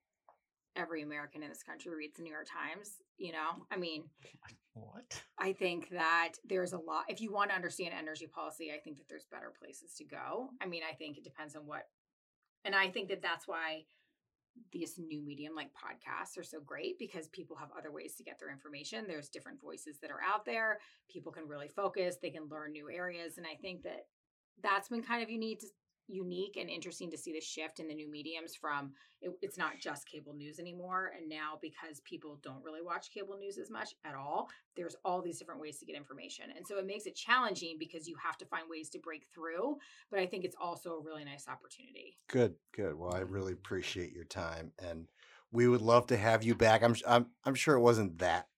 every 0.76 1.02
American 1.02 1.42
in 1.42 1.48
this 1.48 1.62
country 1.62 1.94
reads 1.94 2.16
the 2.16 2.22
New 2.22 2.32
York 2.32 2.46
Times. 2.46 2.96
You 3.16 3.32
know, 3.32 3.66
I 3.70 3.76
mean, 3.76 4.04
What? 4.80 5.22
I 5.38 5.52
think 5.52 5.88
that 5.90 6.34
there's 6.44 6.72
a 6.72 6.78
lot. 6.78 7.04
If 7.08 7.20
you 7.20 7.32
want 7.32 7.50
to 7.50 7.56
understand 7.56 7.94
energy 7.98 8.26
policy, 8.26 8.70
I 8.74 8.78
think 8.78 8.98
that 8.98 9.08
there's 9.08 9.26
better 9.30 9.52
places 9.60 9.94
to 9.96 10.04
go. 10.04 10.50
I 10.60 10.66
mean, 10.66 10.82
I 10.88 10.94
think 10.94 11.18
it 11.18 11.24
depends 11.24 11.56
on 11.56 11.66
what, 11.66 11.82
and 12.64 12.74
I 12.74 12.88
think 12.88 13.08
that 13.08 13.22
that's 13.22 13.48
why 13.48 13.84
this 14.72 14.98
new 14.98 15.22
medium 15.22 15.54
like 15.54 15.68
podcasts 15.68 16.38
are 16.38 16.44
so 16.44 16.60
great 16.60 16.98
because 16.98 17.28
people 17.28 17.56
have 17.56 17.68
other 17.76 17.92
ways 17.92 18.14
to 18.16 18.24
get 18.24 18.38
their 18.40 18.50
information. 18.50 19.04
There's 19.06 19.28
different 19.28 19.60
voices 19.60 19.98
that 20.00 20.10
are 20.10 20.22
out 20.22 20.44
there. 20.44 20.78
People 21.10 21.32
can 21.32 21.46
really 21.46 21.68
focus. 21.68 22.16
They 22.20 22.30
can 22.30 22.48
learn 22.48 22.72
new 22.72 22.90
areas, 22.90 23.38
and 23.38 23.46
I 23.46 23.56
think 23.60 23.82
that 23.82 24.06
that's 24.62 24.88
been 24.88 25.02
kind 25.02 25.22
of 25.22 25.30
unique 25.30 25.62
unique 26.08 26.56
and 26.56 26.68
interesting 26.68 27.10
to 27.10 27.18
see 27.18 27.32
the 27.32 27.40
shift 27.40 27.80
in 27.80 27.88
the 27.88 27.94
new 27.94 28.10
mediums 28.10 28.54
from 28.54 28.92
it, 29.20 29.30
it's 29.42 29.58
not 29.58 29.78
just 29.80 30.08
cable 30.08 30.32
news 30.34 30.58
anymore 30.58 31.12
and 31.18 31.28
now 31.28 31.58
because 31.60 32.00
people 32.04 32.38
don't 32.42 32.62
really 32.64 32.82
watch 32.82 33.10
cable 33.12 33.36
news 33.36 33.58
as 33.58 33.70
much 33.70 33.94
at 34.04 34.14
all 34.14 34.48
there's 34.76 34.96
all 35.04 35.20
these 35.20 35.38
different 35.38 35.60
ways 35.60 35.78
to 35.78 35.84
get 35.84 35.96
information 35.96 36.46
and 36.56 36.66
so 36.66 36.78
it 36.78 36.86
makes 36.86 37.06
it 37.06 37.14
challenging 37.14 37.76
because 37.78 38.08
you 38.08 38.16
have 38.22 38.38
to 38.38 38.46
find 38.46 38.64
ways 38.70 38.88
to 38.88 38.98
break 38.98 39.26
through 39.34 39.76
but 40.10 40.20
i 40.20 40.26
think 40.26 40.44
it's 40.44 40.56
also 40.60 40.94
a 40.94 41.02
really 41.02 41.24
nice 41.24 41.46
opportunity 41.48 42.18
Good, 42.28 42.54
good. 42.72 42.94
Well, 42.94 43.14
I 43.14 43.20
really 43.20 43.52
mm-hmm. 43.52 43.60
appreciate 43.60 44.12
your 44.12 44.24
time, 44.24 44.72
and 44.78 45.06
we 45.50 45.66
would 45.66 45.80
love 45.80 46.06
to 46.08 46.16
have 46.16 46.42
you 46.42 46.54
back. 46.54 46.82
I'm, 46.82 46.94
I'm, 47.06 47.26
I'm 47.44 47.54
sure 47.54 47.74
it 47.74 47.80
wasn't 47.80 48.18
that. 48.18 48.48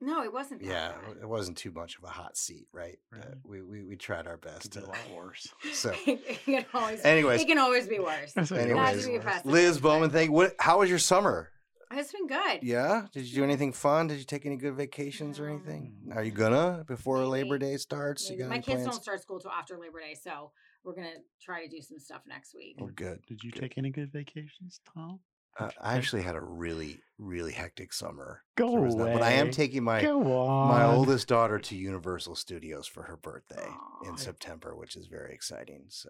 No 0.00 0.22
it 0.22 0.32
wasn't 0.32 0.60
that 0.60 0.68
Yeah, 0.68 0.92
bad. 0.92 1.16
it 1.22 1.28
wasn't 1.28 1.56
too 1.56 1.70
much 1.72 1.96
of 1.98 2.04
a 2.04 2.08
hot 2.08 2.36
seat, 2.36 2.66
right? 2.72 2.98
Uh, 3.14 3.24
we, 3.44 3.62
we 3.62 3.84
we 3.84 3.96
tried 3.96 4.26
our 4.26 4.36
best 4.36 4.72
to. 4.72 4.84
a 4.84 4.86
lot 4.86 4.98
worse. 5.14 5.48
So, 5.72 5.92
it 6.06 6.44
can 6.44 6.64
always 6.74 7.00
Anyways. 7.02 7.40
it 7.42 7.46
can 7.48 7.58
always 7.58 7.86
be 7.88 7.98
worse 7.98 8.36
anyways, 8.36 9.06
be 9.06 9.18
pessimistic, 9.18 9.44
Liz 9.44 9.78
Bowman, 9.80 10.10
thank. 10.10 10.30
What? 10.30 10.54
How 10.58 10.78
was 10.80 10.90
your 10.90 10.98
summer? 10.98 11.50
it's 11.92 12.12
been 12.12 12.26
good 12.26 12.58
Yeah. 12.62 13.06
Did 13.12 13.26
you 13.26 13.36
do 13.36 13.44
anything 13.44 13.72
fun? 13.72 14.08
Did 14.08 14.18
you 14.18 14.24
take 14.24 14.44
any 14.44 14.56
good 14.56 14.74
vacations 14.74 15.38
or 15.38 15.48
anything? 15.48 15.94
Are 16.14 16.22
you 16.24 16.32
gonna 16.32 16.84
before 16.86 17.24
Labor 17.24 17.58
Day 17.58 17.76
starts? 17.76 18.28
You 18.28 18.38
got 18.38 18.48
my 18.48 18.56
kids 18.56 18.66
plans? 18.82 18.84
don't 18.86 19.02
start 19.02 19.22
school 19.22 19.38
till 19.38 19.52
after 19.52 19.78
labor 19.78 20.00
day 20.00 20.14
so 20.20 20.50
we're 20.84 20.94
gonna 20.94 21.18
try 21.40 21.64
to 21.64 21.68
do 21.68 21.80
some 21.80 21.98
stuff 21.98 22.22
next 22.28 22.54
week 22.54 22.76
Oh, 22.82 22.90
good. 22.94 23.20
Did 23.28 23.42
you 23.42 23.50
take 23.50 23.78
any 23.78 23.90
good 23.90 24.12
vacations, 24.12 24.80
Tom? 24.94 25.20
Uh, 25.58 25.70
I 25.80 25.96
actually 25.96 26.22
had 26.22 26.36
a 26.36 26.40
really, 26.40 27.00
really 27.18 27.52
hectic 27.52 27.92
summer. 27.92 28.42
Go 28.56 28.72
was 28.72 28.94
But 28.94 29.22
I 29.22 29.32
am 29.32 29.50
taking 29.50 29.82
my 29.84 30.02
my 30.02 30.84
oldest 30.84 31.28
daughter 31.28 31.58
to 31.58 31.76
Universal 31.76 32.34
Studios 32.36 32.86
for 32.86 33.04
her 33.04 33.16
birthday 33.16 33.68
in 34.06 34.16
September, 34.16 34.76
which 34.76 34.96
is 34.96 35.06
very 35.06 35.32
exciting. 35.32 35.84
So 35.88 36.08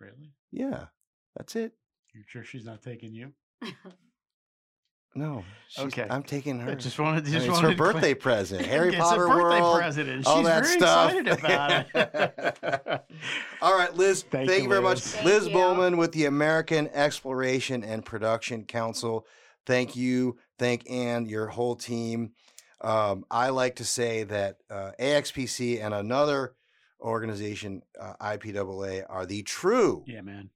Really? 0.00 0.32
yeah, 0.50 0.86
that's 1.36 1.54
it. 1.56 1.72
You 2.14 2.22
sure 2.26 2.42
she's 2.44 2.64
not 2.64 2.82
taking 2.82 3.14
you? 3.14 3.32
No, 5.18 5.44
she's, 5.68 5.84
Okay. 5.86 6.06
I'm 6.08 6.22
taking 6.22 6.60
her. 6.60 6.70
I 6.70 6.74
just 6.74 6.98
wanted- 6.98 7.22
I 7.22 7.24
mean, 7.24 7.32
just 7.32 7.46
it's 7.46 7.52
wanted 7.54 7.68
her 7.68 7.72
to 7.74 7.76
cla- 7.82 7.92
birthday 7.92 8.14
present. 8.14 8.64
Harry 8.66 8.88
It's 8.88 8.96
a 8.96 9.00
Potter 9.00 9.26
birthday 9.26 9.60
World, 9.60 9.78
present. 9.80 10.26
all 10.26 10.36
She's 10.38 10.46
that 10.46 10.64
very 10.64 10.76
stuff. 10.78 11.12
excited 11.12 11.38
about 11.38 11.86
it. 11.94 13.04
all 13.62 13.76
right, 13.76 13.94
Liz. 13.96 14.22
Thank 14.22 14.48
Thank, 14.48 14.58
you, 14.58 14.62
you 14.64 14.68
very 14.68 14.82
much, 14.82 14.96
Liz. 14.96 15.12
Thank 15.14 15.26
Liz 15.26 15.46
you. 15.48 15.52
Bowman 15.52 15.96
with 15.96 16.12
the 16.12 16.26
American 16.26 16.88
Exploration 16.88 17.82
and 17.84 18.04
Production 18.04 18.64
Council. 18.64 19.26
Thank 19.66 19.96
you. 19.96 20.38
Thank 20.58 20.88
Anne, 20.90 21.26
your 21.26 21.46
whole 21.48 21.76
team. 21.76 22.32
Um, 22.80 23.24
I 23.30 23.48
like 23.50 23.76
to 23.76 23.84
say 23.84 24.22
that 24.24 24.56
uh, 24.70 24.92
AXPC 25.00 25.82
and 25.84 25.92
another 25.92 26.54
organization, 27.00 27.82
uh, 28.00 28.14
IPAA, 28.20 29.04
are 29.08 29.26
the 29.26 29.42
true 29.42 30.04
Yeah, 30.06 30.20
man. 30.22 30.50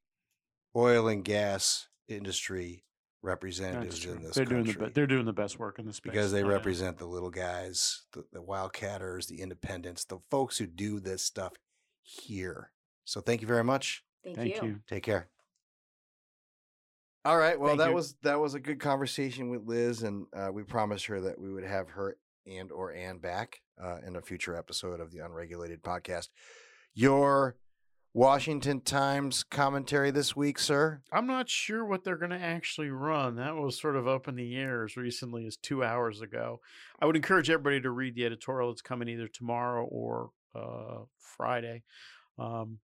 oil 0.76 1.08
and 1.08 1.24
gas 1.24 1.88
industry 2.08 2.84
That's 2.84 2.91
representatives 3.22 4.00
true. 4.00 4.12
in 4.12 4.22
this 4.22 4.34
They're 4.34 4.44
country 4.44 4.64
doing 4.64 4.78
the 4.78 4.84
be- 4.86 4.92
they're 4.92 5.06
doing 5.06 5.24
the 5.26 5.32
best 5.32 5.58
work 5.58 5.78
in 5.78 5.86
the 5.86 5.92
space. 5.92 6.10
because 6.12 6.32
they 6.32 6.42
no 6.42 6.48
doubt. 6.48 6.54
represent 6.56 6.98
the 6.98 7.06
little 7.06 7.30
guys, 7.30 8.02
the, 8.12 8.24
the 8.32 8.42
wildcatters, 8.42 9.28
the 9.28 9.40
independents, 9.40 10.04
the 10.04 10.18
folks 10.30 10.58
who 10.58 10.66
do 10.66 10.99
this 11.00 11.22
stuff 11.22 11.53
here. 12.03 12.72
So 13.04 13.20
thank 13.20 13.40
you 13.40 13.46
very 13.46 13.64
much. 13.64 14.03
Thank, 14.24 14.36
Thank 14.36 14.57
you. 14.62 14.68
you. 14.68 14.80
Take 14.88 15.03
care. 15.04 15.28
All 17.24 17.36
right. 17.38 17.58
Well, 17.58 17.70
Thank 17.70 17.80
that 17.80 17.88
you. 17.90 17.94
was 17.94 18.14
that 18.22 18.40
was 18.40 18.54
a 18.54 18.61
good 18.61 18.80
conversation 18.80 19.49
with 19.49 19.62
Liz, 19.66 20.03
and 20.03 20.26
uh, 20.34 20.50
we 20.53 20.64
promised 20.64 21.07
her 21.07 21.20
that 21.20 21.38
we 21.40 21.53
would 21.53 21.64
have 21.64 21.90
her 21.90 22.16
and 22.46 22.72
or 22.72 22.92
Anne 22.92 23.18
back 23.18 23.61
uh, 23.82 23.99
in 24.04 24.16
a 24.16 24.20
future 24.22 24.57
episode 24.57 24.99
of 25.00 25.12
the 25.12 25.20
Unregulated 25.20 25.82
Podcast. 25.82 26.28
Your 26.94 27.57
Washington 28.14 28.80
Times 28.80 29.43
commentary 29.43 30.11
this 30.11 30.37
week, 30.37 30.59
sir. 30.59 31.01
I'm 31.11 31.26
not 31.26 31.49
sure 31.49 31.84
what 31.84 32.05
they're 32.05 32.18
going 32.18 32.30
to 32.30 32.41
actually 32.41 32.91
run. 32.91 33.37
That 33.37 33.57
was 33.57 33.80
sort 33.80 33.97
of 33.97 34.07
up 34.07 34.29
in 34.29 34.34
the 34.34 34.55
air 34.55 34.84
as 34.84 34.97
recently 34.97 35.47
as 35.47 35.57
two 35.57 35.83
hours 35.83 36.21
ago. 36.21 36.61
I 37.01 37.07
would 37.07 37.17
encourage 37.17 37.49
everybody 37.49 37.80
to 37.80 37.91
read 37.91 38.14
the 38.14 38.26
editorial. 38.26 38.71
It's 38.71 38.83
coming 38.83 39.09
either 39.09 39.29
tomorrow 39.29 39.84
or 39.84 40.30
uh, 40.55 41.05
Friday. 41.18 41.84
Um, 42.39 42.79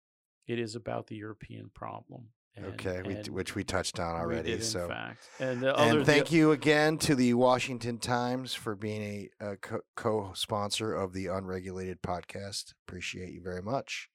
it 0.47 0.59
is 0.59 0.75
about 0.75 1.09
the 1.09 1.17
European 1.17 1.71
problem. 1.75 2.29
And- 2.57 2.67
okay, 2.67 3.03
we, 3.07 3.15
which 3.31 3.55
we 3.55 3.65
touched 3.65 4.01
on 4.01 4.15
we 4.15 4.21
already. 4.21 4.51
did, 4.51 4.61
in 4.61 4.65
so, 4.65 4.89
fact. 4.89 5.29
And 5.39 5.63
and 5.63 5.67
other- 5.67 5.99
the- 5.99 6.05
thank 6.07 6.33
you 6.33 6.53
again 6.53 6.97
to 6.99 7.15
the 7.15 7.35
Washington 7.35 7.99
Times 7.99 8.55
for 8.55 8.75
being 8.75 9.29
a, 9.41 9.51
a 9.51 9.57
co- 9.59 9.81
co-sponsor 9.95 10.95
of 10.95 11.13
the 11.13 11.27
Unregulated 11.27 12.01
Podcast. 12.01 12.73
Appreciate 12.89 13.35
you 13.35 13.43
very 13.43 13.63
much. 13.63 14.09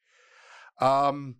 Um, 0.80 1.36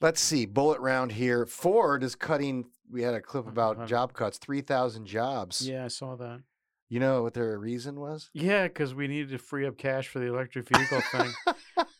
let's 0.00 0.20
see. 0.20 0.46
Bullet 0.46 0.80
round 0.80 1.12
here. 1.12 1.46
Ford 1.46 2.02
is 2.02 2.14
cutting. 2.14 2.66
We 2.90 3.02
had 3.02 3.14
a 3.14 3.20
clip 3.20 3.46
about 3.46 3.86
job 3.86 4.12
cuts. 4.12 4.38
Three 4.38 4.60
thousand 4.60 5.06
jobs. 5.06 5.66
Yeah, 5.66 5.84
I 5.84 5.88
saw 5.88 6.16
that. 6.16 6.42
You 6.88 6.98
know 6.98 7.22
what 7.22 7.34
their 7.34 7.56
reason 7.56 8.00
was? 8.00 8.30
Yeah, 8.34 8.64
because 8.66 8.96
we 8.96 9.06
needed 9.06 9.30
to 9.30 9.38
free 9.38 9.64
up 9.64 9.78
cash 9.78 10.08
for 10.08 10.18
the 10.18 10.26
electric 10.26 10.66
vehicle 10.76 11.00
thing. 11.12 11.30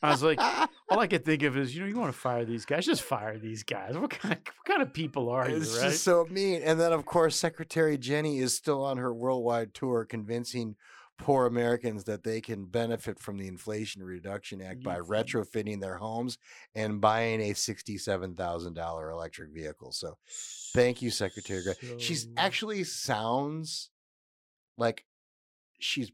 I 0.02 0.10
was 0.10 0.20
like, 0.20 0.40
all 0.90 0.98
I 0.98 1.06
could 1.06 1.24
think 1.24 1.44
of 1.44 1.56
is, 1.56 1.76
you 1.76 1.82
know, 1.82 1.86
you 1.86 1.94
want 1.96 2.12
to 2.12 2.18
fire 2.18 2.44
these 2.44 2.64
guys, 2.64 2.86
just 2.86 3.02
fire 3.02 3.38
these 3.38 3.62
guys. 3.62 3.96
What 3.96 4.10
kind 4.10 4.32
of 4.34 4.40
what 4.44 4.64
kind 4.66 4.82
of 4.82 4.92
people 4.92 5.28
are 5.30 5.48
you, 5.48 5.58
It's 5.58 5.76
right? 5.78 5.90
just 5.90 6.02
so 6.02 6.26
mean. 6.28 6.62
And 6.62 6.80
then, 6.80 6.92
of 6.92 7.06
course, 7.06 7.36
Secretary 7.36 7.96
Jenny 7.98 8.40
is 8.40 8.52
still 8.56 8.84
on 8.84 8.96
her 8.96 9.14
worldwide 9.14 9.74
tour 9.74 10.04
convincing 10.04 10.74
poor 11.20 11.46
Americans 11.46 12.04
that 12.04 12.24
they 12.24 12.40
can 12.40 12.64
benefit 12.64 13.18
from 13.18 13.38
the 13.38 13.46
Inflation 13.46 14.02
Reduction 14.02 14.60
Act 14.60 14.82
by 14.82 14.98
retrofitting 14.98 15.80
their 15.80 15.96
homes 15.96 16.38
and 16.74 17.00
buying 17.00 17.40
a 17.40 17.54
sixty-seven 17.54 18.34
thousand 18.34 18.74
dollar 18.74 19.10
electric 19.10 19.50
vehicle. 19.52 19.92
So, 19.92 20.18
thank 20.74 21.02
you, 21.02 21.10
Secretary. 21.10 21.62
Gray. 21.62 21.98
She's 21.98 22.28
actually 22.36 22.84
sounds 22.84 23.90
like 24.76 25.04
she's 25.78 26.10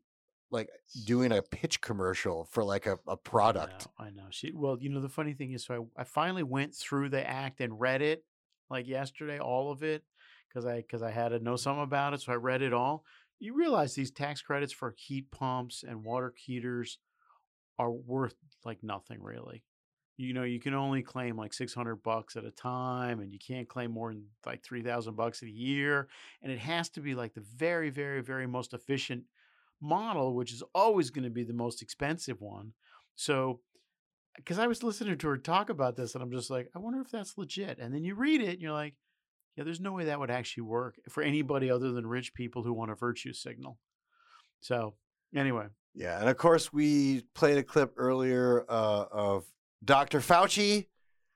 like 0.51 0.69
doing 1.07 1.33
a 1.33 1.43
pitch 1.43 1.81
commercial 1.81 2.45
for 2.53 2.63
like 2.63 2.87
a, 2.87 2.99
a 3.09 3.17
product. 3.17 3.89
I 3.99 4.05
know, 4.05 4.09
I 4.09 4.11
know. 4.11 4.27
She 4.31 4.53
well, 4.55 4.77
you 4.81 4.91
know, 4.91 5.01
the 5.01 5.09
funny 5.09 5.35
thing 5.35 5.53
is, 5.53 5.65
so 5.65 5.89
I, 5.97 6.03
I 6.03 6.05
finally 6.05 6.43
went 6.45 6.75
through 6.75 7.09
the 7.09 7.29
act 7.29 7.61
and 7.61 7.81
read 7.81 8.03
it 8.03 8.25
like 8.71 8.87
yesterday, 8.87 9.39
all 9.39 9.71
of 9.73 9.83
it, 9.83 10.03
because 10.49 10.67
I 10.67 10.77
because 10.77 11.03
I 11.03 11.11
had 11.11 11.31
to 11.31 11.41
know 11.41 11.57
something 11.57 11.83
about 11.83 12.15
it. 12.15 12.21
So 12.21 12.33
I 12.33 12.37
read 12.37 12.63
it 12.63 12.73
all. 12.73 13.05
You 13.39 13.55
realize 13.55 13.95
these 13.95 14.11
tax 14.11 14.41
credits 14.41 14.73
for 14.73 14.95
heat 14.97 15.31
pumps 15.31 15.85
and 15.87 16.05
water 16.05 16.33
heaters 16.37 16.99
are 17.79 17.91
worth 17.91 18.35
like 18.65 18.83
nothing 18.83 19.23
really. 19.23 19.63
You 20.19 20.33
know, 20.33 20.45
you 20.45 20.59
can 20.59 20.73
only 20.73 21.03
claim 21.03 21.37
like 21.37 21.53
six 21.53 21.75
hundred 21.75 21.97
bucks 21.97 22.37
at 22.37 22.45
a 22.47 22.51
time, 22.51 23.21
and 23.21 23.31
you 23.31 23.39
can't 23.39 23.69
claim 23.69 23.91
more 23.91 24.15
than 24.15 24.25
like 24.47 24.65
three 24.65 24.83
thousand 24.83 25.15
bucks 25.15 25.43
a 25.43 25.51
year. 25.51 26.09
And 26.43 26.51
it 26.51 26.59
has 26.59 26.89
to 26.91 27.01
be 27.01 27.15
like 27.15 27.35
the 27.35 27.45
very, 27.57 27.91
very, 27.91 28.23
very 28.23 28.47
most 28.47 28.73
efficient 28.73 29.25
model, 29.83 30.35
which 30.35 30.55
is 30.55 30.63
always 30.75 31.11
going 31.11 31.25
to 31.25 31.31
be 31.31 31.45
the 31.45 31.53
most 31.53 31.83
expensive 31.83 32.41
one. 32.41 32.73
So, 33.15 33.61
because 34.37 34.59
I 34.59 34.67
was 34.67 34.83
listening 34.83 35.19
to 35.19 35.29
her 35.29 35.37
talk 35.37 35.69
about 35.69 35.97
this, 35.97 36.15
and 36.15 36.25
I'm 36.25 36.33
just 36.33 36.49
like, 36.49 36.71
I 36.75 36.79
wonder 36.79 37.03
if 37.03 37.11
that's 37.11 37.37
legit. 37.37 37.79
And 37.79 37.95
then 37.95 38.03
you 38.03 38.15
read 38.15 38.41
it, 38.41 38.55
and 38.55 38.63
you're 38.63 38.73
like, 38.73 38.95
yeah, 39.57 39.65
there's 39.65 39.81
no 39.81 39.93
way 39.93 40.05
that 40.05 40.19
would 40.21 40.31
actually 40.31 40.63
work 40.63 40.97
for 41.09 41.23
anybody 41.23 41.71
other 41.71 41.93
than 41.93 42.07
rich 42.07 42.35
people 42.35 42.63
who 42.63 42.73
want 42.73 42.91
a 42.91 42.95
virtue 42.95 43.33
signal. 43.33 43.79
So, 44.61 44.95
anyway, 45.35 45.67
Yeah, 45.95 46.19
and 46.21 46.29
of 46.29 46.37
course 46.37 46.73
we 46.73 47.23
played 47.35 47.59
a 47.59 47.63
clip 47.63 47.95
earlier 47.97 48.65
uh, 48.69 49.05
of 49.11 49.45
Dr. 49.85 50.21
Fauci, 50.21 50.87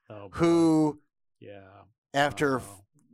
Oh, 0.09 0.29
who 0.33 0.99
yeah, 1.39 1.83
after 2.13 2.61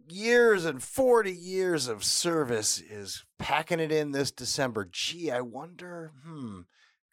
years 0.10 0.66
and 0.66 0.82
40 0.82 1.32
years 1.32 1.88
of 1.88 2.04
service 2.04 2.80
is 2.80 3.24
packing 3.38 3.80
it 3.80 3.92
in 3.92 4.12
this 4.12 4.32
December. 4.32 4.88
Gee, 4.92 5.30
I 5.30 5.42
wonder, 5.42 6.12
hmm, 6.26 6.62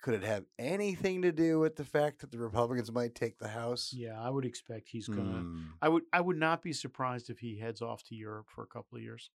could 0.05 0.13
it 0.13 0.23
have 0.23 0.45
anything 0.59 1.23
to 1.23 1.33
do 1.33 1.59
with 1.59 1.77
the 1.77 1.85
fact 1.85 2.19
that 2.19 2.31
the 2.31 2.37
Republicans 2.37 2.93
might 2.93 3.15
take 3.15 3.39
the 3.39 3.49
House? 3.49 3.91
yeah, 3.91 4.21
I 4.21 4.29
would 4.29 4.45
expect 4.45 4.91
he's 4.91 5.09
gonna. 5.09 5.41
Hmm. 5.41 5.63
I 5.81 5.89
would. 5.89 6.03
I 6.13 6.21
would 6.21 6.37
not 6.37 6.61
be 6.61 6.75
surprised 6.75 7.31
if 7.31 7.39
he 7.39 7.59
heads 7.59 7.81
off 7.81 8.03
to 8.05 8.15
Europe 8.15 8.49
for 8.55 8.63
a 8.63 8.67
couple 8.67 8.99
of 8.99 9.03
years. 9.03 9.31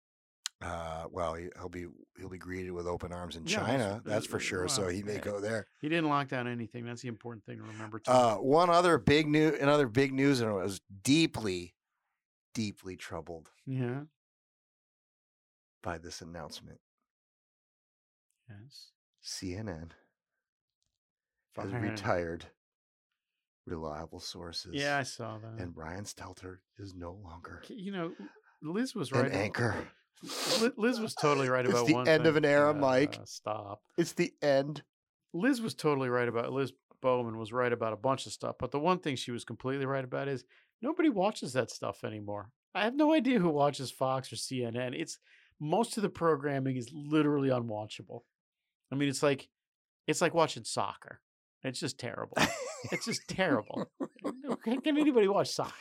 Uh, 0.63 1.05
well, 1.11 1.35
he- 1.35 1.51
he'll 1.55 1.69
be 1.69 1.85
he'll 2.17 2.29
be 2.29 2.39
greeted 2.39 2.71
with 2.71 2.87
open 2.87 3.13
arms 3.13 3.35
in 3.35 3.45
Yeah, 3.45 3.59
China, 3.59 4.01
that's 4.03 4.25
for 4.25 4.37
uh, 4.37 4.39
sure. 4.39 4.67
so 4.67 4.87
he 4.87 5.03
may 5.03 5.15
yeah. 5.15 5.19
go 5.19 5.39
there. 5.39 5.67
He 5.81 5.87
didn't 5.87 6.09
lock 6.09 6.29
down 6.29 6.47
anything. 6.47 6.83
That's 6.83 7.03
the 7.03 7.09
important 7.09 7.45
thing 7.45 7.57
to 7.57 7.63
remember. 7.63 7.99
Too. 7.99 8.11
Uh, 8.11 8.37
one 8.37 8.71
other 8.71 8.97
big 8.97 9.27
news, 9.27 9.59
another 9.61 9.87
big 9.87 10.13
news, 10.13 10.41
and 10.41 10.49
I 10.49 10.53
was 10.53 10.81
deeply, 11.03 11.75
deeply 12.55 12.95
troubled 12.95 13.51
yeah. 13.67 14.05
by 15.83 15.99
this 15.99 16.21
announcement. 16.21 16.79
Yes. 18.49 18.93
CNN 19.23 19.91
has 21.57 21.71
retired 21.73 22.45
reliable 23.65 24.19
sources. 24.19 24.71
Yeah, 24.73 24.97
I 24.97 25.03
saw 25.03 25.37
that. 25.39 25.61
And 25.61 25.73
Brian 25.73 26.03
Stelter 26.03 26.57
is 26.77 26.93
no 26.95 27.13
longer 27.23 27.63
You 27.69 27.91
know, 27.91 28.11
Liz 28.61 28.93
was 28.95 29.11
an 29.11 29.19
right. 29.19 29.27
about- 29.27 29.39
anchor. 29.41 29.75
Li- 30.61 30.71
Liz 30.77 30.99
was 30.99 31.13
totally 31.13 31.49
right 31.49 31.65
It's 31.65 31.73
about 31.73 31.87
the 31.87 31.93
one 31.93 32.07
end 32.07 32.25
of 32.25 32.35
an 32.37 32.45
era, 32.45 32.73
Mike. 32.73 33.17
Uh, 33.21 33.25
Stop. 33.25 33.81
It's 33.97 34.13
the 34.13 34.31
end. 34.41 34.81
Liz 35.33 35.61
was 35.61 35.73
totally 35.75 36.09
right 36.09 36.27
about 36.27 36.53
Liz 36.53 36.71
Bowman 37.01 37.37
was 37.37 37.51
right 37.51 37.71
about 37.71 37.93
a 37.93 37.97
bunch 37.97 38.25
of 38.25 38.31
stuff, 38.31 38.55
but 38.57 38.71
the 38.71 38.79
one 38.79 38.99
thing 38.99 39.15
she 39.15 39.31
was 39.31 39.43
completely 39.43 39.85
right 39.85 40.03
about 40.03 40.27
is 40.27 40.45
nobody 40.81 41.09
watches 41.09 41.53
that 41.53 41.69
stuff 41.69 42.03
anymore. 42.03 42.49
I 42.73 42.83
have 42.85 42.95
no 42.95 43.13
idea 43.13 43.39
who 43.39 43.49
watches 43.49 43.91
Fox 43.91 44.31
or 44.31 44.37
CNN. 44.37 44.97
It's 44.99 45.19
most 45.59 45.97
of 45.97 46.03
the 46.03 46.09
programming 46.09 46.77
is 46.77 46.89
literally 46.93 47.49
unwatchable. 47.49 48.21
I 48.91 48.95
mean, 48.95 49.09
it's 49.09 49.21
like 49.21 49.49
it's 50.07 50.21
like 50.21 50.33
watching 50.33 50.63
soccer. 50.63 51.19
It's 51.65 51.79
just 51.79 51.97
terrible. 51.99 52.37
it's 52.91 53.05
just 53.05 53.21
terrible. 53.27 53.89
Can 54.63 54.81
can 54.81 54.97
anybody 54.97 55.27
watch 55.27 55.49
soccer? 55.49 55.73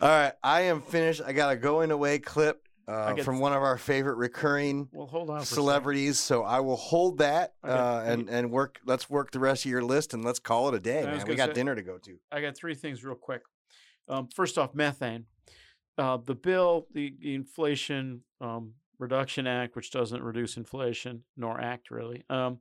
All 0.00 0.08
right, 0.08 0.32
I 0.42 0.62
am 0.62 0.80
finished. 0.80 1.20
I 1.24 1.32
got 1.32 1.52
a 1.52 1.56
going 1.56 1.90
away 1.90 2.18
clip 2.18 2.66
uh, 2.88 3.14
from 3.16 3.38
one 3.38 3.52
of 3.52 3.62
our 3.62 3.76
favorite 3.76 4.16
recurring 4.16 4.88
Well, 4.92 5.06
hold 5.06 5.28
on 5.28 5.36
for 5.36 5.42
a 5.42 5.44
second. 5.46 5.54
celebrities. 5.56 6.18
So 6.18 6.42
I 6.42 6.60
will 6.60 6.76
hold 6.78 7.18
that 7.18 7.52
uh, 7.62 8.02
and 8.06 8.30
and 8.30 8.50
work. 8.50 8.80
Let's 8.86 9.10
work 9.10 9.30
the 9.32 9.38
rest 9.40 9.66
of 9.66 9.70
your 9.70 9.82
list 9.82 10.14
and 10.14 10.24
let's 10.24 10.38
call 10.38 10.68
it 10.68 10.74
a 10.74 10.80
day, 10.80 11.02
man. 11.04 11.22
We 11.28 11.34
got 11.34 11.50
say- 11.50 11.54
dinner 11.54 11.74
to 11.74 11.82
go 11.82 11.98
to. 11.98 12.16
I 12.32 12.40
got 12.40 12.56
three 12.56 12.74
things 12.74 13.04
real 13.04 13.14
quick. 13.14 13.42
Um, 14.08 14.28
first 14.34 14.56
off, 14.56 14.74
methane. 14.74 15.26
Uh, 15.98 16.16
the 16.24 16.34
bill, 16.34 16.86
the, 16.94 17.14
the 17.20 17.34
Inflation 17.34 18.22
um, 18.40 18.72
Reduction 18.98 19.46
Act, 19.46 19.76
which 19.76 19.90
doesn't 19.90 20.22
reduce 20.22 20.56
inflation, 20.56 21.24
nor 21.36 21.60
act 21.60 21.90
really. 21.90 22.24
Um, 22.30 22.60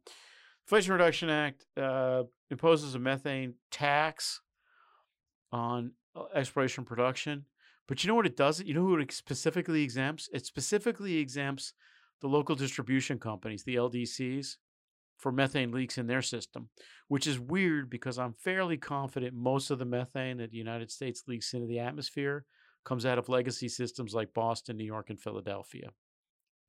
Inflation 0.70 0.92
Reduction 0.92 1.32
Act 1.32 1.66
uh, 1.82 2.22
imposes 2.52 2.94
a 2.94 3.00
methane 3.00 3.56
tax 3.72 4.40
on 5.52 5.94
uh, 6.16 6.26
exploration 6.36 6.86
production. 6.86 7.46
But 7.88 8.04
you 8.04 8.08
know 8.08 8.14
what 8.14 8.28
it 8.28 8.38
does? 8.38 8.62
You 8.62 8.76
know 8.76 8.82
who 8.84 9.00
it 9.00 9.12
specifically 9.12 9.82
exempts? 9.82 10.30
It 10.32 10.46
specifically 10.46 11.18
exempts 11.18 11.74
the 12.22 12.28
local 12.28 12.56
distribution 12.56 13.18
companies, 13.18 13.64
the 13.64 13.78
LDCs, 13.78 14.58
for 15.18 15.32
methane 15.32 15.72
leaks 15.72 15.98
in 15.98 16.06
their 16.06 16.22
system, 16.22 16.70
which 17.08 17.26
is 17.26 17.40
weird 17.40 17.90
because 17.90 18.20
I'm 18.20 18.34
fairly 18.34 18.78
confident 18.78 19.34
most 19.34 19.72
of 19.72 19.80
the 19.80 19.86
methane 19.86 20.38
that 20.38 20.52
the 20.52 20.58
United 20.58 20.92
States 20.92 21.24
leaks 21.28 21.56
into 21.56 21.66
the 21.66 21.80
atmosphere 21.80 22.46
comes 22.86 23.08
out 23.08 23.18
of 23.18 23.28
legacy 23.28 23.70
systems 23.70 24.14
like 24.14 24.36
Boston, 24.36 24.78
New 24.78 24.86
York, 24.86 25.10
and 25.10 25.20
Philadelphia. 25.20 25.90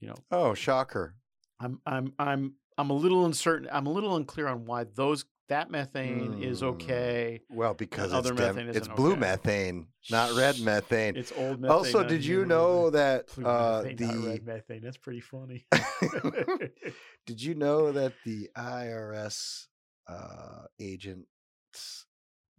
You 0.00 0.08
know, 0.08 0.14
Oh, 0.30 0.54
shocker! 0.54 1.16
I'm 1.60 1.80
I'm 1.84 2.14
I'm 2.18 2.54
I'm 2.80 2.88
a 2.90 2.94
little 2.94 3.26
uncertain. 3.26 3.68
I'm 3.70 3.86
a 3.86 3.90
little 3.92 4.16
unclear 4.16 4.46
on 4.48 4.64
why 4.64 4.84
those 4.84 5.26
that 5.48 5.70
methane 5.70 6.42
is 6.42 6.60
Hmm. 6.60 6.66
okay. 6.66 7.40
Well, 7.50 7.74
because 7.74 8.12
other 8.12 8.32
it's, 8.32 8.40
dem- 8.40 8.68
it's 8.70 8.88
blue 8.88 9.12
okay. 9.12 9.20
methane, 9.20 9.88
not 10.10 10.32
red 10.34 10.60
methane. 10.60 11.16
It's 11.16 11.32
old 11.36 11.60
methane. 11.60 11.76
Also, 11.76 12.04
did 12.04 12.24
you 12.24 12.46
know 12.46 12.88
that 12.90 13.28
uh, 13.36 13.82
methane, 13.84 14.06
not 14.06 14.14
the 14.14 14.28
red 14.28 14.46
methane? 14.46 14.80
That's 14.80 14.96
pretty 14.96 15.20
funny. 15.20 15.66
Did 17.26 17.42
you 17.42 17.54
know 17.54 17.92
that 17.92 18.14
the 18.24 18.48
IRS 18.56 19.66
uh, 20.08 20.62
agents 20.78 22.06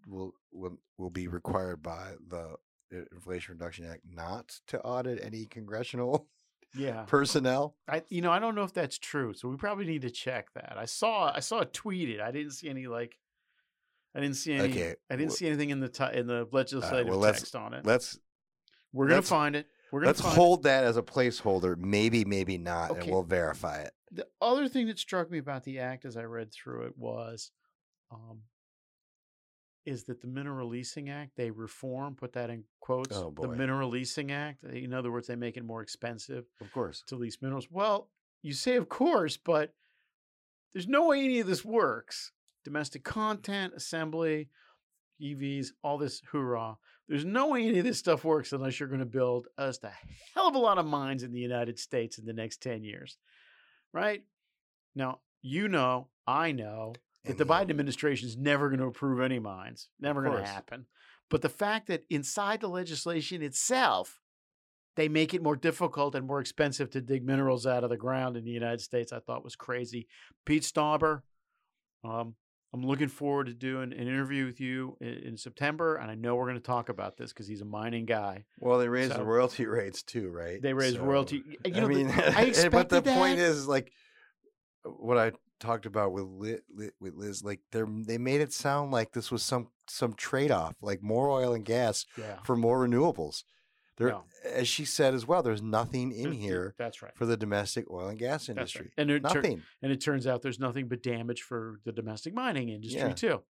will, 0.07 0.34
will 0.52 0.77
will 0.98 1.10
be 1.10 1.27
required 1.27 1.81
by 1.81 2.14
the 2.27 2.56
Inflation 3.11 3.53
Reduction 3.56 3.85
Act 3.89 4.02
not 4.10 4.60
to 4.68 4.80
audit 4.81 5.23
any 5.23 5.45
congressional 5.45 6.27
yeah. 6.76 7.03
personnel? 7.07 7.76
I 7.88 8.03
you 8.10 8.22
know 8.22 8.31
I 8.31 8.39
don't 8.39 8.56
know 8.56 8.64
if 8.64 8.73
that's 8.73 8.98
true, 8.98 9.34
so 9.34 9.48
we 9.49 9.56
probably 9.57 9.85
need 9.85 10.02
to 10.03 10.10
check 10.11 10.48
that. 10.56 10.76
I 10.77 10.85
saw 10.85 11.31
I 11.34 11.39
saw 11.39 11.60
it 11.60 11.73
tweeted. 11.73 12.22
I 12.22 12.31
didn't 12.31 12.52
see 12.52 12.69
any 12.69 12.88
like 12.88 13.18
I 14.15 14.19
didn't 14.19 14.35
see 14.35 14.53
any 14.53 14.69
Okay, 14.72 14.95
I 15.10 15.15
didn't 15.15 15.30
well- 15.30 15.35
see 15.38 15.48
anything 15.48 15.69
in 15.69 15.80
the 15.80 15.89
ti- 15.89 16.14
in 16.14 16.27
the 16.27 16.48
legislative 16.52 17.07
well, 17.07 17.18
let's- 17.19 17.39
text 17.39 17.56
on 17.56 17.73
it. 17.73 17.85
Let's 17.85 18.19
We're 18.93 19.06
gonna 19.06 19.15
let's- 19.18 19.30
find 19.30 19.56
it. 19.56 19.68
We're 19.91 19.99
gonna 20.02 20.07
let's 20.10 20.22
find 20.22 20.34
it. 20.34 20.35
hold 20.38 20.64
that 20.64 20.84
as 20.85 20.95
a 20.98 21.02
placeholder. 21.02 21.77
Maybe, 21.77 22.23
maybe 22.23 22.57
not, 22.57 22.98
and 22.98 23.10
we'll 23.11 23.23
verify 23.23 23.81
it. 23.81 23.91
The 24.11 24.26
other 24.41 24.68
thing 24.69 24.88
that 24.88 24.99
struck 24.99 25.30
me 25.30 25.38
about 25.38 25.64
the 25.65 25.80
act 25.80 26.06
as 26.06 26.15
I 26.18 26.23
read 26.23 26.52
through 26.53 26.85
it 26.88 26.98
was 26.98 27.52
um 28.11 28.41
is 29.85 30.03
that 30.05 30.21
the 30.21 30.27
Mineral 30.27 30.67
Leasing 30.69 31.09
Act 31.09 31.31
they 31.35 31.49
reform, 31.51 32.15
put 32.15 32.33
that 32.33 32.49
in 32.49 32.63
quotes. 32.79 33.15
Oh, 33.15 33.33
The. 33.35 33.47
Mineral 33.47 33.89
Leasing 33.89 34.31
Act. 34.31 34.63
uh, 34.63 34.69
In 34.69 34.93
other 34.93 35.11
words, 35.11 35.27
they 35.27 35.35
make 35.35 35.57
it 35.57 35.65
more 35.65 35.81
expensive 35.81 36.45
Of 36.59 36.71
course. 36.71 37.03
to 37.07 37.15
lease 37.15 37.41
minerals. 37.41 37.67
Well, 37.71 38.09
you 38.43 38.53
say 38.53 38.75
of 38.75 38.89
course, 38.89 39.37
but 39.37 39.73
there's 40.73 40.87
no 40.87 41.07
way 41.07 41.23
any 41.23 41.39
of 41.39 41.47
this 41.47 41.65
works. 41.65 42.31
Domestic 42.63 43.03
content, 43.03 43.73
assembly, 43.75 44.49
EVs, 45.21 45.69
all 45.83 45.97
this 45.97 46.21
hoorah. 46.31 46.77
There's 47.07 47.25
no 47.25 47.49
way 47.49 47.67
any 47.67 47.79
of 47.79 47.85
this 47.85 47.97
stuff 47.99 48.23
works 48.23 48.53
unless 48.53 48.79
you're 48.79 48.87
going 48.89 48.99
to 48.99 49.05
build 49.05 49.47
just 49.59 49.83
a 49.83 49.91
hell 50.33 50.47
of 50.47 50.55
a 50.55 50.59
lot 50.59 50.77
of 50.77 50.85
mines 50.85 51.23
in 51.23 51.31
the 51.33 51.39
United 51.39 51.77
States 51.79 52.17
in 52.19 52.25
the 52.25 52.33
next 52.33 52.61
10 52.61 52.83
years. 52.83 53.17
Right? 53.93 54.23
Now, 54.95 55.19
you 55.41 55.67
know, 55.67 56.07
I 56.27 56.51
know 56.53 56.93
that 57.26 57.38
the 57.38 57.45
Biden 57.45 57.69
administration 57.69 58.27
is 58.27 58.38
never 58.38 58.69
going 58.69 58.80
to 58.80 58.88
approve 58.88 59.22
any 59.22 59.39
mines. 59.39 59.89
Never 59.99 60.23
going 60.23 60.38
to 60.41 60.48
happen. 60.48 60.85
But 61.30 61.41
the 61.41 61.49
fact 61.49 61.88
that 61.88 62.03
inside 62.10 62.61
the 62.61 62.68
legislation 62.68 63.41
itself, 63.41 64.19
they 64.98 65.07
make 65.07 65.34
it 65.34 65.41
more 65.43 65.56
difficult 65.56 66.15
and 66.15 66.27
more 66.27 66.41
expensive 66.41 66.89
to 66.91 67.02
dig 67.02 67.23
minerals 67.26 67.65
out 67.65 67.84
of 67.84 67.89
the 67.89 67.98
ground 67.98 68.35
in 68.38 68.43
the 68.43 68.52
United 68.52 68.81
States, 68.81 69.14
I 69.14 69.19
thought 69.19 69.43
was 69.43 69.56
crazy. 69.56 70.07
Pete 70.45 70.64
Stauber, 70.64 71.22
um, 72.03 72.35
I'm 72.73 72.85
looking 72.85 73.07
forward 73.07 73.48
to 73.48 73.53
doing 73.53 73.93
an 73.93 73.99
interview 74.07 74.45
with 74.45 74.60
you 74.60 74.98
in, 74.99 75.07
in 75.10 75.38
September, 75.38 75.95
and 75.95 76.10
I 76.10 76.15
know 76.15 76.35
we're 76.35 76.45
going 76.45 76.56
to 76.56 76.61
talk 76.61 76.89
about 76.89 77.18
this 77.18 77.31
because 77.31 77.48
he's 77.48 77.61
a 77.61 77.65
mining 77.65 78.06
guy. 78.06 78.45
Well, 78.60 78.80
they 78.80 78.88
raised 78.89 79.11
So- 79.11 79.19
the 79.19 79.23
royalty 79.26 79.65
rates 79.68 80.03
too, 80.03 80.30
right? 80.30 80.61
They 80.61 80.73
raised 80.73 80.98
royalty- 80.98 81.43
you 81.48 81.57
I 81.65 81.69
know, 81.80 81.88
the- 81.88 81.93
mean, 81.95 82.10
I 82.10 82.14
but 82.72 82.89
the 82.89 82.98
expected 82.98 83.06
point 83.06 83.39
is, 83.39 83.68
like, 83.68 83.91
what 84.84 85.18
I 85.18 85.31
talked 85.61 85.85
about 85.85 86.11
with 86.11 86.25
Liz, 86.25 86.59
with 86.99 87.13
Liz, 87.15 87.43
like 87.43 87.61
they 87.71 87.83
they 88.05 88.17
made 88.17 88.41
it 88.41 88.51
sound 88.51 88.91
like 88.91 89.13
this 89.13 89.31
was 89.31 89.43
some 89.43 89.69
some 89.88 90.13
trade 90.13 90.51
off, 90.51 90.75
like 90.81 91.01
more 91.01 91.29
oil 91.29 91.53
and 91.53 91.63
gas 91.63 92.05
Yeah. 92.17 92.38
for 92.43 92.55
more 92.57 92.85
renewables. 92.85 93.43
There, 93.97 94.09
No. 94.09 94.23
as 94.45 94.67
she 94.67 94.83
said 94.85 95.13
as 95.13 95.27
well, 95.27 95.43
there's 95.43 95.61
nothing 95.61 96.11
in 96.11 96.31
here. 96.31 96.73
that's 96.77 97.01
right. 97.01 97.15
for 97.15 97.25
the 97.25 97.38
domestic 97.38 97.89
oil 97.91 98.07
and 98.07 98.17
gas 98.17 98.47
That's 98.47 98.49
right. 98.49 98.57
industry. 98.57 98.91
And 98.97 99.11
it 99.11 99.19
tur- 99.27 99.35
nothing. 99.41 99.61
and 99.81 99.91
it 99.91 100.01
turns 100.01 100.25
out 100.27 100.41
there's 100.41 100.59
nothing 100.59 100.88
but 100.88 101.03
damage 101.03 101.41
for 101.43 101.79
the 101.85 101.91
domestic 101.91 102.33
mining 102.33 102.69
industry 102.69 102.99
Yeah. 103.01 103.13
too. 103.13 103.43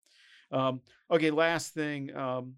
Um, 0.52 0.82
okay, 1.10 1.32
last 1.32 1.74
thing. 1.74 2.14
Um, 2.16 2.58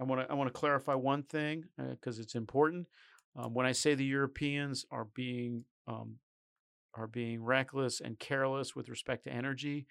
I 0.00 0.04
want 0.04 0.20
to 0.22 0.30
I 0.30 0.34
want 0.34 0.48
to 0.52 0.58
clarify 0.58 0.94
one 0.94 1.22
thing 1.22 1.64
because 1.78 2.18
it's 2.18 2.34
important. 2.34 2.88
Um, 3.36 3.54
when 3.54 3.66
I 3.66 3.72
say 3.72 3.94
the 3.94 4.04
Europeans 4.04 4.84
are 4.90 5.04
being 5.04 5.64
um, 5.86 6.18
are 6.94 7.06
being 7.06 7.42
reckless 7.42 8.00
and 8.00 8.18
careless 8.18 8.74
with 8.74 8.88
respect 8.88 9.24
to 9.24 9.32
energy, 9.32 9.86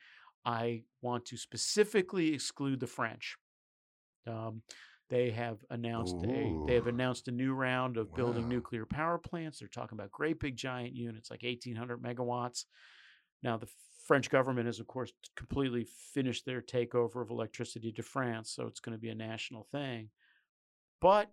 I 0.45 0.83
want 1.01 1.25
to 1.25 1.37
specifically 1.37 2.33
exclude 2.33 2.79
the 2.79 2.87
French. 2.87 3.37
Um, 4.27 4.61
they 5.09 5.31
have 5.31 5.57
announced 5.69 6.15
a 6.23 6.63
they 6.67 6.75
have 6.75 6.87
announced 6.87 7.27
a 7.27 7.31
new 7.31 7.53
round 7.53 7.97
of 7.97 8.15
building 8.15 8.47
nuclear 8.47 8.85
power 8.85 9.17
plants. 9.17 9.59
They're 9.59 9.67
talking 9.67 9.97
about 9.97 10.11
great 10.11 10.39
big 10.39 10.55
giant 10.55 10.95
units 10.95 11.29
like 11.29 11.43
1800 11.43 12.01
megawatts. 12.01 12.63
Now 13.43 13.57
the 13.57 13.67
French 14.07 14.29
government 14.29 14.67
has 14.67 14.79
of 14.79 14.87
course 14.87 15.11
completely 15.35 15.85
finished 16.13 16.45
their 16.45 16.61
takeover 16.61 17.21
of 17.21 17.29
electricity 17.29 17.91
to 17.91 18.03
France, 18.03 18.53
so 18.55 18.67
it's 18.67 18.79
going 18.79 18.97
to 18.97 19.01
be 19.01 19.09
a 19.09 19.15
national 19.15 19.67
thing. 19.71 20.09
But 21.01 21.29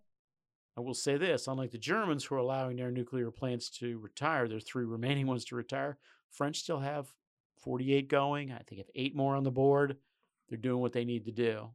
I 0.78 0.80
will 0.80 0.94
say 0.94 1.16
this, 1.16 1.48
unlike 1.48 1.72
the 1.72 1.78
Germans 1.78 2.24
who 2.24 2.36
are 2.36 2.38
allowing 2.38 2.76
their 2.76 2.92
nuclear 2.92 3.32
plants 3.32 3.68
to 3.80 3.98
retire, 3.98 4.46
their 4.46 4.60
three 4.60 4.84
remaining 4.96 5.26
ones 5.26 5.44
to 5.46 5.56
retire, 5.56 5.98
French 6.30 6.60
still 6.60 6.78
have 6.78 7.12
48 7.64 8.06
going. 8.08 8.52
I 8.52 8.58
think 8.58 8.78
have 8.78 8.90
eight 8.94 9.16
more 9.16 9.34
on 9.34 9.42
the 9.42 9.50
board. 9.50 9.96
They're 10.48 10.56
doing 10.56 10.80
what 10.80 10.92
they 10.92 11.04
need 11.04 11.24
to 11.24 11.32
do, 11.32 11.70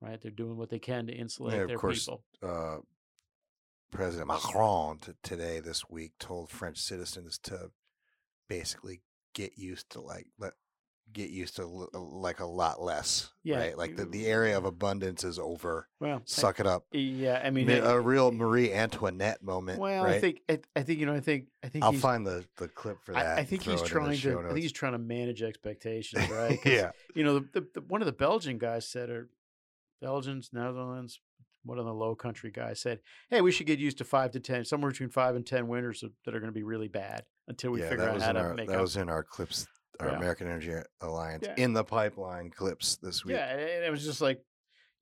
right? 0.00 0.20
They're 0.20 0.30
doing 0.30 0.56
what 0.56 0.70
they 0.70 0.78
can 0.78 1.08
to 1.08 1.12
insulate 1.12 1.56
Yeah, 1.56 1.62
of 1.62 1.68
their 1.68 1.78
course, 1.78 2.04
people. 2.04 2.22
uh, 2.42 2.76
President 3.90 4.28
Macron 4.28 4.98
t- 4.98 5.12
today 5.24 5.58
this 5.58 5.88
week 5.90 6.12
told 6.20 6.48
French 6.48 6.78
citizens 6.78 7.38
to 7.44 7.70
basically 8.48 9.02
get 9.34 9.58
used 9.58 9.90
to 9.90 10.00
like 10.00 10.26
let 10.38 10.52
get 11.12 11.30
used 11.30 11.56
to 11.56 11.62
l- 11.62 11.90
like 11.92 12.40
a 12.40 12.44
lot 12.44 12.82
less, 12.82 13.30
Yeah, 13.42 13.58
right? 13.58 13.78
Like 13.78 13.96
the, 13.96 14.04
the 14.04 14.26
area 14.26 14.56
of 14.56 14.64
abundance 14.64 15.24
is 15.24 15.38
over. 15.38 15.88
Well, 16.00 16.22
suck 16.24 16.60
it 16.60 16.66
up. 16.66 16.86
Yeah, 16.92 17.40
I 17.42 17.50
mean, 17.50 17.70
uh, 17.70 17.82
a 17.84 18.00
real 18.00 18.32
Marie 18.32 18.72
Antoinette 18.72 19.42
moment. 19.42 19.78
Well, 19.78 20.04
right? 20.04 20.16
I 20.16 20.20
think 20.20 20.40
I, 20.48 20.60
I 20.76 20.82
think 20.82 20.98
you 20.98 21.06
know 21.06 21.14
I 21.14 21.20
think 21.20 21.48
I 21.62 21.68
think 21.68 21.84
I'll 21.84 21.92
find 21.92 22.26
the, 22.26 22.44
the 22.56 22.68
clip 22.68 22.98
for 23.04 23.12
that. 23.12 23.38
I, 23.38 23.40
I 23.42 23.44
think 23.44 23.62
he's 23.62 23.74
it 23.74 23.76
in 23.76 23.82
the 23.82 23.88
trying 23.88 24.18
to. 24.18 24.38
I 24.40 24.48
think 24.48 24.62
he's 24.62 24.72
trying 24.72 24.92
to 24.92 24.98
manage 24.98 25.42
expectations, 25.42 26.28
right 26.30 26.58
Yeah. 26.64 26.90
You 27.14 27.24
know, 27.24 27.38
the, 27.38 27.60
the, 27.60 27.66
the 27.74 27.80
one 27.82 28.02
of 28.02 28.06
the 28.06 28.12
Belgian 28.12 28.58
guys 28.58 28.86
said, 28.86 29.10
or 29.10 29.28
Belgians, 30.00 30.50
Netherlands, 30.52 31.20
one 31.64 31.78
of 31.78 31.84
the 31.84 31.94
Low 31.94 32.14
Country 32.14 32.50
guys 32.50 32.80
said, 32.80 33.00
"Hey, 33.30 33.40
we 33.40 33.50
should 33.50 33.66
get 33.66 33.78
used 33.78 33.98
to 33.98 34.04
five 34.04 34.32
to 34.32 34.40
ten, 34.40 34.64
somewhere 34.64 34.90
between 34.90 35.08
five 35.08 35.34
and 35.36 35.46
ten 35.46 35.68
winters 35.68 36.04
that 36.24 36.34
are 36.34 36.40
going 36.40 36.52
to 36.52 36.54
be 36.54 36.62
really 36.62 36.88
bad 36.88 37.24
until 37.48 37.70
we 37.72 37.80
yeah, 37.80 37.88
figure 37.88 38.08
out 38.08 38.20
how 38.20 38.30
in 38.30 38.34
to 38.36 38.40
our, 38.40 38.54
make 38.54 38.68
that 38.68 38.76
up." 38.76 38.82
was 38.82 38.96
in 38.96 39.08
our 39.08 39.22
clips, 39.22 39.66
our 40.00 40.08
Yeah. 40.08 40.16
American 40.16 40.46
Energy 40.48 40.74
Alliance 41.00 41.44
Yeah. 41.46 41.54
in 41.56 41.72
the 41.72 41.84
pipeline 41.84 42.50
clips 42.50 42.96
this 42.96 43.24
week. 43.24 43.36
Yeah, 43.36 43.46
and 43.48 43.84
it 43.84 43.90
was 43.90 44.04
just 44.04 44.20
like, 44.20 44.42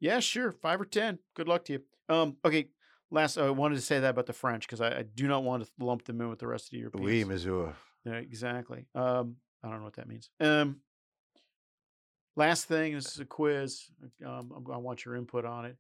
yeah, 0.01 0.21
sure, 0.21 0.53
five 0.53 0.81
or 0.81 0.85
ten. 0.85 1.19
Good 1.35 1.49
luck 1.49 1.65
to 1.67 1.75
you. 1.75 1.83
Um, 2.09 2.37
okay. 2.45 2.69
Last, 3.11 3.37
I 3.37 3.51
wanted 3.51 3.75
to 3.75 3.83
say 3.83 4.01
that 4.01 4.09
about 4.11 4.25
the 4.27 4.33
French 4.33 4.67
because 4.67 4.81
I, 4.81 4.99
I 5.01 5.03
do 5.03 5.29
not 5.29 5.45
want 5.45 5.65
to 5.65 5.71
lump 5.85 6.05
them 6.07 6.21
in 6.23 6.31
with 6.31 6.39
the 6.39 6.47
rest 6.47 6.67
of 6.67 6.71
the 6.71 6.79
Europeans. 6.79 7.05
Oui, 7.05 7.25
Missouri. 7.25 7.73
Yeah, 8.07 8.15
exactly. 8.15 8.87
Um, 8.95 9.37
I 9.63 9.69
don't 9.69 9.79
know 9.81 9.85
what 9.85 9.97
that 9.97 10.09
means. 10.09 10.31
Um, 10.41 10.81
last 12.37 12.65
thing, 12.67 12.95
this 12.95 13.13
is 13.13 13.21
a 13.21 13.27
quiz. 13.27 13.91
Um, 14.25 14.51
I'm- 14.53 14.67
I 14.73 14.79
want 14.79 15.05
your 15.05 15.15
input 15.17 15.45
on 15.45 15.67
it. 15.67 15.77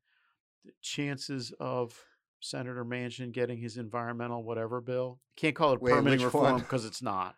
The 0.65 0.73
chances 0.83 1.53
of 1.59 1.99
Senator 2.41 2.85
Manchin 2.85 3.33
getting 3.33 3.59
his 3.59 3.79
environmental 3.79 4.43
whatever 4.45 4.81
bill. 4.81 5.21
Can't 5.37 5.57
call 5.57 5.73
it 5.73 5.81
Wait, 5.81 5.93
permitting 5.93 6.23
reform 6.25 6.59
because 6.59 6.85
it's 6.85 7.01
not. 7.03 7.35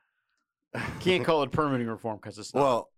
Can't 1.01 1.25
call 1.25 1.43
it 1.43 1.53
permitting 1.53 1.87
reform 1.87 2.17
because 2.17 2.39
it's 2.39 2.55
not. 2.55 2.61
Well, 2.63 2.91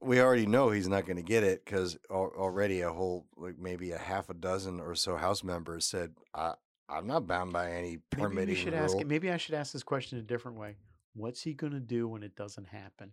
we 0.00 0.20
already 0.20 0.46
know 0.46 0.70
he's 0.70 0.88
not 0.88 1.04
going 1.04 1.16
to 1.18 1.22
get 1.22 1.42
it 1.44 1.62
because 1.64 1.98
already 2.10 2.80
a 2.80 2.90
whole, 2.92 3.26
like 3.36 3.58
maybe 3.58 3.92
a 3.92 3.98
half 3.98 4.30
a 4.30 4.34
dozen 4.34 4.80
or 4.80 4.94
so 4.94 5.16
House 5.16 5.44
members 5.44 5.84
said, 5.84 6.14
I, 6.34 6.54
"I'm 6.88 7.06
not 7.06 7.26
bound 7.26 7.52
by 7.52 7.72
any 7.72 7.82
maybe 7.90 8.02
permitting 8.10 8.54
we 8.54 8.60
should 8.60 8.72
rule." 8.72 8.82
ask. 8.84 8.96
it- 9.00 9.06
Maybe 9.06 9.30
I 9.30 9.36
should 9.36 9.54
ask 9.54 9.72
this 9.72 9.82
question 9.82 10.18
a 10.18 10.22
different 10.22 10.56
way. 10.58 10.76
What's 11.14 11.42
he 11.42 11.52
going 11.54 11.72
to 11.74 11.80
do 11.80 12.08
when 12.08 12.22
it 12.22 12.34
doesn't 12.36 12.68
happen? 12.68 13.12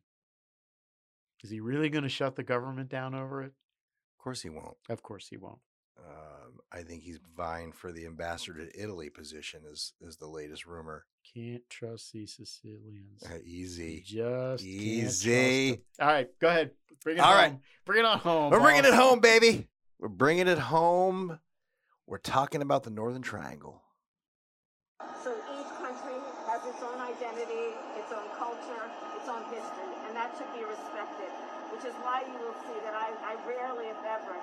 Is 1.44 1.50
he 1.50 1.60
really 1.60 1.90
going 1.90 2.04
to 2.04 2.10
shut 2.10 2.36
the 2.36 2.44
government 2.44 2.90
down 2.90 3.14
over 3.14 3.42
it? 3.44 3.48
Of 4.18 4.24
course 4.24 4.42
he 4.42 4.50
won't. 4.50 4.78
Of 4.90 5.04
course 5.04 5.28
he 5.28 5.38
won't. 5.38 5.60
Um, 6.00 6.60
I 6.72 6.84
think 6.84 7.04
he's 7.04 7.20
vying 7.36 7.72
for 7.74 7.92
the 7.92 8.06
ambassador 8.06 8.66
to 8.66 8.82
Italy 8.82 9.10
position. 9.10 9.64
Is 9.70 9.94
is 10.00 10.18
the 10.18 10.28
latest 10.28 10.66
rumor? 10.66 11.06
Can't 11.34 11.68
trust 11.70 12.14
these 12.14 12.34
Sicilians. 12.34 13.24
Uh, 13.24 13.38
easy, 13.46 14.02
Just 14.06 14.64
easy. 14.64 15.82
All 16.00 16.08
right, 16.08 16.28
go 16.40 16.48
ahead. 16.48 16.72
Bring 17.04 17.18
it 17.18 17.20
All 17.20 17.28
home. 17.28 17.36
right. 17.36 17.56
Bring 17.86 18.00
it 18.00 18.06
on 18.06 18.20
home. 18.20 18.52
We're 18.52 18.60
bringing 18.60 18.86
it 18.86 18.94
home, 18.94 19.20
baby. 19.20 19.68
We're 20.00 20.08
bringing 20.10 20.48
it 20.48 20.58
home. 20.58 21.40
We're 22.06 22.18
talking 22.18 22.62
about 22.62 22.84
the 22.84 22.90
Northern 22.90 23.22
Triangle. 23.22 23.84
So 25.24 25.36
each 25.36 25.72
country 25.78 26.18
has 26.48 26.64
its 26.66 26.82
own 26.82 27.00
identity, 27.00 27.76
its 28.00 28.12
own 28.12 28.28
culture, 28.40 28.84
its 29.20 29.28
own 29.30 29.44
history, 29.52 29.92
and 30.08 30.16
that 30.16 30.34
should 30.38 30.50
be 30.58 30.64
respected, 30.66 31.30
which 31.76 31.84
is 31.86 31.94
why 32.02 32.24
you 32.26 32.38
will 32.40 32.56
see 32.66 32.80
that 32.88 32.96
I, 32.96 33.12
I 33.22 33.34
rarely, 33.46 33.88
if 33.92 34.00
ever, 34.08 34.36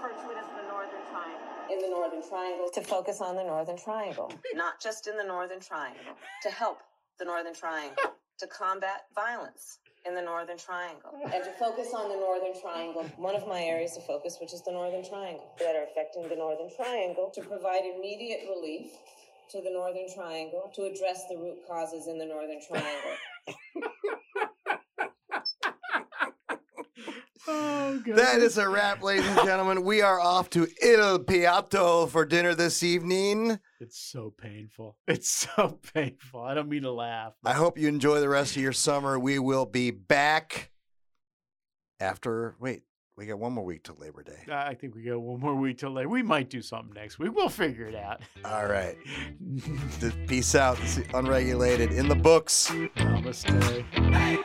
refer 0.00 0.14
to 0.14 0.30
it 0.30 0.38
as 0.38 0.46
the 0.54 0.68
Northern 0.68 1.02
Triangle. 1.10 1.48
in 1.70 1.78
the 1.80 1.88
Northern 1.88 2.22
Triangle 2.28 2.70
to 2.72 2.82
focus 2.82 3.20
on 3.20 3.36
the 3.36 3.42
Northern 3.44 3.76
Triangle, 3.76 4.32
not 4.54 4.80
just 4.80 5.06
in 5.06 5.16
the 5.16 5.24
Northern 5.24 5.60
Triangle, 5.60 6.14
to 6.42 6.50
help 6.50 6.78
the 7.18 7.24
Northern 7.24 7.54
Triangle, 7.54 8.14
to 8.38 8.46
combat 8.46 9.06
violence 9.14 9.78
in 10.06 10.14
the 10.14 10.22
Northern 10.22 10.56
Triangle, 10.56 11.10
and 11.24 11.44
to 11.44 11.50
focus 11.58 11.92
on 11.94 12.08
the 12.08 12.16
Northern 12.16 12.58
Triangle, 12.60 13.02
one 13.16 13.34
of 13.34 13.46
my 13.48 13.60
areas 13.60 13.96
of 13.96 14.06
focus, 14.06 14.38
which 14.40 14.54
is 14.54 14.62
the 14.62 14.72
Northern 14.72 15.04
Triangle, 15.04 15.50
that 15.58 15.74
are 15.74 15.84
affecting 15.90 16.28
the 16.28 16.36
Northern 16.36 16.70
Triangle, 16.74 17.30
to 17.34 17.42
provide 17.42 17.82
immediate 17.84 18.48
relief 18.48 18.92
to 19.50 19.60
the 19.60 19.70
Northern 19.70 20.06
Triangle, 20.14 20.70
to 20.74 20.84
address 20.84 21.24
the 21.28 21.36
root 21.36 21.58
causes 21.66 22.06
in 22.06 22.18
the 22.18 22.26
Northern 22.26 22.60
Triangle. 22.66 23.16
That 28.14 28.40
is 28.40 28.58
a 28.58 28.68
wrap, 28.68 29.02
ladies 29.02 29.26
and 29.26 29.44
gentlemen. 29.44 29.84
We 29.84 30.00
are 30.02 30.20
off 30.20 30.48
to 30.50 30.66
Il 30.82 31.18
Piatto 31.20 32.08
for 32.08 32.24
dinner 32.24 32.54
this 32.54 32.82
evening. 32.82 33.58
It's 33.80 33.98
so 33.98 34.32
painful. 34.36 34.96
It's 35.06 35.28
so 35.30 35.78
painful. 35.94 36.42
I 36.42 36.54
don't 36.54 36.68
mean 36.68 36.82
to 36.82 36.92
laugh. 36.92 37.34
I 37.44 37.52
hope 37.52 37.78
you 37.78 37.88
enjoy 37.88 38.20
the 38.20 38.28
rest 38.28 38.56
of 38.56 38.62
your 38.62 38.72
summer. 38.72 39.18
We 39.18 39.38
will 39.38 39.66
be 39.66 39.90
back 39.90 40.70
after. 42.00 42.56
Wait, 42.60 42.82
we 43.16 43.26
got 43.26 43.38
one 43.38 43.52
more 43.52 43.64
week 43.64 43.82
till 43.84 43.96
Labor 43.98 44.22
Day. 44.22 44.50
I 44.52 44.74
think 44.74 44.94
we 44.94 45.02
got 45.02 45.20
one 45.20 45.40
more 45.40 45.54
week 45.54 45.78
till 45.78 45.90
later. 45.90 46.08
We 46.08 46.22
might 46.22 46.48
do 46.50 46.62
something 46.62 46.94
next 46.94 47.18
week. 47.18 47.34
We'll 47.34 47.48
figure 47.48 47.86
it 47.86 47.94
out. 47.94 48.20
All 48.44 48.66
right. 48.66 48.96
Peace 50.28 50.54
out. 50.54 50.78
Unregulated 51.14 51.92
in 51.92 52.08
the 52.08 52.14
books. 52.14 52.70
Namaste. 52.96 54.44